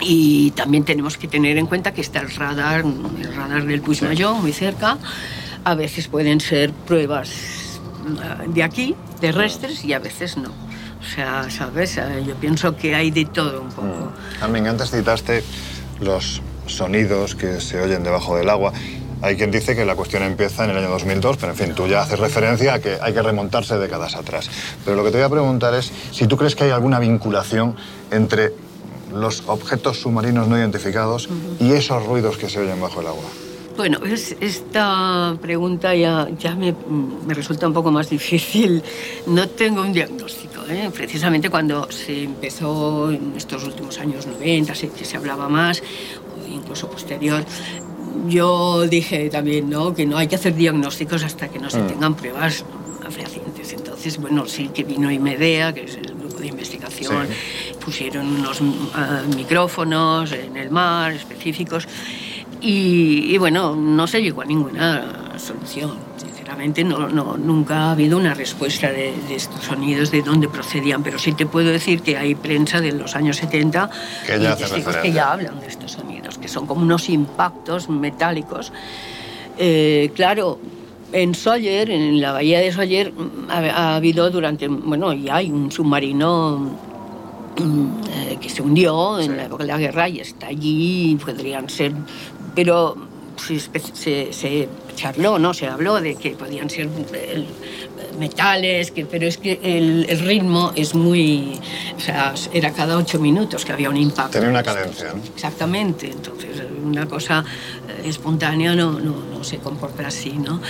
y 0.00 0.50
también 0.52 0.84
tenemos 0.84 1.16
que 1.16 1.28
tener 1.28 1.56
en 1.58 1.66
cuenta 1.66 1.92
que 1.92 2.00
está 2.00 2.20
el 2.20 2.30
radar, 2.30 2.84
el 3.20 3.34
radar 3.34 3.64
del 3.64 3.80
Puigmayó, 3.80 4.34
muy 4.34 4.52
cerca. 4.52 4.98
A 5.64 5.74
veces 5.74 6.08
pueden 6.08 6.40
ser 6.40 6.72
pruebas 6.72 7.30
eh, 7.30 8.48
de 8.48 8.62
aquí, 8.62 8.96
terrestres, 9.20 9.84
y 9.84 9.92
a 9.92 10.00
veces 10.00 10.36
no. 10.36 10.50
O 11.02 11.14
sea, 11.14 11.50
¿sabes? 11.50 11.96
Eh, 11.96 12.22
Yo 12.26 12.34
pienso 12.36 12.76
que 12.76 12.94
hay 12.94 13.10
de 13.10 13.24
todo 13.24 13.62
un 13.62 13.68
poco. 13.70 14.12
Carmen, 14.38 14.66
antes 14.68 14.90
citaste 14.90 15.42
los 16.00 16.40
sonidos 16.66 17.34
que 17.34 17.60
se 17.60 17.80
oyen 17.80 18.02
debajo 18.02 18.36
del 18.36 18.48
agua. 18.48 18.72
Hay 19.20 19.36
quien 19.36 19.50
dice 19.50 19.76
que 19.76 19.84
la 19.84 19.94
cuestión 19.94 20.22
empieza 20.24 20.64
en 20.64 20.70
el 20.70 20.78
año 20.78 20.90
2002, 20.90 21.36
pero 21.36 21.52
en 21.52 21.58
fin, 21.58 21.74
tú 21.74 21.86
ya 21.86 22.02
haces 22.02 22.18
referencia 22.18 22.74
a 22.74 22.78
que 22.80 22.98
hay 23.00 23.12
que 23.12 23.22
remontarse 23.22 23.76
décadas 23.78 24.16
atrás. 24.16 24.50
Pero 24.84 24.96
lo 24.96 25.04
que 25.04 25.10
te 25.10 25.18
voy 25.18 25.26
a 25.26 25.28
preguntar 25.28 25.74
es 25.74 25.92
si 26.10 26.26
tú 26.26 26.36
crees 26.36 26.56
que 26.56 26.64
hay 26.64 26.70
alguna 26.70 26.98
vinculación 26.98 27.76
entre 28.10 28.52
los 29.14 29.44
objetos 29.46 30.00
submarinos 30.00 30.48
no 30.48 30.58
identificados 30.58 31.28
y 31.60 31.72
esos 31.72 32.04
ruidos 32.06 32.36
que 32.36 32.48
se 32.48 32.60
oyen 32.60 32.80
bajo 32.80 33.00
el 33.00 33.06
agua. 33.08 33.22
Bueno, 33.76 33.98
es- 34.04 34.36
esta 34.40 35.36
pregunta 35.40 35.94
ya, 35.94 36.28
ya 36.38 36.54
me, 36.54 36.74
me 37.26 37.32
resulta 37.34 37.66
un 37.66 37.72
poco 37.72 37.90
más 37.90 38.10
difícil. 38.10 38.82
No 39.26 39.48
tengo 39.48 39.80
un 39.80 39.92
diagnóstico. 39.92 40.60
¿eh? 40.68 40.90
Precisamente 40.92 41.48
cuando 41.50 41.90
se 41.90 42.24
empezó 42.24 43.10
en 43.10 43.32
estos 43.36 43.64
últimos 43.64 43.98
años 43.98 44.26
90, 44.26 44.74
se, 44.74 44.88
que 44.90 45.04
se 45.04 45.16
hablaba 45.16 45.48
más, 45.48 45.82
o 45.82 46.46
incluso 46.52 46.88
posterior, 46.90 47.44
yo 48.28 48.82
dije 48.82 49.30
también, 49.30 49.70
¿no? 49.70 49.94
Que 49.94 50.04
no 50.06 50.18
hay 50.18 50.28
que 50.28 50.36
hacer 50.36 50.54
diagnósticos 50.54 51.24
hasta 51.24 51.48
que 51.48 51.58
no 51.58 51.70
se 51.70 51.78
Mm. 51.82 51.86
tengan 51.88 52.14
pruebas 52.14 52.64
fehacientes. 53.10 53.72
Entonces, 53.72 54.18
bueno, 54.18 54.46
sí 54.46 54.68
que 54.68 54.84
vino 54.84 55.10
IMEDEA, 55.10 55.72
que 55.72 55.84
es 55.84 55.96
el 55.96 56.14
grupo 56.14 56.38
de 56.38 56.46
investigación, 56.48 57.26
pusieron 57.84 58.26
unos 58.26 58.60
ah, 58.94 59.22
micrófonos 59.34 60.30
en 60.32 60.56
el 60.56 60.70
mar 60.70 61.12
específicos 61.12 61.88
y, 62.62 63.34
y, 63.34 63.38
bueno, 63.38 63.74
no 63.76 64.06
se 64.06 64.22
llegó 64.22 64.42
a 64.42 64.44
ninguna 64.44 65.38
solución. 65.38 65.96
Sinceramente, 66.16 66.84
no, 66.84 67.08
no, 67.08 67.36
nunca 67.36 67.84
ha 67.84 67.92
habido 67.92 68.16
una 68.16 68.34
respuesta 68.34 68.88
de, 68.90 69.12
de 69.28 69.34
estos 69.34 69.64
sonidos, 69.64 70.10
de 70.10 70.22
dónde 70.22 70.48
procedían, 70.48 71.02
pero 71.02 71.18
sí 71.18 71.32
te 71.32 71.46
puedo 71.46 71.70
decir 71.70 72.02
que 72.02 72.16
hay 72.16 72.34
prensa 72.34 72.80
de 72.80 72.92
los 72.92 73.16
años 73.16 73.38
70 73.38 73.90
Que 74.26 74.40
ya 74.40 74.56
y 74.76 75.12
que 75.12 75.20
hablan 75.20 75.60
de 75.60 75.66
estos 75.66 75.92
sonidos, 75.92 76.38
que 76.38 76.48
son 76.48 76.66
como 76.66 76.82
unos 76.82 77.08
impactos 77.08 77.88
metálicos. 77.88 78.72
Eh, 79.58 80.12
claro, 80.14 80.58
en 81.12 81.34
Sawyer, 81.34 81.90
en 81.90 82.20
la 82.20 82.32
bahía 82.32 82.60
de 82.60 82.72
Sawyer, 82.72 83.12
ha, 83.48 83.58
ha 83.58 83.96
habido 83.96 84.30
durante, 84.30 84.68
bueno, 84.68 85.12
y 85.12 85.28
hay 85.28 85.50
un 85.50 85.70
submarino 85.70 86.58
mm, 87.58 87.86
eh, 88.08 88.38
que 88.40 88.48
se 88.48 88.62
hundió 88.62 89.18
en 89.20 89.36
la 89.36 89.44
época 89.44 89.64
de 89.64 89.68
la 89.68 89.78
guerra 89.78 90.08
y 90.08 90.20
está 90.20 90.48
allí, 90.48 91.18
podrían 91.22 91.68
ser, 91.68 91.92
pero 92.54 92.96
se, 93.36 93.58
se, 93.60 94.32
se 94.32 94.68
charló, 94.94 95.38
¿no? 95.38 95.54
Se 95.54 95.66
habló 95.66 96.00
de 96.00 96.14
que 96.16 96.30
podían 96.30 96.70
ser 96.70 96.88
eh, 97.14 97.44
metales, 98.18 98.90
que, 98.90 99.06
pero 99.06 99.26
es 99.26 99.38
que 99.38 99.58
el, 99.62 100.06
el 100.08 100.18
ritmo 100.20 100.72
es 100.76 100.94
muy, 100.94 101.58
o 101.96 102.00
sea, 102.00 102.34
era 102.52 102.72
cada 102.72 102.96
ocho 102.96 103.18
minutos 103.18 103.64
que 103.64 103.72
había 103.72 103.90
un 103.90 103.96
impacto. 103.96 104.32
Tenía 104.32 104.50
una 104.50 104.62
cadencia, 104.62 105.12
¿no? 105.14 105.22
Exactamente, 105.34 106.10
entonces 106.10 106.62
una 106.84 107.06
cosa 107.06 107.44
eh, 107.88 108.08
espontánea 108.08 108.74
no, 108.74 109.00
no, 109.00 109.16
no 109.16 109.44
se 109.44 109.58
comporta 109.58 110.06
así, 110.06 110.32
¿no? 110.32 110.60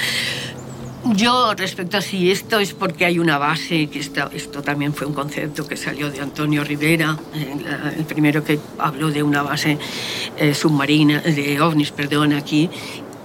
Yo 1.05 1.55
respecto 1.55 1.97
a 1.97 2.01
si 2.01 2.31
esto 2.31 2.61
es 2.61 2.75
porque 2.75 3.05
hay 3.05 3.19
una 3.19 3.37
base, 3.37 3.89
que 3.89 3.99
esto, 3.99 4.31
esto 4.33 4.63
también 4.63 4.95
fue 4.95 5.09
un 5.09 5.15
concepto 5.15 5.67
que 5.67 5.77
salió 5.77 6.11
de 6.11 6.21
Antonio 6.21 6.63
Rivera, 6.63 7.19
el 7.97 8.05
primero 8.05 8.45
que 8.45 8.61
habló 8.79 9.11
de 9.11 9.23
una 9.23 9.43
base 9.43 9.79
eh, 10.37 10.55
submarina, 10.55 11.21
de 11.21 11.61
ovnis, 11.61 11.91
perdón, 11.91 12.33
aquí. 12.33 12.71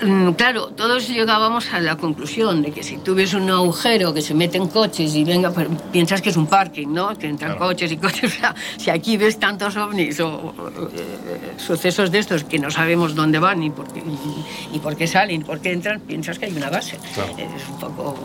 Mm, 0.01 0.31
Claro, 0.33 0.67
todos 0.67 1.07
llegábamos 1.07 1.73
a 1.73 1.79
la 1.79 1.95
conclusión 1.97 2.61
de 2.61 2.71
que 2.71 2.83
si 2.83 2.97
tú 2.97 3.15
ves 3.15 3.33
un 3.33 3.49
agujero 3.49 4.13
que 4.13 4.21
se 4.21 4.33
meten 4.35 4.67
coches 4.67 5.15
y 5.15 5.23
venga, 5.23 5.49
pues, 5.51 5.67
piensas 5.91 6.21
que 6.21 6.29
es 6.29 6.37
un 6.37 6.45
parking, 6.47 6.87
¿no? 6.89 7.17
Que 7.17 7.27
entran 7.27 7.57
coches 7.57 7.91
y 7.91 7.97
coches. 7.97 8.33
O 8.37 8.39
sea, 8.39 8.55
si 8.77 8.89
aquí 8.91 9.17
ves 9.17 9.39
tantos 9.39 9.75
ovnis 9.77 10.19
o, 10.19 10.27
o, 10.27 10.51
eh, 10.93 11.53
sucesos 11.57 12.11
de 12.11 12.19
estos 12.19 12.43
que 12.43 12.59
no 12.59 12.69
sabemos 12.69 13.15
dónde 13.15 13.39
van 13.39 13.59
ni 13.61 13.69
por 13.71 13.91
qué, 13.91 13.99
y, 14.01 14.75
y 14.75 14.79
por 14.79 14.95
qué 14.95 15.07
salen, 15.07 15.41
por 15.41 15.59
qué 15.59 15.71
entran, 15.71 15.99
piensas 16.01 16.37
que 16.37 16.45
hay 16.45 16.53
una 16.55 16.69
base. 16.69 16.99
Claro. 17.15 17.31
Es 17.37 17.67
un 17.69 17.79
poco 17.79 18.15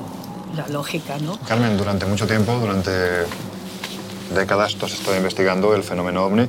la 0.56 0.68
lógica, 0.68 1.16
¿no? 1.18 1.38
Carmen, 1.48 1.76
durante 1.78 2.04
mucho 2.04 2.26
tiempo, 2.26 2.58
durante 2.58 2.90
décadas, 4.34 4.74
tú 4.76 4.86
has 4.86 4.92
estado 4.92 5.16
investigando 5.16 5.74
el 5.74 5.82
fenómeno 5.82 6.24
ovni, 6.24 6.46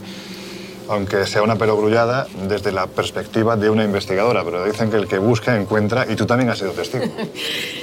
aunque 0.90 1.26
sea 1.26 1.44
una 1.44 1.56
perogrullada 1.56 2.28
desde 2.48 2.72
la 2.72 2.88
perspectiva 2.88 3.56
de 3.56 3.70
una 3.70 3.84
investigadora, 3.84 4.44
pero 4.44 4.66
dicen 4.66 4.90
que 4.90 4.98
el 4.98 5.08
que 5.08 5.18
busca 5.18 5.56
encuentra 5.60 6.06
y 6.10 6.16
tú 6.16 6.26
también 6.26 6.50
has 6.50 6.60
sido 6.60 6.72
testigo. 6.72 7.06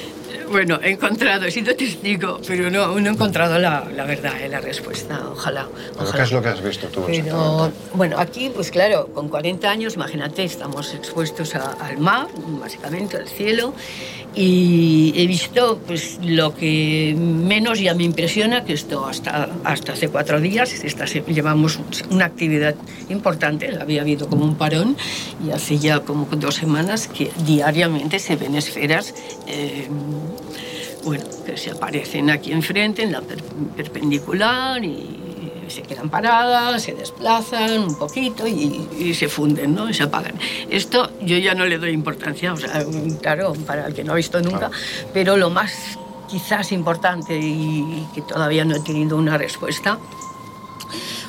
Bueno, 0.51 0.81
he 0.83 0.91
encontrado, 0.91 1.47
he 1.47 1.51
sido 1.53 1.75
testigo, 1.77 2.41
pero 2.47 2.71
no, 2.71 2.99
no 2.99 3.07
he 3.09 3.13
encontrado 3.13 3.57
la, 3.59 3.87
la 3.95 4.05
verdad, 4.05 4.33
eh, 4.43 4.49
la 4.49 4.61
respuesta. 4.61 5.21
Ojalá. 5.31 5.69
¿Pero 5.93 6.03
ojalá. 6.03 6.13
qué 6.17 6.23
es 6.23 6.33
lo 6.33 6.43
que 6.43 6.49
has 6.49 6.63
visto 6.63 6.87
tú? 6.89 7.05
Pero 7.07 7.71
bueno, 7.95 8.19
aquí, 8.19 8.51
pues 8.53 8.71
claro, 8.73 9.07
con 9.15 9.29
40 9.29 9.71
años, 9.71 9.95
imagínate, 9.95 10.43
estamos 10.43 10.93
expuestos 10.95 11.55
a- 11.55 11.73
al 11.81 11.99
mar, 11.99 12.27
básicamente 12.61 13.17
al 13.17 13.29
cielo, 13.29 13.75
y 14.35 15.13
he 15.17 15.27
visto 15.27 15.81
pues 15.87 16.19
lo 16.23 16.55
que 16.55 17.15
menos 17.19 17.79
ya 17.81 17.95
me 17.95 18.03
impresiona, 18.05 18.65
que 18.65 18.73
esto 18.73 19.07
hasta, 19.07 19.49
hasta 19.65 19.93
hace 19.93 20.09
cuatro 20.09 20.41
días, 20.41 20.73
esta 20.85 21.05
llevamos 21.07 21.79
una 22.11 22.25
actividad 22.27 22.75
importante, 23.09 23.77
había 23.81 24.03
habido 24.03 24.29
como 24.29 24.45
un 24.45 24.57
parón, 24.57 24.97
y 25.47 25.51
hace 25.53 25.79
ya 25.79 26.01
como 26.01 26.27
dos 26.33 26.57
semanas 26.57 27.07
que 27.09 27.31
diariamente 27.45 28.19
se 28.19 28.35
ven 28.35 28.57
esferas. 28.57 29.15
eh, 29.47 29.89
bueno, 31.05 31.25
que 31.47 31.57
se 31.57 31.71
aparecen 31.71 32.31
aquí 32.31 32.53
enfrente, 32.53 33.03
en 33.03 33.13
la 33.13 33.21
per- 33.21 33.43
perpendicular, 33.77 34.85
y 34.85 35.17
se 35.69 35.83
quedan 35.83 36.11
paradas, 36.11 36.83
se 36.83 36.95
desplazan 36.95 37.79
un 37.85 37.95
poquito 37.97 38.47
y, 38.47 38.89
y 38.99 39.15
se 39.15 39.29
funden, 39.29 39.75
¿no? 39.75 39.89
Y 39.89 39.95
se 39.95 40.03
apagan. 40.03 40.35
Esto 40.69 41.11
yo 41.23 41.39
ya 41.39 41.55
no 41.55 41.65
le 41.65 41.79
doy 41.79 41.91
importancia, 41.91 42.53
o 42.53 42.57
sea, 42.57 42.85
claro, 43.23 43.53
para 43.67 43.87
el 43.87 43.95
que 43.95 44.03
no 44.03 44.13
ha 44.13 44.17
visto 44.17 44.41
nunca, 44.41 44.71
pero 45.15 45.37
lo 45.37 45.49
más 45.51 45.73
quizás 46.29 46.73
importante 46.73 47.39
y 47.39 48.07
que 48.15 48.23
todavía 48.23 48.65
no 48.65 48.75
he 48.77 48.81
tenido 48.81 49.17
una 49.17 49.37
respuesta 49.39 49.99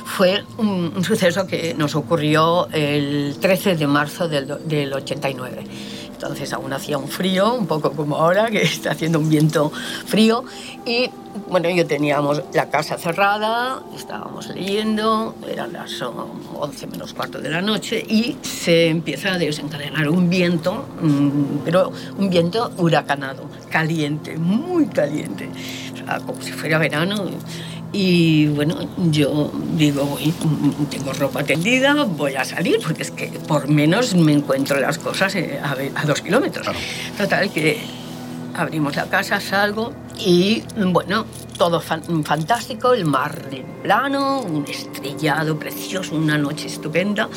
fue 0.04 0.44
un, 0.58 0.92
un 0.94 1.04
suceso 1.04 1.46
que 1.46 1.74
nos 1.74 1.94
ocurrió 1.94 2.68
el 2.72 3.36
13 3.40 3.76
de 3.76 3.86
marzo 3.86 4.28
del, 4.28 4.58
del 4.66 4.92
89. 4.92 5.64
Entonces 6.22 6.52
aún 6.52 6.72
hacía 6.72 6.98
un 6.98 7.08
frío, 7.08 7.52
un 7.54 7.66
poco 7.66 7.90
como 7.90 8.14
ahora, 8.14 8.48
que 8.48 8.62
está 8.62 8.92
haciendo 8.92 9.18
un 9.18 9.28
viento 9.28 9.70
frío. 10.06 10.44
Y 10.86 11.10
bueno, 11.48 11.68
yo 11.68 11.84
teníamos 11.84 12.44
la 12.54 12.70
casa 12.70 12.96
cerrada, 12.96 13.82
estábamos 13.96 14.46
leyendo, 14.50 15.34
eran 15.50 15.72
las 15.72 16.00
oh, 16.00 16.30
11 16.60 16.86
menos 16.86 17.12
cuarto 17.12 17.40
de 17.40 17.50
la 17.50 17.60
noche, 17.60 18.04
y 18.08 18.36
se 18.40 18.86
empieza 18.86 19.32
a 19.32 19.38
desencadenar 19.38 20.08
un 20.08 20.30
viento, 20.30 20.86
mm, 21.00 21.64
pero 21.64 21.90
un 22.16 22.30
viento 22.30 22.70
huracanado, 22.76 23.42
caliente, 23.68 24.36
muy 24.36 24.86
caliente, 24.86 25.48
como 26.24 26.40
si 26.40 26.52
fuera 26.52 26.78
verano. 26.78 27.24
Y 27.92 28.46
bueno, 28.46 28.76
yo 29.10 29.52
digo, 29.76 30.04
voy, 30.04 30.32
tengo 30.90 31.12
ropa 31.12 31.44
tendida, 31.44 32.04
voy 32.04 32.34
a 32.34 32.44
salir, 32.44 32.78
porque 32.82 33.02
es 33.02 33.10
que 33.10 33.26
por 33.46 33.68
menos 33.68 34.14
me 34.14 34.32
encuentro 34.32 34.80
las 34.80 34.98
cosas 34.98 35.34
eh, 35.34 35.60
a, 35.62 35.76
a 36.00 36.04
dos 36.06 36.22
kilómetros. 36.22 36.66
Total, 37.18 37.50
que 37.50 38.01
abrimos 38.54 38.96
la 38.96 39.06
casa, 39.06 39.40
salgo 39.40 39.92
y 40.18 40.62
bueno, 40.76 41.24
todo 41.58 41.80
fan- 41.80 42.24
fantástico, 42.24 42.92
el 42.92 43.04
mar 43.04 43.48
en 43.50 43.64
plano, 43.82 44.40
un 44.40 44.64
estrellado 44.68 45.58
precioso, 45.58 46.14
una 46.14 46.38
noche 46.38 46.66
estupenda 46.68 47.28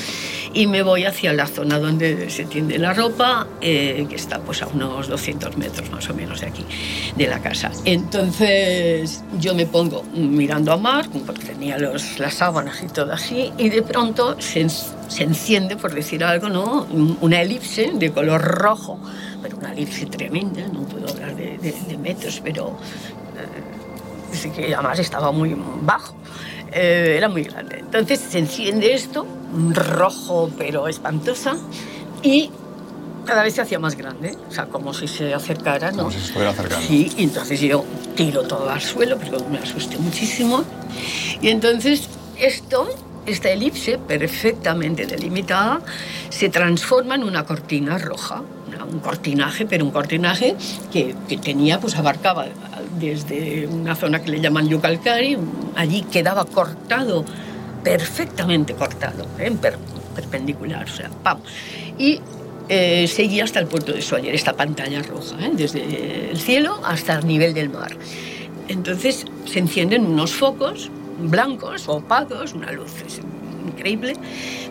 y 0.53 0.67
me 0.67 0.83
voy 0.83 1.05
hacia 1.05 1.33
la 1.33 1.47
zona 1.47 1.79
donde 1.79 2.29
se 2.29 2.45
tiende 2.45 2.77
la 2.77 2.93
ropa, 2.93 3.47
eh, 3.61 4.05
que 4.09 4.15
está 4.15 4.39
pues 4.39 4.61
a 4.61 4.67
unos 4.67 5.07
200 5.07 5.57
metros 5.57 5.89
más 5.91 6.09
o 6.09 6.13
menos 6.13 6.41
de 6.41 6.47
aquí, 6.47 6.65
de 7.15 7.27
la 7.27 7.39
casa. 7.39 7.71
Entonces 7.83 9.23
yo 9.39 9.53
me 9.55 9.65
pongo 9.65 10.03
mirando 10.13 10.71
a 10.71 10.77
mar, 10.77 11.07
porque 11.25 11.43
tenía 11.43 11.77
los, 11.77 12.19
las 12.19 12.35
sábanas 12.35 12.81
y 12.83 12.87
todo 12.87 13.13
así, 13.13 13.51
y 13.57 13.69
de 13.69 13.81
pronto 13.81 14.35
se, 14.39 14.67
se 14.69 15.23
enciende, 15.23 15.75
por 15.75 15.93
decir 15.93 16.23
algo, 16.23 16.49
¿no? 16.49 16.87
una 17.21 17.41
elipse 17.41 17.91
de 17.93 18.11
color 18.11 18.41
rojo, 18.41 18.99
pero 19.45 19.57
una 19.57 19.71
elipse 19.73 20.07
tremenda, 20.07 20.61
no 20.73 20.81
puedo 20.87 21.07
hablar 21.07 21.35
de, 21.35 21.57
de- 21.59 21.75
de 21.87 21.97
metros, 21.97 22.41
pero 22.43 22.75
eh, 23.37 24.49
que 24.55 24.73
además 24.73 24.97
estaba 24.99 25.31
muy 25.31 25.55
bajo. 25.81 26.15
Eh, 26.71 27.13
era 27.17 27.29
muy 27.29 27.43
grande. 27.43 27.77
Entonces 27.79 28.19
se 28.19 28.39
enciende 28.39 28.93
esto, 28.93 29.25
rojo 29.73 30.49
pero 30.57 30.87
espantosa, 30.87 31.55
y 32.23 32.49
cada 33.25 33.43
vez 33.43 33.53
se 33.53 33.61
hacía 33.61 33.77
más 33.79 33.95
grande, 33.95 34.35
o 34.49 34.51
sea, 34.51 34.65
como 34.65 34.93
si 34.93 35.07
se 35.07 35.33
acercara, 35.33 35.91
¿no? 35.91 35.97
Como 35.99 36.11
si 36.11 36.19
se 36.19 36.25
estuviera 36.25 36.49
acercando. 36.51 36.85
Sí, 36.87 37.11
y 37.17 37.23
entonces 37.23 37.59
yo 37.61 37.85
tiro 38.15 38.43
todo 38.43 38.69
al 38.69 38.81
suelo, 38.81 39.17
pero 39.19 39.37
me 39.49 39.59
asusté 39.59 39.97
muchísimo. 39.97 40.63
Y 41.41 41.49
entonces 41.49 42.07
esto, 42.39 42.87
esta 43.25 43.49
elipse 43.49 43.97
perfectamente 43.97 45.05
delimitada, 45.05 45.81
se 46.29 46.49
transforma 46.49 47.15
en 47.15 47.23
una 47.23 47.45
cortina 47.45 47.97
roja, 47.97 48.43
un 48.91 48.99
cortinaje, 48.99 49.65
pero 49.65 49.83
un 49.85 49.91
cortinaje 49.91 50.55
que, 50.91 51.15
que 51.27 51.37
tenía, 51.37 51.79
pues 51.79 51.95
abarcaba 51.95 52.45
desde 52.99 53.67
una 53.67 53.95
zona 53.95 54.21
que 54.21 54.31
le 54.31 54.39
llaman 54.41 54.67
Yucalcari, 54.69 55.37
allí 55.75 56.01
quedaba 56.03 56.45
cortado, 56.45 57.25
perfectamente 57.83 58.73
cortado, 58.73 59.25
¿eh? 59.39 59.51
per- 59.51 59.77
perpendicular, 60.15 60.85
o 60.85 60.93
sea, 60.95 61.09
pam. 61.23 61.39
Y 61.99 62.19
eh, 62.69 63.07
seguía 63.07 63.43
hasta 63.43 63.59
el 63.59 63.67
puerto 63.67 63.91
de 63.91 64.01
Sawyer, 64.01 64.33
esta 64.33 64.53
pantalla 64.53 65.01
roja, 65.03 65.35
¿eh? 65.45 65.51
desde 65.53 66.31
el 66.31 66.37
cielo 66.39 66.79
hasta 66.83 67.19
el 67.19 67.27
nivel 67.27 67.53
del 67.53 67.69
mar. 67.69 67.95
Entonces 68.67 69.25
se 69.45 69.59
encienden 69.59 70.05
unos 70.05 70.33
focos 70.33 70.89
blancos, 71.19 71.87
opacos, 71.87 72.53
una 72.53 72.71
luz 72.71 72.91
increíble, 73.67 74.13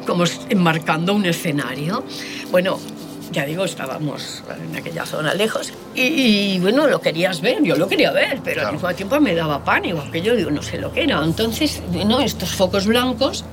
como 0.06 0.24
enmarcando 0.48 1.14
un 1.14 1.24
escenario. 1.26 2.04
Bueno, 2.50 2.78
ya 3.34 3.44
digo, 3.44 3.64
estábamos 3.64 4.42
en 4.70 4.76
aquella 4.76 5.04
zona 5.04 5.34
lejos 5.34 5.72
y, 5.94 6.02
y, 6.02 6.58
bueno, 6.60 6.86
lo 6.86 7.00
querías 7.00 7.40
ver, 7.40 7.62
yo 7.62 7.76
lo 7.76 7.88
quería 7.88 8.12
ver, 8.12 8.40
pero 8.42 8.66
al 8.66 8.72
mismo 8.74 8.94
tiempo 8.94 9.20
me 9.20 9.34
daba 9.34 9.62
pánico, 9.64 10.02
que 10.10 10.22
yo 10.22 10.34
digo, 10.36 10.50
no 10.50 10.62
sé 10.62 10.78
lo 10.78 10.92
que 10.92 11.02
era. 11.04 11.22
Entonces, 11.22 11.82
bueno, 11.92 12.20
estos 12.20 12.54
focos 12.54 12.86
blancos 12.86 13.44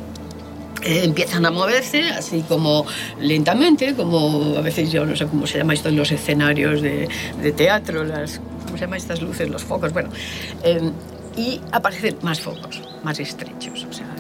eh, 0.83 1.01
empiezan 1.03 1.45
a 1.45 1.51
moverse 1.51 2.09
así 2.09 2.43
como 2.47 2.85
lentamente, 3.19 3.93
como 3.95 4.55
a 4.57 4.61
veces 4.61 4.91
yo 4.91 5.05
no 5.05 5.15
sé 5.15 5.25
cómo 5.25 5.45
se 5.47 5.57
llama 5.57 5.73
esto 5.73 5.89
en 5.89 5.97
los 5.97 6.11
escenarios 6.11 6.81
de, 6.81 7.09
de 7.41 7.51
teatro, 7.51 8.03
las, 8.03 8.39
¿cómo 8.65 8.77
se 8.77 8.81
llama 8.85 8.97
estas 8.97 9.21
luces? 9.21 9.49
Los 9.49 9.63
focos, 9.63 9.91
bueno. 9.93 10.09
eh, 10.63 10.91
y 11.37 11.61
aparecen 11.71 12.17
más 12.23 12.41
focos, 12.41 12.81
más 13.03 13.19
estrechos. 13.19 13.87
O 13.89 13.93
sea, 13.93 14.10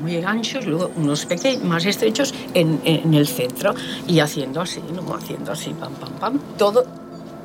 muy 0.00 0.16
anchos, 0.24 0.66
luego 0.66 0.90
unos 0.96 1.26
pequeños, 1.26 1.64
más 1.64 1.84
estrechos 1.84 2.34
en, 2.54 2.80
en 2.84 3.14
el 3.14 3.26
centro 3.26 3.74
y 4.06 4.20
haciendo 4.20 4.60
así, 4.60 4.80
¿no? 4.94 5.14
Haciendo 5.14 5.52
así, 5.52 5.70
pam, 5.70 5.92
pam, 5.94 6.12
pam. 6.20 6.38
Todo 6.56 6.84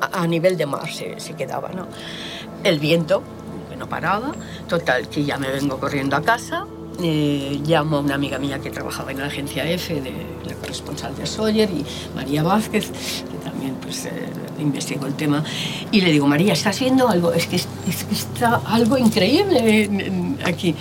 a, 0.00 0.22
a 0.22 0.26
nivel 0.26 0.56
de 0.56 0.66
mar 0.66 0.90
se, 0.92 1.18
se 1.20 1.34
quedaba, 1.34 1.70
¿no? 1.70 1.86
El 2.62 2.78
viento, 2.78 3.22
que 3.70 3.76
no 3.76 3.88
paraba. 3.88 4.32
Total, 4.68 5.08
que 5.08 5.24
ya 5.24 5.36
me 5.38 5.50
vengo 5.50 5.78
corriendo 5.78 6.16
a 6.16 6.22
casa. 6.22 6.66
eh, 7.02 7.60
llamo 7.66 7.96
a 7.96 8.00
una 8.00 8.14
amiga 8.14 8.38
mía 8.38 8.60
que 8.60 8.70
trabajaba 8.70 9.10
en 9.10 9.18
la 9.18 9.26
agencia 9.26 9.68
F, 9.68 10.00
de, 10.00 10.12
la 10.46 10.54
corresponsal 10.54 11.14
de 11.16 11.26
Sawyer, 11.26 11.68
y 11.70 11.84
María 12.14 12.42
Vázquez, 12.44 12.90
que 13.30 13.36
también 13.44 13.74
pues, 13.82 14.06
eh, 14.06 14.10
investigó 14.60 15.06
el 15.06 15.14
tema, 15.14 15.42
y 15.90 16.00
le 16.02 16.12
digo, 16.12 16.26
María, 16.28 16.52
¿estás 16.52 16.78
viendo 16.78 17.08
algo? 17.08 17.32
Es 17.32 17.48
que, 17.48 17.56
es, 17.56 17.66
es 17.88 18.04
que 18.04 18.14
está 18.14 18.62
algo 18.66 18.96
increíble 18.96 19.82
en- 19.84 20.00
en- 20.00 20.38
aquí. 20.44 20.74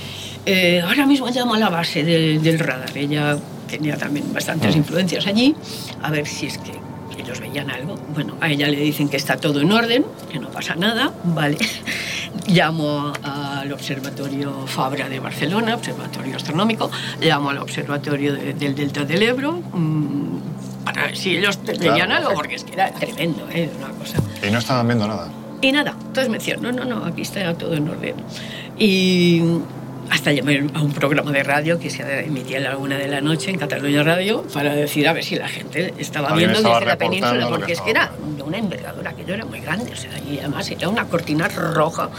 Eh, 0.46 0.82
ahora 0.86 1.06
mismo 1.06 1.28
llamo 1.30 1.54
a 1.54 1.60
la 1.60 1.70
base 1.70 2.04
de- 2.04 2.40
del 2.40 2.60
radar. 2.60 2.96
Ella 2.98 3.38
tenía 3.70 3.98
también 3.98 4.32
bastantes 4.34 4.76
influencias 4.76 5.26
allí, 5.26 5.56
a 6.02 6.12
ver 6.12 6.28
si 6.28 6.48
es 6.48 6.58
que 6.58 6.72
ellos 7.18 7.40
veían 7.40 7.70
algo. 7.72 7.96
Bueno, 8.14 8.36
a 8.42 8.50
ella 8.50 8.68
le 8.68 8.78
dicen 8.78 9.08
que 9.10 9.18
está 9.18 9.38
todo 9.38 9.62
en 9.62 9.72
orden, 9.72 10.06
que 10.32 10.40
no 10.40 10.50
pasa 10.50 10.76
nada, 10.76 11.14
vale. 11.24 11.58
Llamo 12.48 13.14
al 13.24 13.72
Observatorio 13.72 14.66
Fabra 14.68 15.08
de 15.08 15.20
Barcelona, 15.20 15.76
Observatorio 15.76 16.36
Astronómico, 16.36 16.90
llamo 17.22 17.52
al 17.52 17.60
Observatorio 17.60 18.34
de- 18.34 18.54
del 18.54 18.76
Delta 18.76 19.06
del 19.06 19.22
Ebro, 19.24 19.54
mm, 19.74 20.84
para 20.84 21.04
ver 21.04 21.16
si 21.18 21.38
ellos 21.38 21.58
veían 21.80 22.12
algo, 22.12 22.34
porque 22.34 22.56
es 22.56 22.64
que 22.66 22.74
era 22.74 22.92
tremendo, 22.92 23.48
¿eh? 23.52 23.70
una 23.78 23.90
cosa. 23.98 24.18
Y 24.46 24.52
no 24.52 24.58
estaban 24.60 24.86
viendo 24.88 25.08
nada. 25.08 25.30
Y 25.62 25.72
nada, 25.72 25.92
entonces 25.98 26.30
me 26.30 26.38
decían, 26.40 26.62
no, 26.62 26.72
no, 26.74 26.84
no, 26.84 27.06
aquí 27.06 27.22
está 27.22 27.54
todo 27.54 27.74
en 27.76 27.88
orden. 27.88 28.16
Y 28.78 29.42
hasta 30.10 30.32
llamé 30.32 30.68
a 30.74 30.82
un 30.82 30.92
programa 30.92 31.32
de 31.32 31.44
radio 31.44 31.80
que 31.80 31.90
se 31.90 32.04
emitía 32.26 32.58
a 32.58 32.62
la 32.62 32.78
una 32.78 32.98
de 32.98 33.08
la 33.08 33.22
noche 33.22 33.50
en 33.50 33.58
Cataluña 33.58 34.04
Radio 34.04 34.44
para 34.54 34.76
decir 34.76 35.08
a 35.08 35.14
ver 35.14 35.24
si 35.24 35.36
la 35.36 35.48
gente 35.48 35.94
estaba 35.98 36.30
Alguien 36.30 36.52
viendo 36.52 36.70
estaba 36.70 36.80
desde 36.80 36.92
la 36.92 36.98
península, 36.98 37.46
que 37.46 37.52
porque 37.52 37.74
es 37.74 37.82
que 37.82 37.92
era 37.92 38.12
de 38.36 38.44
una 38.44 38.58
envergadura, 38.58 39.12
aquello 39.12 39.34
era 39.34 39.46
muy 39.46 39.60
grande, 39.60 39.92
o 39.92 39.96
sea, 39.96 40.12
y 40.20 40.40
además 40.40 40.70
era 40.70 40.90
una 40.90 41.06
cortina 41.06 41.48
roja 41.48 42.10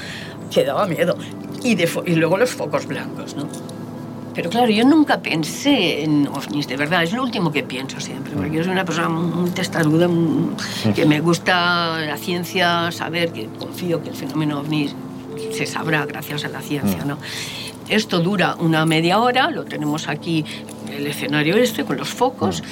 que 0.53 0.65
daba 0.65 0.87
miedo. 0.87 1.17
Y, 1.63 1.75
de 1.75 1.89
y 2.07 2.15
luego 2.15 2.37
los 2.37 2.51
focos 2.51 2.87
blancos, 2.87 3.35
¿no? 3.37 3.49
Pero 4.35 4.51
claro, 4.51 4.69
yo 4.69 4.85
nunca 4.85 5.21
pensé 5.21 6.03
en 6.03 6.27
ovnis, 6.27 6.67
de 6.67 6.77
verdad, 6.77 7.05
es 7.05 7.13
lo 7.13 7.23
último 7.23 7.53
que 7.53 7.63
pienso 7.63 8.01
siempre, 8.01 8.35
porque 8.35 8.57
yo 8.57 8.65
soy 8.65 8.73
una 8.73 8.85
persona 8.85 9.09
muy 9.09 9.51
testaruda, 9.51 10.09
que 10.95 11.07
me 11.07 11.21
gusta 11.21 12.01
la 12.01 12.17
ciencia, 12.17 12.91
saber, 12.91 13.33
que 13.33 13.47
confío 13.59 14.03
que 14.03 14.11
el 14.11 14.17
fenómeno 14.17 14.61
ovni 14.61 14.89
se 15.53 15.67
sabrá 15.67 16.05
gracias 16.05 16.45
a 16.45 16.49
la 16.49 16.61
ciencia, 16.61 17.05
¿no? 17.05 17.19
Esto 17.89 18.21
dura 18.21 18.57
una 18.59 18.87
media 18.87 19.19
hora, 19.21 19.51
lo 19.51 19.65
tenemos 19.65 20.09
aquí 20.09 20.45
en 20.89 20.93
el 20.95 21.07
escenario 21.07 21.57
este 21.57 21.85
con 21.85 21.97
los 21.97 22.09
focos. 22.09 22.63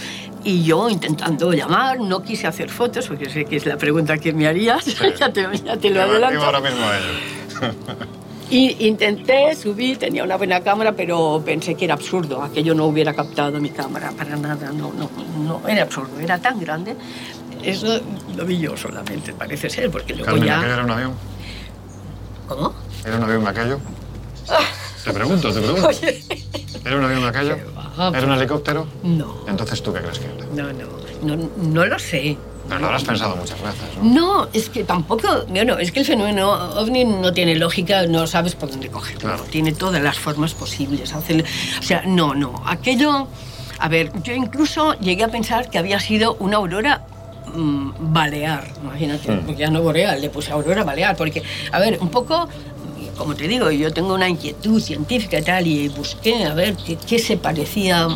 Y 0.45 0.65
yo 0.65 0.89
intentando 0.89 1.53
llamar, 1.53 2.01
no 2.01 2.23
quise 2.23 2.47
hacer 2.49 2.69
fotos, 2.69 3.07
porque 3.07 3.31
sé 3.31 3.45
que 3.45 3.57
es 3.57 3.65
la 3.67 3.77
pregunta 3.77 4.19
que 4.19 4.33
me 4.33 4.47
harías, 4.49 4.85
ya, 5.19 5.33
te, 5.33 5.47
ya 5.65 5.77
te 5.77 5.91
lo 5.91 5.97
Iba- 6.01 6.05
adelanto. 6.05 6.43
ahora 6.45 6.61
mismo 6.61 6.85
a 6.85 6.99
ello. 6.99 7.75
Y 8.51 8.87
intenté 8.89 9.55
subir, 9.55 9.99
tenía 9.99 10.25
una 10.25 10.37
buena 10.37 10.61
cámara, 10.61 10.93
pero 10.93 11.41
pensé 11.45 11.75
que 11.75 11.85
era 11.87 11.95
absurdo, 11.95 12.43
aquello 12.43 12.75
no 12.75 12.87
hubiera 12.87 13.15
captado 13.15 13.61
mi 13.61 13.71
cámara 13.71 14.11
para 14.17 14.37
nada, 14.37 14.71
no, 14.73 14.93
no, 14.93 15.09
no, 15.43 15.67
era 15.69 15.85
absurdo, 15.85 16.19
era 16.21 16.39
tan 16.39 16.59
grande. 16.61 16.97
Eso 17.63 18.01
lo 18.37 18.45
vi 18.45 18.59
yo 18.59 18.77
solamente, 18.77 19.33
parece 19.33 19.71
ser, 19.71 19.91
porque 19.91 20.13
luego 20.15 20.27
Carmen, 20.27 20.45
ya... 20.45 20.59
¿aquello 20.59 20.75
era 20.75 20.85
un 20.85 20.91
avión? 20.91 21.13
¿Cómo? 22.49 22.75
¿Era 23.07 23.17
un 23.17 23.23
avión 23.23 23.47
aquello? 23.47 23.79
Te 25.05 25.13
pregunto, 25.13 25.53
te 25.53 25.61
pregunto. 25.61 25.89
Oye, 25.89 26.23
¿Era 26.85 26.97
un 26.97 27.05
avión 27.05 27.25
aquello? 27.25 27.57
va, 27.77 28.09
¿Era 28.17 28.27
un 28.27 28.33
helicóptero? 28.33 28.87
no, 29.03 29.45
Entonces, 29.49 29.83
¿tú 29.83 29.93
qué 29.93 30.01
crees 30.01 30.19
que 30.19 30.27
era? 30.27 30.47
no, 30.55 30.73
no, 30.73 31.37
no, 31.37 31.49
no 31.57 31.87
lo 31.87 31.99
sé. 31.99 32.37
Pero 32.69 32.81
lo 32.81 32.87
habrás 32.87 33.03
pensado 33.05 33.35
muchas 33.37 33.61
veces, 33.61 33.83
¿no? 34.01 34.05
No, 34.05 34.49
es 34.53 34.69
que 34.69 34.85
tampoco, 34.85 35.27
bueno, 35.49 35.79
es 35.79 35.91
que 35.91 36.01
el 36.01 36.07
fenómeno 36.07 36.51
ovni 36.79 37.05
no 37.05 37.33
tiene 37.33 37.57
lógica, 37.57 38.07
no 38.07 38.27
sabes 38.27 38.55
por 38.55 38.71
dónde 38.71 38.89
cogerlo. 38.89 39.21
Claro. 39.21 39.45
Tiene 39.51 39.73
todas 39.73 40.01
las 40.03 40.19
formas 40.19 40.55
posibles. 40.55 41.13
hacer- 41.13 41.45
o 41.79 41.83
sea, 41.83 42.03
no, 42.07 42.35
no, 42.35 42.63
aquello, 42.65 43.27
a 43.81 43.89
ver, 43.89 44.13
yo 44.23 44.33
incluso 44.33 44.95
llegué 45.01 45.25
a 45.25 45.29
pensar 45.29 45.69
que 45.71 45.79
había 45.79 45.99
sido 45.99 46.35
una 46.39 46.59
aurora 46.59 47.05
mm, 47.53 47.91
balear, 48.13 48.69
imagínate, 48.83 49.33
porque 49.39 49.57
ya 49.57 49.69
no 49.69 49.83
boreal, 49.83 50.21
le 50.21 50.31
puse 50.31 50.53
aurora 50.53 50.85
balear, 50.85 51.17
porque, 51.17 51.43
a 51.73 51.79
ver, 51.81 51.99
un 52.01 52.09
poco, 52.11 52.49
como 53.17 53.35
te 53.35 53.47
digo, 53.47 53.71
yo 53.71 53.93
tengo 53.93 54.15
una 54.15 54.29
inquietud 54.29 54.81
científica 54.81 55.39
y 55.39 55.43
tal, 55.43 55.67
y 55.67 55.89
busqué 55.89 56.45
a 56.45 56.55
ver 56.55 56.77
qué, 56.77 57.19
se 57.19 57.37
parecía 57.37 58.07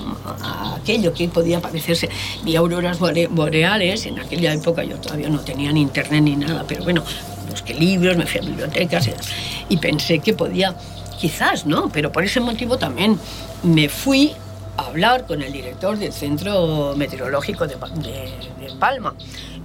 a 0.42 0.76
aquello, 0.76 1.12
qué 1.12 1.28
podía 1.28 1.60
parecerse. 1.60 2.08
Vi 2.44 2.56
auroras 2.56 2.98
bore- 2.98 3.28
boreales, 3.28 4.06
en 4.06 4.18
aquella 4.18 4.52
época 4.52 4.82
yo 4.84 4.96
todavía 4.96 5.28
no 5.28 5.40
tenía 5.40 5.70
ni 5.72 5.82
internet 5.82 6.22
ni 6.22 6.36
nada, 6.36 6.64
pero 6.66 6.82
bueno, 6.84 7.02
busqué 7.50 7.74
libros, 7.74 8.16
me 8.16 8.26
fui 8.26 8.40
a 8.40 8.44
bibliotecas 8.44 9.08
y, 9.68 9.76
pensé 9.76 10.18
que 10.20 10.32
podía, 10.34 10.74
quizás, 11.20 11.66
¿no? 11.66 11.88
Pero 11.92 12.10
por 12.12 12.24
ese 12.24 12.40
motivo 12.40 12.78
también 12.78 13.18
me 13.62 13.88
fui 13.88 14.32
a 14.76 14.82
hablar 14.86 15.26
con 15.26 15.42
el 15.42 15.52
director 15.52 15.96
del 15.98 16.12
Centro 16.12 16.94
Meteorológico 16.96 17.66
de- 17.66 17.76
de 17.76 18.74
Palma 18.78 19.14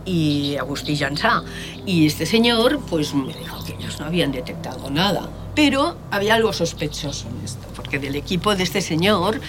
y 0.05 0.55
Agustí 0.57 0.95
Jansá. 0.97 1.43
Y 1.85 2.05
este 2.07 2.25
señor 2.25 2.79
pues 2.89 3.13
me 3.13 3.33
dijo 3.33 3.63
que 3.63 3.73
ellos 3.73 3.99
no 3.99 4.05
habían 4.07 4.31
detectado 4.31 4.89
nada. 4.89 5.29
Pero 5.55 5.97
había 6.11 6.35
algo 6.35 6.53
sospechoso 6.53 7.27
en 7.27 7.43
esto, 7.45 7.67
porque 7.75 7.99
del 7.99 8.15
equipo 8.15 8.55
de 8.55 8.63
este 8.63 8.81
señor, 8.81 9.41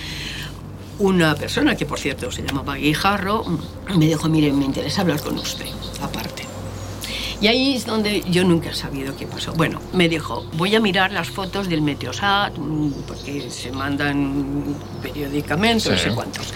una 0.98 1.34
persona 1.34 1.76
que 1.76 1.86
por 1.86 1.98
cierto 1.98 2.30
se 2.30 2.42
llamaba 2.42 2.74
Guijarro, 2.76 3.44
me 3.96 4.06
dijo, 4.06 4.28
mire, 4.28 4.52
me 4.52 4.64
interesa 4.64 5.02
hablar 5.02 5.20
con 5.22 5.38
usted, 5.38 5.66
aparte. 6.00 6.44
Y 7.40 7.48
ahí 7.48 7.74
es 7.74 7.86
donde 7.86 8.22
yo 8.30 8.44
nunca 8.44 8.70
he 8.70 8.74
sabido 8.74 9.16
qué 9.16 9.26
pasó. 9.26 9.52
Bueno, 9.54 9.80
me 9.92 10.08
dijo, 10.08 10.44
voy 10.52 10.76
a 10.76 10.80
mirar 10.80 11.10
las 11.12 11.28
fotos 11.28 11.68
del 11.68 11.82
Meteosat, 11.82 12.52
porque 13.08 13.50
se 13.50 13.72
mandan 13.72 14.76
periódicamente, 15.02 15.90
no 15.90 15.96
Sí. 15.96 16.04
sé 16.04 16.14
cuántos. 16.14 16.52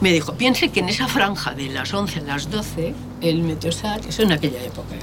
Me 0.00 0.12
dijo, 0.12 0.34
piense 0.34 0.68
que 0.70 0.80
en 0.80 0.88
esa 0.88 1.08
franja 1.08 1.52
de 1.54 1.68
las 1.70 1.92
11 1.92 2.20
a 2.20 2.22
las 2.22 2.50
12, 2.50 2.94
el 3.20 3.42
Meteosat, 3.42 4.06
eso 4.06 4.22
en 4.22 4.32
aquella 4.32 4.62
época, 4.62 4.94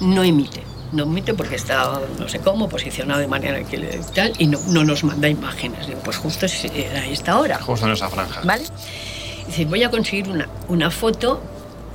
no 0.00 0.22
emite. 0.24 0.62
No 0.92 1.02
emite 1.04 1.34
porque 1.34 1.56
está, 1.56 2.00
no 2.18 2.28
sé 2.28 2.40
cómo, 2.40 2.68
posicionado 2.68 3.20
de 3.20 3.28
manera 3.28 3.62
que 3.64 3.76
le- 3.76 4.00
tal, 4.14 4.32
y 4.38 4.46
no, 4.46 4.58
no 4.68 4.82
nos 4.82 5.04
manda 5.04 5.28
imágenes. 5.28 5.86
Digo, 5.86 6.00
pues 6.02 6.16
justo 6.16 6.46
es- 6.46 6.64
era 6.64 7.06
esta 7.06 7.38
hora. 7.38 7.60
Justo 7.60 7.86
en 7.86 7.92
esa 7.92 8.08
franja. 8.08 8.40
¿Vale? 8.42 8.64
Dice, 9.46 9.66
voy 9.66 9.82
a 9.84 9.90
conseguir 9.90 10.28
una, 10.28 10.48
una 10.68 10.90
foto 10.90 11.40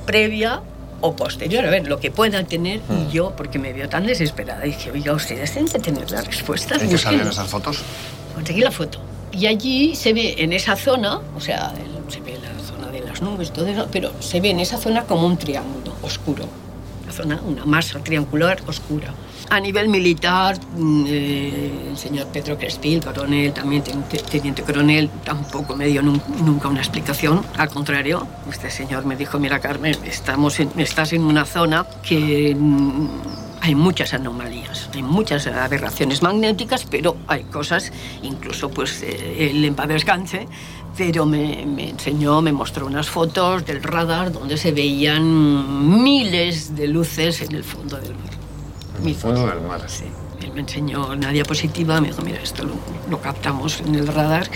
previa 0.06 0.62
o 1.02 1.14
posterior, 1.14 1.64
a 1.66 1.70
ver, 1.70 1.86
lo 1.86 2.00
que 2.00 2.10
pueda 2.10 2.42
tener 2.44 2.80
Mm. 2.88 3.08
y 3.08 3.12
yo, 3.12 3.34
porque 3.36 3.58
me 3.58 3.72
vio 3.72 3.88
tan 3.88 4.06
desesperada, 4.06 4.62
dije, 4.62 4.90
oiga, 4.92 5.12
ustedes 5.12 5.52
tienen 5.52 5.70
que 5.70 5.78
tener 5.78 6.10
las 6.10 6.24
respuestas. 6.26 6.80
¿En 6.80 6.88
qué 6.88 6.94
busquen". 6.94 7.20
esas 7.20 7.48
fotos? 7.48 7.82
Conseguí 8.34 8.60
la 8.62 8.70
foto. 8.70 8.98
Y 9.38 9.46
allí 9.46 9.94
se 9.94 10.12
ve 10.12 10.34
en 10.38 10.52
esa 10.52 10.76
zona, 10.76 11.20
o 11.36 11.40
sea, 11.40 11.72
se 12.08 12.20
ve 12.20 12.38
la 12.42 12.58
zona 12.64 12.88
de 12.90 13.00
las 13.00 13.20
nubes, 13.22 13.52
todo 13.52 13.66
eso, 13.66 13.86
pero 13.92 14.10
se 14.20 14.40
ve 14.40 14.50
en 14.50 14.60
esa 14.60 14.78
zona 14.78 15.02
como 15.04 15.26
un 15.26 15.36
triángulo 15.36 15.92
oscuro. 16.02 16.44
Una 17.04 17.12
zona, 17.12 17.40
una 17.46 17.64
masa 17.64 17.98
triangular 18.00 18.58
oscura. 18.66 19.12
A 19.48 19.60
nivel 19.60 19.88
militar, 19.88 20.58
mm, 20.76 21.04
eh, 21.08 21.70
el 21.90 21.96
señor 21.96 22.26
Pedro 22.28 22.58
Crespil, 22.58 23.00
coronel, 23.04 23.52
también 23.52 23.82
ten- 23.84 24.02
te- 24.04 24.18
teniente 24.18 24.62
coronel, 24.62 25.08
tampoco 25.24 25.76
me 25.76 25.86
dio 25.86 26.02
nun- 26.02 26.20
nunca 26.44 26.66
una 26.68 26.80
explicación. 26.80 27.42
Al 27.56 27.68
contrario, 27.68 28.26
este 28.50 28.70
señor 28.70 29.04
me 29.04 29.14
dijo, 29.16 29.38
mira 29.38 29.60
Carmen, 29.60 29.96
estamos 30.04 30.58
en- 30.58 30.72
estás 30.78 31.12
en 31.12 31.22
una 31.22 31.44
zona 31.44 31.86
que 32.02 32.56
mm, 32.58 33.08
hay 33.66 33.74
muchas 33.74 34.14
anomalías, 34.14 34.88
hay 34.94 35.02
muchas 35.02 35.48
aberraciones 35.48 36.22
magnéticas, 36.22 36.86
pero 36.88 37.16
hay 37.26 37.42
cosas, 37.42 37.92
incluso 38.22 38.70
pues 38.70 39.02
eh, 39.02 39.50
el 39.50 39.74
descanse, 39.88 40.46
pero 40.96 41.26
me, 41.26 41.66
me 41.66 41.90
enseñó, 41.90 42.40
me 42.42 42.52
mostró 42.52 42.86
unas 42.86 43.08
fotos 43.08 43.66
del 43.66 43.82
radar 43.82 44.30
donde 44.30 44.56
se 44.56 44.70
veían 44.70 46.00
miles 46.00 46.76
de 46.76 46.86
luces 46.86 47.42
en 47.42 47.56
el 47.56 47.64
fondo 47.64 47.96
del 47.96 48.14
mar. 48.14 48.30
En 49.00 49.08
el 49.08 49.14
fondo 49.16 49.46
del 49.48 49.60
mar. 49.62 49.82
Sí, 49.88 50.04
él 50.42 50.52
me 50.52 50.60
enseñó 50.60 51.08
una 51.08 51.30
diapositiva, 51.30 52.00
me 52.00 52.08
dijo, 52.08 52.22
mira, 52.22 52.40
esto 52.40 52.62
lo, 52.62 52.74
lo 53.10 53.20
captamos 53.20 53.80
en 53.80 53.96
el 53.96 54.06
radar. 54.06 54.48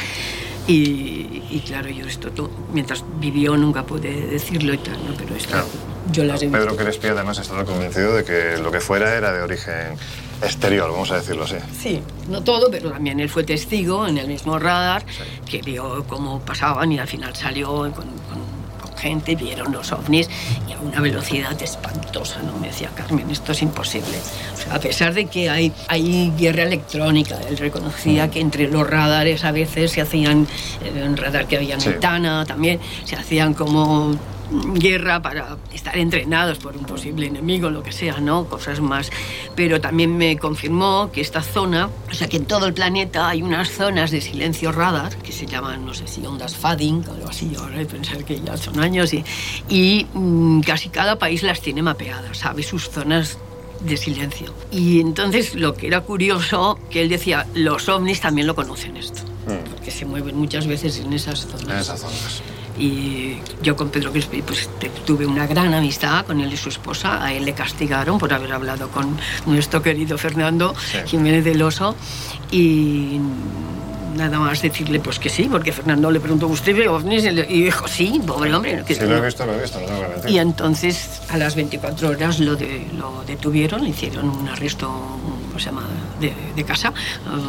Y, 0.67 1.43
y 1.51 1.63
claro, 1.67 1.89
yo 1.89 2.07
esto, 2.07 2.31
to- 2.31 2.51
mientras 2.73 3.05
vivió 3.19 3.57
nunca 3.57 3.85
pude 3.85 4.27
decirlo 4.27 4.75
y 4.75 4.79
tal, 4.79 4.95
¿no? 5.07 5.15
pero 5.17 5.35
esto 5.35 5.51
Claro. 5.51 5.67
yo 6.13 6.25
las 6.25 6.43
he 6.43 6.47
visto. 6.47 6.59
Pedro 6.59 6.77
Crespi 6.77 7.09
además 7.09 7.39
estaba 7.39 7.65
convencido 7.65 8.15
de 8.15 8.25
que 8.25 8.59
lo 8.63 8.71
que 8.71 8.81
fuera 8.81 9.15
era 9.17 9.33
de 9.33 9.43
origen 9.43 9.97
exterior, 10.43 10.91
vamos 10.91 11.11
a 11.11 11.17
decirlo 11.17 11.45
así. 11.45 11.57
Sí, 11.79 12.01
no 12.29 12.43
todo, 12.43 12.71
pero 12.71 12.91
también 12.93 13.21
él 13.21 13.29
fue 13.29 13.43
testigo 13.45 14.07
en 14.07 14.19
el 14.19 14.27
mismo 14.29 14.59
radar 14.59 15.05
que 15.49 15.61
vio 15.63 16.05
cómo 16.07 16.41
pasaban 16.41 16.93
y 16.93 16.99
al 16.99 17.09
final 17.09 17.35
salió 17.35 17.69
con- 17.69 17.93
con 17.93 18.60
gente, 19.01 19.35
vieron 19.35 19.73
los 19.73 19.93
ovnis 19.93 20.29
y 20.69 20.73
a 20.73 20.79
una 20.81 21.01
velocidad 21.01 21.61
espantosa, 21.61 22.41
¿no? 22.43 22.59
Me 22.59 22.69
decía 22.69 22.91
Carmen, 22.95 23.31
esto 23.31 23.53
es 23.53 23.63
imposible. 23.63 24.19
O 24.55 24.57
sea, 24.57 24.75
a 24.75 24.79
pesar 24.81 25.15
de 25.15 25.27
que 25.27 25.49
hay, 25.49 25.73
hay 25.89 26.33
guerra 26.39 26.65
electrónica, 26.65 27.39
él 27.49 27.57
reconocía 27.57 28.31
que 28.31 28.41
entre 28.41 28.69
los 28.69 28.89
radares 28.89 29.45
a 29.45 29.53
veces 29.53 29.93
se 29.93 30.01
hacían, 30.01 30.47
eh, 30.85 31.03
un 31.05 31.17
radar 31.17 31.47
que 31.47 31.57
había 31.57 31.75
en 31.75 31.81
Sí. 31.81 31.91
Tana 32.01 32.45
también, 32.45 32.79
se 33.05 33.17
hacían 33.17 33.55
como 33.55 34.15
guerra 34.75 35.23
para 35.23 35.57
estar 35.73 35.97
entrenados 35.97 36.59
por 36.59 36.77
un 36.77 36.85
posible 36.85 37.27
enemigo, 37.27 37.71
lo 37.71 37.83
que 37.83 37.93
sea, 37.93 38.21
¿no? 38.21 38.47
Cosas 38.47 38.81
más. 38.81 39.11
Pero 39.55 39.81
también 39.81 40.17
me 40.17 40.37
confirmó 40.39 41.11
que 41.13 41.21
esta 41.21 41.43
zona, 41.43 41.89
o 42.11 42.15
sea, 42.15 42.29
que 42.29 42.39
en 42.39 42.47
todo 42.47 42.67
el 42.67 42.75
planeta 42.75 43.29
hay 43.29 43.43
unas 43.43 43.71
zonas 43.71 44.11
de 44.11 44.21
silencio 44.21 44.73
radar 44.73 45.17
que 45.19 45.33
se 45.33 45.47
llaman, 45.47 45.85
no 45.85 45.95
sé 45.95 46.07
si 46.07 46.25
ondas 46.27 46.57
Fading 46.57 47.05
o 47.09 47.13
algo 47.13 47.29
así, 47.29 47.53
ahora 47.59 47.79
de 47.79 47.87
pensar 47.87 48.25
que 48.25 48.41
ya 48.41 48.57
son 48.57 48.81
años, 48.81 49.13
y, 49.15 49.25
y 49.69 50.07
mm, 50.13 50.61
casi 50.61 50.89
cada 50.89 51.19
país 51.19 51.43
las 51.43 51.61
tiene 51.61 51.83
mapeadas, 51.83 52.39
sabe 52.39 52.63
sus 52.63 52.91
zonas 52.91 53.39
de 53.81 53.97
silencio. 53.97 54.53
Y 54.71 55.01
entonces 55.01 55.55
lo 55.55 55.75
que 55.75 55.87
era 55.87 56.03
curioso, 56.03 56.79
que 56.91 57.03
él 57.03 57.09
decía, 57.09 57.47
los 57.55 57.89
ovnis 57.89 58.21
también 58.21 58.47
lo 58.47 58.55
conocen 58.55 58.97
esto, 58.97 59.23
porque 59.71 59.91
se 59.91 60.05
mueven 60.05 60.37
muchas 60.37 60.67
veces 60.67 60.99
en 60.99 61.13
esas 61.13 61.47
zonas. 61.47 61.69
En 61.69 61.79
esas 61.79 62.01
zonas. 62.01 62.43
Y 62.81 63.37
yo 63.63 63.77
con 63.77 63.91
Pedro 63.91 64.11
Crespi 64.11 64.41
pues, 64.43 64.69
tuve 65.05 65.27
una 65.27 65.47
gran 65.47 65.73
amistad 65.75 66.25
con 66.25 66.41
él 66.41 66.51
y 66.53 66.57
su 66.57 66.71
esposa. 66.71 67.23
A 67.23 67.33
él 67.35 67.45
le 67.45 67.53
castigaron 67.53 68.19
por 68.19 68.33
haber 68.33 68.53
hablado 68.53 68.89
con 68.89 69.17
nuestro 69.47 69.83
querido 69.83 70.17
Fernando 70.17 70.75
Jiménez 71.07 71.45
del 71.45 71.61
Oso. 71.63 71.95
Y 72.51 73.21
nada 74.17 74.39
más 74.41 74.61
decirle 74.63 74.99
pues 74.99 75.19
que 75.19 75.29
sí, 75.29 75.47
porque 75.51 75.73
Fernando 75.73 76.11
le 76.11 76.21
preguntó, 76.21 76.47
¿usted 76.49 76.75
ve 76.75 76.89
ovnis? 76.89 77.23
Y 77.25 77.65
dijo, 77.65 77.87
sí, 77.87 78.21
pobre 78.27 78.53
hombre. 78.55 78.83
que 78.87 78.95
Si 78.95 79.01
lo 79.05 79.19
he 79.19 79.21
visto, 79.21 79.45
lo 79.47 79.55
he 79.55 79.61
visto, 79.61 79.79
no 79.79 79.87
tengo 79.87 80.01
que 80.01 80.09
mentir. 80.09 80.31
y 80.31 80.39
entonces 80.39 81.21
a 81.29 81.37
las 81.37 81.55
24 81.55 82.09
horas 82.09 82.41
lo, 82.41 82.57
de- 82.57 82.87
lo 82.99 83.23
detuvieron, 83.27 83.83
le 83.85 83.91
hicieron 83.91 84.29
un 84.31 84.49
arresto, 84.49 84.89
¿cómo 84.89 85.59
se 85.59 85.67
llama?, 85.67 85.87
de, 86.19 86.33
de 86.57 86.65
casa, 86.65 86.93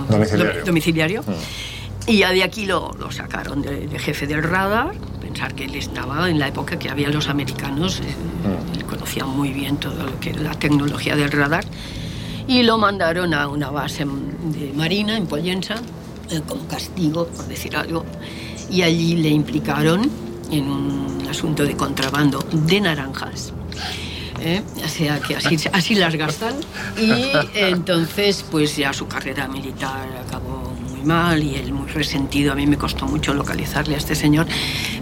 Domiciliario. 0.09 0.61
dom- 0.61 0.65
domiciliario. 0.65 1.23
Y 2.07 2.17
ya 2.17 2.31
de 2.31 2.43
aquí 2.43 2.65
lo, 2.65 2.91
lo 2.99 3.11
sacaron 3.11 3.61
de, 3.61 3.87
de 3.87 3.99
jefe 3.99 4.25
del 4.27 4.41
radar, 4.43 4.91
pensar 5.31 5.55
que 5.55 5.63
él 5.63 5.75
estaba 5.75 6.29
en 6.29 6.39
la 6.39 6.49
época 6.49 6.77
que 6.77 6.89
había 6.89 7.09
los 7.09 7.29
americanos, 7.29 8.01
eh, 8.01 8.03
él 8.75 8.83
conocía 8.85 9.25
muy 9.25 9.53
bien 9.53 9.77
todo 9.77 10.03
lo 10.03 10.19
que 10.19 10.33
la 10.33 10.51
tecnología 10.51 11.15
del 11.15 11.31
radar, 11.31 11.63
y 12.47 12.63
lo 12.63 12.77
mandaron 12.77 13.33
a 13.33 13.47
una 13.47 13.69
base 13.69 14.05
de 14.05 14.73
marina 14.73 15.15
en 15.15 15.27
Pollensa, 15.27 15.75
eh, 16.29 16.41
como 16.45 16.67
castigo, 16.67 17.27
por 17.27 17.45
decir 17.47 17.77
algo, 17.77 18.03
y 18.69 18.81
allí 18.81 19.15
le 19.15 19.29
implicaron 19.29 20.09
en 20.51 20.69
un 20.69 21.25
asunto 21.29 21.63
de 21.63 21.77
contrabando 21.77 22.39
de 22.51 22.81
naranjas. 22.81 23.53
¿eh? 24.41 24.61
O 24.83 24.89
sea 24.89 25.19
que 25.21 25.37
así, 25.37 25.55
así 25.71 25.95
las 25.95 26.13
gastan. 26.15 26.55
Y 26.99 27.31
entonces, 27.55 28.43
pues 28.51 28.75
ya 28.75 28.91
su 28.91 29.07
carrera 29.07 29.47
militar 29.47 30.09
acabó 30.27 30.50
muy 31.01 31.07
mal 31.07 31.43
y 31.43 31.55
él 31.55 31.73
muy 31.73 31.87
resentido. 31.89 32.53
A 32.53 32.55
mí 32.55 32.67
me 32.67 32.77
costó 32.77 33.05
mucho 33.07 33.33
localizarle 33.33 33.95
a 33.95 33.97
este 33.97 34.15
señor, 34.15 34.45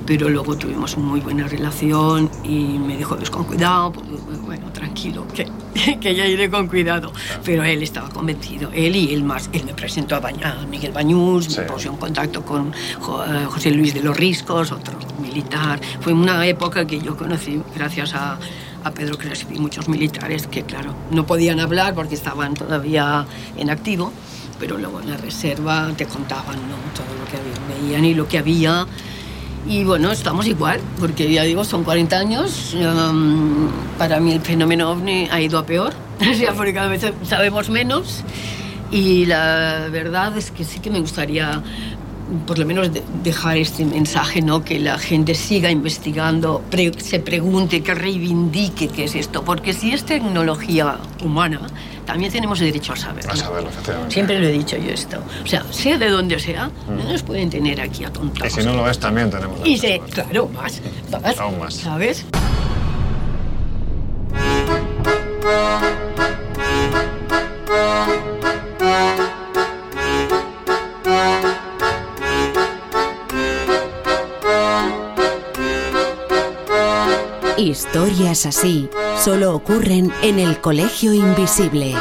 pero 0.06 0.30
luego 0.30 0.56
tuvimos 0.58 0.96
una 0.96 1.08
muy 1.08 1.20
buena 1.20 1.48
relación 1.48 2.30
y 2.44 2.78
me 2.80 2.98
dijo, 2.98 3.16
ves 3.16 3.30
con 3.30 3.44
cuidado, 3.44 3.92
pues, 3.92 4.06
bueno, 4.42 4.72
tranquilo, 4.72 5.26
que, 5.34 5.48
que 6.02 6.16
ya 6.16 6.26
iré 6.26 6.50
con 6.50 6.68
cuidado. 6.68 7.12
Pero 7.44 7.64
él 7.64 7.84
estaba 7.84 8.10
convencido, 8.10 8.70
él 8.74 8.96
y 8.96 9.14
él 9.14 9.24
más. 9.24 9.50
Él 9.54 9.64
me 9.66 9.74
presentó 9.74 10.16
a, 10.16 10.20
Baña- 10.22 10.62
a 10.62 10.66
Miguel 10.66 10.92
Bañús, 10.92 11.58
me 11.58 11.64
puso 11.66 11.90
en 11.90 11.98
contacto 11.98 12.44
con 12.44 12.70
eh, 12.74 13.46
José 13.48 13.72
Luis 13.72 13.94
de 13.94 14.02
los 14.02 14.16
Riscos, 14.16 14.72
otro 14.72 14.98
militar. 15.22 15.80
Fue 16.02 16.14
una 16.14 16.46
época 16.48 16.86
que 16.86 17.00
yo 17.00 17.16
conocí 17.18 17.62
gracias 17.76 18.14
a, 18.16 18.38
a 18.84 18.92
Pedro 18.92 19.18
Crespi, 19.18 19.60
muchos 19.60 19.88
militares 19.90 20.48
que, 20.48 20.64
claro, 20.64 20.94
no 21.12 21.26
podían 21.26 21.60
hablar 21.60 21.94
porque 21.94 22.16
estaban 22.16 22.54
todavía 22.54 23.26
en 23.58 23.70
activo, 23.70 24.12
pero 24.60 24.78
luego 24.78 25.00
en 25.02 25.10
la 25.12 25.18
reserva 25.18 25.90
te 25.96 26.06
contaban 26.06 26.56
¿no? 26.56 26.76
todo 26.94 27.06
lo 27.18 27.26
que 27.30 27.38
había- 27.38 27.88
veían 27.88 28.06
y 28.06 28.14
lo 28.14 28.28
que 28.28 28.38
había. 28.38 28.86
Y 29.68 29.84
bueno, 29.84 30.12
estamos 30.12 30.48
igual, 30.48 30.80
porque 31.00 31.32
ya 31.32 31.44
digo, 31.44 31.64
son 31.64 31.84
40 31.84 32.18
años. 32.18 32.74
um, 32.76 33.68
para 33.98 34.20
mí 34.20 34.32
el 34.34 34.42
fenómeno 34.42 34.90
ovni 34.92 35.28
ha 35.32 35.40
ido 35.42 35.60
a 35.60 35.66
peor, 35.66 35.94
porque 36.58 36.74
cada 36.74 36.88
vez 36.88 37.06
sabemos 37.24 37.70
menos. 37.70 38.24
Y 38.92 39.26
la 39.28 39.88
verdad 39.92 40.36
es 40.38 40.50
que 40.50 40.64
sí 40.64 40.80
que 40.80 40.90
me 40.90 41.00
gustaría 41.00 41.62
por 42.46 42.58
lo 42.60 42.66
menos 42.66 42.94
de- 42.94 43.04
dejar 43.24 43.58
este 43.58 43.86
mensaje, 43.86 44.42
¿no? 44.42 44.64
Que 44.64 44.80
la 44.80 44.98
gente 45.00 45.34
siga 45.36 45.70
investigando, 45.72 46.62
pre- 46.70 46.94
se 47.00 47.20
pregunte, 47.20 47.82
que 47.82 47.94
reivindique 47.94 48.88
qué 48.88 49.06
es 49.06 49.16
esto, 49.16 49.44
porque 49.44 49.74
si 49.74 49.92
es 49.94 50.04
tecnología 50.06 50.98
humana, 51.24 51.62
también 52.06 52.32
tenemos 52.32 52.60
derecho 52.60 52.94
a 52.94 52.96
saberlo. 52.96 53.32
A 53.32 53.36
saberlo, 53.36 53.70
efectivamente. 53.70 54.14
Siempre 54.14 54.40
lo 54.40 54.48
he 54.48 54.52
dicho 54.52 54.78
yo 54.78 54.90
esto. 54.92 55.22
O 55.44 55.48
sea, 55.48 55.64
sea 55.72 55.98
de 55.98 56.10
donde 56.10 56.40
sea, 56.40 56.70
no 56.88 57.04
nos 57.12 57.22
pueden 57.24 57.50
tener 57.50 57.80
aquí 57.82 58.02
Y 58.02 58.06
atontados. 58.06 58.54
si 58.54 58.64
no 58.64 58.74
lo 58.74 58.90
es, 58.90 59.00
también 59.00 59.30
tenemos. 59.30 59.60
Y 59.64 59.80
claro, 60.12 60.50
más, 60.50 60.82
más, 61.22 61.38
Aún 61.40 61.60
más. 61.60 61.74
¿sabes? 61.76 62.26
Historias 77.60 78.46
así 78.46 78.90
solo 79.18 79.54
ocurren 79.54 80.14
en 80.22 80.40
el 80.40 80.62
Colegio 80.62 81.14
Invisible. 81.14 81.94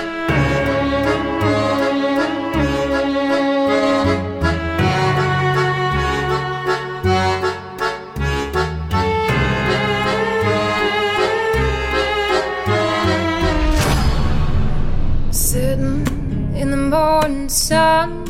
Sitting 15.32 16.06
in 16.56 16.70
the 16.70 16.76
morning 16.76 17.48
sun, 17.48 18.24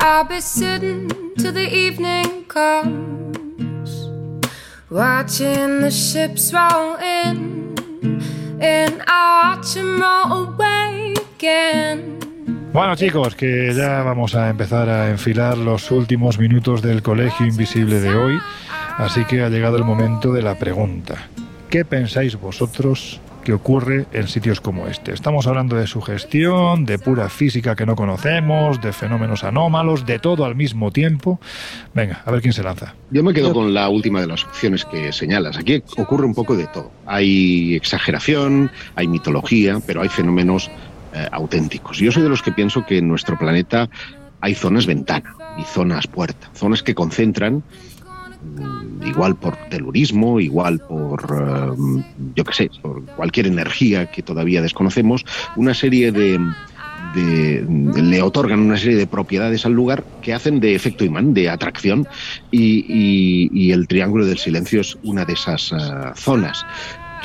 I'll 0.00 0.24
be 0.24 0.40
sitting 0.40 1.08
till 1.36 1.52
the 1.52 1.72
evening 1.72 2.44
comes, 2.48 3.17
watching 4.90 5.80
the 5.80 5.90
ships 5.90 6.52
roll 6.52 6.96
in, 6.96 7.74
and 8.60 9.02
I 9.06 9.58
watch 9.58 9.74
them. 9.74 10.02
Bueno 12.72 12.96
chicos, 12.96 13.34
que 13.34 13.72
ya 13.74 14.02
vamos 14.02 14.34
a 14.34 14.48
empezar 14.48 14.88
a 14.88 15.10
enfilar 15.10 15.58
los 15.58 15.90
últimos 15.90 16.38
minutos 16.38 16.82
del 16.82 17.02
Colegio 17.02 17.46
Invisible 17.46 18.00
de 18.00 18.14
hoy, 18.14 18.38
así 18.98 19.24
que 19.24 19.42
ha 19.42 19.48
llegado 19.48 19.76
el 19.76 19.84
momento 19.84 20.32
de 20.32 20.42
la 20.42 20.54
pregunta. 20.54 21.28
¿Qué 21.70 21.84
pensáis 21.84 22.38
vosotros 22.38 23.20
que 23.48 23.54
ocurre 23.54 24.04
en 24.12 24.28
sitios 24.28 24.60
como 24.60 24.88
este? 24.88 25.14
Estamos 25.14 25.46
hablando 25.46 25.74
de 25.74 25.86
sugestión, 25.86 26.84
de 26.84 26.98
pura 26.98 27.30
física 27.30 27.74
que 27.74 27.86
no 27.86 27.96
conocemos, 27.96 28.78
de 28.82 28.92
fenómenos 28.92 29.42
anómalos, 29.42 30.04
de 30.04 30.18
todo 30.18 30.44
al 30.44 30.54
mismo 30.54 30.90
tiempo. 30.90 31.40
Venga, 31.94 32.20
a 32.26 32.30
ver 32.30 32.42
quién 32.42 32.52
se 32.52 32.62
lanza. 32.62 32.94
Yo 33.10 33.24
me 33.24 33.32
quedo 33.32 33.54
con 33.54 33.72
la 33.72 33.88
última 33.88 34.20
de 34.20 34.26
las 34.26 34.44
opciones 34.44 34.84
que 34.84 35.14
señalas. 35.14 35.56
Aquí 35.56 35.82
ocurre 35.96 36.26
un 36.26 36.34
poco 36.34 36.58
de 36.58 36.66
todo. 36.66 36.90
Hay 37.06 37.74
exageración, 37.74 38.70
hay 38.96 39.08
mitología, 39.08 39.80
pero 39.86 40.02
hay 40.02 40.10
fenómenos 40.10 40.70
eh, 41.14 41.26
auténticos. 41.32 41.96
Yo 41.96 42.12
soy 42.12 42.24
de 42.24 42.28
los 42.28 42.42
que 42.42 42.52
pienso 42.52 42.84
que 42.84 42.98
en 42.98 43.08
nuestro 43.08 43.38
planeta 43.38 43.88
hay 44.42 44.54
zonas 44.54 44.84
ventana 44.84 45.34
y 45.56 45.62
zonas 45.62 46.06
puerta, 46.06 46.50
zonas 46.52 46.82
que 46.82 46.94
concentran 46.94 47.62
igual 49.06 49.36
por 49.36 49.56
telurismo, 49.68 50.40
igual 50.40 50.80
por, 50.80 51.20
eh, 51.22 52.02
yo 52.34 52.44
qué 52.44 52.52
sé, 52.52 52.70
por 52.82 53.04
cualquier 53.16 53.46
energía 53.46 54.10
que 54.10 54.22
todavía 54.22 54.62
desconocemos, 54.62 55.24
una 55.56 55.74
serie 55.74 56.12
de, 56.12 56.38
de- 57.14 57.64
le 58.02 58.22
otorgan 58.22 58.60
una 58.60 58.76
serie 58.76 58.96
de 58.96 59.06
propiedades 59.06 59.64
al 59.66 59.72
lugar 59.72 60.04
que 60.22 60.34
hacen 60.34 60.60
de 60.60 60.74
efecto 60.74 61.04
imán, 61.04 61.34
de 61.34 61.48
atracción, 61.50 62.06
y, 62.50 62.84
y- 63.52 63.72
el 63.72 63.86
Triángulo 63.88 64.26
del 64.26 64.38
Silencio 64.38 64.80
es 64.80 64.96
una 65.02 65.24
de 65.24 65.32
esas 65.34 65.72
eh, 65.72 65.76
zonas. 66.14 66.64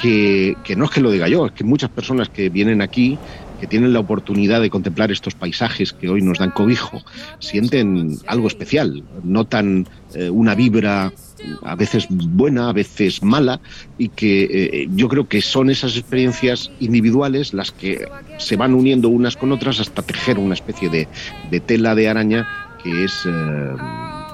Que, 0.02 0.58
que 0.64 0.76
no 0.76 0.86
es 0.86 0.92
que 0.92 1.02
lo 1.02 1.12
diga 1.12 1.28
yo, 1.28 1.46
es 1.46 1.52
que 1.52 1.64
muchas 1.64 1.92
personas 1.92 2.28
que 2.28 2.50
vienen 2.50 2.82
aquí, 2.82 3.16
que 3.64 3.68
tienen 3.68 3.94
la 3.94 4.02
oportunidad 4.02 4.60
de 4.60 4.70
contemplar 4.70 5.10
estos 5.10 5.36
paisajes 5.36 5.94
que 5.94 6.10
hoy 6.10 6.22
nos 6.22 6.38
dan 6.38 6.52
cobijo, 6.52 7.02
sienten 7.40 8.18
algo 8.28 8.50
especial, 8.50 9.06
notan 9.24 9.88
eh, 10.16 10.30
una 10.30 10.54
vibra 10.54 11.14
a 11.64 11.76
veces 11.76 12.08
buena, 12.10 12.68
a 12.68 12.74
veces 12.74 13.24
mala, 13.24 13.62
y 13.98 14.10
que 14.10 14.44
eh, 14.52 14.90
yo 14.94 15.08
creo 15.08 15.30
que 15.30 15.42
son 15.42 15.70
esas 15.70 15.96
experiencias 15.96 16.72
individuales 16.82 17.54
las 17.54 17.72
que 17.72 18.06
se 18.38 18.58
van 18.58 18.74
uniendo 18.74 19.08
unas 19.08 19.38
con 19.38 19.54
otras 19.54 19.80
hasta 19.80 20.02
tejer 20.02 20.40
una 20.40 20.56
especie 20.56 20.90
de, 20.90 21.08
de 21.50 21.60
tela 21.62 21.96
de 21.96 22.10
araña 22.10 22.46
que 22.84 23.06
es, 23.06 23.26
eh, 23.26 23.76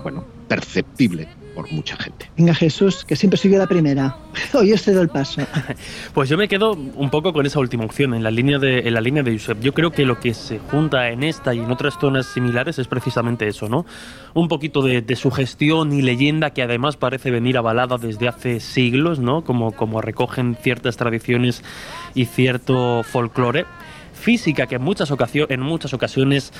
bueno, 0.02 0.26
perceptible 0.48 1.28
por 1.60 1.70
mucha 1.74 1.98
gente. 1.98 2.32
Venga 2.38 2.56
Jesús, 2.56 3.04
que 3.04 3.18
siempre 3.18 3.38
sigue 3.38 3.58
la 3.58 3.68
primera. 3.68 4.16
Hoy 4.54 4.72
os 4.72 4.82
cedo 4.82 5.02
el 5.02 5.10
paso. 5.10 5.42
Pues 6.14 6.30
yo 6.30 6.38
me 6.38 6.48
quedo 6.48 6.72
un 6.72 7.10
poco 7.10 7.34
con 7.34 7.46
esa 7.46 7.60
última 7.60 7.84
opción, 7.84 8.14
en 8.14 8.24
la 8.24 8.32
línea 8.32 8.60
de, 8.60 8.80
en 8.80 8.94
la 8.94 9.02
línea 9.02 9.24
de 9.24 9.34
Josep. 9.34 9.60
Yo 9.60 9.74
creo 9.74 9.92
que 9.92 10.06
lo 10.06 10.20
que 10.20 10.34
se 10.34 10.60
junta 10.60 11.10
en 11.10 11.24
esta 11.24 11.54
y 11.54 11.60
en 11.60 11.70
otras 11.70 11.98
zonas 12.00 12.28
similares 12.28 12.80
es 12.80 12.88
precisamente 12.88 13.46
eso, 13.48 13.68
¿no? 13.68 13.86
Un 14.34 14.48
poquito 14.48 14.82
de, 14.82 15.02
de 15.02 15.16
sugestión 15.18 15.92
y 15.92 16.02
leyenda 16.02 16.52
que 16.52 16.64
además 16.64 16.96
parece 16.96 17.30
venir 17.30 17.58
avalada 17.58 17.98
desde 17.98 18.30
hace 18.30 18.62
siglos, 18.62 19.20
¿no? 19.20 19.44
Como, 19.44 19.74
como 19.74 20.02
recogen 20.02 20.56
ciertas 20.56 20.96
tradiciones 20.96 21.62
y 22.16 22.26
cierto 22.26 23.04
folclore. 23.04 23.66
Física 24.14 24.68
que 24.68 24.76
en 24.76 24.82
muchas, 24.82 25.12
en 25.50 25.60
muchas 25.60 25.94
ocasiones 25.94 26.54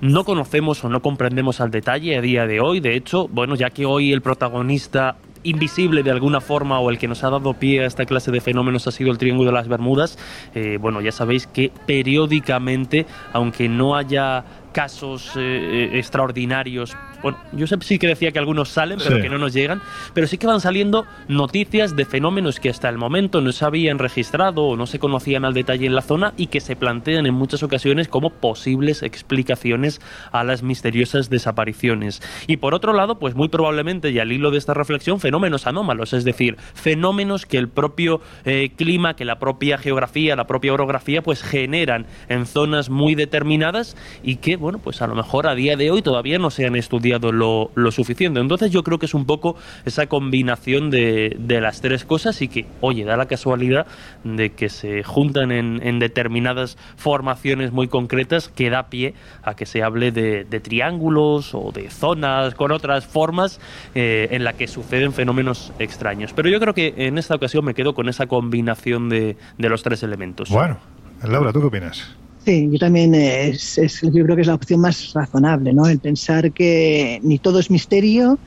no 0.00 0.24
conocemos 0.24 0.84
o 0.84 0.88
no 0.88 1.00
comprendemos 1.00 1.60
al 1.60 1.70
detalle 1.70 2.16
a 2.16 2.20
día 2.20 2.46
de 2.46 2.60
hoy. 2.60 2.80
De 2.80 2.94
hecho, 2.94 3.28
bueno, 3.28 3.54
ya 3.54 3.70
que 3.70 3.86
hoy 3.86 4.12
el 4.12 4.22
protagonista 4.22 5.16
invisible 5.42 6.02
de 6.02 6.10
alguna 6.10 6.40
forma 6.40 6.80
o 6.80 6.90
el 6.90 6.98
que 6.98 7.08
nos 7.08 7.22
ha 7.24 7.30
dado 7.30 7.54
pie 7.54 7.84
a 7.84 7.86
esta 7.86 8.04
clase 8.04 8.30
de 8.30 8.40
fenómenos 8.40 8.86
ha 8.86 8.90
sido 8.90 9.10
el 9.10 9.18
Triángulo 9.18 9.50
de 9.50 9.54
las 9.54 9.68
Bermudas, 9.68 10.18
eh, 10.54 10.78
bueno, 10.80 11.00
ya 11.00 11.12
sabéis 11.12 11.46
que 11.46 11.70
periódicamente, 11.86 13.06
aunque 13.32 13.68
no 13.68 13.94
haya 13.96 14.44
casos 14.72 15.32
eh, 15.36 15.40
eh, 15.40 15.98
extraordinarios. 15.98 16.96
Bueno, 17.22 17.38
yo 17.52 17.66
sí 17.66 17.98
que 17.98 18.06
decía 18.08 18.30
que 18.32 18.38
algunos 18.38 18.68
salen, 18.68 18.98
pero 19.02 19.16
Sí. 19.16 19.22
que 19.22 19.28
no 19.28 19.38
nos 19.38 19.52
llegan. 19.52 19.80
Pero 20.14 20.26
sí 20.26 20.38
que 20.38 20.46
van 20.46 20.60
saliendo 20.60 21.04
noticias 21.28 21.96
de 21.96 22.04
fenómenos 22.04 22.60
que 22.60 22.68
hasta 22.68 22.88
el 22.88 22.98
momento 22.98 23.40
no 23.40 23.52
se 23.52 23.64
habían 23.64 23.98
registrado 23.98 24.62
o 24.64 24.76
no 24.76 24.86
se 24.86 24.98
conocían 24.98 25.44
al 25.44 25.54
detalle 25.54 25.86
en 25.86 25.94
la 25.94 26.02
zona 26.02 26.34
y 26.36 26.48
que 26.48 26.60
se 26.60 26.76
plantean 26.76 27.26
en 27.26 27.34
muchas 27.34 27.62
ocasiones 27.62 28.08
como 28.08 28.30
posibles 28.30 29.02
explicaciones 29.02 30.00
a 30.32 30.44
las 30.44 30.62
misteriosas 30.62 31.30
desapariciones. 31.30 32.20
Y 32.46 32.58
por 32.58 32.74
otro 32.74 32.92
lado, 32.92 33.18
pues 33.18 33.34
muy 33.34 33.48
probablemente, 33.48 34.10
y 34.10 34.18
al 34.18 34.30
hilo 34.32 34.50
de 34.50 34.58
esta 34.58 34.74
reflexión, 34.74 35.20
fenómenos 35.20 35.66
anómalos, 35.66 36.12
es 36.12 36.24
decir, 36.24 36.56
fenómenos 36.74 37.46
que 37.46 37.58
el 37.58 37.68
propio 37.68 38.20
eh, 38.44 38.70
clima, 38.76 39.14
que 39.14 39.24
la 39.24 39.38
propia 39.38 39.78
geografía, 39.78 40.36
la 40.36 40.46
propia 40.46 40.72
orografía, 40.72 41.22
pues 41.22 41.42
generan 41.42 42.06
en 42.28 42.46
zonas 42.46 42.90
muy 42.90 43.14
determinadas 43.14 43.96
y 44.22 44.36
que, 44.36 44.56
bueno, 44.56 44.78
pues 44.78 45.00
a 45.02 45.06
lo 45.06 45.14
mejor 45.14 45.46
a 45.46 45.54
día 45.54 45.76
de 45.76 45.90
hoy 45.90 46.02
todavía 46.02 46.38
no 46.38 46.50
se 46.50 46.66
han 46.66 46.76
estudiado 46.76 47.05
lo, 47.10 47.70
lo 47.74 47.90
suficiente. 47.90 48.40
Entonces 48.40 48.70
yo 48.70 48.82
creo 48.82 48.98
que 48.98 49.06
es 49.06 49.14
un 49.14 49.26
poco 49.26 49.56
esa 49.84 50.06
combinación 50.06 50.90
de, 50.90 51.36
de 51.38 51.60
las 51.60 51.80
tres 51.80 52.04
cosas 52.04 52.40
y 52.42 52.48
que, 52.48 52.66
oye, 52.80 53.04
da 53.04 53.16
la 53.16 53.26
casualidad 53.26 53.86
de 54.24 54.52
que 54.52 54.68
se 54.68 55.02
juntan 55.02 55.52
en, 55.52 55.80
en 55.82 55.98
determinadas 55.98 56.76
formaciones 56.96 57.72
muy 57.72 57.88
concretas 57.88 58.48
que 58.48 58.70
da 58.70 58.88
pie 58.88 59.14
a 59.42 59.54
que 59.54 59.66
se 59.66 59.82
hable 59.82 60.12
de, 60.12 60.44
de 60.44 60.60
triángulos 60.60 61.54
o 61.54 61.72
de 61.72 61.90
zonas 61.90 62.54
con 62.54 62.72
otras 62.72 63.06
formas 63.06 63.60
eh, 63.94 64.28
en 64.30 64.44
la 64.44 64.52
que 64.54 64.66
suceden 64.66 65.12
fenómenos 65.12 65.72
extraños. 65.78 66.32
Pero 66.32 66.48
yo 66.48 66.60
creo 66.60 66.74
que 66.74 66.94
en 66.96 67.18
esta 67.18 67.34
ocasión 67.34 67.64
me 67.64 67.74
quedo 67.74 67.94
con 67.94 68.08
esa 68.08 68.26
combinación 68.26 69.08
de, 69.08 69.36
de 69.58 69.68
los 69.68 69.82
tres 69.82 70.02
elementos. 70.02 70.50
Bueno, 70.50 70.78
Laura, 71.22 71.52
¿tú 71.52 71.60
qué 71.60 71.66
opinas? 71.66 72.16
Sí, 72.46 72.68
yo 72.70 72.78
también 72.78 73.14
es, 73.14 73.76
es- 73.78 74.00
yo 74.02 74.24
creo 74.24 74.36
que 74.36 74.42
es 74.42 74.46
la 74.48 74.54
opción 74.54 74.80
más 74.80 75.10
razonable, 75.14 75.72
¿no? 75.74 75.86
El 75.88 76.00
pensar 76.00 76.52
que 76.52 77.18
ni 77.22 77.40
todo 77.40 77.58
es 77.58 77.70
misterio 77.72 78.40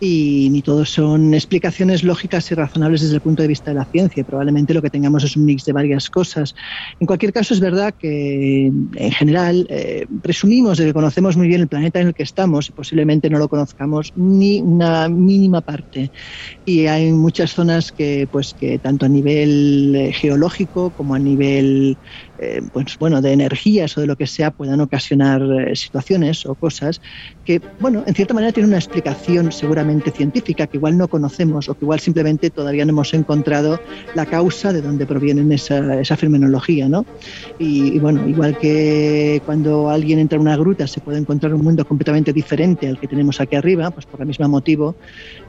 y 0.00 0.50
ni 0.50 0.60
todo 0.62 0.84
son 0.84 1.32
explicaciones 1.34 2.02
lógicas 2.02 2.50
y 2.50 2.54
razonables 2.54 3.00
desde 3.02 3.14
el 3.14 3.22
punto 3.22 3.42
de 3.42 3.48
vista 3.48 3.70
de 3.70 3.76
la 3.76 3.86
ciencia. 3.86 4.24
Probablemente 4.24 4.74
lo 4.74 4.82
que 4.82 4.90
tengamos 4.90 5.22
es 5.24 5.36
un 5.36 5.44
mix 5.46 5.64
de 5.64 5.72
varias 5.72 6.10
cosas. 6.10 6.52
En 6.98 7.06
cualquier 7.06 7.32
caso, 7.32 7.54
es 7.54 7.60
verdad 7.60 7.94
que 7.96 8.66
en 8.66 9.12
general 9.12 9.66
eh, 9.70 10.06
presumimos 10.20 10.78
de 10.78 10.86
que 10.86 10.92
conocemos 10.92 11.36
muy 11.36 11.46
bien 11.46 11.60
el 11.62 11.68
planeta 11.68 12.00
en 12.00 12.08
el 12.08 12.14
que 12.14 12.24
estamos 12.24 12.68
y 12.68 12.72
posiblemente 12.72 13.30
no 13.30 13.38
lo 13.38 13.48
conozcamos 13.48 14.10
ni 14.16 14.60
una 14.62 15.08
mínima 15.08 15.62
parte. 15.62 16.10
Y 16.64 16.86
hay 16.86 17.12
muchas 17.12 17.52
zonas 17.52 17.92
que, 17.92 18.26
pues, 18.30 18.54
que 18.54 18.78
tanto 18.78 19.06
a 19.06 19.08
nivel 19.08 19.94
eh, 19.96 20.12
geológico 20.12 20.92
como 20.92 21.14
a 21.14 21.18
nivel 21.18 21.98
eh, 22.38 22.62
pues 22.72 22.98
bueno, 22.98 23.22
de 23.22 23.32
energías 23.32 23.96
o 23.96 24.00
de 24.00 24.06
lo 24.06 24.16
que 24.16 24.26
sea 24.26 24.50
puedan 24.50 24.80
ocasionar 24.80 25.42
eh, 25.42 25.76
situaciones 25.76 26.46
o 26.46 26.54
cosas 26.54 27.00
que, 27.44 27.60
bueno, 27.78 28.02
en 28.06 28.14
cierta 28.14 28.34
manera 28.34 28.52
tienen 28.52 28.70
una 28.70 28.78
explicación 28.78 29.52
seguramente 29.52 30.10
científica 30.10 30.66
que 30.66 30.78
igual 30.78 30.98
no 30.98 31.08
conocemos 31.08 31.68
o 31.68 31.74
que 31.74 31.84
igual 31.84 32.00
simplemente 32.00 32.50
todavía 32.50 32.84
no 32.84 32.90
hemos 32.90 33.14
encontrado 33.14 33.80
la 34.14 34.26
causa 34.26 34.72
de 34.72 34.82
dónde 34.82 35.06
provienen 35.06 35.52
esa, 35.52 36.00
esa 36.00 36.16
fenomenología, 36.16 36.88
¿no? 36.88 37.06
Y, 37.58 37.98
bueno, 38.00 38.26
igual 38.28 38.58
que 38.58 39.40
cuando 39.46 39.88
alguien 39.90 40.18
entra 40.18 40.36
en 40.36 40.42
una 40.42 40.56
gruta 40.56 40.86
se 40.86 41.00
puede 41.00 41.18
encontrar 41.18 41.54
un 41.54 41.62
mundo 41.62 41.86
completamente 41.86 42.32
diferente 42.32 42.88
al 42.88 42.98
que 42.98 43.06
tenemos 43.06 43.40
aquí 43.40 43.56
arriba, 43.56 43.90
pues 43.90 44.06
por 44.06 44.20
el 44.20 44.26
mismo 44.26 44.48
motivo 44.48 44.96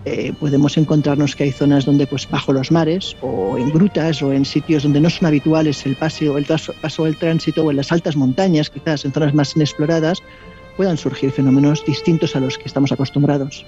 eh, 0.06 0.34
podemos 0.40 0.78
encontrarnos 0.78 1.36
que 1.36 1.46
hay 1.46 1.52
zonas 1.52 1.86
donde 1.86 2.06
pues 2.06 2.30
bajo 2.30 2.54
los 2.54 2.72
mares 2.72 3.16
o 3.22 3.58
en 3.58 3.72
grutas 3.72 4.22
o 4.22 4.32
en 4.32 4.46
sitios 4.46 4.84
donde 4.84 5.02
no 5.02 5.10
son 5.10 5.28
habituales 5.28 5.86
el 5.86 5.96
paseo, 5.96 6.38
el 6.38 6.46
paso, 6.46 6.75
paso 6.82 7.08
el 7.08 7.18
tránsito 7.18 7.64
o 7.64 7.72
en 7.72 7.78
las 7.78 7.92
altas 7.92 8.16
montañas, 8.16 8.70
quizás 8.70 9.06
en 9.06 9.12
zonas 9.12 9.34
más 9.34 9.56
inexploradas, 9.56 10.22
puedan 10.78 10.98
surgir 10.98 11.32
fenómenos 11.32 11.86
distintos 11.86 12.36
a 12.36 12.40
los 12.40 12.58
que 12.58 12.66
estamos 12.66 12.92
acostumbrados. 12.92 13.66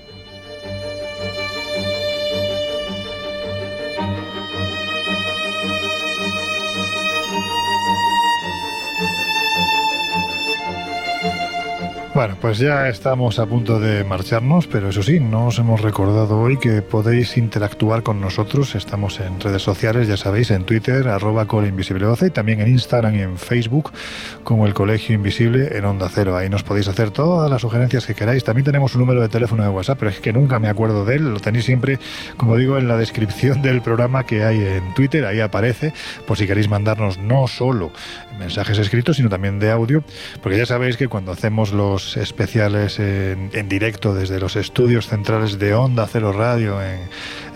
Bueno, 12.18 12.36
pues 12.42 12.58
ya 12.58 12.90
estamos 12.90 13.38
a 13.38 13.46
punto 13.46 13.80
de 13.80 14.04
marcharnos, 14.04 14.66
pero 14.66 14.90
eso 14.90 15.04
sí, 15.04 15.20
no 15.20 15.46
os 15.46 15.60
hemos 15.60 15.82
recordado 15.82 16.40
hoy 16.40 16.58
que 16.58 16.82
podéis 16.82 17.38
interactuar 17.38 18.02
con 18.02 18.20
nosotros. 18.20 18.74
Estamos 18.74 19.20
en 19.20 19.40
redes 19.40 19.62
sociales, 19.62 20.08
ya 20.08 20.18
sabéis, 20.18 20.50
en 20.50 20.64
Twitter, 20.64 21.10
arroba 21.10 21.46
coleinvisible12 21.46 22.30
y 22.30 22.30
también 22.32 22.60
en 22.60 22.70
Instagram 22.70 23.14
y 23.14 23.22
en 23.22 23.38
Facebook 23.38 23.92
como 24.44 24.66
el 24.66 24.74
Colegio 24.74 25.14
Invisible 25.14 25.78
en 25.78 25.86
Onda 25.86 26.10
Cero. 26.12 26.36
Ahí 26.36 26.50
nos 26.50 26.64
podéis 26.64 26.88
hacer 26.88 27.12
todas 27.12 27.52
las 27.52 27.62
sugerencias 27.62 28.08
que 28.08 28.16
queráis. 28.16 28.44
También 28.44 28.66
tenemos 28.66 28.96
un 28.96 29.02
número 29.02 29.22
de 29.22 29.30
teléfono 29.30 29.62
de 29.62 29.70
WhatsApp, 29.70 30.00
pero 30.00 30.10
es 30.10 30.20
que 30.20 30.34
nunca 30.34 30.58
me 30.58 30.70
acuerdo 30.70 31.06
de 31.06 31.18
él. 31.18 31.32
Lo 31.32 31.40
tenéis 31.40 31.66
siempre, 31.66 32.00
como 32.36 32.56
digo, 32.56 32.80
en 32.80 32.88
la 32.88 32.98
descripción 32.98 33.62
del 33.62 33.84
programa 33.84 34.26
que 34.26 34.44
hay 34.44 34.60
en 34.60 34.92
Twitter. 34.96 35.24
Ahí 35.24 35.40
aparece, 35.40 35.94
por 36.26 36.36
si 36.36 36.48
queréis 36.48 36.68
mandarnos 36.68 37.20
no 37.20 37.48
solo 37.48 37.92
mensajes 38.38 38.78
escritos, 38.78 39.18
sino 39.18 39.30
también 39.30 39.60
de 39.60 39.72
audio, 39.72 40.04
porque 40.42 40.58
ya 40.58 40.66
sabéis 40.66 40.98
que 40.98 41.08
cuando 41.08 41.32
hacemos 41.32 41.72
los 41.74 42.18
especiales 42.18 43.00
en, 43.00 43.50
en 43.54 43.70
directo 43.70 44.14
desde 44.14 44.40
los 44.40 44.56
estudios 44.56 45.08
centrales 45.08 45.60
de 45.60 45.74
Onda 45.74 46.08
Cero 46.08 46.32
Radio 46.32 46.80
en, 46.82 47.08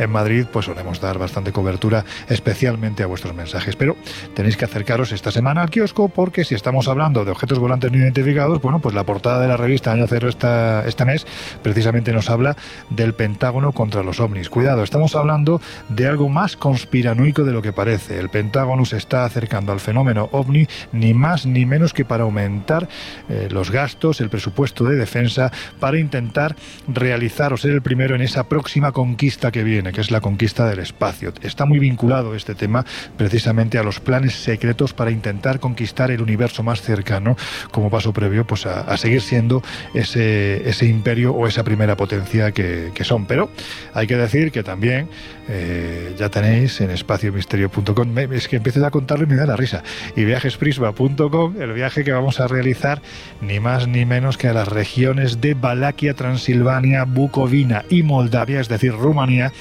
Madrid, 0.09 0.45
pues 0.51 0.65
solemos 0.65 0.99
dar 0.99 1.19
bastante 1.19 1.51
cobertura, 1.51 2.05
especialmente 2.27 3.03
a 3.03 3.05
vuestros 3.05 3.35
mensajes. 3.35 3.75
Pero 3.75 3.95
tenéis 4.33 4.57
que 4.57 4.65
acercaros 4.65 5.11
esta 5.11 5.29
semana 5.29 5.61
al 5.61 5.69
kiosco, 5.69 6.09
porque 6.09 6.43
si 6.43 6.55
estamos 6.55 6.87
hablando 6.87 7.23
de 7.23 7.29
objetos 7.29 7.59
volantes 7.59 7.91
no 7.91 7.99
identificados, 7.99 8.59
bueno, 8.61 8.79
pues 8.79 8.95
la 8.95 9.03
portada 9.03 9.39
de 9.39 9.47
la 9.47 9.57
revista 9.57 9.91
Año 9.91 10.07
Cero 10.07 10.27
esta, 10.27 10.87
este 10.87 11.05
mes 11.05 11.27
precisamente 11.61 12.13
nos 12.13 12.31
habla 12.31 12.57
del 12.89 13.13
Pentágono 13.13 13.73
contra 13.73 14.01
los 14.01 14.19
ovnis. 14.19 14.49
Cuidado, 14.49 14.81
estamos 14.81 15.15
hablando 15.15 15.61
de 15.89 16.07
algo 16.07 16.29
más 16.29 16.57
conspiranoico 16.57 17.43
de 17.43 17.51
lo 17.51 17.61
que 17.61 17.71
parece. 17.71 18.19
El 18.19 18.29
Pentágono 18.29 18.85
se 18.85 18.97
está 18.97 19.25
acercando 19.25 19.71
al 19.71 19.79
fenómeno 19.79 20.29
ovni 20.31 20.67
ni 20.91 21.13
más 21.13 21.45
ni 21.45 21.65
menos 21.65 21.93
que 21.93 22.05
para 22.05 22.23
aumentar 22.23 22.87
eh, 23.29 23.47
los 23.51 23.71
gastos, 23.71 24.21
el 24.21 24.29
presupuesto 24.29 24.85
de 24.85 24.95
defensa, 24.95 25.51
para 25.79 25.99
intentar 25.99 26.55
realizar 26.87 27.53
o 27.53 27.57
ser 27.57 27.71
el 27.71 27.81
primero 27.81 28.15
en 28.15 28.21
esa 28.21 28.47
próxima 28.47 28.91
conquista 28.91 29.51
que 29.51 29.63
viene, 29.63 29.91
que 29.91 30.01
es 30.01 30.11
la 30.11 30.21
conquista 30.21 30.67
del 30.67 30.79
espacio. 30.79 31.33
Está 31.41 31.65
muy 31.65 31.79
vinculado 31.79 32.35
este 32.35 32.55
tema 32.55 32.85
precisamente 33.17 33.77
a 33.77 33.83
los 33.83 33.99
planes 33.99 34.35
secretos 34.35 34.93
para 34.93 35.11
intentar 35.11 35.59
conquistar 35.59 36.11
el 36.11 36.21
universo 36.21 36.63
más 36.63 36.81
cercano 36.81 37.35
como 37.71 37.89
paso 37.89 38.13
previo 38.13 38.45
pues 38.45 38.65
a, 38.65 38.97
seguir 38.97 39.21
siendo 39.21 39.63
ese, 39.93 40.67
ese 40.69 40.85
imperio 40.85 41.33
o 41.33 41.47
esa 41.47 41.63
primera 41.63 41.95
potencia 41.95 42.51
que, 42.51 42.91
que 42.93 43.03
son. 43.03 43.25
Pero 43.25 43.49
hay 43.93 44.07
que 44.07 44.15
decir 44.15 44.51
que 44.51 44.63
también 44.63 45.07
eh, 45.53 46.15
ya 46.17 46.29
tenéis 46.29 46.79
en 46.81 46.91
espaciomisterio.com, 46.91 48.07
me- 48.09 48.23
es 48.35 48.47
que 48.47 48.55
empiezo 48.55 48.85
a 48.85 48.89
contarlo 48.89 49.25
y 49.25 49.27
me 49.27 49.35
da 49.35 49.45
la 49.45 49.57
risa, 49.57 49.83
y 50.15 50.23
viajesprisma.com, 50.23 51.61
el 51.61 51.73
viaje 51.73 52.03
que 52.03 52.11
vamos 52.13 52.39
a 52.39 52.47
realizar 52.47 53.01
ni 53.41 53.59
más 53.59 53.87
ni 53.87 54.05
menos 54.05 54.37
que 54.37 54.47
a 54.47 54.53
las 54.53 54.67
regiones 54.67 55.41
de 55.41 55.53
Valaquia, 55.53 56.13
Transilvania, 56.13 57.03
Bucovina 57.03 57.83
y 57.89 58.03
Moldavia, 58.03 58.59
es 58.61 58.69
decir, 58.69 58.93
Rumanía, 58.93 59.51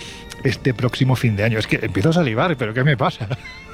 este 0.44 0.72
próximo 0.74 1.16
fin 1.16 1.36
de 1.36 1.44
año. 1.44 1.58
Es 1.58 1.66
que 1.66 1.80
empiezo 1.82 2.10
a 2.10 2.12
salivar, 2.14 2.56
pero 2.56 2.72
¿qué 2.72 2.84
me 2.84 2.96
pasa? 2.96 3.26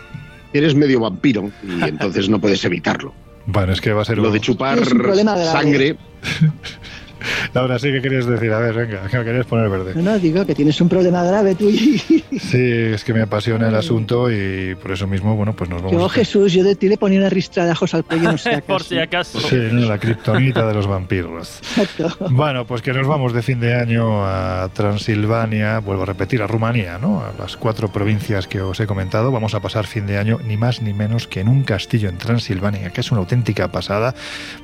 eres 0.53 0.75
medio 0.75 1.01
vampiro 1.01 1.51
y 1.63 1.85
entonces 1.85 2.29
no 2.31 2.41
puedes 2.41 2.65
evitarlo. 2.65 3.13
Bueno, 3.47 3.73
es 3.75 3.81
que 3.81 3.93
va 3.93 4.03
a 4.03 4.05
ser 4.05 4.19
Lo 4.19 4.29
un- 4.29 4.33
de 4.33 4.41
chupar 4.41 4.79
sangre, 4.85 5.97
Laura, 7.55 7.79
sí 7.79 7.91
que 7.93 8.03
querías 8.03 8.27
decir, 8.27 8.53
a 8.53 8.59
ver, 8.59 8.75
venga, 8.75 9.09
que 9.09 9.19
me 9.19 9.25
querías 9.25 9.47
poner 9.47 9.69
verde. 9.69 9.95
No, 9.95 10.03
no, 10.03 10.19
digo 10.19 10.45
que 10.45 10.55
tienes 10.55 10.81
un 10.81 10.89
problema 10.89 11.23
grave 11.25 11.55
tú 11.55 11.69
y 11.69 11.99
Sí, 12.39 12.61
es 12.61 13.05
que 13.05 13.15
me 13.15 13.23
apasiona 13.23 13.69
el 13.69 13.75
asunto 13.75 14.31
y 14.31 14.75
por 14.75 14.93
eso 14.93 15.07
mismo, 15.07 15.37
bueno, 15.37 15.55
pues 15.55 15.71
nos 15.71 15.83
yo, 15.83 15.91
vamos. 15.91 16.13
Jesús, 16.13 16.53
yo 16.53 16.65
de 16.65 16.77
ti 16.77 16.89
le 16.89 16.97
ponía 16.97 17.19
una 17.19 17.31
ristra 17.31 17.65
de 17.65 17.71
ajos 17.71 17.95
al 17.95 18.05
cuello, 18.05 18.33
no 18.33 18.39
sé. 18.39 18.63
Por 18.67 18.83
si 18.83 18.99
acaso. 18.99 19.41
Sí, 19.41 19.57
¿no? 19.73 19.87
la 19.87 19.99
kriptonita 19.99 20.67
de 20.67 20.75
los 20.75 20.87
vampiros. 20.87 21.59
Exacto. 21.77 22.29
Bueno, 22.31 22.67
pues 22.67 22.83
que 22.83 22.93
nos 22.93 23.07
vamos 23.07 23.33
de 23.33 23.43
fin 23.43 23.61
de 23.61 23.75
año 23.75 24.25
a 24.27 24.69
Transilvania, 24.73 25.79
vuelvo 25.81 26.03
a 26.03 26.07
repetir, 26.07 26.43
a 26.43 26.47
Rumanía, 26.47 26.99
¿no? 26.99 27.21
A 27.21 27.33
las 27.39 27.57
cuatro 27.57 27.93
provincias 27.93 28.47
que 28.47 28.61
os 28.61 28.81
he 28.81 28.87
comentado. 28.87 29.31
Vamos 29.31 29.55
a 29.55 29.61
pasar 29.61 29.87
fin 29.87 30.07
de 30.07 30.19
año 30.19 30.39
ni 30.45 30.57
más 30.57 30.83
ni 30.83 30.93
menos 30.93 31.27
que 31.27 31.41
en 31.41 31.49
un 31.49 31.65
castillo 31.65 32.09
en 32.09 32.19
Transilvania, 32.19 32.91
que 32.91 33.01
es 33.01 33.11
una 33.11 33.21
auténtica 33.21 33.69
pasada. 33.69 34.15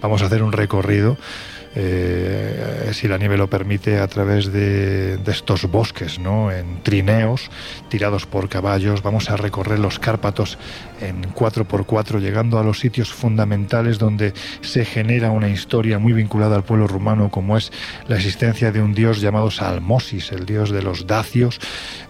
Vamos 0.01 0.23
a 0.23 0.27
hacer 0.27 0.43
un 0.43 0.53
recorrido. 0.53 1.17
Eh, 1.75 2.91
si 2.93 3.09
la 3.09 3.19
nieve 3.19 3.37
lo 3.37 3.49
permite, 3.49 3.99
a 3.99 4.07
través 4.09 4.53
de, 4.53 5.19
estos 5.27 5.71
bosques, 5.71 6.19
¿no? 6.19 6.53
En 6.53 6.83
trineos, 6.83 7.51
tirados 7.89 8.27
por 8.27 8.49
caballos, 8.49 9.03
vamos 9.03 9.31
a 9.31 9.37
recorrer 9.37 9.79
los 9.79 9.99
Cárpatos 9.99 10.59
en 11.01 11.23
4x4, 11.33 12.21
llegando 12.21 12.59
a 12.59 12.65
los 12.65 12.79
sitios 12.79 13.13
fundamentales 13.13 13.99
donde 13.99 14.35
se 14.61 14.85
genera 14.85 15.31
una 15.31 15.49
historia 15.49 15.99
muy 15.99 16.13
vinculada 16.13 16.57
al 16.57 16.65
pueblo 16.65 16.87
rumano, 16.87 17.31
como 17.31 17.57
es 17.57 17.73
la 18.07 18.17
existencia 18.17 18.71
de 18.73 18.83
un 18.83 18.95
dios 18.95 19.21
llamado 19.21 19.51
Salmosis, 19.51 20.33
el 20.33 20.45
dios 20.47 20.71
de 20.71 20.83
los 20.83 21.07
dacios. 21.07 21.61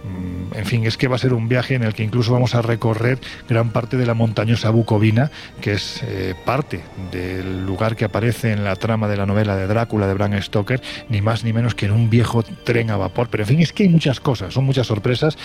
Mm, 0.03 0.43
En 0.55 0.65
fin, 0.65 0.85
es 0.85 0.97
que 0.97 1.07
va 1.07 1.15
a 1.15 1.19
ser 1.19 1.33
un 1.33 1.47
viaje 1.47 1.75
en 1.75 1.83
el 1.83 1.93
que 1.93 2.03
incluso 2.03 2.31
vamos 2.31 2.53
a 2.53 2.61
recorrer 2.61 3.19
gran 3.49 3.71
parte 3.71 3.97
de 3.97 4.05
la 4.05 4.13
montañosa 4.13 4.69
Bucovina, 4.69 5.31
que 5.61 5.73
es 5.73 6.01
eh, 6.03 6.35
parte 6.45 6.81
del 7.11 7.65
lugar 7.65 7.95
que 7.95 8.05
aparece 8.05 8.51
en 8.51 8.63
la 8.63 8.75
trama 8.75 9.07
de 9.07 9.17
la 9.17 9.25
novela 9.25 9.52
de 9.55 9.67
Drácula 9.67 10.07
de 10.07 10.13
Bram 10.13 10.41
Stoker, 10.41 10.81
ni 11.09 11.21
más 11.21 11.43
ni 11.43 11.53
menos 11.53 11.75
que 11.75 11.85
en 11.85 11.91
un 11.91 12.09
viejo 12.09 12.43
tren 12.43 12.89
a 12.89 12.97
vapor. 12.97 13.27
Pero 13.29 13.43
en 13.43 13.49
fin, 13.49 13.59
es 13.59 13.73
que 13.73 13.83
hay 13.83 13.89
muchas 13.89 14.19
cosas, 14.19 14.53
son 14.53 14.65
muchas 14.65 14.87
sorpresas 14.87 15.37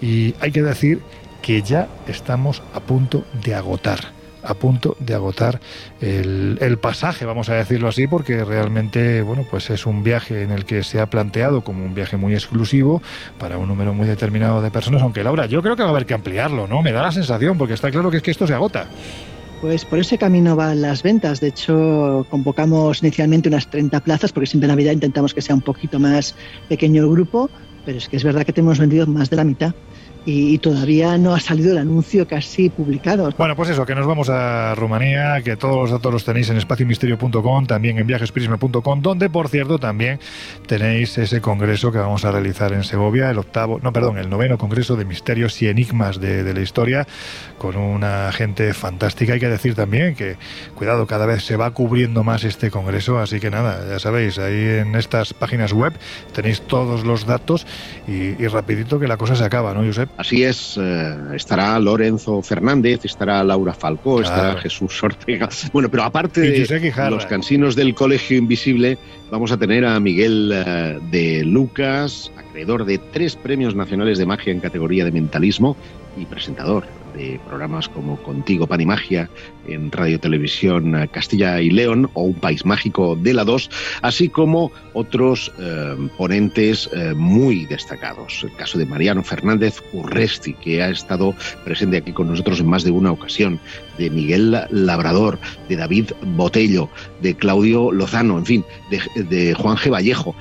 y 0.00 0.34
hay 0.40 0.52
que 0.52 0.62
decir 0.62 1.00
que 1.42 1.62
ya 1.62 1.88
estamos 2.06 2.62
a 2.74 2.80
punto 2.80 3.24
de 3.44 3.54
agotar 3.54 4.20
a 4.42 4.54
punto 4.54 4.96
de 4.98 5.14
agotar 5.14 5.60
el, 6.00 6.58
el 6.60 6.78
pasaje, 6.78 7.24
vamos 7.24 7.48
a 7.48 7.54
decirlo 7.54 7.88
así, 7.88 8.06
porque 8.06 8.44
realmente, 8.44 9.22
bueno, 9.22 9.46
pues 9.50 9.70
es 9.70 9.86
un 9.86 10.02
viaje 10.02 10.42
en 10.42 10.50
el 10.50 10.64
que 10.64 10.82
se 10.82 11.00
ha 11.00 11.06
planteado 11.06 11.62
como 11.62 11.84
un 11.84 11.94
viaje 11.94 12.16
muy 12.16 12.34
exclusivo 12.34 13.02
para 13.38 13.58
un 13.58 13.68
número 13.68 13.94
muy 13.94 14.06
determinado 14.06 14.62
de 14.62 14.70
personas, 14.70 15.02
aunque 15.02 15.22
Laura, 15.22 15.46
yo 15.46 15.62
creo 15.62 15.76
que 15.76 15.82
va 15.82 15.88
a 15.88 15.92
haber 15.92 16.06
que 16.06 16.14
ampliarlo, 16.14 16.66
¿no? 16.66 16.82
Me 16.82 16.92
da 16.92 17.02
la 17.02 17.12
sensación, 17.12 17.58
porque 17.58 17.74
está 17.74 17.90
claro 17.90 18.10
que 18.10 18.18
es 18.18 18.22
que 18.22 18.30
esto 18.30 18.46
se 18.46 18.54
agota. 18.54 18.86
Pues 19.60 19.84
por 19.84 19.98
ese 19.98 20.16
camino 20.16 20.56
van 20.56 20.80
las 20.80 21.02
ventas. 21.02 21.40
De 21.40 21.48
hecho, 21.48 22.26
convocamos 22.30 23.02
inicialmente 23.02 23.50
unas 23.50 23.68
30 23.68 24.00
plazas, 24.00 24.32
porque 24.32 24.46
siempre 24.46 24.66
en 24.66 24.70
Navidad 24.70 24.92
intentamos 24.92 25.34
que 25.34 25.42
sea 25.42 25.54
un 25.54 25.60
poquito 25.60 25.98
más 25.98 26.34
pequeño 26.68 27.02
el 27.02 27.10
grupo, 27.10 27.50
pero 27.84 27.98
es 27.98 28.08
que 28.08 28.16
es 28.16 28.24
verdad 28.24 28.46
que 28.46 28.54
tenemos 28.54 28.78
vendido 28.78 29.06
más 29.06 29.28
de 29.28 29.36
la 29.36 29.44
mitad. 29.44 29.74
Y, 30.26 30.58
todavía 30.58 31.16
no 31.16 31.34
ha 31.34 31.40
salido 31.40 31.72
el 31.72 31.78
anuncio 31.78 32.26
casi 32.28 32.68
publicado. 32.68 33.30
Bueno, 33.38 33.56
pues 33.56 33.70
eso, 33.70 33.86
que 33.86 33.94
nos 33.94 34.06
vamos 34.06 34.28
a 34.28 34.74
Rumanía, 34.74 35.40
que 35.42 35.56
todos 35.56 35.76
los 35.76 35.90
datos 35.90 36.12
los 36.12 36.24
tenéis 36.24 36.50
en 36.50 36.58
espaciomisterio.com, 36.58 37.66
también 37.66 37.98
en 37.98 38.06
viajesprisma.com, 38.06 39.00
donde, 39.00 39.30
por 39.30 39.48
cierto, 39.48 39.78
también 39.78 40.20
tenéis 40.66 41.16
ese 41.18 41.40
congreso 41.40 41.90
que 41.90 41.98
vamos 41.98 42.24
a 42.24 42.32
realizar 42.32 42.72
en 42.72 42.84
Segovia, 42.84 43.30
el 43.30 43.38
octavo, 43.38 43.80
no, 43.82 43.92
perdón, 43.92 44.18
el 44.18 44.28
noveno 44.28 44.58
congreso 44.58 44.96
de 44.96 45.04
misterios 45.04 45.60
y 45.62 45.68
enigmas 45.68 46.20
de, 46.20 46.44
de 46.44 46.52
la 46.52 46.60
historia, 46.60 47.06
con 47.58 47.76
una 47.76 48.30
gente 48.32 48.74
fantástica. 48.74 49.32
Hay 49.32 49.40
que 49.40 49.48
decir 49.48 49.74
también 49.74 50.14
que, 50.14 50.36
cuidado, 50.74 51.06
cada 51.06 51.26
vez 51.26 51.44
se 51.44 51.56
va 51.56 51.70
cubriendo 51.72 52.24
más 52.24 52.44
este 52.44 52.70
congreso, 52.70 53.18
así 53.18 53.40
que 53.40 53.50
nada, 53.50 53.86
ya 53.88 53.98
sabéis, 53.98 54.38
ahí 54.38 54.80
en 54.80 54.94
estas 54.96 55.32
páginas 55.32 55.72
web 55.72 55.94
tenéis 56.34 56.60
todos 56.62 57.04
los 57.04 57.26
datos 57.26 57.66
y, 58.06 58.42
y 58.42 58.46
rapidito 58.46 58.98
que 58.98 59.08
la 59.08 59.16
cosa 59.16 59.34
se 59.36 59.44
acaba, 59.44 59.72
¿no, 59.72 59.84
Josep? 59.84 60.09
Así 60.16 60.44
es, 60.44 60.78
eh, 60.78 61.16
estará 61.34 61.78
Lorenzo 61.78 62.42
Fernández, 62.42 63.04
estará 63.04 63.42
Laura 63.42 63.72
Falcó, 63.72 64.18
Claro. 64.18 64.22
estará 64.22 64.60
Jesús 64.60 65.02
Ortega. 65.02 65.48
Bueno, 65.72 65.88
pero 65.88 66.02
aparte 66.02 66.40
de 66.42 67.10
los 67.10 67.26
cansinos 67.26 67.74
del 67.74 67.94
Colegio 67.94 68.36
Invisible, 68.36 68.98
vamos 69.30 69.50
a 69.50 69.56
tener 69.56 69.86
a 69.86 69.98
Miguel 69.98 70.52
eh, 70.54 70.98
de 71.10 71.44
Lucas, 71.44 72.30
acreedor 72.36 72.84
de 72.84 72.98
tres 72.98 73.34
premios 73.36 73.74
nacionales 73.74 74.18
de 74.18 74.26
magia 74.26 74.52
en 74.52 74.60
categoría 74.60 75.04
de 75.04 75.12
mentalismo 75.12 75.76
y 76.18 76.26
presentador 76.26 76.84
de 77.14 77.40
programas 77.46 77.88
como 77.88 78.16
Contigo 78.22 78.66
Pan 78.66 78.80
y 78.80 78.86
Magia 78.86 79.28
en 79.66 79.90
Radio 79.92 80.18
Televisión 80.18 80.94
eh, 80.96 81.08
Castilla 81.08 81.60
y 81.60 81.70
León 81.70 82.10
o 82.14 82.22
Un 82.22 82.34
País 82.34 82.64
Mágico 82.64 83.16
de 83.16 83.34
la 83.34 83.44
2, 83.44 83.70
así 84.02 84.28
como 84.28 84.72
otros 84.94 85.52
eh, 85.58 85.96
ponentes 86.16 86.88
eh, 86.92 87.14
muy 87.14 87.66
destacados. 87.66 88.44
El 88.44 88.54
caso 88.56 88.78
de 88.78 88.86
Mariano 88.86 89.22
Fernández 89.22 89.82
Urresti, 89.92 90.54
que 90.54 90.82
ha 90.82 90.90
estado 90.90 91.34
presente 91.64 91.98
aquí 91.98 92.12
con 92.12 92.28
nosotros 92.28 92.60
en 92.60 92.68
más 92.68 92.84
de 92.84 92.90
una 92.90 93.12
ocasión, 93.12 93.60
de 93.98 94.10
Miguel 94.10 94.58
Labrador, 94.70 95.38
de 95.68 95.76
David 95.76 96.10
Botello, 96.36 96.88
de 97.20 97.34
Claudio 97.34 97.92
Lozano, 97.92 98.38
en 98.38 98.46
fin, 98.46 98.64
de, 98.90 99.24
de 99.24 99.54
Juan 99.54 99.76
G. 99.76 99.90
Vallejo. 99.90 100.34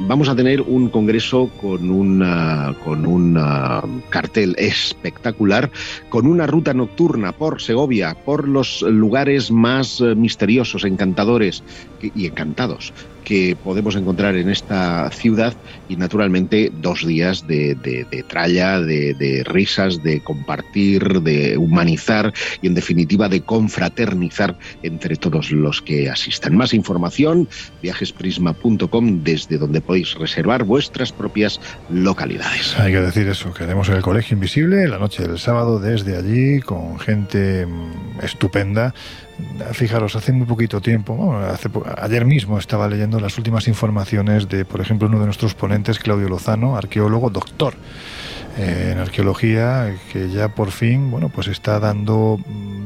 Vamos 0.00 0.28
a 0.28 0.34
tener 0.34 0.60
un 0.60 0.88
congreso 0.88 1.48
con, 1.60 1.90
una, 1.90 2.74
con 2.84 3.06
un 3.06 3.36
ah, 3.38 3.82
cartel 4.10 4.54
espectacular, 4.58 5.70
con 6.08 6.26
una 6.26 6.46
ruta 6.46 6.74
nocturna 6.74 7.32
por 7.32 7.62
Segovia, 7.62 8.14
por 8.14 8.48
los 8.48 8.82
lugares 8.82 9.50
más 9.50 10.00
eh, 10.00 10.14
misteriosos, 10.14 10.84
encantadores 10.84 11.62
y 12.02 12.26
encantados 12.26 12.92
que 13.24 13.56
podemos 13.62 13.96
encontrar 13.96 14.36
en 14.36 14.50
esta 14.50 15.10
ciudad 15.10 15.54
y 15.88 15.96
naturalmente 15.96 16.70
dos 16.80 17.06
días 17.06 17.46
de, 17.46 17.74
de- 17.74 18.04
de 18.10 18.22
tralla, 18.22 18.80
de, 18.80 19.14
de 19.14 19.42
risas, 19.44 20.02
de 20.02 20.20
compartir, 20.22 21.20
de 21.22 21.56
humanizar 21.56 22.32
y 22.62 22.66
en 22.66 22.74
definitiva 22.74 23.28
de 23.28 23.40
confraternizar 23.40 24.56
entre 24.82 25.16
todos 25.16 25.50
los 25.50 25.80
que 25.82 26.10
asistan. 26.10 26.56
Más 26.56 26.74
información, 26.74 27.48
viajesprisma.com 27.82 29.22
desde 29.22 29.58
donde 29.58 29.80
podéis 29.80 30.14
reservar 30.14 30.64
vuestras 30.64 31.12
propias 31.12 31.60
localidades. 31.90 32.78
Hay 32.78 32.92
que 32.92 33.00
decir 33.00 33.26
eso, 33.28 33.52
que 33.52 33.64
haremos 33.64 33.88
el 33.88 34.02
Colegio 34.02 34.34
Invisible 34.34 34.86
la 34.88 34.98
noche 34.98 35.26
del 35.26 35.38
sábado 35.38 35.78
desde 35.78 36.16
allí 36.16 36.60
con 36.60 36.98
gente 36.98 37.66
mm, 37.66 38.20
estupenda. 38.22 38.94
Fijaros, 39.72 40.14
hace 40.14 40.32
muy 40.32 40.46
poquito 40.46 40.80
tiempo, 40.80 41.14
bueno, 41.14 41.44
hace 41.46 41.68
ayer 41.98 42.24
mismo 42.24 42.58
estaba 42.58 42.88
leyendo 42.88 43.18
las 43.18 43.36
últimas 43.36 43.66
informaciones 43.66 44.48
de, 44.48 44.64
por 44.64 44.80
ejemplo, 44.80 45.08
uno 45.08 45.18
de 45.18 45.26
nuestros 45.26 45.54
ponentes, 45.54 45.98
Claudio 45.98 46.28
Lozano, 46.28 46.76
arqueólogo, 46.76 47.30
doctor 47.30 47.74
en 48.56 48.98
arqueología, 48.98 49.94
que 50.12 50.30
ya 50.30 50.48
por 50.48 50.70
fin, 50.70 51.10
bueno, 51.10 51.28
pues 51.28 51.48
está 51.48 51.80
dando 51.80 52.38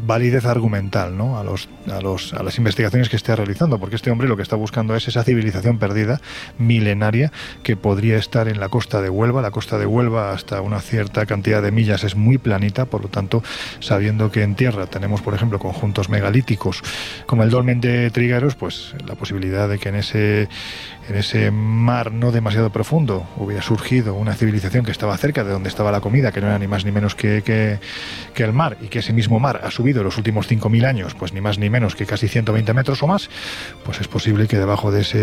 validez 0.07 0.47
argumental, 0.47 1.17
¿no? 1.19 1.39
A 1.39 1.45
los, 1.45 1.69
a 1.93 2.01
los, 2.01 2.33
a 2.33 2.43
las 2.43 2.57
investigaciones 2.57 3.11
que 3.11 3.17
está 3.17 3.37
realizando, 3.37 3.79
porque 3.79 3.97
este 3.97 4.11
hombre 4.11 4.27
lo 4.27 4.37
que 4.37 4.43
está 4.43 4.57
buscando 4.57 4.97
es 4.97 5.07
esa 5.07 5.23
civilización 5.23 5.79
perdida, 5.79 6.21
milenaria, 6.59 7.31
que 7.63 7.77
podría 7.77 8.17
estar 8.17 8.49
en 8.49 8.59
la 8.59 8.71
costa 8.71 9.03
de 9.03 9.11
Huelva. 9.11 9.43
La 9.43 9.51
costa 9.51 9.79
de 9.79 9.85
Huelva 9.85 10.33
hasta 10.33 10.63
una 10.63 10.81
cierta 10.81 11.27
cantidad 11.27 11.63
de 11.63 11.71
millas 11.71 12.05
es 12.05 12.17
muy 12.17 12.39
planita, 12.39 12.87
por 12.87 13.03
lo 13.03 13.09
tanto, 13.09 13.43
sabiendo 13.81 14.33
que 14.33 14.43
en 14.43 14.55
tierra 14.55 14.87
tenemos, 14.87 15.21
por 15.21 15.35
ejemplo, 15.35 15.59
conjuntos 15.59 16.09
megalíticos 16.09 16.83
como 17.27 17.43
el 17.43 17.51
dolmen 17.51 17.81
de 17.81 18.11
Trígaros, 18.11 18.55
pues 18.55 18.95
la 19.07 19.15
posibilidad 19.15 19.69
de 19.69 19.79
que 19.79 19.91
en 19.91 19.97
ese, 19.97 20.49
en 21.09 21.17
ese 21.17 21.51
mar 21.51 22.13
no 22.13 22.33
demasiado 22.33 22.71
profundo 22.71 23.27
hubiera 23.37 23.63
surgido 23.63 24.15
una 24.15 24.35
civilización 24.35 24.85
que 24.85 24.91
estaba 24.91 25.17
cerca 25.17 25.43
de 25.43 25.51
donde 25.51 25.69
estaba 25.69 25.91
la 25.91 26.01
comida, 26.01 26.33
que 26.33 26.41
no 26.41 26.49
era 26.49 26.59
ni 26.59 26.67
más 26.67 26.85
ni 26.85 26.93
menos 26.93 27.15
que, 27.15 27.43
que, 27.43 28.45
el 28.45 28.53
mar, 28.53 28.77
y 28.81 28.89
que 28.89 29.01
ese 29.01 29.13
mismo 29.13 29.41
mar 29.41 29.61
ha 29.65 29.71
subido 29.71 30.03
los 30.05 30.17
últimos 30.17 30.49
5.000 30.51 30.87
años, 30.87 31.15
pues 31.15 31.33
ni 31.33 31.41
más 31.41 31.59
ni 31.59 31.71
menos 31.71 31.97
que 31.97 32.07
casi 32.07 32.29
120 32.29 32.73
metros 32.75 33.03
o 33.03 33.07
más, 33.07 33.31
pues 33.85 34.01
es 34.01 34.09
posible 34.09 34.47
que 34.47 34.59
debajo 34.59 34.91
de 34.93 35.01
ese, 35.01 35.19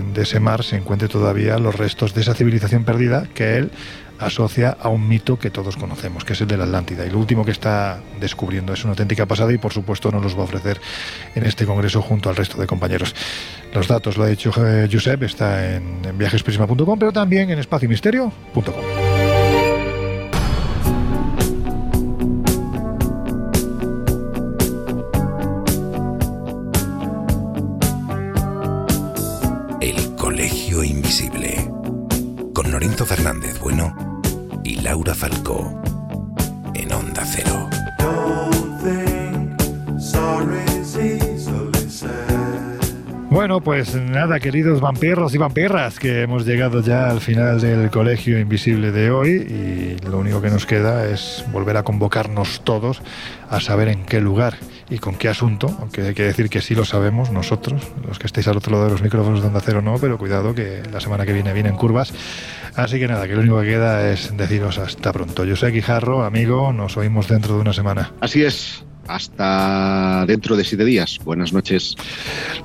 de 0.00 0.22
ese 0.22 0.40
mar 0.40 0.62
se 0.62 0.76
encuentre 0.76 1.08
todavía 1.08 1.58
los 1.58 1.74
restos 1.74 2.14
de 2.14 2.22
esa 2.22 2.34
civilización 2.34 2.84
perdida 2.84 3.26
que 3.34 3.56
él 3.56 3.70
asocia 4.18 4.76
a 4.80 4.88
un 4.88 5.08
mito 5.08 5.38
que 5.38 5.50
todos 5.50 5.76
conocemos, 5.76 6.24
que 6.24 6.34
es 6.34 6.40
el 6.40 6.46
de 6.46 6.56
la 6.56 6.64
Atlántida. 6.64 7.04
Y 7.06 7.10
lo 7.10 7.18
último 7.18 7.44
que 7.44 7.50
está 7.50 8.00
descubriendo 8.20 8.72
es 8.72 8.84
una 8.84 8.92
auténtica 8.92 9.26
pasada 9.26 9.52
y 9.52 9.58
por 9.58 9.72
supuesto 9.72 10.10
nos 10.10 10.22
los 10.22 10.36
va 10.36 10.42
a 10.42 10.44
ofrecer 10.44 10.80
en 11.34 11.44
este 11.44 11.66
congreso 11.66 12.00
junto 12.02 12.28
al 12.28 12.36
resto 12.36 12.60
de 12.60 12.66
compañeros. 12.66 13.14
Los 13.74 13.88
datos, 13.88 14.16
lo 14.16 14.22
ha 14.22 14.28
dicho 14.28 14.52
Josep, 14.52 15.24
está 15.24 15.74
en, 15.74 16.04
en 16.04 16.16
viajesprisma.com, 16.16 16.96
pero 16.96 17.12
también 17.12 17.50
en 17.50 17.58
espaciomisterio.com. 17.58 18.74
El 29.80 30.14
Colegio 30.14 30.84
Invisible. 30.84 31.68
Con 32.54 32.70
Lorenzo 32.70 33.04
Fernández 33.04 33.58
Bueno 33.58 34.22
y 34.62 34.76
Laura 34.76 35.14
Falcó. 35.14 35.82
En 36.74 36.92
Onda 36.92 37.24
Cero. 37.26 37.68
Bueno, 43.34 43.60
pues 43.60 43.96
nada, 43.96 44.38
queridos 44.38 44.80
vampirros 44.80 45.34
y 45.34 45.38
vampirras, 45.38 45.98
que 45.98 46.22
hemos 46.22 46.46
llegado 46.46 46.80
ya 46.82 47.10
al 47.10 47.20
final 47.20 47.60
del 47.60 47.90
colegio 47.90 48.38
invisible 48.38 48.92
de 48.92 49.10
hoy 49.10 49.30
y 49.30 50.06
lo 50.06 50.18
único 50.18 50.40
que 50.40 50.50
nos 50.50 50.66
queda 50.66 51.08
es 51.08 51.44
volver 51.50 51.76
a 51.76 51.82
convocarnos 51.82 52.62
todos 52.62 53.02
a 53.50 53.58
saber 53.58 53.88
en 53.88 54.04
qué 54.04 54.20
lugar 54.20 54.54
y 54.88 54.98
con 54.98 55.16
qué 55.16 55.28
asunto, 55.28 55.66
aunque 55.80 56.02
hay 56.02 56.14
que 56.14 56.22
decir 56.22 56.48
que 56.48 56.60
sí 56.60 56.76
lo 56.76 56.84
sabemos 56.84 57.32
nosotros, 57.32 57.82
los 58.06 58.20
que 58.20 58.28
estáis 58.28 58.46
al 58.46 58.56
otro 58.56 58.70
lado 58.70 58.84
de 58.84 58.90
los 58.92 59.02
micrófonos 59.02 59.40
de 59.40 59.48
Onda 59.48 59.60
Cero 59.60 59.82
no, 59.82 59.98
pero 59.98 60.16
cuidado 60.16 60.54
que 60.54 60.84
la 60.92 61.00
semana 61.00 61.26
que 61.26 61.32
viene 61.32 61.52
vienen 61.52 61.74
curvas. 61.74 62.14
Así 62.76 63.00
que 63.00 63.08
nada, 63.08 63.26
que 63.26 63.34
lo 63.34 63.40
único 63.40 63.60
que 63.62 63.66
queda 63.66 64.12
es 64.12 64.36
deciros 64.36 64.78
hasta 64.78 65.12
pronto. 65.12 65.44
Yo 65.44 65.56
soy 65.56 65.72
Guijarro, 65.72 66.22
amigo, 66.22 66.72
nos 66.72 66.96
oímos 66.96 67.26
dentro 67.26 67.56
de 67.56 67.62
una 67.62 67.72
semana. 67.72 68.12
Así 68.20 68.44
es. 68.44 68.84
Hasta 69.08 70.24
dentro 70.26 70.56
de 70.56 70.64
siete 70.64 70.84
días. 70.84 71.18
Buenas 71.24 71.52
noches. 71.52 71.96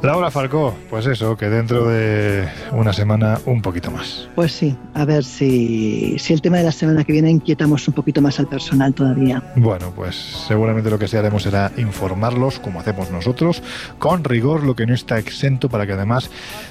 Laura 0.02 0.32
Falcó, 0.32 0.76
pues 0.90 1.06
eso, 1.06 1.36
que 1.36 1.49
dentro 1.49 1.88
de 1.88 2.48
una 2.72 2.94
semana 2.94 3.40
un 3.45 3.61
poquito 3.61 3.91
más. 3.91 4.30
Pues 4.36 4.52
sí, 4.52 4.76
a 4.94 5.06
ver 5.06 5.24
si, 5.24 6.18
si 6.18 6.34
el 6.34 6.41
tema 6.41 6.57
de 6.57 6.64
la 6.64 6.72
semana 6.72 7.03
que 7.03 7.14
viene 7.14 7.30
inquietamos 7.30 7.88
un 7.88 7.94
poquito 7.94 8.22
más 8.22 8.40
al 8.40 8.48
personal 8.48 8.94
todavía. 8.94 9.44
Bueno, 9.56 9.91
pues 9.95 10.16
seguramente 10.48 10.90
lo 10.90 10.98
que 10.98 11.07
sí 11.07 11.18
haremos 11.18 11.44
será 11.44 11.72
informarlos, 11.78 12.60
como 12.60 12.80
hacemos 12.80 13.11
nosotros, 13.11 13.61
con 13.98 14.24
rigor, 14.24 14.64
lo 14.64 14.76
que 14.76 14.86
no 14.86 14.94
está 14.94 15.20
exento 15.20 15.70
para 15.70 15.86
que 15.86 15.94
además 15.94 16.30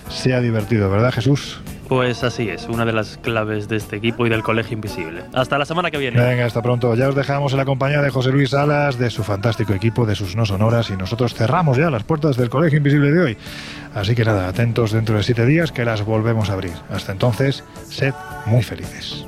sea 0.09 0.41
divertido, 0.41 0.91
¿verdad 0.91 1.13
Jesús? 1.13 1.61
Pues 1.89 2.23
así 2.23 2.51
es, 2.51 2.69
una 2.69 2.85
de 2.85 2.93
las 2.93 3.17
claves 3.17 3.67
de 3.67 3.77
este 3.77 3.97
equipo 3.97 4.27
y 4.27 4.29
del 4.29 4.43
Colegio 4.43 4.75
Invisible. 4.75 5.23
Hasta 5.33 5.57
la 5.57 5.65
semana 5.65 5.91
que 5.91 5.97
viene. 5.97 6.21
Venga, 6.21 6.45
hasta 6.45 6.61
pronto. 6.61 6.95
Ya 6.95 7.09
os 7.09 7.15
dejamos 7.15 7.53
en 7.53 7.59
la 7.59 7.65
compañía 7.65 8.03
de 8.03 8.11
José 8.11 8.31
Luis 8.31 8.51
Salas, 8.51 8.99
de 8.99 9.09
su 9.09 9.25
fantástico 9.25 9.73
equipo, 9.73 10.05
de 10.05 10.15
sus 10.15 10.37
no 10.37 10.45
sonoras, 10.45 10.91
y 10.91 10.97
nosotros 10.97 11.35
cerramos 11.35 11.79
ya 11.79 11.91
las 11.91 12.03
puertas 12.03 12.37
del 12.37 12.51
Colegio 12.51 12.77
Invisible 12.77 13.11
de 13.11 13.21
hoy. 13.21 13.39
Así 13.95 14.15
que 14.15 14.25
nada, 14.25 14.49
atentos 14.49 14.93
dentro 14.93 15.17
de 15.17 15.23
siete 15.23 15.47
días 15.47 15.73
que 15.73 15.85
las 15.87 16.05
volvemos 16.05 16.51
a 16.51 16.53
abrir. 16.53 16.75
Hasta 16.91 17.13
entonces, 17.13 17.65
sed 17.89 18.13
muy 18.45 18.63
felices. 18.63 19.27